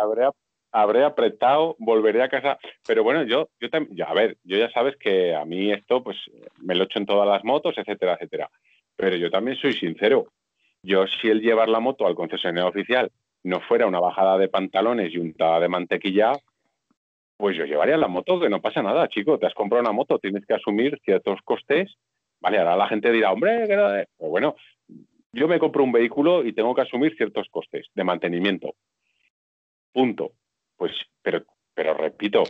Habré, 0.72 1.04
apretado, 1.04 1.76
volveré 1.78 2.24
a 2.24 2.30
casa. 2.30 2.58
Pero 2.88 3.04
bueno, 3.04 3.24
yo, 3.24 3.50
yo 3.60 3.70
también, 3.70 4.02
a 4.08 4.14
ver, 4.14 4.38
yo 4.44 4.58
ya 4.58 4.70
sabes 4.72 4.96
que 4.98 5.36
a 5.36 5.44
mí 5.44 5.72
esto, 5.72 6.02
pues 6.02 6.18
me 6.62 6.74
lo 6.74 6.86
echo 6.86 7.00
en 7.00 7.06
todas 7.06 7.28
las 7.28 7.44
motos, 7.44 7.78
etcétera, 7.78 8.14
etcétera. 8.14 8.50
Pero 8.96 9.18
yo 9.18 9.30
también 9.30 9.58
soy 9.58 9.74
sincero. 9.74 10.28
Yo, 10.82 11.06
si 11.06 11.28
el 11.28 11.42
llevar 11.42 11.68
la 11.68 11.82
moto 11.82 12.08
al 12.08 12.16
concesionario 12.16 12.70
oficial 12.70 13.12
no 13.44 13.60
fuera 13.60 13.88
una 13.88 14.00
bajada 14.00 14.38
de 14.38 14.48
pantalones 14.48 15.14
y 15.14 15.18
untada 15.18 15.60
de 15.60 15.68
mantequilla, 15.68 16.32
pues 17.38 17.58
yo 17.58 17.66
llevaría 17.66 17.98
la 17.98 18.08
moto, 18.08 18.40
que 18.40 18.50
no 18.50 18.62
pasa 18.62 18.82
nada, 18.82 19.10
chico. 19.10 19.38
Te 19.38 19.48
has 19.48 19.54
comprado 19.54 19.82
una 19.82 19.92
moto, 19.92 20.20
tienes 20.20 20.46
que 20.46 20.54
asumir 20.54 20.98
ciertos 21.04 21.42
costes. 21.44 21.94
Vale, 22.40 22.60
ahora 22.60 22.78
la 22.78 22.88
gente 22.88 23.12
dirá, 23.12 23.32
hombre, 23.34 23.68
que 23.68 23.76
no... 23.76 23.90
Pues 24.18 24.32
bueno, 24.32 24.56
yo 25.36 25.50
me 25.50 25.60
compro 25.60 25.84
un 25.84 25.92
vehículo 25.92 26.46
y 26.46 26.54
tengo 26.54 26.74
que 26.74 26.82
asumir 26.82 27.16
ciertos 27.18 27.50
costes 27.50 27.88
de 27.94 28.04
mantenimiento. 28.06 28.74
Punto. 29.92 30.32
Pues, 30.78 30.94
pero, 31.22 31.44
pero 31.74 31.94
repito, 31.94 32.44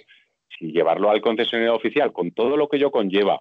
si 0.57 0.72
llevarlo 0.72 1.10
al 1.10 1.22
concesionario 1.22 1.76
oficial 1.76 2.14
con 2.14 2.32
todo 2.32 2.56
lo 2.56 2.68
que 2.68 2.78
yo 2.78 2.91
conlleva, 2.91 3.40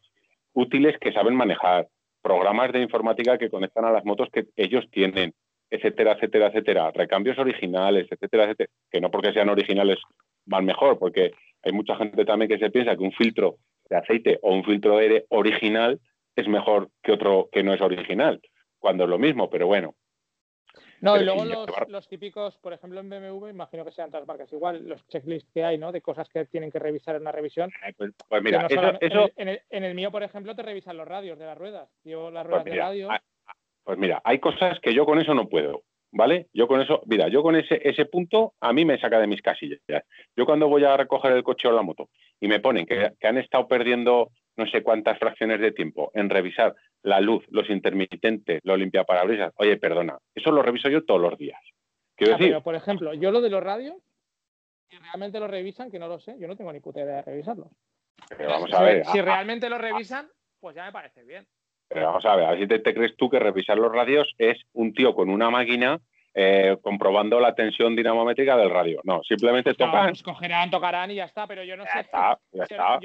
útiles 0.55 0.99
que 0.99 1.13
saben 1.13 1.35
manejar, 1.35 1.89
programas 2.23 2.73
de 2.73 2.81
informática 2.81 3.37
que 3.37 3.51
conectan 3.51 3.85
a 3.85 3.93
las 3.93 4.05
motos 4.07 4.31
que 4.33 4.47
ellos 4.57 4.87
tienen, 4.91 5.35
etcétera, 5.71 6.13
etcétera, 6.13 6.47
etcétera, 6.47 6.91
recambios 6.91 7.39
originales, 7.39 8.07
etcétera, 8.11 8.45
etcétera, 8.45 8.71
que 8.91 9.01
no 9.01 9.11
porque 9.11 9.35
sean 9.35 9.51
originales 9.51 9.99
van 10.47 10.65
mejor, 10.65 10.99
porque 10.99 11.33
hay 11.63 11.73
mucha 11.73 11.97
gente 11.97 12.25
también 12.25 12.49
que 12.49 12.59
se 12.59 12.71
piensa 12.71 12.97
que 12.97 13.03
un 13.03 13.13
filtro 13.13 13.57
de 13.91 13.97
aceite 13.97 14.39
o 14.41 14.55
un 14.55 14.65
filtro 14.65 14.97
de 14.97 15.03
aire 15.03 15.25
original 15.29 16.01
es 16.35 16.49
mejor 16.49 16.89
que 17.03 17.13
otro 17.13 17.49
que 17.53 17.63
no 17.63 17.75
es 17.75 17.81
original 17.83 18.41
cuando 18.85 19.05
es 19.05 19.09
lo 19.09 19.19
mismo, 19.19 19.49
pero 19.49 19.67
bueno. 19.67 19.95
No, 21.01 21.17
y 21.17 21.25
luego 21.25 21.47
los, 21.89 22.07
típicos, 22.07 22.59
por 22.59 22.75
ejemplo, 22.75 23.01
en 23.01 23.09
BMW, 23.09 23.49
imagino 23.49 23.83
que 23.83 23.91
sean 23.93 24.11
todas 24.11 24.27
marcas 24.27 24.53
igual, 24.53 24.87
los 24.87 25.07
checklists 25.09 25.51
que 25.55 25.65
hay, 25.65 25.79
¿no? 25.79 25.91
De 25.91 26.03
cosas 26.03 26.29
que 26.29 26.45
tienen 26.45 26.71
que 26.71 26.79
revisar 26.79 27.17
en 27.17 27.23
una 27.23 27.33
revisión. 27.33 27.71
Eh, 27.87 27.95
pues, 27.97 28.13
pues, 28.29 28.43
mira, 28.43 28.67
eso, 29.01 29.31
En, 29.37 29.85
el, 29.85 29.95
mío, 29.95 30.11
por 30.11 30.23
ejemplo, 30.23 30.55
te 30.55 30.63
revisan 30.63 30.99
los 30.99 31.09
radios 31.09 31.39
de 31.39 31.47
las 31.47 31.57
ruedas. 31.57 31.89
Yo 32.05 32.31
las 32.31 32.45
pues 32.45 32.51
ruedas 32.51 32.65
de 32.67 32.77
radio. 32.77 33.09
Pues 33.85 33.97
mira, 33.97 34.21
hay 34.23 34.39
cosas 34.39 34.79
que 34.81 34.93
yo 34.93 35.07
con 35.07 35.19
eso 35.19 35.33
no 35.33 35.49
puedo, 35.49 35.85
¿vale? 36.13 36.49
Yo 36.53 36.67
con 36.67 36.83
eso, 36.83 37.01
mira, 37.07 37.29
yo 37.29 37.43
con 37.43 37.57
ese, 37.57 37.81
ese 37.83 38.05
punto 38.05 38.53
a 38.61 38.75
mí 38.75 38.85
me 38.85 39.01
saca 39.01 39.19
de 39.19 39.27
mis 39.27 39.41
casillas. 39.41 39.81
Yo 40.37 40.45
cuando 40.45 40.69
voy 40.69 40.85
a 40.85 40.97
recoger 40.99 41.33
el 41.33 41.43
coche 41.43 41.69
o 41.69 41.73
la 41.73 41.83
moto 41.83 42.11
y 42.39 42.49
me 42.49 42.61
ponen 42.61 42.85
que, 42.85 43.13
han 43.23 43.39
estado 43.39 43.67
perdiendo 43.67 44.31
no 44.57 44.67
sé 44.67 44.83
cuántas 44.83 45.19
fracciones 45.19 45.59
de 45.61 45.73
tiempo 45.73 46.11
en 46.15 46.29
revisar 46.29 46.75
la 47.05 47.21
luz, 47.21 47.45
los 47.51 47.69
intermitentes, 47.71 48.61
lo 48.65 48.77
limpia 48.77 49.05
parabrisas, 49.05 49.53
oye, 49.57 49.77
perdona, 49.77 50.19
eso 50.35 50.51
lo 50.51 50.63
reviso 50.63 50.89
yo 50.89 51.05
todos 51.05 51.21
los 51.21 51.39
días. 51.39 51.61
Quiero 52.17 52.35
ah, 52.35 52.39
decir, 52.39 52.53
pero, 52.53 52.63
por 52.63 52.75
ejemplo, 52.75 53.13
yo 53.15 53.31
lo 53.31 53.41
de 53.41 53.51
los 53.51 53.63
radios, 53.63 53.97
si 54.89 54.97
realmente 54.97 55.39
lo 55.39 55.47
revisan, 55.47 55.91
que 55.91 55.99
no 55.99 56.09
lo 56.09 56.19
sé, 56.19 56.37
yo 56.39 56.49
no 56.49 56.57
tengo 56.57 56.73
ni 56.73 56.81
puta 56.81 57.03
idea 57.03 57.17
de 57.17 57.23
revisarlos. 57.23 57.69
Pero 58.29 58.49
vamos 58.49 58.73
a 58.73 58.83
ver. 58.83 59.05
Si 59.07 59.21
realmente 59.21 59.69
lo 59.69 59.77
revisan, 59.77 60.29
pues 60.61 60.75
ya 60.75 60.87
me 60.87 60.93
parece 60.93 61.25
bien. 61.25 61.47
Pero 61.89 62.07
vamos 62.07 62.25
a 62.25 62.37
ver, 62.37 62.47
a 62.47 62.51
ver 62.53 62.61
si 62.61 62.67
te, 62.67 62.95
crees 62.95 63.15
tú 63.17 63.29
que 63.29 63.39
revisar 63.39 63.77
los 63.77 63.93
radios 63.93 64.33
es 64.39 64.59
un 64.73 64.95
tío 64.95 65.15
con 65.15 65.29
una 65.29 65.51
máquina 65.51 66.01
eh, 66.35 66.77
comprobando 66.83 67.39
la 67.39 67.55
tensión 67.55 67.95
dinamométrica 67.95 68.57
del 68.57 68.71
radio. 68.71 69.01
No, 69.05 69.23
simplemente 69.23 69.75
tocan. 69.75 70.09
Pues 70.09 70.23
cogerán, 70.23 70.71
tocarán 70.71 71.11
y 71.13 71.15
ya 71.15 71.25
está, 71.25 71.47
pero 71.47 71.63
yo 71.63 71.77
no 71.77 71.85
sé. 71.85 72.01
Está, 72.01 72.39
ya 72.53 72.65
está. 72.65 72.99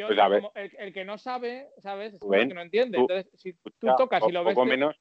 Pues 0.53 0.73
el, 0.79 0.91
que 0.91 1.05
no 1.05 1.17
sabe, 1.17 1.67
¿sabes? 1.77 2.15
Es 2.15 2.21
el 2.21 2.47
que 2.47 2.53
no 2.55 2.61
entiende. 2.61 2.97
Entonces, 2.97 3.29
si 3.35 3.53
tú 3.53 3.87
tocas 3.97 4.23
y 4.27 4.31
lo 4.31 4.43
ves. 4.43 4.55
Poco 4.55 4.65
menos, 4.65 4.95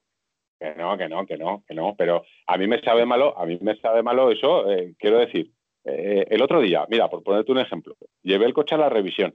que 0.61 0.75
no, 0.75 0.99
que 0.99 1.09
no, 1.09 1.27
que 1.27 1.37
no, 1.39 1.65
que 1.67 1.75
no. 1.75 1.95
Pero 1.97 2.23
a 2.47 2.59
mí 2.59 2.67
me 2.67 2.81
sabe 2.83 3.07
malo, 3.07 3.39
a 3.39 3.47
mí 3.47 3.59
me 3.63 3.77
sabe 3.77 4.03
malo 4.03 4.31
eso. 4.31 4.71
Eh, 4.71 4.95
quiero 4.99 5.19
decir, 5.19 5.51
eh, 5.85 6.27
el 6.29 6.43
otro 6.43 6.61
día, 6.61 6.85
mira, 6.91 7.09
por 7.09 7.23
ponerte 7.23 7.53
un 7.53 7.61
ejemplo, 7.61 7.97
llevé 8.23 8.45
el 8.45 8.53
coche 8.53 8.75
a 8.75 8.79
la 8.79 8.91
revisión 8.91 9.35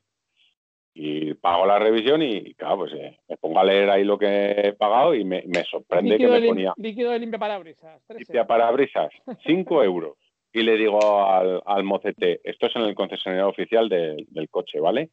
y 0.94 1.34
pago 1.34 1.66
la 1.66 1.80
revisión 1.80 2.22
y, 2.22 2.54
claro, 2.54 2.78
pues 2.78 2.94
eh, 2.94 3.18
me 3.28 3.38
pongo 3.38 3.60
a 3.60 3.64
leer 3.64 3.90
ahí 3.90 4.04
lo 4.04 4.18
que 4.18 4.52
he 4.52 4.74
pagado 4.74 5.16
y 5.16 5.26
me, 5.26 5.44
sorprende 5.70 6.18
que 6.18 6.28
me 6.28 6.42
ponía... 6.42 6.74
Líquido 6.78 7.12
de 7.12 7.20
limpia 7.20 7.40
parabrisas. 7.40 8.02
Limpia 8.10 8.46
parabrisas, 8.46 9.12
5 9.46 9.84
euros. 9.84 10.18
Y 10.52 10.62
le 10.62 10.78
digo 10.78 11.26
al, 11.26 11.64
al, 11.66 11.84
mocete, 11.84 12.40
esto 12.44 12.68
es 12.68 12.76
en 12.76 12.84
el 12.84 12.94
concesionario 12.94 13.48
oficial 13.48 13.90
del 13.90 14.50
coche, 14.52 14.80
¿vale? 14.80 15.10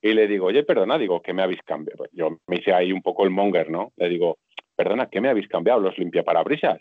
Y 0.00 0.14
le 0.14 0.26
digo, 0.26 0.46
oye, 0.46 0.62
perdona, 0.62 0.96
digo, 0.96 1.20
¿qué 1.20 1.34
me 1.34 1.42
habéis 1.42 1.60
cambiado? 1.62 1.98
Pues 1.98 2.10
yo 2.12 2.38
me 2.46 2.56
hice 2.56 2.72
ahí 2.72 2.90
un 2.90 3.02
poco 3.02 3.24
el 3.24 3.30
monger, 3.30 3.68
¿no? 3.68 3.92
Le 3.96 4.08
digo, 4.08 4.38
perdona, 4.74 5.08
¿qué 5.10 5.20
me 5.20 5.28
habéis 5.28 5.48
cambiado? 5.48 5.80
¿Los 5.80 5.98
limpia 5.98 6.22
parabrisas? 6.22 6.78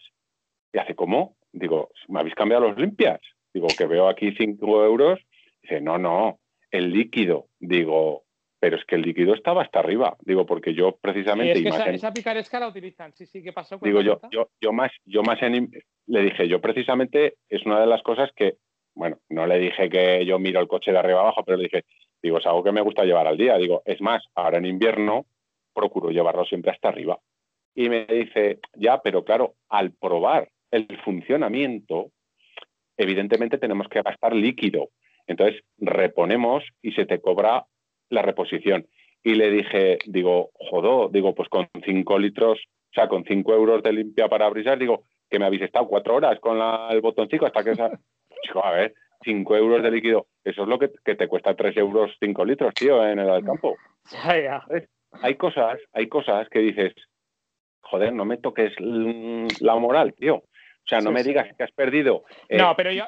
Y 0.72 0.78
hace, 0.78 0.96
¿cómo? 0.96 1.36
Digo, 1.52 1.90
¿me 2.08 2.20
habéis 2.22 2.36
cambiado 2.36 2.70
los 2.70 2.78
limpias? 2.78 3.20
Digo, 3.54 3.68
que 3.76 3.88
veo 3.88 4.08
aquí 4.08 4.34
5 4.38 4.86
euros. 4.86 5.20
Dice, 5.62 5.82
no, 5.82 5.98
no, 5.98 6.40
el 6.72 6.92
líquido. 6.92 7.48
Digo, 7.60 8.24
pero 8.60 8.78
es 8.78 8.86
que 8.86 8.96
el 8.96 9.04
líquido 9.04 9.34
estaba 9.34 9.62
hasta 9.62 9.80
arriba. 9.80 10.18
Digo, 10.22 10.46
porque 10.46 10.74
yo 10.74 10.98
precisamente. 11.00 11.54
es 11.54 11.62
que 11.62 11.94
esa, 11.94 12.14
picaresca 12.14 12.60
la 12.60 12.68
utilizan, 12.68 13.14
sí, 13.14 13.26
sí, 13.26 13.44
¿qué 13.44 13.54
pasó? 13.54 13.80
Digo, 13.82 14.02
yo, 14.02 14.20
yo, 14.32 14.50
yo 14.60 14.74
más, 14.74 14.92
yo 15.06 15.22
más 15.24 15.40
le 15.42 16.22
dije, 16.22 16.48
yo 16.48 16.60
precisamente 16.60 17.36
es 17.50 17.66
una 17.66 17.80
de 17.80 17.88
las 17.88 18.02
cosas 18.02 18.32
que, 18.36 18.56
bueno, 18.96 19.18
no 19.30 19.46
le 19.46 19.60
dije 19.60 19.90
que 19.90 20.26
yo 20.26 20.40
miro 20.40 20.60
el 20.60 20.68
coche 20.68 20.92
de 20.92 20.98
arriba 20.98 21.20
abajo, 21.20 21.44
pero 21.44 21.58
le 21.58 21.66
dije, 21.66 21.86
digo, 22.22 22.40
es 22.40 22.46
algo 22.46 22.64
que 22.64 22.72
me 22.72 22.82
gusta 22.82 23.04
llevar 23.04 23.28
al 23.28 23.38
día. 23.38 23.58
Digo, 23.58 23.84
es 23.86 24.02
más, 24.02 24.24
ahora 24.34 24.58
en 24.58 24.66
invierno 24.66 25.26
procuro 25.74 26.10
llevarlo 26.10 26.46
siempre 26.46 26.72
hasta 26.72 26.90
arriba. 26.90 27.20
Y 27.76 27.90
me 27.90 28.06
dice, 28.06 28.60
ya, 28.74 29.02
pero 29.04 29.24
claro, 29.24 29.54
al 29.70 29.92
probar 29.92 30.50
el 30.72 30.88
funcionamiento, 31.06 32.12
evidentemente 32.98 33.60
tenemos 33.60 33.88
que 33.88 34.02
gastar 34.02 34.36
líquido. 34.36 34.90
Entonces 35.28 35.62
reponemos 35.78 36.64
y 36.82 36.94
se 36.94 37.06
te 37.06 37.22
cobra 37.22 37.66
la 38.10 38.22
reposición. 38.22 38.88
Y 39.24 39.36
le 39.36 39.52
dije, 39.52 39.98
digo, 40.06 40.52
jodó, 40.54 41.10
digo, 41.10 41.36
pues 41.36 41.50
con 41.50 41.68
cinco 41.84 42.18
litros, 42.18 42.60
o 42.60 42.94
sea, 42.94 43.08
con 43.08 43.24
cinco 43.26 43.54
euros 43.54 43.84
de 43.84 43.94
limpia 43.94 44.28
para 44.28 44.50
brisar, 44.50 44.78
digo, 44.78 45.04
que 45.30 45.40
me 45.40 45.46
habéis 45.46 45.64
estado 45.64 45.88
cuatro 45.88 46.16
horas 46.16 46.40
con 46.40 46.60
el 46.90 47.02
botoncito 47.02 47.46
hasta 47.46 47.64
que 47.64 47.72
esa... 47.72 47.92
Chico, 48.44 48.64
a 48.64 48.72
ver, 48.72 48.94
cinco 49.24 49.56
euros 49.56 49.82
de 49.82 49.92
líquido, 49.92 50.28
eso 50.44 50.64
es 50.64 50.68
lo 50.68 50.78
que, 50.78 50.90
te 50.90 51.28
cuesta 51.28 51.56
tres 51.56 51.76
euros 51.76 52.16
cinco 52.20 52.46
litros, 52.46 52.74
tío, 52.74 53.06
en 53.06 53.20
el 53.20 53.44
campo. 53.44 53.76
Hay 55.22 55.36
cosas, 55.36 55.80
hay 55.94 56.08
cosas 56.08 56.48
que 56.50 56.60
dices, 56.60 56.94
joder, 57.82 58.14
no 58.14 58.26
me 58.26 58.38
toques 58.38 58.74
la 58.80 59.76
moral, 59.76 60.14
tío. 60.14 60.44
O 60.88 60.90
sea, 60.90 61.02
no 61.02 61.12
me 61.12 61.22
digas 61.22 61.54
que 61.58 61.64
has 61.66 61.72
perdido 61.74 62.24
eh, 62.48 62.64
pero 62.78 62.94
yo, 62.94 63.04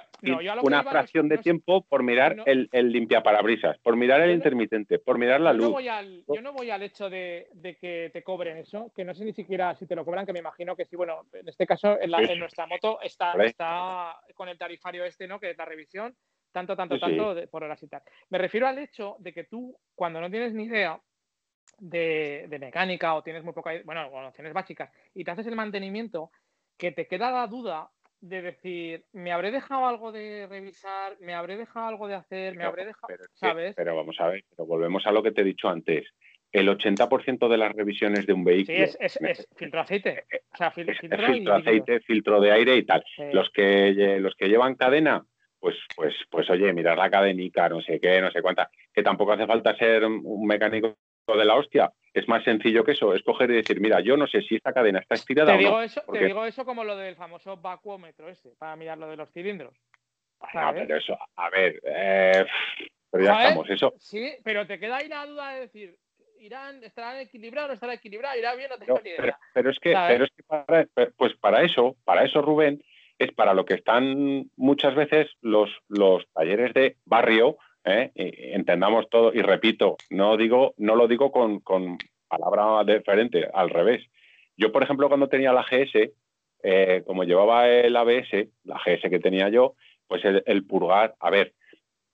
una 0.64 0.84
fracción 0.84 1.30
de 1.30 1.38
tiempo 1.38 1.86
por 1.86 2.04
mirar 2.04 2.36
el, 2.46 2.68
el 2.74 2.92
limpiaparabrisas, 2.92 3.78
por 3.78 3.96
mirar 3.96 4.20
el 4.20 4.32
intermitente, 4.32 5.00
por 5.00 5.18
mirar 5.18 5.40
la 5.40 5.54
luz. 5.54 5.68
No 5.68 5.72
voy 5.72 5.88
al, 5.88 6.26
yo 6.28 6.42
no 6.42 6.52
voy 6.52 6.72
al 6.72 6.84
hecho 6.84 7.10
de, 7.10 7.48
que 7.80 8.10
te 8.12 8.22
cobren 8.22 8.58
eso, 8.58 8.92
que 8.94 9.06
no 9.06 9.16
sé 9.16 9.24
ni 9.24 9.32
siquiera 9.32 9.76
si 9.76 9.86
te 9.86 9.96
lo 9.96 10.04
cobran, 10.04 10.26
que 10.26 10.34
me 10.34 10.40
imagino 10.40 10.76
que 10.76 10.84
sí. 10.84 10.98
Bueno, 10.98 11.26
en 11.32 11.48
este 11.48 11.66
caso, 11.66 11.98
en, 12.02 12.12
nuestra 12.38 12.68
moto 12.68 13.00
está, 13.02 13.32
está 13.46 14.20
con 14.34 14.50
el 14.50 14.58
tarifario 14.58 15.06
este, 15.06 15.26
¿no? 15.26 15.40
Que 15.40 15.52
es 15.52 15.58
la 15.58 15.64
revisión, 15.64 16.14
tanto, 16.52 16.76
tanto, 16.76 17.00
tanto 17.00 17.34
por 17.50 17.64
horas 17.64 17.82
y 17.82 17.88
tal. 17.88 18.02
Me 18.30 18.40
refiero 18.40 18.68
al 18.68 18.78
hecho 18.78 19.16
de 19.20 19.32
que 19.32 19.46
tú, 19.46 19.74
cuando 19.96 20.20
no 20.20 20.30
tienes 20.30 20.54
ni 20.54 20.66
idea, 20.66 21.00
de, 21.78 22.48
de, 22.50 22.60
mecánica 22.60 23.16
o 23.16 23.24
tienes 23.24 23.42
muy 23.42 23.54
poca, 23.54 23.72
bueno, 23.86 24.10
nociones 24.10 24.52
básicas 24.52 24.92
y 25.14 25.24
te 25.24 25.32
haces 25.32 25.48
el 25.48 25.56
mantenimiento, 25.56 26.30
que 26.80 26.92
te 26.92 27.06
queda 27.06 27.30
la 27.30 27.46
duda 27.46 27.92
de 28.22 28.42
decir, 28.42 29.06
me 29.14 29.32
habré 29.32 29.52
dejado 29.52 29.86
algo 29.86 30.12
de 30.12 30.48
revisar, 30.50 31.18
me 31.20 31.34
habré 31.34 31.58
dejado 31.58 31.88
algo 31.88 32.08
de 32.08 32.16
hacer, 32.16 32.56
me 32.56 32.64
habré 32.64 32.86
dejado, 32.86 33.08
pero, 33.08 33.24
¿sabes? 33.34 33.76
Pero 33.76 33.96
vamos 33.96 34.20
a 34.20 34.28
ver, 34.28 34.44
pero 34.50 34.66
volvemos 34.66 35.06
a 35.06 35.12
lo 35.12 35.22
que 35.22 35.32
te 35.32 35.42
he 35.42 35.44
dicho 35.44 35.70
antes. 35.70 36.08
El 36.52 36.68
80% 36.68 37.48
de 37.48 37.58
las 37.58 37.74
revisiones 37.74 38.26
de 38.26 38.34
un 38.34 38.44
vehículo. 38.44 38.88
Sí, 38.88 38.98
es, 39.00 39.20
filtro 39.56 39.82
aceite. 39.82 40.26
Eh, 40.32 40.42
o 40.52 40.58
sea, 40.58 40.72
filtro, 40.72 41.54
aceite, 41.54 42.00
filtro 42.00 42.42
de 42.42 42.52
aire 42.52 42.76
y 42.76 42.84
tal. 42.84 43.04
Los, 43.32 43.52
que, 43.52 44.18
los 44.20 44.34
que 44.36 44.48
llevan 44.48 44.74
cadena, 44.74 45.24
pues, 45.60 45.76
pues, 45.96 46.16
pues 46.30 46.50
oye, 46.50 46.74
mirar 46.74 46.98
la 46.98 47.12
cadenica, 47.12 47.70
no 47.70 47.82
sé 47.82 48.00
qué, 48.00 48.20
no 48.20 48.32
sé 48.32 48.42
cuánta, 48.42 48.70
que 48.92 49.04
tampoco 49.04 49.34
hace 49.34 49.46
falta 49.46 49.78
ser 49.78 50.06
un 50.06 50.48
mecánico 50.48 50.98
de 51.28 51.46
la 51.46 51.56
hostia. 51.56 51.92
Es 52.14 52.28
más 52.28 52.44
sencillo 52.44 52.84
que 52.84 52.94
eso, 52.94 53.14
escoger 53.14 53.52
y 53.52 53.56
decir, 53.56 53.80
mira, 53.80 54.00
yo 54.00 54.18
no 54.18 54.28
sé 54.28 54.42
si 54.42 54.56
esta 54.56 54.74
cadena 54.74 55.00
está 55.00 55.16
estirada 55.16 55.54
te 55.54 55.60
digo 55.60 55.72
o 55.72 55.78
no. 55.78 55.84
Eso, 55.84 56.02
Te 56.12 56.26
digo 56.26 56.46
eso 56.46 56.66
como 56.66 56.84
lo 56.84 56.96
del 56.96 57.16
famoso 57.16 57.58
vacuómetro 57.58 58.30
ese, 58.30 58.50
para 58.58 58.76
mirar 58.76 58.98
lo 58.98 59.08
de 59.08 59.18
los 59.18 59.32
cilindros. 59.32 59.74
Bueno, 60.54 60.72
pero 60.74 60.98
eso, 60.98 61.18
a 61.36 61.50
ver, 61.50 61.80
eh, 61.84 62.46
pero 63.12 63.24
ya 63.24 63.44
estamos, 63.44 63.70
eso. 63.70 63.94
Sí, 64.00 64.32
pero 64.44 64.66
te 64.66 64.80
queda 64.80 64.98
ahí 64.98 65.08
la 65.08 65.26
duda 65.26 65.54
de 65.54 65.60
decir, 65.62 65.98
irán, 66.40 66.84
estarán 66.84 67.18
equilibrados, 67.18 67.70
no 67.70 67.74
estarán 67.74 67.96
equilibrados, 67.96 68.40
irá 68.40 68.56
bien, 68.56 68.70
no 68.70 68.78
tengo 68.78 69.02
ni 69.04 69.10
idea. 69.10 69.38
Pero, 69.54 69.70
es 69.70 69.80
que, 69.80 69.92
pero 70.08 70.24
es 70.24 70.32
que 70.36 70.44
para, 70.44 70.88
pues 71.18 71.36
para 71.36 71.64
eso, 71.64 71.96
para 72.06 72.24
eso, 72.24 72.42
Rubén, 72.42 72.82
es 73.18 73.34
para 73.34 73.54
lo 73.54 73.66
que 73.66 73.74
están 73.74 74.50
muchas 74.56 74.96
veces 74.96 75.30
los, 75.42 75.70
los 75.90 76.26
talleres 76.34 76.74
de 76.74 76.96
barrio 77.06 77.58
¿eh? 77.86 78.12
entendamos 78.16 79.10
todo, 79.10 79.34
y 79.34 79.42
repito, 79.42 79.98
no, 80.10 80.38
digo, 80.38 80.74
no 80.78 80.96
lo 80.96 81.08
digo 81.08 81.32
con, 81.32 81.60
con 81.60 81.98
palabra 82.28 82.84
diferente, 82.84 83.50
al 83.54 83.70
revés. 83.70 84.06
Yo, 84.56 84.72
por 84.72 84.84
ejemplo, 84.84 85.08
cuando 85.08 85.30
tenía 85.30 85.54
la 85.54 85.64
GS, 85.64 86.12
eh, 86.64 87.04
como 87.06 87.24
llevaba 87.24 87.70
el 87.70 87.96
ABS, 87.96 88.50
la 88.64 88.78
GS 88.78 89.10
que 89.10 89.20
tenía 89.20 89.50
yo, 89.50 89.76
pues 90.08 90.24
el, 90.24 90.66
purgar, 90.66 91.16
a 91.20 91.30
ver, 91.30 91.54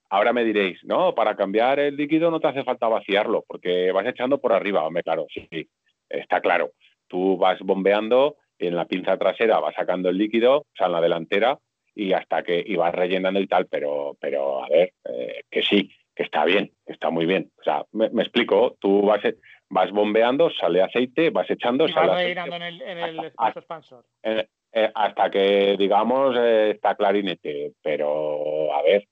ahora 0.09 0.33
me 0.33 0.43
diréis, 0.43 0.83
no, 0.83 1.15
para 1.15 1.35
cambiar 1.35 1.79
el 1.79 1.95
líquido 1.95 2.29
no 2.29 2.39
te 2.39 2.47
hace 2.47 2.63
falta 2.63 2.87
vaciarlo, 2.87 3.43
porque 3.47 3.91
vas 3.91 4.05
echando 4.05 4.39
por 4.39 4.53
arriba, 4.53 4.85
hombre, 4.85 5.03
claro, 5.03 5.25
sí, 5.33 5.69
está 6.09 6.41
claro. 6.41 6.71
Tú 7.07 7.37
vas 7.37 7.59
bombeando 7.59 8.37
en 8.59 8.75
la 8.75 8.85
pinza 8.85 9.17
trasera 9.17 9.59
vas 9.59 9.75
sacando 9.75 10.09
el 10.09 10.17
líquido, 10.17 10.57
o 10.59 10.65
sea, 10.75 10.87
en 10.87 10.93
la 10.93 11.01
delantera, 11.01 11.57
y 11.95 12.13
hasta 12.13 12.43
que 12.43 12.63
ibas 12.67 12.93
rellenando 12.93 13.39
y 13.39 13.47
tal, 13.47 13.67
pero, 13.67 14.17
pero 14.19 14.63
a 14.63 14.67
ver, 14.67 14.93
eh, 15.05 15.43
que 15.49 15.63
sí, 15.63 15.89
que 16.13 16.23
está 16.23 16.43
bien, 16.45 16.71
que 16.85 16.93
está 16.93 17.09
muy 17.09 17.25
bien. 17.25 17.51
O 17.59 17.63
sea, 17.63 17.85
me, 17.93 18.07
explico, 18.21 18.75
tú 18.79 19.01
vas, 19.01 19.21
vas 19.69 19.91
bombeando, 19.91 20.49
sale 20.51 20.81
aceite, 20.81 21.29
vas 21.29 21.49
echando, 21.49 21.87
y 21.87 21.93
sale 21.93 22.07
vas 22.07 22.17
rellenando 22.17 22.55
en 22.57 22.61
el, 22.61 22.81
en 22.81 22.97
el 22.97 23.19
hasta, 23.37 23.59
expansor. 23.59 24.05
Eh, 24.23 24.47
eh, 24.73 24.91
hasta 24.93 25.29
que, 25.29 25.75
digamos, 25.77 26.35
está 26.37 26.95
clarinete, 26.95 27.71
pero 27.81 28.73
a 28.73 28.81
ver, 28.83 29.07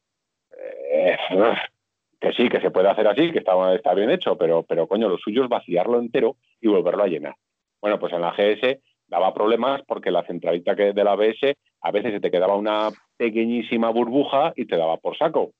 que 2.19 2.34
sí, 2.34 2.49
que 2.49 2.60
se 2.60 2.72
puede 2.72 2.89
hacer 2.89 3.07
así, 3.07 3.31
que 3.31 3.39
está, 3.39 3.73
está 3.73 3.93
bien 3.93 4.11
hecho, 4.11 4.38
pero, 4.38 4.64
pero 4.64 4.88
coño, 4.88 5.07
lo 5.07 5.18
suyo 5.18 5.43
es 5.43 5.49
vaciarlo 5.49 5.99
entero 5.99 6.35
y 6.60 6.68
volverlo 6.68 7.03
a 7.03 7.07
llenar. 7.07 7.35
Bueno, 7.81 7.99
pues 7.99 8.14
en 8.14 8.22
la 8.22 8.31
GS 8.31 8.80
daba 9.14 9.31
problemas 9.31 9.84
porque 9.88 10.10
la 10.10 10.23
centralita 10.23 10.76
que 10.76 10.91
de 10.91 11.03
la 11.03 11.11
ABS 11.11 11.56
a 11.81 11.91
veces 11.91 12.14
se 12.14 12.19
te 12.19 12.31
quedaba 12.31 12.56
una 12.56 12.90
pequeñísima 13.15 13.91
burbuja 13.91 14.53
y 14.56 14.65
te 14.65 14.76
daba 14.76 14.98
por 14.98 15.15
saco. 15.15 15.52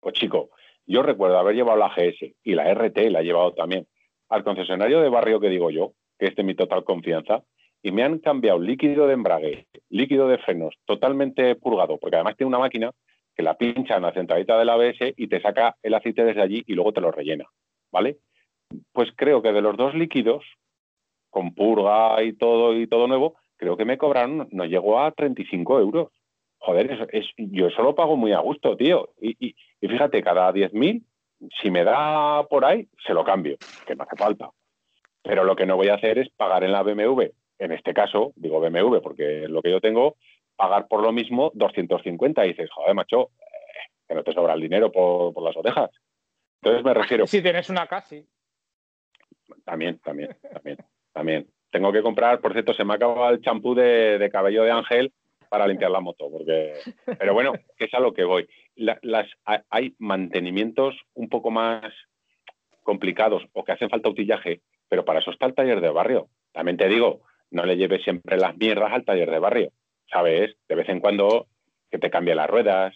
Pues 0.00 0.14
chico, 0.14 0.48
yo 0.86 1.02
recuerdo 1.02 1.38
haber 1.38 1.56
llevado 1.56 1.78
la 1.78 1.90
GS 1.90 2.34
y 2.42 2.54
la 2.54 2.72
RT 2.72 3.10
la 3.10 3.20
he 3.20 3.24
llevado 3.24 3.52
también 3.52 3.86
al 4.30 4.44
concesionario 4.44 5.02
de 5.02 5.10
barrio 5.10 5.40
que 5.40 5.50
digo 5.50 5.70
yo, 5.70 5.92
que 6.18 6.28
es 6.28 6.36
de 6.36 6.42
mi 6.42 6.54
total 6.54 6.84
confianza, 6.84 7.42
y 7.82 7.92
me 7.92 8.02
han 8.02 8.18
cambiado 8.18 8.58
líquido 8.58 9.06
de 9.06 9.12
embrague, 9.12 9.66
líquido 9.90 10.26
de 10.26 10.38
frenos, 10.38 10.74
totalmente 10.86 11.54
purgado, 11.56 11.98
porque 11.98 12.16
además 12.16 12.36
tiene 12.38 12.48
una 12.48 12.60
máquina 12.60 12.92
que 13.36 13.42
la 13.42 13.58
pincha 13.58 13.96
en 13.96 14.02
la 14.02 14.12
centralita 14.14 14.56
del 14.56 14.70
ABS 14.70 15.12
y 15.18 15.26
te 15.26 15.42
saca 15.42 15.76
el 15.82 15.92
aceite 15.92 16.24
desde 16.24 16.40
allí 16.40 16.62
y 16.66 16.72
luego 16.72 16.94
te 16.94 17.02
lo 17.02 17.10
rellena, 17.10 17.44
¿vale? 17.92 18.16
Pues 18.92 19.10
creo 19.14 19.42
que 19.42 19.52
de 19.52 19.60
los 19.60 19.76
dos 19.76 19.94
líquidos, 19.94 20.46
con 21.34 21.52
purga 21.52 22.22
y 22.22 22.32
todo 22.32 22.78
y 22.78 22.86
todo 22.86 23.08
nuevo, 23.08 23.34
creo 23.56 23.76
que 23.76 23.84
me 23.84 23.98
cobraron, 23.98 24.46
no 24.52 24.64
llegó 24.64 25.00
a 25.00 25.10
35 25.10 25.80
euros. 25.80 26.08
Joder, 26.58 26.92
eso, 26.92 27.06
es, 27.10 27.26
yo 27.36 27.66
eso 27.66 27.82
lo 27.82 27.96
pago 27.96 28.16
muy 28.16 28.32
a 28.32 28.38
gusto, 28.38 28.76
tío. 28.76 29.10
Y, 29.20 29.36
y, 29.44 29.56
y 29.80 29.88
fíjate, 29.88 30.22
cada 30.22 30.52
10.000, 30.52 31.02
si 31.60 31.70
me 31.72 31.82
da 31.82 32.44
por 32.44 32.64
ahí, 32.64 32.88
se 33.04 33.12
lo 33.12 33.24
cambio, 33.24 33.56
que 33.84 33.96
no 33.96 34.04
hace 34.04 34.16
falta. 34.16 34.50
Pero 35.22 35.42
lo 35.42 35.56
que 35.56 35.66
no 35.66 35.74
voy 35.74 35.88
a 35.88 35.94
hacer 35.94 36.18
es 36.18 36.30
pagar 36.30 36.62
en 36.62 36.70
la 36.70 36.84
BMW, 36.84 37.22
en 37.58 37.72
este 37.72 37.92
caso, 37.92 38.32
digo 38.36 38.60
BMW 38.60 38.98
porque 39.02 39.44
es 39.44 39.50
lo 39.50 39.60
que 39.60 39.72
yo 39.72 39.80
tengo, 39.80 40.16
pagar 40.54 40.86
por 40.86 41.02
lo 41.02 41.12
mismo 41.12 41.50
250 41.54 42.44
y 42.44 42.48
dices, 42.50 42.70
joder, 42.70 42.94
macho, 42.94 43.30
eh, 43.40 43.90
que 44.06 44.14
no 44.14 44.22
te 44.22 44.32
sobra 44.32 44.54
el 44.54 44.60
dinero 44.60 44.92
por, 44.92 45.34
por, 45.34 45.42
las 45.42 45.56
orejas. 45.56 45.90
Entonces 46.62 46.84
me 46.84 46.94
refiero... 46.94 47.26
Si 47.26 47.42
tienes 47.42 47.68
una 47.70 47.88
casi. 47.88 48.24
También, 49.64 49.98
también, 49.98 50.36
también, 50.52 50.78
también. 51.14 51.46
Tengo 51.70 51.92
que 51.92 52.02
comprar, 52.02 52.40
por 52.40 52.52
cierto, 52.52 52.74
se 52.74 52.84
me 52.84 52.92
ha 52.92 52.96
acabado 52.96 53.30
el 53.30 53.40
champú 53.40 53.74
de, 53.74 54.18
de 54.18 54.30
cabello 54.30 54.62
de 54.64 54.70
ángel 54.70 55.12
para 55.48 55.66
limpiar 55.66 55.90
la 55.90 56.00
moto, 56.00 56.30
porque... 56.30 56.74
Pero 57.18 57.32
bueno, 57.32 57.52
que 57.78 57.86
es 57.86 57.94
a 57.94 58.00
lo 58.00 58.12
que 58.12 58.24
voy. 58.24 58.46
La, 58.76 58.98
las, 59.02 59.26
hay 59.70 59.94
mantenimientos 59.98 60.94
un 61.14 61.28
poco 61.28 61.50
más 61.50 61.82
complicados 62.82 63.42
o 63.52 63.64
que 63.64 63.72
hacen 63.72 63.88
falta 63.88 64.08
utillaje, 64.08 64.60
pero 64.88 65.04
para 65.04 65.20
eso 65.20 65.30
está 65.30 65.46
el 65.46 65.54
taller 65.54 65.80
de 65.80 65.90
barrio. 65.90 66.28
También 66.52 66.76
te 66.76 66.88
digo, 66.88 67.22
no 67.50 67.64
le 67.64 67.76
lleves 67.76 68.02
siempre 68.02 68.36
las 68.36 68.56
mierdas 68.56 68.92
al 68.92 69.04
taller 69.04 69.30
de 69.30 69.38
barrio, 69.38 69.72
¿sabes? 70.10 70.56
De 70.68 70.74
vez 70.74 70.88
en 70.88 71.00
cuando 71.00 71.46
que 71.90 71.98
te 71.98 72.10
cambie 72.10 72.34
las 72.34 72.50
ruedas, 72.50 72.94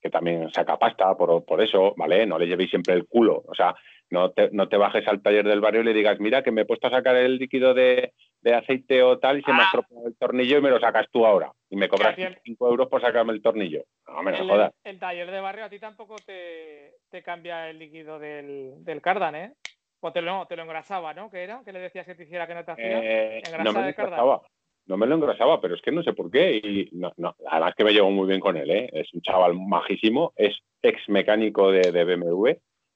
que 0.00 0.10
también 0.10 0.50
saca 0.50 0.78
pasta 0.78 1.16
por, 1.16 1.44
por 1.44 1.62
eso, 1.62 1.94
¿vale? 1.96 2.26
No 2.26 2.38
le 2.38 2.46
llevéis 2.46 2.70
siempre 2.70 2.94
el 2.94 3.06
culo, 3.06 3.42
o 3.46 3.54
sea, 3.54 3.74
no 4.10 4.32
te, 4.32 4.50
no 4.52 4.68
te 4.68 4.76
bajes 4.76 5.06
al 5.06 5.22
taller 5.22 5.46
del 5.46 5.60
barrio 5.60 5.82
y 5.82 5.84
le 5.84 5.94
digas, 5.94 6.18
mira, 6.18 6.42
que 6.42 6.50
me 6.50 6.62
he 6.62 6.66
puesto 6.66 6.88
a 6.88 6.90
sacar 6.90 7.16
el 7.16 7.38
líquido 7.38 7.74
de, 7.74 8.12
de 8.40 8.54
aceite 8.54 9.02
o 9.02 9.18
tal 9.18 9.38
y 9.38 9.42
se 9.42 9.50
ah. 9.50 9.54
me 9.54 9.62
ha 9.62 9.64
estropeado 9.66 10.06
el 10.08 10.16
tornillo 10.16 10.58
y 10.58 10.62
me 10.62 10.70
lo 10.70 10.80
sacas 10.80 11.06
tú 11.10 11.24
ahora. 11.24 11.52
Y 11.68 11.76
me 11.76 11.88
cobras 11.88 12.16
5 12.44 12.68
euros 12.68 12.88
por 12.88 13.00
sacarme 13.00 13.32
el 13.32 13.42
tornillo. 13.42 13.84
No 14.06 14.22
me 14.22 14.32
el, 14.32 14.48
jodas. 14.48 14.72
El, 14.82 14.98
taller 14.98 15.30
de 15.30 15.40
barrio 15.40 15.64
a 15.64 15.70
ti 15.70 15.78
tampoco 15.78 16.16
te, 16.26 16.96
te 17.08 17.22
cambia 17.22 17.70
el 17.70 17.78
líquido 17.78 18.18
del, 18.18 18.84
del 18.84 19.00
cardan, 19.00 19.36
¿eh? 19.36 19.54
O 20.00 20.12
te 20.12 20.22
lo, 20.22 20.46
te 20.46 20.56
lo 20.56 20.62
engrasaba, 20.62 21.14
¿no? 21.14 21.30
¿Qué 21.30 21.44
era? 21.44 21.62
¿Qué 21.64 21.72
le 21.72 21.78
decías 21.78 22.06
que 22.06 22.14
te 22.14 22.24
hiciera 22.24 22.46
que 22.46 22.54
no 22.54 22.64
te 22.64 22.72
hacía? 22.72 23.00
Eh, 23.02 23.42
no 23.62 23.72
me 23.72 23.90
engrasaba. 23.90 24.42
No 24.90 24.96
me 24.96 25.06
lo 25.06 25.14
engrasaba, 25.14 25.60
pero 25.60 25.76
es 25.76 25.82
que 25.82 25.92
no 25.92 26.02
sé 26.02 26.14
por 26.14 26.32
qué. 26.32 26.56
Y 26.56 26.88
no, 26.90 27.12
no, 27.16 27.36
además 27.46 27.74
que 27.76 27.84
me 27.84 27.92
llevo 27.92 28.10
muy 28.10 28.26
bien 28.26 28.40
con 28.40 28.56
él, 28.56 28.68
¿eh? 28.72 28.90
Es 28.92 29.14
un 29.14 29.22
chaval 29.22 29.54
majísimo, 29.54 30.32
es 30.34 30.58
ex 30.82 31.08
mecánico 31.08 31.70
de, 31.70 31.92
de 31.92 32.04
BMW 32.04 32.48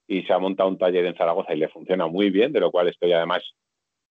y 0.08 0.22
se 0.24 0.32
ha 0.32 0.40
montado 0.40 0.68
un 0.70 0.76
taller 0.76 1.06
en 1.06 1.14
Zaragoza 1.14 1.54
y 1.54 1.58
le 1.58 1.68
funciona 1.68 2.08
muy 2.08 2.30
bien, 2.30 2.52
de 2.52 2.58
lo 2.58 2.72
cual 2.72 2.88
estoy 2.88 3.12
además 3.12 3.44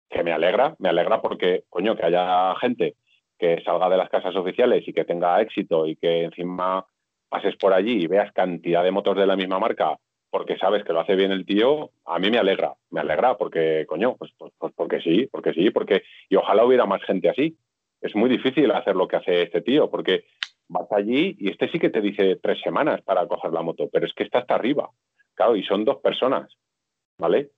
que 0.10 0.24
me 0.24 0.32
alegra, 0.32 0.78
me 0.80 0.88
alegra 0.88 1.22
porque, 1.22 1.66
coño, 1.68 1.98
que 1.98 2.06
haya 2.06 2.56
gente 2.56 2.96
que 3.38 3.62
salga 3.66 3.90
de 3.90 3.98
las 3.98 4.10
casas 4.10 4.34
oficiales 4.38 4.88
y 4.88 4.94
que 4.94 5.04
tenga 5.04 5.42
éxito 5.42 5.86
y 5.86 5.98
que 5.98 6.24
encima 6.24 6.86
pases 7.28 7.58
por 7.58 7.74
allí 7.74 8.02
y 8.02 8.08
veas 8.08 8.32
cantidad 8.32 8.82
de 8.82 8.92
motos 8.92 9.18
de 9.18 9.28
la 9.28 9.36
misma 9.36 9.60
marca 9.60 9.98
porque 10.34 10.58
sabes 10.58 10.84
que 10.84 10.94
lo 10.94 11.02
hace 11.02 11.16
bien 11.16 11.32
el 11.32 11.46
tío, 11.46 11.92
a 12.06 12.18
mí 12.18 12.32
me 12.32 12.40
alegra, 12.40 12.74
me 12.90 13.02
alegra 13.02 13.38
porque, 13.38 13.86
coño, 13.88 14.16
pues, 14.16 14.32
pues, 14.36 14.52
pues 14.58 14.74
porque 14.76 15.00
sí, 15.00 15.28
porque 15.32 15.54
sí, 15.54 15.70
porque 15.70 16.02
y 16.28 16.38
ojalá 16.38 16.66
hubiera 16.66 16.88
más 16.88 17.04
gente 17.04 17.30
así. 17.30 17.56
Es 18.04 18.16
muy 18.16 18.30
difícil 18.30 18.70
hacer 18.72 18.96
lo 18.98 19.08
que 19.08 19.16
hace 19.16 19.44
este 19.44 19.62
tío 19.62 19.90
porque 19.90 20.26
vas 20.68 20.92
allí 20.92 21.38
y 21.40 21.50
este 21.50 21.70
sí 21.70 21.80
que 21.80 21.90
te 21.90 22.02
dice 22.02 22.36
tres 22.36 22.60
semanas 22.62 23.02
para 23.02 23.26
coger 23.28 23.54
la 23.54 23.62
moto, 23.62 23.90
pero 23.92 24.06
es 24.06 24.14
que 24.14 24.24
está 24.24 24.40
hasta 24.40 24.56
arriba. 24.56 24.90
Claro, 25.36 25.56
y 25.56 25.64
son 25.64 25.86
dos 25.86 25.98
personas, 25.98 26.54
¿vale? 27.18 27.52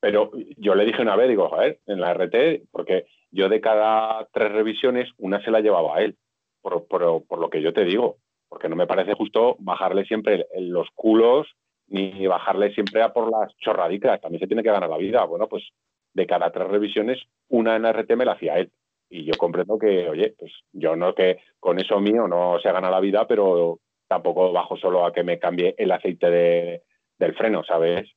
Pero 0.00 0.32
yo 0.58 0.74
le 0.74 0.84
dije 0.84 1.00
una 1.00 1.16
vez, 1.16 1.30
digo, 1.30 1.50
ver, 1.56 1.80
en 1.86 1.98
la 1.98 2.12
RT, 2.12 2.68
porque 2.70 3.06
yo 3.30 3.48
de 3.48 3.62
cada 3.62 4.28
tres 4.32 4.52
revisiones, 4.52 5.10
una 5.16 5.42
se 5.42 5.50
la 5.50 5.60
llevaba 5.60 5.96
a 5.96 6.02
él, 6.02 6.16
por, 6.60 6.86
por, 6.86 7.38
lo 7.38 7.48
que 7.48 7.62
yo 7.62 7.72
te 7.72 7.84
digo, 7.84 8.18
porque 8.48 8.68
no 8.68 8.76
me 8.76 8.86
parece 8.86 9.14
justo 9.14 9.56
bajarle 9.60 10.04
siempre 10.04 10.46
los 10.58 10.88
culos 10.94 11.48
ni 11.86 12.26
bajarle 12.26 12.72
siempre 12.74 13.02
a 13.02 13.12
por 13.12 13.30
las 13.30 13.54
chorradicas, 13.58 14.20
también 14.20 14.40
se 14.40 14.46
tiene 14.46 14.62
que 14.62 14.70
ganar 14.70 14.88
la 14.88 14.98
vida. 14.98 15.24
Bueno, 15.24 15.48
pues 15.48 15.64
de 16.12 16.26
cada 16.26 16.50
tres 16.50 16.68
revisiones, 16.68 17.22
una 17.48 17.76
en 17.76 17.84
RT 17.90 18.16
me 18.16 18.24
la 18.24 18.32
hacía 18.32 18.58
él. 18.58 18.70
Y 19.08 19.24
yo 19.24 19.32
comprendo 19.38 19.78
que, 19.78 20.08
oye, 20.08 20.34
pues 20.38 20.52
yo 20.72 20.96
no 20.96 21.14
que 21.14 21.38
con 21.60 21.78
eso 21.78 22.00
mío 22.00 22.26
no 22.26 22.58
se 22.60 22.72
gana 22.72 22.90
la 22.90 23.00
vida, 23.00 23.26
pero 23.26 23.80
tampoco 24.08 24.52
bajo 24.52 24.76
solo 24.76 25.06
a 25.06 25.12
que 25.12 25.22
me 25.22 25.38
cambie 25.38 25.74
el 25.78 25.92
aceite 25.92 26.30
de, 26.30 26.82
del 27.18 27.34
freno, 27.34 27.64
¿sabes? 27.64 28.10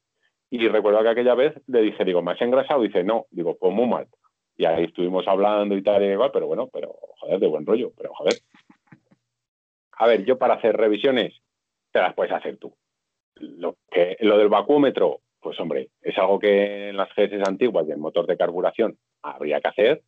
Y 0.49 0.67
recuerdo 0.69 1.01
que 1.03 1.09
aquella 1.09 1.35
vez 1.35 1.53
le 1.67 1.81
dije, 1.81 2.05
digo, 2.05 2.21
¿me 2.21 2.31
has 2.31 2.41
engrasado? 2.41 2.83
Y 2.83 2.87
dice, 2.87 3.03
no, 3.03 3.25
digo, 3.31 3.57
pues 3.57 3.73
muy 3.73 3.87
mal. 3.87 4.07
Y 4.55 4.65
ahí 4.65 4.85
estuvimos 4.85 5.27
hablando 5.27 5.75
y 5.75 5.83
tal, 5.83 6.03
y 6.03 6.07
igual, 6.07 6.31
pero 6.33 6.47
bueno, 6.47 6.67
pero 6.71 6.95
joder, 7.19 7.39
de 7.39 7.47
buen 7.47 7.65
rollo, 7.65 7.91
pero 7.95 8.13
joder. 8.13 8.33
A 9.99 10.07
ver, 10.07 10.25
yo 10.25 10.37
para 10.37 10.55
hacer 10.55 10.75
revisiones, 10.75 11.33
te 11.91 11.99
las 11.99 12.13
puedes 12.13 12.33
hacer 12.33 12.57
tú. 12.57 12.73
Lo, 13.35 13.75
que, 13.91 14.17
lo 14.21 14.37
del 14.37 14.49
vacuómetro, 14.49 15.21
pues 15.39 15.59
hombre, 15.59 15.89
es 16.01 16.17
algo 16.17 16.39
que 16.39 16.89
en 16.89 16.97
las 16.97 17.09
GS 17.15 17.47
antiguas 17.47 17.87
del 17.87 17.97
motor 17.97 18.25
de 18.25 18.37
carburación 18.37 18.97
habría 19.21 19.59
que 19.59 19.67
hacer. 19.67 20.01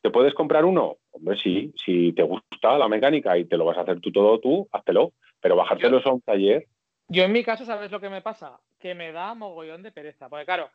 ¿Te 0.00 0.10
puedes 0.10 0.34
comprar 0.34 0.64
uno? 0.64 0.98
Hombre, 1.10 1.36
sí, 1.36 1.72
si 1.76 2.12
te 2.12 2.22
gusta 2.22 2.78
la 2.78 2.88
mecánica 2.88 3.36
y 3.36 3.44
te 3.44 3.56
lo 3.56 3.64
vas 3.64 3.78
a 3.78 3.82
hacer 3.82 4.00
tú 4.00 4.12
todo 4.12 4.38
tú, 4.38 4.68
háztelo. 4.72 5.12
Pero 5.40 5.56
bajártelo 5.56 6.00
a 6.04 6.12
un 6.12 6.20
taller. 6.20 6.66
Yo 7.08 7.24
en 7.24 7.32
mi 7.32 7.42
caso, 7.42 7.64
¿sabes 7.64 7.90
lo 7.90 8.00
que 8.00 8.08
me 8.08 8.22
pasa? 8.22 8.60
Que 8.78 8.94
me 8.94 9.12
da 9.12 9.34
mogollón 9.34 9.82
de 9.82 9.92
pereza. 9.92 10.28
Porque 10.28 10.44
claro, 10.44 10.70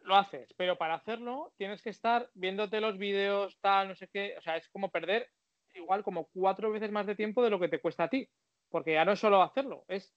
lo 0.00 0.16
haces, 0.16 0.52
pero 0.56 0.76
para 0.76 0.94
hacerlo 0.94 1.52
tienes 1.56 1.82
que 1.82 1.90
estar 1.90 2.28
viéndote 2.34 2.80
los 2.80 2.98
vídeos, 2.98 3.58
tal, 3.60 3.88
no 3.88 3.94
sé 3.94 4.08
qué. 4.08 4.34
O 4.38 4.42
sea, 4.42 4.56
es 4.56 4.68
como 4.68 4.90
perder 4.90 5.28
igual 5.74 6.04
como 6.04 6.28
cuatro 6.32 6.70
veces 6.70 6.90
más 6.90 7.06
de 7.06 7.16
tiempo 7.16 7.42
de 7.42 7.50
lo 7.50 7.58
que 7.58 7.68
te 7.68 7.80
cuesta 7.80 8.04
a 8.04 8.08
ti. 8.08 8.28
Porque 8.70 8.94
ya 8.94 9.04
no 9.04 9.12
es 9.12 9.20
solo 9.20 9.42
hacerlo, 9.42 9.84
es 9.88 10.14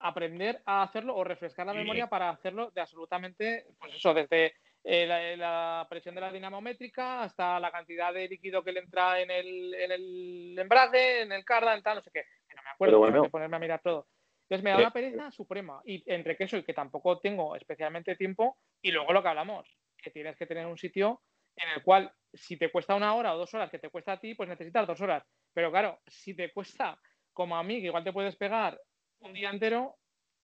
aprender 0.00 0.60
a 0.66 0.82
hacerlo 0.82 1.14
o 1.14 1.24
refrescar 1.24 1.66
la 1.66 1.74
memoria 1.74 2.08
para 2.08 2.30
hacerlo 2.30 2.70
de 2.74 2.80
absolutamente, 2.80 3.66
pues 3.78 3.94
eso, 3.94 4.12
desde 4.12 4.54
eh, 4.84 5.06
la, 5.06 5.36
la, 5.36 5.86
presión 5.88 6.14
de 6.14 6.20
la 6.20 6.32
dinamométrica 6.32 7.22
hasta 7.22 7.60
la 7.60 7.70
cantidad 7.70 8.12
de 8.12 8.28
líquido 8.28 8.64
que 8.64 8.72
le 8.72 8.80
entra 8.80 9.20
en 9.20 9.30
el, 9.30 9.74
en 9.74 9.92
el 9.92 10.58
embrague, 10.58 11.22
en 11.22 11.32
el 11.32 11.44
cardan, 11.44 11.82
tal, 11.82 11.96
no 11.96 12.02
sé 12.02 12.10
qué. 12.12 12.24
No 12.54 12.62
me 12.62 12.70
acuerdo, 12.70 12.98
bueno. 12.98 13.12
tengo 13.12 13.24
que 13.24 13.30
ponerme 13.30 13.56
a 13.56 13.60
mirar 13.60 13.80
todo. 13.82 14.08
Entonces 14.42 14.64
me 14.64 14.70
da 14.70 14.78
una 14.78 14.92
pereza 14.92 15.30
suprema. 15.30 15.80
Y 15.84 16.02
entre 16.12 16.36
que 16.36 16.44
eso 16.44 16.56
y 16.56 16.64
que 16.64 16.74
tampoco 16.74 17.20
tengo 17.20 17.54
especialmente 17.56 18.16
tiempo, 18.16 18.58
y 18.82 18.90
luego 18.90 19.12
lo 19.12 19.22
que 19.22 19.28
hablamos, 19.28 19.78
que 19.96 20.10
tienes 20.10 20.36
que 20.36 20.46
tener 20.46 20.66
un 20.66 20.76
sitio 20.76 21.22
en 21.56 21.68
el 21.70 21.82
cual 21.82 22.12
si 22.32 22.56
te 22.56 22.70
cuesta 22.70 22.94
una 22.94 23.14
hora 23.14 23.34
o 23.34 23.38
dos 23.38 23.52
horas 23.54 23.70
que 23.70 23.78
te 23.78 23.88
cuesta 23.88 24.12
a 24.12 24.20
ti, 24.20 24.34
pues 24.34 24.48
necesitas 24.48 24.86
dos 24.86 25.00
horas. 25.00 25.24
Pero 25.52 25.70
claro, 25.70 26.00
si 26.06 26.34
te 26.34 26.52
cuesta 26.52 26.98
como 27.32 27.56
a 27.56 27.62
mí, 27.62 27.80
que 27.80 27.86
igual 27.86 28.04
te 28.04 28.12
puedes 28.12 28.36
pegar 28.36 28.80
un 29.20 29.32
día 29.32 29.50
entero. 29.50 29.96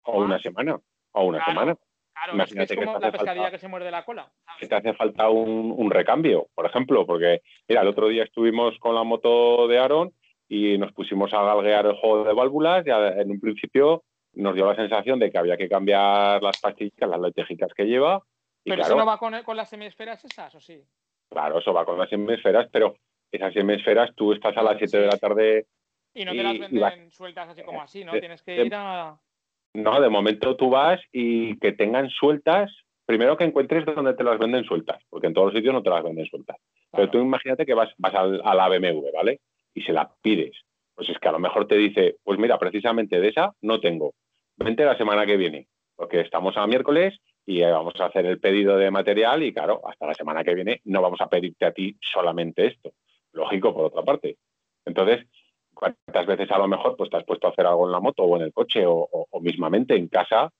O 0.02 0.22
una 0.22 0.38
semana. 0.40 0.78
O 1.12 1.24
una 1.24 1.38
claro, 1.38 1.52
semana. 1.52 1.78
Claro, 2.16 2.34
Imagínate 2.34 2.72
es, 2.72 2.78
que 2.78 2.84
es 2.84 2.86
como 2.86 2.98
la 2.98 3.12
pescadilla 3.12 3.42
falta, 3.42 3.50
que 3.50 3.58
se 3.58 3.68
muerde 3.68 3.90
la 3.90 4.04
cola. 4.04 4.30
¿sabes? 4.44 4.60
Que 4.60 4.66
te 4.68 4.74
hace 4.74 4.94
falta 4.94 5.28
un, 5.28 5.74
un, 5.76 5.90
recambio, 5.90 6.48
por 6.54 6.64
ejemplo, 6.64 7.04
porque, 7.04 7.42
mira, 7.68 7.82
el 7.82 7.88
otro 7.88 8.08
día 8.08 8.24
estuvimos 8.24 8.78
con 8.78 8.94
la 8.94 9.04
moto 9.04 9.68
de 9.68 9.78
Aaron 9.78 10.12
y 10.48 10.78
nos 10.78 10.92
pusimos 10.92 11.32
a 11.34 11.42
galguear 11.42 11.86
el 11.86 11.96
juego 11.96 12.24
de 12.24 12.32
válvulas 12.32 12.86
y 12.86 12.90
en 12.90 13.30
un 13.30 13.40
principio 13.40 14.02
nos 14.32 14.54
dio 14.54 14.66
la 14.66 14.76
sensación 14.76 15.18
de 15.18 15.30
que 15.30 15.38
había 15.38 15.56
que 15.56 15.68
cambiar 15.68 16.42
las 16.42 16.58
pastillas, 16.58 17.08
las 17.08 17.20
letejicas 17.20 17.72
que 17.74 17.84
lleva. 17.84 18.22
Y 18.64 18.70
¿Pero 18.70 18.76
claro, 18.76 18.94
eso 18.94 18.98
no 18.98 19.06
va 19.06 19.18
con, 19.18 19.42
con 19.42 19.56
las 19.56 19.68
semiesferas 19.68 20.24
esas 20.24 20.54
o 20.54 20.60
sí? 20.60 20.82
Claro, 21.28 21.58
eso 21.58 21.72
va 21.72 21.84
con 21.84 21.98
las 21.98 22.08
semiesferas, 22.08 22.68
pero 22.72 22.96
esas 23.30 23.52
semiesferas 23.52 24.10
tú 24.14 24.32
estás 24.32 24.56
a 24.56 24.62
las 24.62 24.78
7 24.78 24.88
sí. 24.88 24.98
de 24.98 25.06
la 25.06 25.18
tarde 25.18 25.66
y 26.16 26.24
no 26.24 26.32
te 26.32 26.42
las 26.42 26.58
venden 26.58 27.10
sueltas 27.10 27.50
así 27.50 27.62
como 27.62 27.82
así, 27.82 28.02
¿no? 28.02 28.12
De, 28.12 28.20
Tienes 28.20 28.42
que 28.42 28.52
de, 28.52 28.66
ir 28.66 28.74
a. 28.74 29.18
No, 29.76 30.00
de 30.00 30.08
momento 30.08 30.56
tú 30.56 30.70
vas 30.70 31.00
y 31.12 31.58
que 31.58 31.72
tengan 31.72 32.08
sueltas. 32.08 32.72
Primero 33.04 33.36
que 33.36 33.44
encuentres 33.44 33.84
donde 33.84 34.14
te 34.14 34.24
las 34.24 34.38
venden 34.38 34.64
sueltas, 34.64 35.02
porque 35.10 35.26
en 35.26 35.34
todos 35.34 35.48
los 35.48 35.54
sitios 35.54 35.74
no 35.74 35.82
te 35.82 35.90
las 35.90 36.02
venden 36.02 36.24
sueltas. 36.24 36.56
Pero 36.90 37.10
tú 37.10 37.18
imagínate 37.18 37.66
que 37.66 37.74
vas, 37.74 37.90
vas 37.98 38.14
al, 38.14 38.40
a 38.42 38.54
la 38.54 38.68
BMW, 38.70 39.12
¿vale? 39.14 39.40
Y 39.74 39.82
se 39.82 39.92
la 39.92 40.10
pides. 40.22 40.56
Pues 40.94 41.10
es 41.10 41.18
que 41.18 41.28
a 41.28 41.32
lo 41.32 41.38
mejor 41.38 41.68
te 41.68 41.76
dice, 41.76 42.16
pues 42.24 42.38
mira, 42.38 42.58
precisamente 42.58 43.20
de 43.20 43.28
esa 43.28 43.52
no 43.60 43.80
tengo. 43.80 44.14
Vente 44.56 44.82
la 44.86 44.96
semana 44.96 45.26
que 45.26 45.36
viene, 45.36 45.66
porque 45.94 46.20
estamos 46.20 46.56
a 46.56 46.66
miércoles 46.66 47.18
y 47.44 47.60
vamos 47.60 48.00
a 48.00 48.06
hacer 48.06 48.24
el 48.24 48.40
pedido 48.40 48.78
de 48.78 48.90
material 48.90 49.42
y 49.42 49.52
claro, 49.52 49.82
hasta 49.86 50.06
la 50.06 50.14
semana 50.14 50.42
que 50.42 50.54
viene 50.54 50.80
no 50.84 51.02
vamos 51.02 51.20
a 51.20 51.28
pedirte 51.28 51.66
a 51.66 51.72
ti 51.72 51.96
solamente 52.00 52.66
esto. 52.66 52.92
Lógico, 53.34 53.74
por 53.74 53.84
otra 53.84 54.02
parte. 54.02 54.38
Entonces, 54.86 55.26
cuántas 55.76 56.26
veces 56.26 56.50
a 56.50 56.58
lo 56.58 56.66
mejor 56.66 56.96
pues 56.96 57.10
te 57.10 57.18
has 57.18 57.24
puesto 57.24 57.46
a 57.46 57.50
hacer 57.50 57.66
algo 57.66 57.86
en 57.86 57.92
la 57.92 58.00
moto 58.00 58.24
o 58.24 58.36
en 58.36 58.42
el 58.42 58.52
coche 58.52 58.84
o, 58.86 59.08
mismamente 59.40 59.94
en 59.94 60.08
casa 60.08 60.50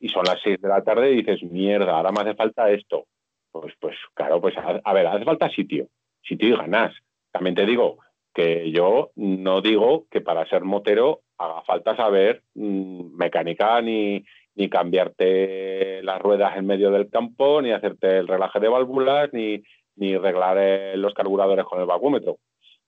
y 0.00 0.08
son 0.08 0.24
las 0.24 0.40
6 0.42 0.60
de 0.60 0.68
la 0.68 0.82
tarde 0.82 1.12
y 1.12 1.22
dices, 1.22 1.42
mierda, 1.44 1.96
ahora 1.96 2.12
me 2.12 2.20
hace 2.20 2.34
falta 2.34 2.70
esto. 2.70 3.06
Pues, 3.50 3.72
pues 3.78 3.96
claro, 4.12 4.40
pues 4.40 4.54
a, 4.58 4.92
ver, 4.92 5.06
hace 5.06 5.24
falta 5.24 5.48
sitio, 5.48 5.86
sitio 6.22 6.48
y 6.48 6.56
ganas. 6.56 6.92
También 7.30 7.54
te 7.54 7.64
digo 7.64 7.98
que 8.34 8.70
yo 8.72 9.12
no 9.14 9.60
digo 9.60 10.06
que 10.10 10.20
para 10.20 10.46
ser 10.46 10.64
motero 10.64 11.20
haga 11.38 11.62
falta 11.62 11.96
saber 11.96 12.42
mmm, 12.54 13.16
mecánica 13.16 13.80
ni, 13.80 14.24
ni 14.56 14.68
cambiarte 14.68 16.02
las 16.02 16.20
ruedas 16.20 16.56
en 16.56 16.66
medio 16.66 16.90
del 16.90 17.08
campo, 17.08 17.62
ni 17.62 17.70
hacerte 17.70 18.18
el 18.18 18.26
relaje 18.26 18.58
de 18.58 18.68
válvulas, 18.68 19.32
ni, 19.32 19.62
ni 19.96 20.14
arreglar 20.14 20.58
eh, 20.58 20.96
los 20.96 21.14
carburadores 21.14 21.64
con 21.64 21.80
el 21.80 21.86
vacúmetro. 21.86 22.38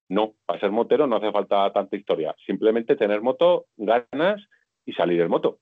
No, 0.09 0.35
para 0.47 0.61
ser 0.61 0.71
motero 0.71 1.07
no 1.07 1.17
hace 1.17 1.33
falta 1.33 1.73
tanta 1.73 1.97
historia. 1.97 2.35
Simplemente 2.47 2.97
tener 2.97 3.23
moto, 3.23 3.67
ganas 3.77 4.41
y 4.85 4.93
salir 4.93 5.21
en 5.21 5.29
moto. 5.29 5.59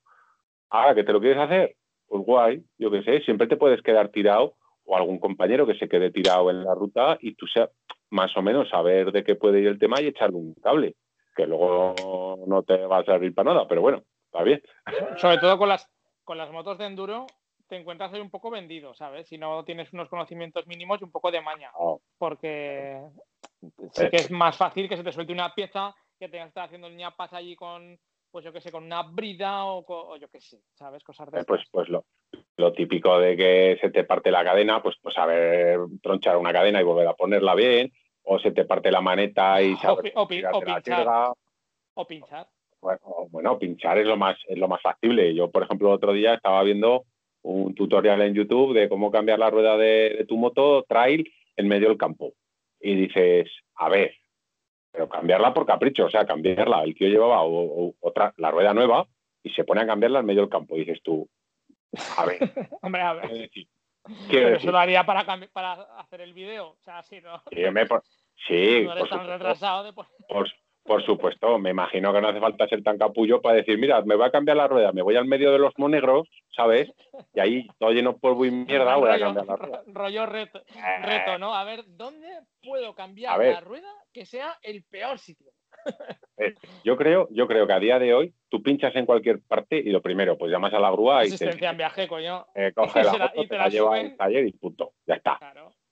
Ahora 0.71 0.95
que 0.95 1.05
te 1.05 1.13
lo 1.13 1.21
quieres 1.21 1.39
hacer, 1.39 1.77
pues 2.07 2.25
guay, 2.25 2.63
yo 2.79 2.91
qué 2.91 3.03
sé, 3.03 3.21
siempre 3.21 3.47
te 3.47 3.57
puedes 3.57 3.81
quedar 3.83 4.09
tirado 4.09 4.57
o 4.85 4.97
algún 4.97 5.19
compañero 5.19 5.67
que 5.67 5.79
se 5.79 5.89
quede 5.89 6.11
tirado 6.11 6.51
en 6.51 6.65
la 6.65 6.75
ruta 6.75 7.17
y 7.21 7.35
tú 7.35 7.47
sea, 7.47 7.71
más 8.11 8.37
o 8.37 8.43
menos 8.43 8.69
saber 8.69 9.13
de 9.13 9.25
qué 9.25 9.35
puede 9.35 9.61
ir 9.61 9.69
el 9.69 9.79
tema 9.79 10.01
y 10.01 10.07
echarle 10.07 10.37
un 10.37 10.55
cable, 10.55 10.95
que 11.35 11.47
luego 11.47 12.45
no 12.47 12.63
te 12.63 12.77
va 12.87 12.99
a 12.99 13.05
servir 13.05 13.35
para 13.35 13.55
nada, 13.55 13.67
pero 13.67 13.81
bueno, 13.81 14.03
está 14.27 14.43
bien. 14.43 14.63
Sobre 15.17 15.39
todo 15.39 15.57
con 15.59 15.69
las, 15.69 15.91
con 16.23 16.39
las 16.39 16.51
motos 16.51 16.79
de 16.79 16.87
enduro, 16.87 17.27
te 17.69 17.77
encuentras 17.77 18.13
ahí 18.13 18.21
un 18.21 18.31
poco 18.31 18.51
vendido, 18.51 18.95
¿sabes? 18.95 19.27
Si 19.29 19.39
no 19.39 19.65
tienes 19.65 19.93
unos 19.93 20.09
conocimientos 20.09 20.67
mínimos 20.67 21.01
y 21.01 21.05
un 21.05 21.13
poco 21.13 21.31
de 21.31 21.41
maña. 21.41 21.71
Oh. 21.75 22.01
Porque 22.19 23.01
sí 23.93 24.09
que 24.11 24.17
es 24.17 24.31
más 24.31 24.57
fácil 24.57 24.89
que 24.89 24.97
se 24.97 25.05
te 25.05 25.13
suelte 25.13 25.33
una 25.33 25.55
pieza, 25.55 25.95
que 26.19 26.29
tengas 26.29 26.47
que 26.47 26.49
estar 26.51 26.65
haciendo 26.65 26.87
el 26.87 26.97
ñapas 26.97 27.33
allí 27.33 27.57
con, 27.57 27.99
pues 28.31 28.45
yo 28.45 28.53
qué 28.53 28.61
sé, 28.61 28.71
con 28.71 28.85
una 28.85 29.03
brida 29.03 29.65
o, 29.65 30.17
yo 30.17 30.29
qué 30.29 30.41
sé, 30.41 30.61
¿sabes? 30.75 31.03
Cosas 31.03 31.31
de 31.31 31.41
eh, 31.41 31.45
Pues, 31.47 31.63
pues 31.71 31.89
lo, 31.89 32.73
típico 32.73 33.19
de 33.19 33.37
que 33.37 33.79
se 33.81 33.91
te 33.91 34.05
parte 34.05 34.31
la 34.31 34.45
cadena, 34.45 34.83
pues, 34.83 34.97
pues 35.03 35.15
saber 35.15 35.79
tronchar 36.03 36.37
una 36.37 36.53
cadena 36.53 36.81
y 36.81 36.85
volver 36.85 37.07
a 37.07 37.15
ponerla 37.15 37.55
bien, 37.55 37.93
o 38.23 38.39
se 38.39 38.53
te 38.53 38.65
parte 38.65 38.91
la 38.91 39.01
maneta 39.01 39.61
y 39.63 39.77
saber 39.77 40.13
o, 40.17 40.27
pinchar. 40.27 40.55
O 41.95 42.07
pinchar. 42.07 42.49
Bueno, 42.81 43.01
bueno, 43.31 43.59
pinchar 43.59 43.99
es 43.99 44.07
lo 44.07 44.17
más 44.17 44.37
es 44.49 44.59
lo 44.59 44.69
más 44.69 44.83
factible. 44.83 45.35
Yo, 45.35 45.51
por 45.51 45.63
ejemplo, 45.63 45.89
el 45.89 45.95
otro 45.95 46.13
día 46.13 46.35
estaba 46.35 46.63
viendo 46.63 47.05
un 47.45 47.75
tutorial 47.75 48.23
en 48.23 48.35
YouTube 48.35 48.75
de 48.75 48.89
cómo 48.89 49.11
cambiar 49.11 49.39
la 49.39 49.51
rueda 49.51 49.77
de, 49.77 50.25
tu 50.29 50.37
moto 50.37 50.85
trail 50.89 51.31
en 51.57 51.69
medio 51.69 51.89
del 51.89 51.99
campo. 51.99 52.33
Y 52.87 52.95
dices, 52.97 53.51
a 53.77 53.89
ver, 53.89 54.15
pero 54.93 55.09
cambiarla 55.09 55.55
por 55.55 55.65
capricho, 55.65 56.05
o 56.05 56.11
sea, 56.11 56.27
cambiarla. 56.27 56.83
El 56.83 56.95
tío 56.95 57.09
llevaba 57.09 57.43
otra, 57.43 58.35
la 58.37 58.51
rueda 58.51 58.75
nueva 58.75 59.09
y 59.43 59.49
se 59.51 59.65
pone 59.65 59.81
a 59.81 59.87
cambiarla 59.87 60.21
en 60.21 60.27
medio 60.27 60.43
del 60.43 60.51
campo. 60.51 60.77
Y 60.77 60.81
dices 60.81 61.03
tú, 61.03 61.27
a 62.19 62.27
ver. 62.27 62.39
Hombre, 62.83 63.01
a 63.01 63.15
ver. 63.15 63.51
Pero 64.31 64.57
eso 64.57 64.71
lo 64.71 64.79
haría 64.79 65.05
para, 65.05 65.25
para 65.51 65.73
hacer 65.99 66.21
el 66.21 66.35
vídeo. 66.35 66.73
O 66.73 66.79
sea, 66.83 67.03
sí, 67.03 67.23
¿no? 67.23 67.43
Sí, 67.51 67.63
no 68.85 68.93
eres 68.93 69.09
tan 69.09 69.27
retrasado 69.27 69.85
de 69.85 69.95
por... 69.95 70.07
Por 70.29 70.47
supuesto, 71.05 71.59
me 71.59 71.71
imagino 71.71 72.13
que 72.13 72.21
no 72.21 72.29
hace 72.29 72.41
falta 72.41 72.69
ser 72.69 72.83
tan 72.83 72.99
capullo 72.99 73.41
para 73.41 73.57
decir, 73.57 73.79
mira, 73.79 74.03
me 74.03 74.17
voy 74.17 74.27
a 74.27 74.31
cambiar 74.31 74.57
la 74.57 74.69
rueda, 74.69 74.93
me 74.93 75.03
voy 75.03 75.17
al 75.17 75.25
medio 75.25 75.51
de 75.51 75.59
los 75.59 75.73
monegros, 75.79 76.29
¿sabes? 76.55 76.91
Y 77.35 77.41
ahí 77.41 77.67
todo 77.79 77.91
lleno 77.91 78.19
polvo 78.19 78.45
y 78.45 78.51
mierda, 78.51 78.97
voy 78.97 79.11
a 79.11 79.19
cambiar 79.19 79.47
la 79.47 79.57
rueda. 79.57 79.83
Rollo 79.87 80.27
reto, 80.27 80.63
reto, 81.03 81.39
¿no? 81.39 81.55
A 81.55 81.65
ver, 81.65 81.85
¿dónde 81.87 82.29
puedo 82.63 82.95
cambiar 82.95 83.39
la 83.39 83.61
rueda 83.61 83.89
que 84.13 84.27
sea 84.27 84.59
el 84.63 84.85
peor 84.85 85.19
sitio? 85.19 85.51
Eh, 86.37 86.53
yo 86.83 86.97
creo, 86.97 87.29
yo 87.31 87.47
creo 87.47 87.65
que 87.65 87.73
a 87.73 87.79
día 87.79 87.97
de 88.01 88.13
hoy 88.13 88.35
tú 88.49 88.61
pinchas 88.61 88.93
en 88.97 89.07
cualquier 89.07 89.41
parte 89.41 89.77
y 89.77 89.91
lo 89.91 90.03
primero, 90.03 90.37
pues 90.37 90.51
llamas 90.51 90.75
a 90.75 90.81
la 90.81 90.91
grúa 90.91 91.25
y 91.25 91.31
te, 91.31 91.49
en 91.49 91.77
viaje, 91.77 92.09
coño. 92.09 92.45
Eh, 92.57 92.73
coge 92.75 93.05
la 93.05 93.13
moto, 93.13 93.47
te, 93.49 93.57
la, 93.57 93.69
lleva 93.69 93.95
al 93.95 94.17
taller 94.17 94.45
y 94.45 94.51
punto. 94.51 94.95
Ya 95.07 95.15
está. 95.15 95.39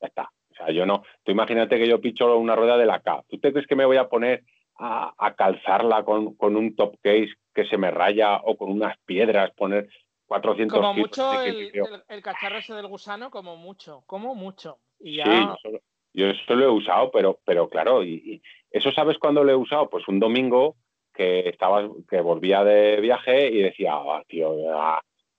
Ya 0.01 0.09
está. 0.09 0.23
O 0.51 0.55
sea, 0.55 0.73
yo 0.73 0.85
no. 0.85 1.05
Tú 1.23 1.31
imagínate 1.31 1.79
que 1.79 1.87
yo 1.87 2.01
pincho 2.01 2.37
una 2.37 2.57
rueda 2.57 2.77
de 2.77 2.87
la 2.87 2.99
K. 2.99 3.23
¿Tú 3.29 3.39
te 3.39 3.53
crees 3.53 3.69
que 3.69 3.77
me 3.77 3.85
voy 3.85 3.99
a 3.99 4.09
poner 4.09 4.43
a, 4.79 5.35
calzarla 5.37 6.05
con, 6.05 6.35
un 6.39 6.77
top 6.77 6.97
case 7.03 7.31
que 7.55 7.67
se 7.67 7.77
me 7.77 7.91
raya 7.91 8.37
o 8.37 8.57
con 8.57 8.71
unas 8.71 8.97
piedras, 9.05 9.53
poner 9.53 9.89
400 10.27 10.79
Como 10.79 10.95
mucho 10.95 11.43
el, 11.43 12.23
cacharro 12.23 12.59
ese 12.59 12.75
del 12.75 12.87
gusano, 12.87 13.31
como 13.31 13.57
mucho, 13.57 14.03
como 14.07 14.35
mucho. 14.35 14.79
Y 14.99 15.17
ya... 15.17 15.57
Sí, 15.63 15.71
yo 16.15 16.27
eso 16.29 16.55
lo 16.55 16.65
he 16.65 16.69
usado, 16.69 17.11
pero, 17.11 17.41
pero 17.45 17.69
claro, 17.69 18.05
y, 18.05 18.43
eso 18.71 18.93
sabes 18.93 19.19
cuándo 19.19 19.45
lo 19.45 19.53
he 19.53 19.57
usado, 19.57 19.89
pues 19.89 20.07
un 20.09 20.19
domingo 20.19 20.77
que 21.13 21.49
estaba, 21.49 21.89
que 22.09 22.21
volvía 22.21 22.65
de 22.65 23.01
viaje 23.01 23.49
y 23.49 23.63
decía, 23.63 23.95
ah, 23.95 24.23
tío, 24.27 24.55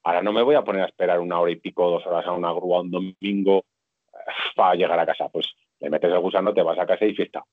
ahora 0.04 0.22
no 0.22 0.32
me 0.32 0.44
voy 0.44 0.56
a 0.56 0.64
poner 0.64 0.84
a 0.84 0.88
esperar 0.88 1.20
una 1.20 1.40
hora 1.40 1.52
y 1.52 1.56
pico, 1.56 1.90
dos 1.90 2.06
horas 2.06 2.26
a 2.26 2.32
una 2.32 2.52
grúa 2.52 2.82
un 2.82 2.92
domingo 2.92 3.66
eh, 4.14 4.32
para 4.56 4.76
llegar 4.76 5.00
a 5.00 5.06
casa. 5.06 5.30
Pues 5.30 5.48
le 5.80 5.90
metes 5.90 6.12
el 6.12 6.20
gusano, 6.20 6.54
te 6.54 6.62
vas 6.62 6.78
a 6.78 6.86
casa 6.86 7.06
y 7.06 7.16
fiesta. 7.16 7.44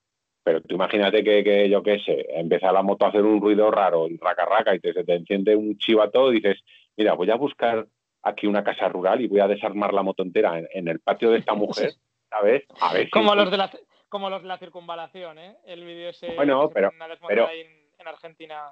Pero 0.42 0.60
tú 0.62 0.74
imagínate 0.74 1.22
que, 1.22 1.68
yo 1.68 1.82
qué 1.82 1.98
sé, 2.00 2.26
empieza 2.30 2.72
la 2.72 2.82
moto 2.82 3.04
a 3.04 3.08
hacer 3.08 3.22
un 3.22 3.40
ruido 3.40 3.70
raro, 3.70 4.08
y 4.08 4.16
raca 4.16 4.46
raca, 4.46 4.74
y 4.74 4.80
te, 4.80 4.92
se 4.92 5.04
te 5.04 5.14
enciende 5.14 5.54
un 5.54 5.76
chivato 5.76 6.32
y 6.32 6.36
dices, 6.36 6.62
mira, 6.96 7.12
voy 7.14 7.30
a 7.30 7.36
buscar 7.36 7.86
aquí 8.22 8.46
una 8.46 8.64
casa 8.64 8.88
rural 8.88 9.20
y 9.20 9.28
voy 9.28 9.40
a 9.40 9.48
desarmar 9.48 9.92
la 9.92 10.02
moto 10.02 10.22
entera 10.22 10.60
en, 10.72 10.88
el 10.88 11.00
patio 11.00 11.30
de 11.30 11.38
esta 11.38 11.54
mujer, 11.54 11.92
¿sabes? 12.28 12.64
A 12.80 12.92
ver 12.92 13.10
como, 13.10 13.34
los 13.34 13.50
de 13.50 13.56
la, 13.56 13.70
como 14.08 14.30
los 14.30 14.42
de 14.42 14.48
la 14.48 14.58
circunvalación, 14.58 15.38
¿eh? 15.38 15.56
El 15.66 15.84
vídeo 15.84 16.10
ese 16.10 16.34
bueno, 16.34 16.70
pero, 16.72 16.90
pero 17.26 17.48
en, 17.50 18.08
Argentina. 18.08 18.70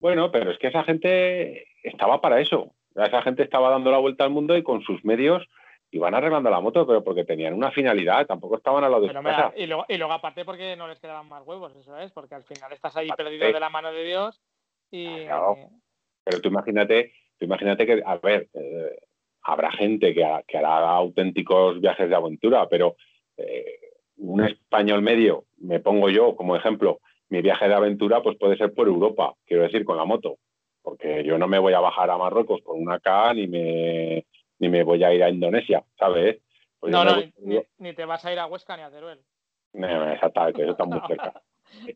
Bueno, 0.00 0.32
pero 0.32 0.50
es 0.50 0.58
que 0.58 0.66
esa 0.66 0.82
gente 0.82 1.68
estaba 1.84 2.20
para 2.20 2.40
eso. 2.40 2.72
Esa 2.96 3.22
gente 3.22 3.44
estaba 3.44 3.70
dando 3.70 3.92
la 3.92 3.98
vuelta 3.98 4.24
al 4.24 4.30
mundo 4.30 4.56
y 4.56 4.62
con 4.64 4.82
sus 4.82 5.04
medios 5.04 5.46
iban 5.90 6.14
arreglando 6.14 6.50
la 6.50 6.60
moto, 6.60 6.86
pero 6.86 7.02
porque 7.02 7.24
tenían 7.24 7.54
una 7.54 7.70
finalidad, 7.70 8.26
tampoco 8.26 8.56
estaban 8.56 8.84
a 8.84 8.88
lo 8.88 9.00
de 9.00 9.06
Y 9.56 9.66
luego, 9.66 9.84
y 9.88 9.96
luego 9.96 10.12
aparte 10.12 10.44
porque 10.44 10.76
no 10.76 10.88
les 10.88 10.98
quedaban 11.00 11.28
más 11.28 11.46
huevos, 11.46 11.74
eso 11.76 11.96
es, 11.98 12.12
porque 12.12 12.34
al 12.34 12.44
final 12.44 12.72
estás 12.72 12.96
ahí 12.96 13.08
perdido 13.16 13.46
de 13.46 13.60
la 13.60 13.70
mano 13.70 13.92
de 13.92 14.04
Dios 14.04 14.40
y... 14.90 15.26
Pero 16.24 16.40
tú 16.42 16.48
imagínate, 16.48 17.12
tú 17.38 17.44
imagínate 17.44 17.86
que, 17.86 18.02
a 18.04 18.16
ver, 18.16 18.48
eh, 18.52 18.98
habrá 19.42 19.70
gente 19.70 20.12
que, 20.12 20.26
que, 20.48 20.58
hará 20.58 20.90
auténticos 20.90 21.80
viajes 21.80 22.08
de 22.08 22.16
aventura, 22.16 22.68
pero 22.68 22.96
eh, 23.36 23.78
un 24.16 24.44
español 24.44 25.02
medio, 25.02 25.44
me 25.58 25.78
pongo 25.78 26.10
yo 26.10 26.34
como 26.34 26.56
ejemplo, 26.56 26.98
mi 27.28 27.42
viaje 27.42 27.68
de 27.68 27.74
aventura 27.74 28.22
pues 28.22 28.36
puede 28.38 28.56
ser 28.56 28.74
por 28.74 28.88
Europa, 28.88 29.34
quiero 29.46 29.62
decir, 29.62 29.84
con 29.84 29.96
la 29.96 30.04
moto, 30.04 30.38
porque 30.82 31.22
yo 31.24 31.38
no 31.38 31.46
me 31.46 31.60
voy 31.60 31.74
a 31.74 31.80
bajar 31.80 32.10
a 32.10 32.18
Marruecos 32.18 32.60
con 32.62 32.80
una 32.80 32.98
K 32.98 33.34
ni 33.34 33.46
me 33.46 34.26
ni 34.58 34.68
me 34.68 34.82
voy 34.82 35.02
a 35.04 35.12
ir 35.12 35.22
a 35.22 35.30
Indonesia, 35.30 35.84
¿sabes? 35.98 36.40
Pues 36.78 36.92
no, 36.92 37.04
no, 37.04 37.16
ni, 37.78 37.92
te 37.94 38.04
vas 38.04 38.24
a 38.24 38.32
ir 38.32 38.38
a 38.38 38.46
Huesca 38.46 38.76
ni 38.76 38.82
a 38.82 38.90
Teruel. 38.90 39.22
No, 39.72 40.10
exactamente, 40.10 40.62
eso 40.62 40.72
está 40.72 40.84
muy 40.84 41.00
cerca. 41.06 41.42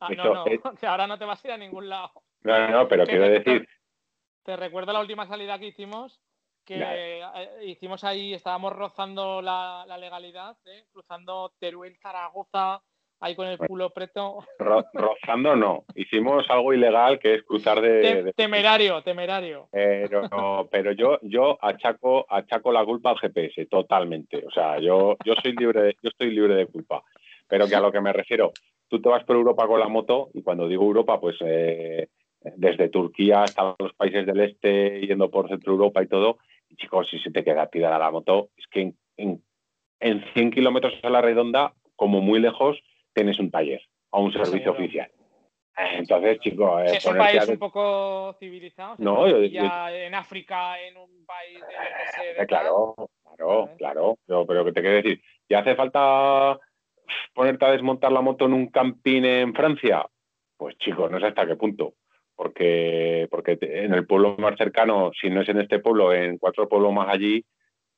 ah, 0.01 0.09
no, 0.17 0.35
no, 0.35 0.45
que 0.81 0.87
ahora 0.87 1.07
no 1.07 1.19
te 1.19 1.25
vas 1.25 1.45
a 1.45 1.49
ir 1.49 1.53
a 1.55 1.59
ningún 1.59 1.89
lado. 1.89 2.13
No, 2.43 2.59
no, 2.59 2.69
no 2.69 2.89
pero 2.89 3.07
quiero 3.07 3.29
decir... 3.29 3.69
Te 4.43 4.57
recuerdo 4.57 4.93
la 4.93 5.01
última 5.01 5.27
salida 5.27 5.59
que 5.59 5.67
hicimos, 5.67 6.21
que 6.65 6.81
eh, 6.83 7.23
hicimos 7.67 8.05
ahí, 8.05 8.33
estábamos 8.33 8.73
rozando 8.73 9.43
la, 9.43 9.85
legalidad, 9.99 10.57
¿eh? 10.65 10.87
cruzando 10.91 11.53
Teruel, 11.59 11.97
Zaragoza, 11.99 12.83
ahí 13.21 13.35
con 13.35 13.47
el 13.47 13.59
culo 13.59 13.91
preto. 13.91 14.45
rozando 14.59 15.55
no, 15.55 15.85
hicimos 15.95 16.49
algo 16.49 16.73
ilegal 16.73 17.19
que 17.19 17.35
es 17.35 17.43
cruzar 17.43 17.81
de... 17.81 18.33
temerario, 18.35 19.03
temerario. 19.03 19.69
Pero, 19.71 20.23
pero 20.71 20.93
yo, 20.93 21.19
yo 21.23 21.59
achaco, 21.61 22.27
achaco 22.29 22.73
la 22.73 22.85
culpa 22.85 23.11
al 23.11 23.19
GPS, 23.19 23.67
totalmente. 23.67 24.45
O 24.47 24.51
sea, 24.51 24.79
yo, 24.81 25.17
yo 25.25 25.35
soy 25.43 25.53
libre 25.53 25.83
de, 25.83 25.97
yo 26.03 26.09
estoy 26.09 26.31
libre 26.31 26.55
de 26.55 26.67
culpa. 26.67 27.03
Pero 27.47 27.67
que 27.69 27.75
a 27.75 27.81
lo 27.81 27.93
que 27.93 28.01
me 28.01 28.13
refiero, 28.13 28.53
tú 28.89 29.01
te 29.01 29.09
vas 29.09 29.25
por 29.25 29.37
Europa 29.37 29.67
con 29.67 29.81
la 29.81 29.89
moto, 29.89 30.31
y 30.35 30.43
cuando 30.43 30.69
digo 30.69 30.85
Europa, 30.85 31.21
pues 31.21 31.37
eh, 31.41 32.09
desde 32.57 32.89
Turquía 32.89 33.43
hasta 33.43 33.75
los 33.79 33.93
países 33.95 34.25
del 34.25 34.41
este, 34.41 35.01
yendo 35.07 35.31
por 35.31 35.49
Centro 35.49 35.73
Europa 35.73 36.03
y 36.03 36.07
todo, 36.07 36.39
y 36.69 36.77
chicos, 36.77 37.09
si 37.11 37.19
se 37.19 37.31
te 37.31 37.45
queda 37.45 37.67
tirada 37.67 37.99
la 37.99 38.11
moto, 38.11 38.51
es 38.57 38.67
que 38.69 38.81
en, 38.83 38.97
en, 39.17 39.43
en 39.99 40.25
100 40.33 40.53
kilómetros 40.53 40.95
a 41.03 41.11
la 41.11 41.21
redonda, 41.21 41.75
como 41.97 42.21
muy 42.21 42.39
lejos, 42.39 42.81
tienes 43.13 43.39
un 43.39 43.51
taller 43.51 43.81
o 44.11 44.23
un 44.23 44.33
servicio 44.33 44.73
oficial. 44.73 45.11
Entonces, 45.77 46.41
chicos. 46.41 46.83
es 46.87 47.05
un 47.07 47.17
país 47.17 47.49
un 47.49 47.59
poco 47.59 48.35
civilizado. 48.39 48.97
No, 48.99 49.27
ya 49.47 49.91
en 49.93 50.15
África, 50.15 50.81
en 50.81 50.97
un 50.97 51.25
país 51.25 51.59
de, 51.59 52.43
eh, 52.43 52.47
Claro, 52.47 52.95
claro, 53.25 53.71
claro. 53.79 54.19
Pero, 54.27 54.47
pero 54.47 54.65
que 54.65 54.73
te 54.73 54.81
quiero 54.81 54.97
decir, 54.97 55.23
¿ya 55.49 55.61
hace 55.61 55.75
falta 55.75 56.59
ponerte 57.33 57.65
a 57.65 57.71
desmontar 57.73 58.13
la 58.13 58.21
moto 58.21 58.47
en 58.47 58.53
un 58.53 58.67
campín 58.69 59.25
en 59.25 59.55
Francia? 59.55 60.07
Pues 60.57 60.77
chicos, 60.79 61.11
no 61.11 61.19
sé 61.19 61.27
hasta 61.27 61.47
qué 61.47 61.57
punto. 61.57 61.95
Porque, 62.35 63.29
porque 63.31 63.59
en 63.61 63.93
el 63.93 64.07
pueblo 64.07 64.37
más 64.39 64.57
cercano, 64.57 65.11
si 65.19 65.29
no 65.29 65.43
es 65.43 65.49
en 65.49 65.61
este 65.61 65.79
pueblo, 65.79 66.13
en 66.13 66.39
cuatro 66.39 66.69
pueblos 66.69 66.93
más 66.93 67.09
allí, 67.09 67.45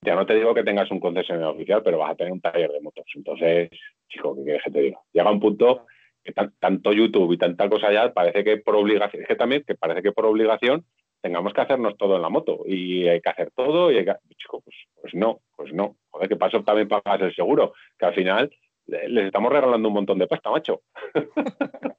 ya 0.02 0.14
no 0.14 0.26
te 0.26 0.34
digo 0.34 0.52
que 0.52 0.64
tengas 0.64 0.90
un 0.90 1.00
concesionario 1.00 1.50
oficial, 1.50 1.82
pero 1.82 1.98
vas 1.98 2.10
a 2.10 2.14
tener 2.16 2.32
un 2.32 2.40
taller 2.40 2.70
de 2.70 2.80
motos. 2.80 3.04
Entonces, 3.14 3.70
chico, 4.08 4.34
¿qué 4.34 4.42
quieres 4.42 4.62
que 4.64 4.70
te 4.70 4.80
diga? 4.80 5.00
Llega 5.12 5.30
un 5.30 5.40
punto 5.40 5.86
que 6.24 6.32
tanto 6.32 6.92
YouTube 6.92 7.32
y 7.32 7.38
tanta 7.38 7.68
cosa 7.68 7.92
ya 7.92 8.12
parece 8.12 8.44
que 8.44 8.58
por 8.58 8.76
obligación, 8.76 9.22
es 9.22 9.28
que 9.28 9.36
también 9.36 9.64
que 9.66 9.74
parece 9.74 10.02
que 10.02 10.12
por 10.12 10.26
obligación 10.26 10.84
tengamos 11.20 11.52
que 11.52 11.60
hacernos 11.60 11.96
todo 11.96 12.16
en 12.16 12.22
la 12.22 12.28
moto 12.28 12.60
y 12.66 13.08
hay 13.08 13.20
que 13.20 13.30
hacer 13.30 13.52
todo 13.54 13.90
y 13.90 13.98
hay 13.98 14.04
que, 14.04 14.14
chico, 14.36 14.60
pues, 14.60 14.76
pues 15.00 15.14
no, 15.14 15.40
pues 15.56 15.72
no. 15.72 15.96
Joder, 16.10 16.28
que 16.28 16.36
paso 16.36 16.62
también 16.62 16.88
pagas 16.88 17.20
el 17.20 17.34
seguro, 17.34 17.72
que 17.98 18.06
al 18.06 18.14
final 18.14 18.50
les 18.86 19.26
estamos 19.26 19.52
regalando 19.52 19.88
un 19.88 19.94
montón 19.94 20.18
de 20.18 20.26
pasta, 20.26 20.50
macho. 20.50 20.82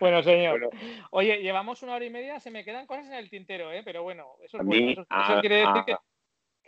bueno, 0.00 0.22
señor. 0.22 0.70
Oye, 1.10 1.42
llevamos 1.42 1.82
una 1.82 1.94
hora 1.94 2.04
y 2.04 2.10
media, 2.10 2.40
se 2.40 2.50
me 2.50 2.64
quedan 2.64 2.86
cosas 2.86 3.06
en 3.08 3.14
el 3.14 3.28
tintero, 3.28 3.70
¿eh? 3.72 3.82
pero 3.84 4.02
bueno, 4.02 4.26
eso 4.42 4.58
Eso, 4.58 5.40
quiere 5.40 5.56
decir 5.56 5.84
que, 5.86 5.96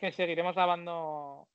que 0.02 0.10
seguiremos 0.10 0.56
lavando 0.56 1.46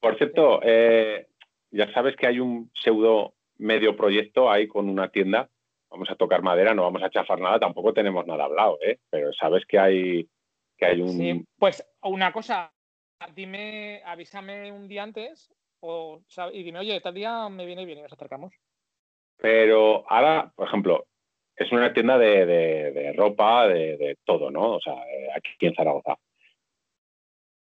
Por 0.00 0.16
cierto, 0.16 0.60
eh, 0.62 1.26
ya 1.70 1.92
sabes 1.92 2.16
que 2.16 2.26
hay 2.26 2.40
un 2.40 2.70
pseudo 2.74 3.34
medio 3.58 3.94
proyecto 3.94 4.50
ahí 4.50 4.66
con 4.66 4.88
una 4.88 5.10
tienda. 5.10 5.50
Vamos 5.90 6.08
a 6.10 6.16
tocar 6.16 6.40
madera, 6.40 6.72
no 6.72 6.84
vamos 6.84 7.02
a 7.02 7.10
chafar 7.10 7.38
nada, 7.38 7.60
tampoco 7.60 7.92
tenemos 7.92 8.26
nada 8.26 8.44
hablado, 8.44 8.78
¿eh? 8.80 8.98
Pero 9.10 9.30
sabes 9.34 9.66
que 9.66 9.78
hay, 9.78 10.26
que 10.78 10.86
hay 10.86 11.02
un. 11.02 11.10
Sí, 11.10 11.44
pues 11.58 11.86
una 12.02 12.32
cosa, 12.32 12.72
dime, 13.34 14.00
avísame 14.06 14.72
un 14.72 14.88
día 14.88 15.02
antes 15.02 15.52
o, 15.80 16.22
y 16.52 16.62
dime, 16.62 16.78
oye, 16.78 16.98
tal 17.02 17.12
día 17.12 17.46
me 17.50 17.66
viene 17.66 17.84
bien 17.84 17.98
y 17.98 18.02
nos 18.02 18.12
acercamos. 18.12 18.54
Pero 19.36 20.10
ahora, 20.10 20.50
por 20.56 20.66
ejemplo, 20.66 21.06
es 21.56 21.70
una 21.72 21.92
tienda 21.92 22.16
de, 22.16 23.12
ropa, 23.16 23.68
de, 23.68 24.16
todo, 24.24 24.50
¿no? 24.50 24.76
O 24.76 24.80
sea, 24.80 24.94
eh, 24.94 25.28
aquí 25.36 25.66
en 25.66 25.74
Zaragoza. 25.74 26.16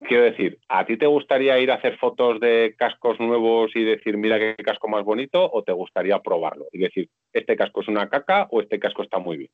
Quiero 0.00 0.22
decir, 0.22 0.60
¿a 0.68 0.86
ti 0.86 0.96
te 0.96 1.06
gustaría 1.06 1.58
ir 1.58 1.70
a 1.70 1.74
hacer 1.74 1.98
fotos 1.98 2.38
de 2.38 2.74
cascos 2.78 3.18
nuevos 3.18 3.74
y 3.74 3.82
decir, 3.82 4.16
mira 4.16 4.38
qué 4.38 4.54
casco 4.62 4.88
más 4.88 5.04
bonito, 5.04 5.50
o 5.50 5.64
te 5.64 5.72
gustaría 5.72 6.20
probarlo 6.20 6.66
y 6.72 6.78
decir, 6.78 7.08
este 7.32 7.56
casco 7.56 7.80
es 7.80 7.88
una 7.88 8.08
caca 8.08 8.46
o 8.50 8.60
este 8.60 8.78
casco 8.78 9.02
está 9.02 9.18
muy 9.18 9.36
bien? 9.36 9.50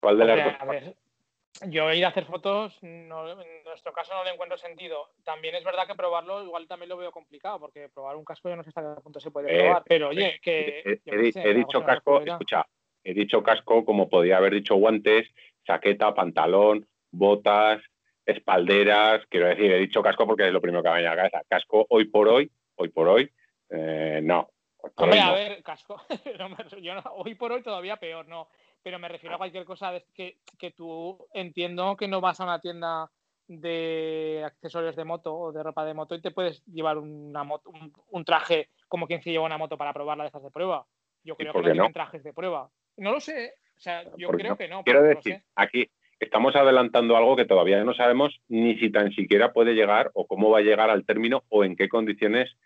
¿Cuál 0.00 0.18
de 0.18 0.24
las 0.24 0.58
dos? 0.74 0.96
yo 1.68 1.92
ir 1.92 2.04
a 2.04 2.08
hacer 2.08 2.24
fotos, 2.26 2.76
en 2.82 3.08
nuestro 3.08 3.92
caso 3.92 4.14
no 4.14 4.24
le 4.24 4.30
encuentro 4.30 4.58
sentido. 4.58 5.10
También 5.24 5.54
es 5.54 5.64
verdad 5.64 5.86
que 5.86 5.94
probarlo 5.94 6.44
igual 6.44 6.66
también 6.66 6.88
lo 6.88 6.96
veo 6.96 7.10
complicado, 7.10 7.58
porque 7.60 7.88
probar 7.88 8.16
un 8.16 8.24
casco 8.24 8.48
yo 8.48 8.56
no 8.56 8.62
sé 8.62 8.70
hasta 8.70 8.82
qué 8.96 9.00
punto 9.00 9.20
se 9.20 9.30
puede 9.30 9.54
eh, 9.54 9.64
probar. 9.64 9.82
pero 9.86 10.08
oye, 10.08 10.28
eh, 10.28 10.40
que... 10.42 11.00
he, 11.04 11.54
dicho 11.54 11.82
casco, 11.84 12.20
escucha, 12.20 12.66
he 13.02 13.14
dicho 13.14 13.42
casco 13.42 13.84
como 13.84 14.08
podía 14.08 14.36
haber 14.36 14.54
dicho 14.54 14.74
guantes, 14.74 15.28
chaqueta, 15.66 16.14
pantalón, 16.14 16.86
botas, 17.10 17.80
espalderas, 18.26 19.24
quiero 19.28 19.46
decir, 19.46 19.72
he 19.72 19.78
dicho 19.78 20.02
casco 20.02 20.26
porque 20.26 20.46
es 20.46 20.52
lo 20.52 20.60
primero 20.60 20.82
que 20.82 20.90
me 20.90 20.96
viene 20.96 21.08
a 21.08 21.14
la 21.14 21.16
cabeza. 21.16 21.42
Casco 21.48 21.86
hoy 21.88 22.06
por 22.06 22.28
hoy, 22.28 22.50
hoy 22.74 22.88
por 22.88 23.08
hoy, 23.08 23.30
eh, 23.70 24.20
no. 24.22 24.50
Hombre, 24.96 25.20
a 25.20 25.32
ver, 25.32 25.62
casco. 25.62 26.00
hoy 27.12 27.34
por 27.34 27.52
hoy 27.52 27.62
todavía 27.62 27.96
peor, 27.96 28.28
no. 28.28 28.48
Pero 28.82 28.98
me 28.98 29.08
refiero 29.08 29.34
a 29.34 29.38
cualquier 29.38 29.64
cosa 29.64 29.92
que, 30.14 30.38
que 30.58 30.70
tú 30.72 31.26
entiendo 31.32 31.96
que 31.96 32.06
no 32.06 32.20
vas 32.20 32.40
a 32.40 32.44
una 32.44 32.60
tienda 32.60 33.10
de 33.48 34.42
accesorios 34.44 34.96
de 34.96 35.04
moto 35.04 35.34
o 35.34 35.52
de 35.52 35.62
ropa 35.62 35.84
de 35.84 35.94
moto 35.94 36.14
y 36.14 36.20
te 36.20 36.32
puedes 36.32 36.64
llevar 36.66 36.98
una 36.98 37.44
moto, 37.44 37.70
un, 38.10 38.24
traje 38.24 38.70
como 38.88 39.06
quien 39.06 39.22
se 39.22 39.30
lleva 39.30 39.44
una 39.44 39.58
moto 39.58 39.76
para 39.76 39.92
probarla 39.92 40.24
de 40.24 40.28
estas 40.28 40.42
de 40.42 40.50
prueba. 40.50 40.86
Yo 41.22 41.36
creo 41.36 41.52
que 41.52 41.58
no, 41.58 41.72
tienen 41.72 41.92
trajes 41.92 42.22
de 42.22 42.32
prueba. 42.32 42.70
No 42.96 43.12
lo 43.12 43.20
sé. 43.20 43.54
O 43.76 43.80
sea, 43.80 44.04
yo 44.16 44.28
creo 44.30 44.56
que 44.56 44.68
no. 44.68 44.82
Quiero 44.82 45.02
decir, 45.02 45.42
aquí 45.54 45.90
estamos 46.20 46.56
adelantando 46.56 47.16
algo 47.16 47.36
que 47.36 47.44
todavía 47.44 47.82
no 47.84 47.94
sabemos 47.94 48.40
ni 48.48 48.78
si 48.78 48.90
tan 48.90 49.12
siquiera 49.12 49.52
puede 49.52 49.74
llegar 49.74 50.10
o 50.14 50.26
cómo 50.26 50.50
va 50.50 50.58
a 50.58 50.62
llegar 50.62 50.90
al 50.90 51.04
término 51.04 51.44
o 51.48 51.64
en 51.64 51.76
qué 51.76 51.88
condiciones 51.88 52.56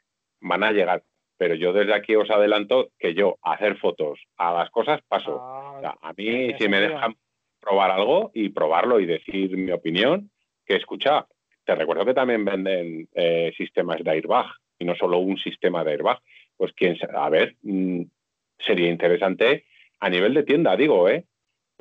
van 0.41 0.63
a 0.63 0.73
llegar. 0.73 1.03
Pero 1.37 1.55
yo 1.55 1.73
desde 1.73 1.95
aquí 1.95 2.15
os 2.17 2.31
adelanto 2.31 2.91
que 2.99 3.15
yo 3.15 3.39
hacer 3.43 3.77
fotos 3.79 4.21
a 4.37 4.53
las 4.53 4.71
cosas 4.71 5.01
paso. 5.09 5.39
Ah, 5.41 5.97
a 6.01 6.13
mí 6.13 6.53
si 6.59 6.69
me 6.69 6.81
dejan 6.81 7.15
probar 7.61 7.91
algo 7.91 8.31
y 8.35 8.51
probarlo 8.51 9.01
y 9.01 9.07
decir 9.07 9.57
mi 9.57 9.71
opinión, 9.71 10.31
que 10.67 10.77
escucha, 10.77 11.27
te 11.65 11.75
recuerdo 11.75 12.05
que 12.05 12.15
también 12.15 12.45
venden 12.45 13.09
eh, 13.15 13.53
sistemas 13.57 14.03
de 14.03 14.11
airbag 14.11 14.47
y 14.79 14.85
no 14.85 14.95
solo 14.95 15.19
un 15.19 15.39
sistema 15.39 15.85
de 15.85 15.93
airbag. 15.93 16.19
Pues 16.57 16.73
quién 16.75 16.97
a 17.15 17.29
ver, 17.29 17.57
mm, 17.63 18.03
sería 18.59 18.91
interesante 18.91 19.65
a 19.99 20.09
nivel 20.09 20.35
de 20.35 20.43
tienda, 20.43 20.77
digo, 20.77 21.09
¿eh? 21.09 21.25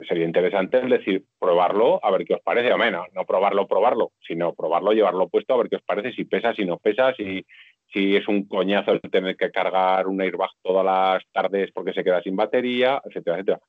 Sería 0.07 0.25
interesante 0.25 0.81
decir, 0.81 1.25
probarlo, 1.39 1.99
a 2.03 2.11
ver 2.11 2.25
qué 2.25 2.35
os 2.35 2.41
parece, 2.41 2.71
o 2.71 2.77
menos, 2.77 3.07
no 3.13 3.25
probarlo, 3.25 3.67
probarlo, 3.67 4.11
sino 4.25 4.53
probarlo, 4.53 4.91
llevarlo 4.91 5.29
puesto, 5.29 5.53
a 5.53 5.57
ver 5.57 5.69
qué 5.69 5.77
os 5.77 5.83
parece, 5.83 6.13
si 6.13 6.25
pesa, 6.25 6.53
si 6.53 6.65
no 6.65 6.77
pesa, 6.77 7.13
si, 7.15 7.45
si 7.91 8.15
es 8.15 8.27
un 8.27 8.47
coñazo 8.47 8.91
el 8.91 9.01
tener 9.01 9.35
que 9.35 9.51
cargar 9.51 10.07
un 10.07 10.21
airbag 10.21 10.51
todas 10.61 10.85
las 10.85 11.23
tardes 11.31 11.71
porque 11.73 11.93
se 11.93 12.03
queda 12.03 12.21
sin 12.21 12.35
batería, 12.35 13.01
etcétera, 13.03 13.37
etcétera. 13.37 13.59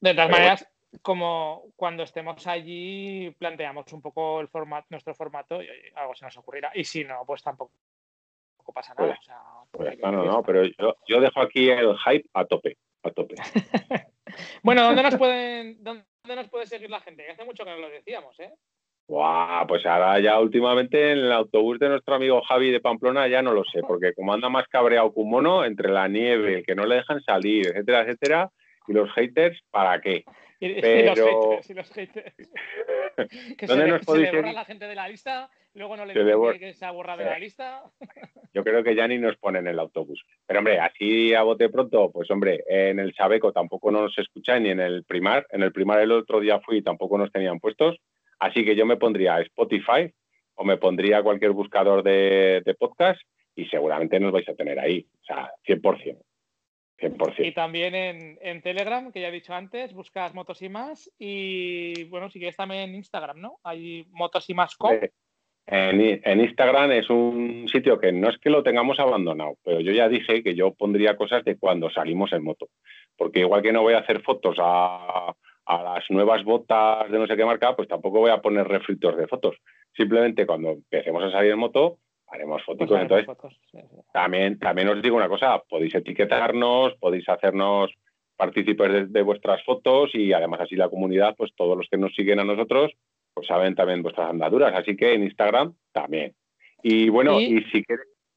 De 0.00 0.14
todas 0.14 0.30
maneras, 0.30 0.68
como 1.02 1.64
cuando 1.76 2.02
estemos 2.02 2.46
allí 2.46 3.30
planteamos 3.38 3.92
un 3.92 4.02
poco 4.02 4.40
el 4.40 4.48
formato, 4.48 4.86
nuestro 4.90 5.14
formato 5.14 5.62
y 5.62 5.68
algo 5.94 6.14
se 6.14 6.24
nos 6.24 6.36
ocurrirá. 6.36 6.70
Y 6.74 6.84
si 6.84 7.04
no, 7.04 7.22
pues 7.26 7.42
tampoco, 7.42 7.72
pasa 8.72 8.94
nada. 8.94 9.18
Pues, 9.70 9.96
pues 9.98 10.12
no, 10.12 10.24
no, 10.24 10.42
pero 10.42 10.62
yo 11.06 11.20
dejo 11.20 11.40
aquí 11.40 11.70
el 11.70 11.96
hype 11.98 12.28
a 12.34 12.44
tope 12.44 12.76
tope. 13.12 13.34
bueno, 14.62 14.84
¿dónde 14.84 15.02
nos 15.02 15.16
pueden, 15.16 15.82
dónde 15.82 16.04
nos 16.24 16.48
puede 16.48 16.66
seguir 16.66 16.90
la 16.90 17.00
gente? 17.00 17.28
Hace 17.30 17.44
mucho 17.44 17.64
que 17.64 17.70
no 17.70 17.78
lo 17.78 17.88
decíamos, 17.88 18.38
¿eh? 18.40 18.52
pues 19.68 19.86
ahora 19.86 20.18
ya 20.20 20.38
últimamente 20.40 21.12
en 21.12 21.18
el 21.18 21.32
autobús 21.32 21.78
de 21.78 21.88
nuestro 21.88 22.14
amigo 22.14 22.42
Javi 22.42 22.70
de 22.70 22.80
Pamplona 22.80 23.28
ya 23.28 23.42
no 23.42 23.52
lo 23.52 23.64
sé, 23.64 23.80
porque 23.82 24.12
como 24.14 24.32
anda 24.32 24.48
más 24.48 24.66
cabreado 24.68 25.12
que 25.12 25.20
un 25.20 25.30
mono, 25.30 25.64
entre 25.64 25.90
la 25.90 26.08
nieve, 26.08 26.64
que 26.64 26.74
no 26.74 26.86
le 26.86 26.96
dejan 26.96 27.22
salir, 27.22 27.68
etcétera, 27.68 28.02
etcétera, 28.02 28.50
y 28.88 28.92
los 28.92 29.12
haters, 29.12 29.60
¿para 29.70 30.00
qué? 30.00 30.24
Y, 30.58 30.68
los 30.72 31.90
haters, 31.90 32.34
que 33.58 33.66
¿Dónde 33.66 33.84
se, 33.84 33.90
nos 33.90 34.06
podéis 34.06 34.30
se 34.30 34.40
la 34.40 34.64
gente 34.64 34.86
de 34.86 34.94
la 34.94 35.06
lista 35.06 35.50
Luego 35.76 35.94
no 35.94 36.06
le 36.06 36.14
digo 36.14 36.52
que 36.58 36.72
se 36.72 36.86
ha 36.86 36.90
borrado 36.90 37.18
de 37.18 37.26
la 37.26 37.38
lista. 37.38 37.82
Yo 38.54 38.64
creo 38.64 38.82
que 38.82 38.94
ya 38.94 39.06
ni 39.06 39.18
nos 39.18 39.36
ponen 39.36 39.66
en 39.66 39.74
el 39.74 39.78
autobús. 39.78 40.24
Pero 40.46 40.60
hombre, 40.60 40.80
así 40.80 41.34
a 41.34 41.42
bote 41.42 41.68
pronto, 41.68 42.10
pues 42.10 42.30
hombre, 42.30 42.64
en 42.66 42.98
el 42.98 43.14
Sabeco 43.14 43.52
tampoco 43.52 43.90
nos 43.90 44.16
escuchan 44.16 44.62
ni 44.62 44.70
en 44.70 44.80
el 44.80 45.04
Primar. 45.04 45.46
En 45.50 45.62
el 45.62 45.72
Primar 45.72 46.00
el 46.00 46.12
otro 46.12 46.40
día 46.40 46.60
fui 46.60 46.78
y 46.78 46.82
tampoco 46.82 47.18
nos 47.18 47.30
tenían 47.30 47.60
puestos. 47.60 47.98
Así 48.38 48.64
que 48.64 48.74
yo 48.74 48.86
me 48.86 48.96
pondría 48.96 49.38
Spotify 49.42 50.10
o 50.54 50.64
me 50.64 50.78
pondría 50.78 51.22
cualquier 51.22 51.50
buscador 51.50 52.02
de, 52.02 52.74
podcast 52.78 53.20
y 53.54 53.66
seguramente 53.66 54.18
nos 54.18 54.32
vais 54.32 54.48
a 54.48 54.54
tener 54.54 54.78
ahí. 54.78 55.06
O 55.20 55.24
sea, 55.26 55.52
100%. 55.66 56.18
100%. 56.98 57.46
Y 57.46 57.52
también 57.52 57.94
en, 57.94 58.62
Telegram, 58.62 59.12
que 59.12 59.20
ya 59.20 59.28
he 59.28 59.32
dicho 59.32 59.52
antes, 59.52 59.92
buscas 59.92 60.32
Motos 60.32 60.62
y 60.62 60.70
más. 60.70 61.12
Y 61.18 62.04
bueno, 62.04 62.30
si 62.30 62.38
quieres 62.38 62.56
también 62.56 62.88
en 62.88 62.94
Instagram, 62.94 63.38
¿no? 63.42 63.58
Hay 63.62 64.06
Motos 64.12 64.48
y 64.48 64.54
más 64.54 64.74
com. 64.74 64.98
En, 65.68 66.40
Instagram 66.40 66.92
es 66.92 67.10
un 67.10 67.66
sitio 67.68 67.98
que 67.98 68.12
no 68.12 68.28
es 68.28 68.38
que 68.38 68.50
lo 68.50 68.62
tengamos 68.62 69.00
abandonado, 69.00 69.56
pero 69.64 69.80
yo 69.80 69.90
ya 69.92 70.08
dije 70.08 70.42
que 70.44 70.54
yo 70.54 70.72
pondría 70.72 71.16
cosas 71.16 71.44
de 71.44 71.58
cuando 71.58 71.90
salimos 71.90 72.32
en 72.32 72.44
moto. 72.44 72.68
Porque 73.16 73.40
igual 73.40 73.62
que 73.62 73.72
no 73.72 73.82
voy 73.82 73.94
a 73.94 73.98
hacer 73.98 74.22
fotos 74.22 74.56
a, 74.60 75.34
las 75.66 76.08
nuevas 76.10 76.44
botas 76.44 77.10
de 77.10 77.18
no 77.18 77.26
sé 77.26 77.36
qué 77.36 77.44
marca, 77.44 77.74
pues 77.74 77.88
tampoco 77.88 78.20
voy 78.20 78.30
a 78.30 78.40
poner 78.40 78.68
refritos 78.68 79.16
de 79.16 79.26
fotos. 79.26 79.56
Simplemente 79.96 80.46
cuando 80.46 80.70
empecemos 80.70 81.24
a 81.24 81.32
salir 81.32 81.50
en 81.50 81.58
moto, 81.58 81.98
haremos 82.28 82.62
fotos. 82.62 82.86
Pues 82.88 83.02
Entonces, 83.02 83.26
También, 84.12 84.60
también 84.60 84.88
os 84.88 85.02
digo 85.02 85.16
una 85.16 85.28
cosa, 85.28 85.60
podéis 85.68 85.96
etiquetarnos, 85.96 86.94
podéis 87.00 87.28
hacernos 87.28 87.90
partícipes 88.36 89.12
de 89.12 89.22
vuestras 89.22 89.64
fotos 89.64 90.10
y 90.14 90.32
además 90.32 90.60
así 90.60 90.76
la 90.76 90.90
comunidad, 90.90 91.34
pues 91.36 91.52
todos 91.56 91.76
los 91.76 91.88
que 91.90 91.96
nos 91.96 92.14
siguen 92.14 92.38
a 92.38 92.44
nosotros, 92.44 92.92
pues 93.36 93.46
saben 93.48 93.74
también 93.74 94.02
vuestras 94.02 94.30
andaduras. 94.30 94.72
Así 94.74 94.96
que 94.96 95.12
en 95.12 95.24
Instagram 95.24 95.74
también. 95.92 96.34
Y 96.82 97.10
bueno, 97.10 97.38
y, 97.38 97.62
si 97.64 97.84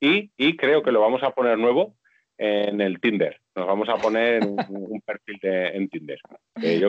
y, 0.02 0.30
y 0.36 0.58
creo 0.58 0.84
que 0.84 0.92
lo 0.92 1.00
vamos 1.00 1.24
a 1.24 1.32
poner 1.32 1.58
nuevo 1.58 1.96
en 2.38 2.82
el 2.82 3.00
Tinder. 3.00 3.40
Nos 3.56 3.66
vamos 3.66 3.88
a 3.88 3.96
poner 3.96 4.46
un, 4.46 4.58
un 4.70 5.02
perfil 5.02 5.40
de, 5.42 5.68
en 5.70 5.90
Tinder. 5.90 6.20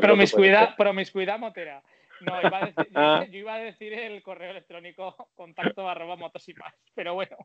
promiscuidad, 0.01 0.75
promiscuidad 0.77 1.39
motera. 1.39 1.85
No, 2.21 2.39
iba 2.43 2.59
a 2.59 2.67
decir, 2.67 3.33
yo, 3.33 3.39
iba 3.39 3.55
a 3.55 3.59
decir 3.59 3.93
el 3.95 4.23
correo 4.23 4.51
electrónico 4.51 5.15
contacto 5.35 5.89
arroba 5.89 6.17
motos 6.17 6.49
y 6.49 6.55
más. 6.55 6.75
Pero 6.95 7.15
bueno, 7.15 7.37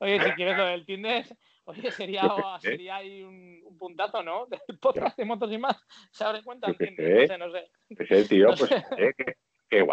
oye, 0.00 0.20
si 0.20 0.30
quieres 0.32 0.58
lo 0.58 0.66
del 0.66 0.84
Tinder, 0.84 1.24
oye, 1.64 1.90
sería, 1.92 2.28
sería 2.60 2.96
ahí 2.96 3.22
un, 3.22 3.60
un, 3.64 3.78
puntazo, 3.78 4.22
¿no? 4.22 4.46
Del 4.68 4.78
podcast 4.78 5.16
de 5.16 5.24
motos 5.24 5.52
y 5.52 5.58
más. 5.58 5.80
Se 6.10 6.24
abre 6.24 6.42
cuenta 6.42 6.68
el 6.68 6.76
Tinder, 6.76 7.38
no 7.38 7.50
sé, 7.52 7.70
no 7.88 8.06
sé. 8.06 8.24
tío, 8.28 8.48
pues 8.48 8.70
que, 9.16 9.36
que, 9.70 9.86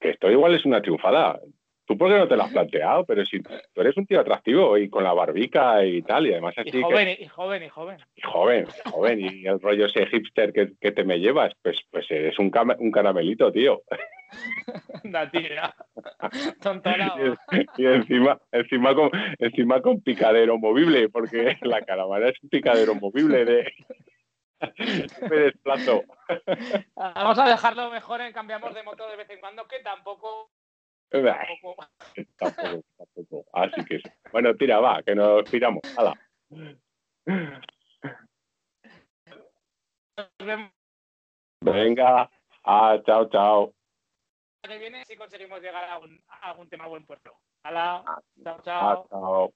que, 0.00 0.10
esto 0.10 0.30
igual 0.30 0.54
es 0.54 0.64
una 0.64 0.80
triunfada. 0.80 1.38
¿Tú 1.86 1.98
por 1.98 2.08
qué 2.08 2.18
no 2.18 2.28
te 2.28 2.36
lo 2.36 2.44
has 2.44 2.52
planteado? 2.52 3.04
Pero 3.04 3.26
si 3.26 3.40
tú 3.42 3.80
eres 3.80 3.96
un 3.96 4.06
tío 4.06 4.20
atractivo 4.20 4.78
y 4.78 4.88
con 4.88 5.02
la 5.02 5.12
barbica 5.12 5.84
y 5.84 6.02
tal, 6.02 6.28
y 6.28 6.32
además 6.32 6.54
así. 6.56 6.70
Y 6.78 6.82
joven, 6.82 7.16
y 7.18 7.26
joven, 7.26 7.62
y 7.64 7.68
joven. 7.68 7.98
Y 8.14 8.20
joven, 8.22 8.66
joven, 8.92 9.20
y 9.20 9.46
el 9.46 9.60
rollo 9.60 9.86
ese 9.86 10.06
hipster 10.06 10.52
que, 10.52 10.70
que 10.80 10.92
te 10.92 11.02
me 11.02 11.18
llevas, 11.18 11.52
pues, 11.62 11.78
pues 11.90 12.08
eres 12.10 12.38
un, 12.38 12.52
un 12.78 12.90
caramelito, 12.92 13.50
tío. 13.50 13.82
Da 15.02 15.28
tira. 15.28 15.74
Y, 17.50 17.82
y, 17.82 17.86
encima, 17.86 18.38
encima, 18.52 18.94
con, 18.94 19.10
encima 19.38 19.82
con 19.82 20.00
picadero 20.00 20.56
movible, 20.56 21.08
porque 21.08 21.56
la 21.62 21.82
caravana 21.82 22.28
es 22.28 22.40
un 22.40 22.48
picadero 22.48 22.94
movible 22.94 23.44
de, 23.44 23.72
me 25.30 25.36
desplazo. 25.36 26.04
Vamos 26.94 27.38
a 27.38 27.48
dejarlo 27.48 27.90
mejor 27.90 28.20
en 28.20 28.32
cambiamos 28.32 28.74
de 28.74 28.82
moto 28.82 29.08
de 29.08 29.16
vez 29.16 29.30
en 29.30 29.40
cuando, 29.40 29.66
que 29.66 29.80
tampoco. 29.80 30.50
Tampoco, 31.10 31.76
tampoco, 32.36 33.44
Así 33.52 33.84
que 33.84 34.00
Bueno, 34.30 34.54
tira, 34.54 34.78
va, 34.78 35.02
que 35.02 35.14
nos 35.14 35.48
piramos. 35.50 35.82
Hala. 35.96 36.14
Venga, 41.62 42.30
ah, 42.64 42.98
chao, 43.04 43.28
chao. 43.28 43.74
Que 44.62 44.78
viene 44.78 45.04
si 45.04 45.16
conseguimos 45.16 45.60
llegar 45.60 45.84
a, 45.84 45.98
un, 45.98 46.22
a 46.28 46.50
algún 46.50 46.68
tema 46.68 46.86
buen 46.86 47.04
puerto. 47.04 47.32
Hala, 47.64 48.04
Ah, 48.06 48.20
chao, 48.44 48.56
ah, 48.58 48.62
chao. 48.64 49.06
chao. 49.10 49.52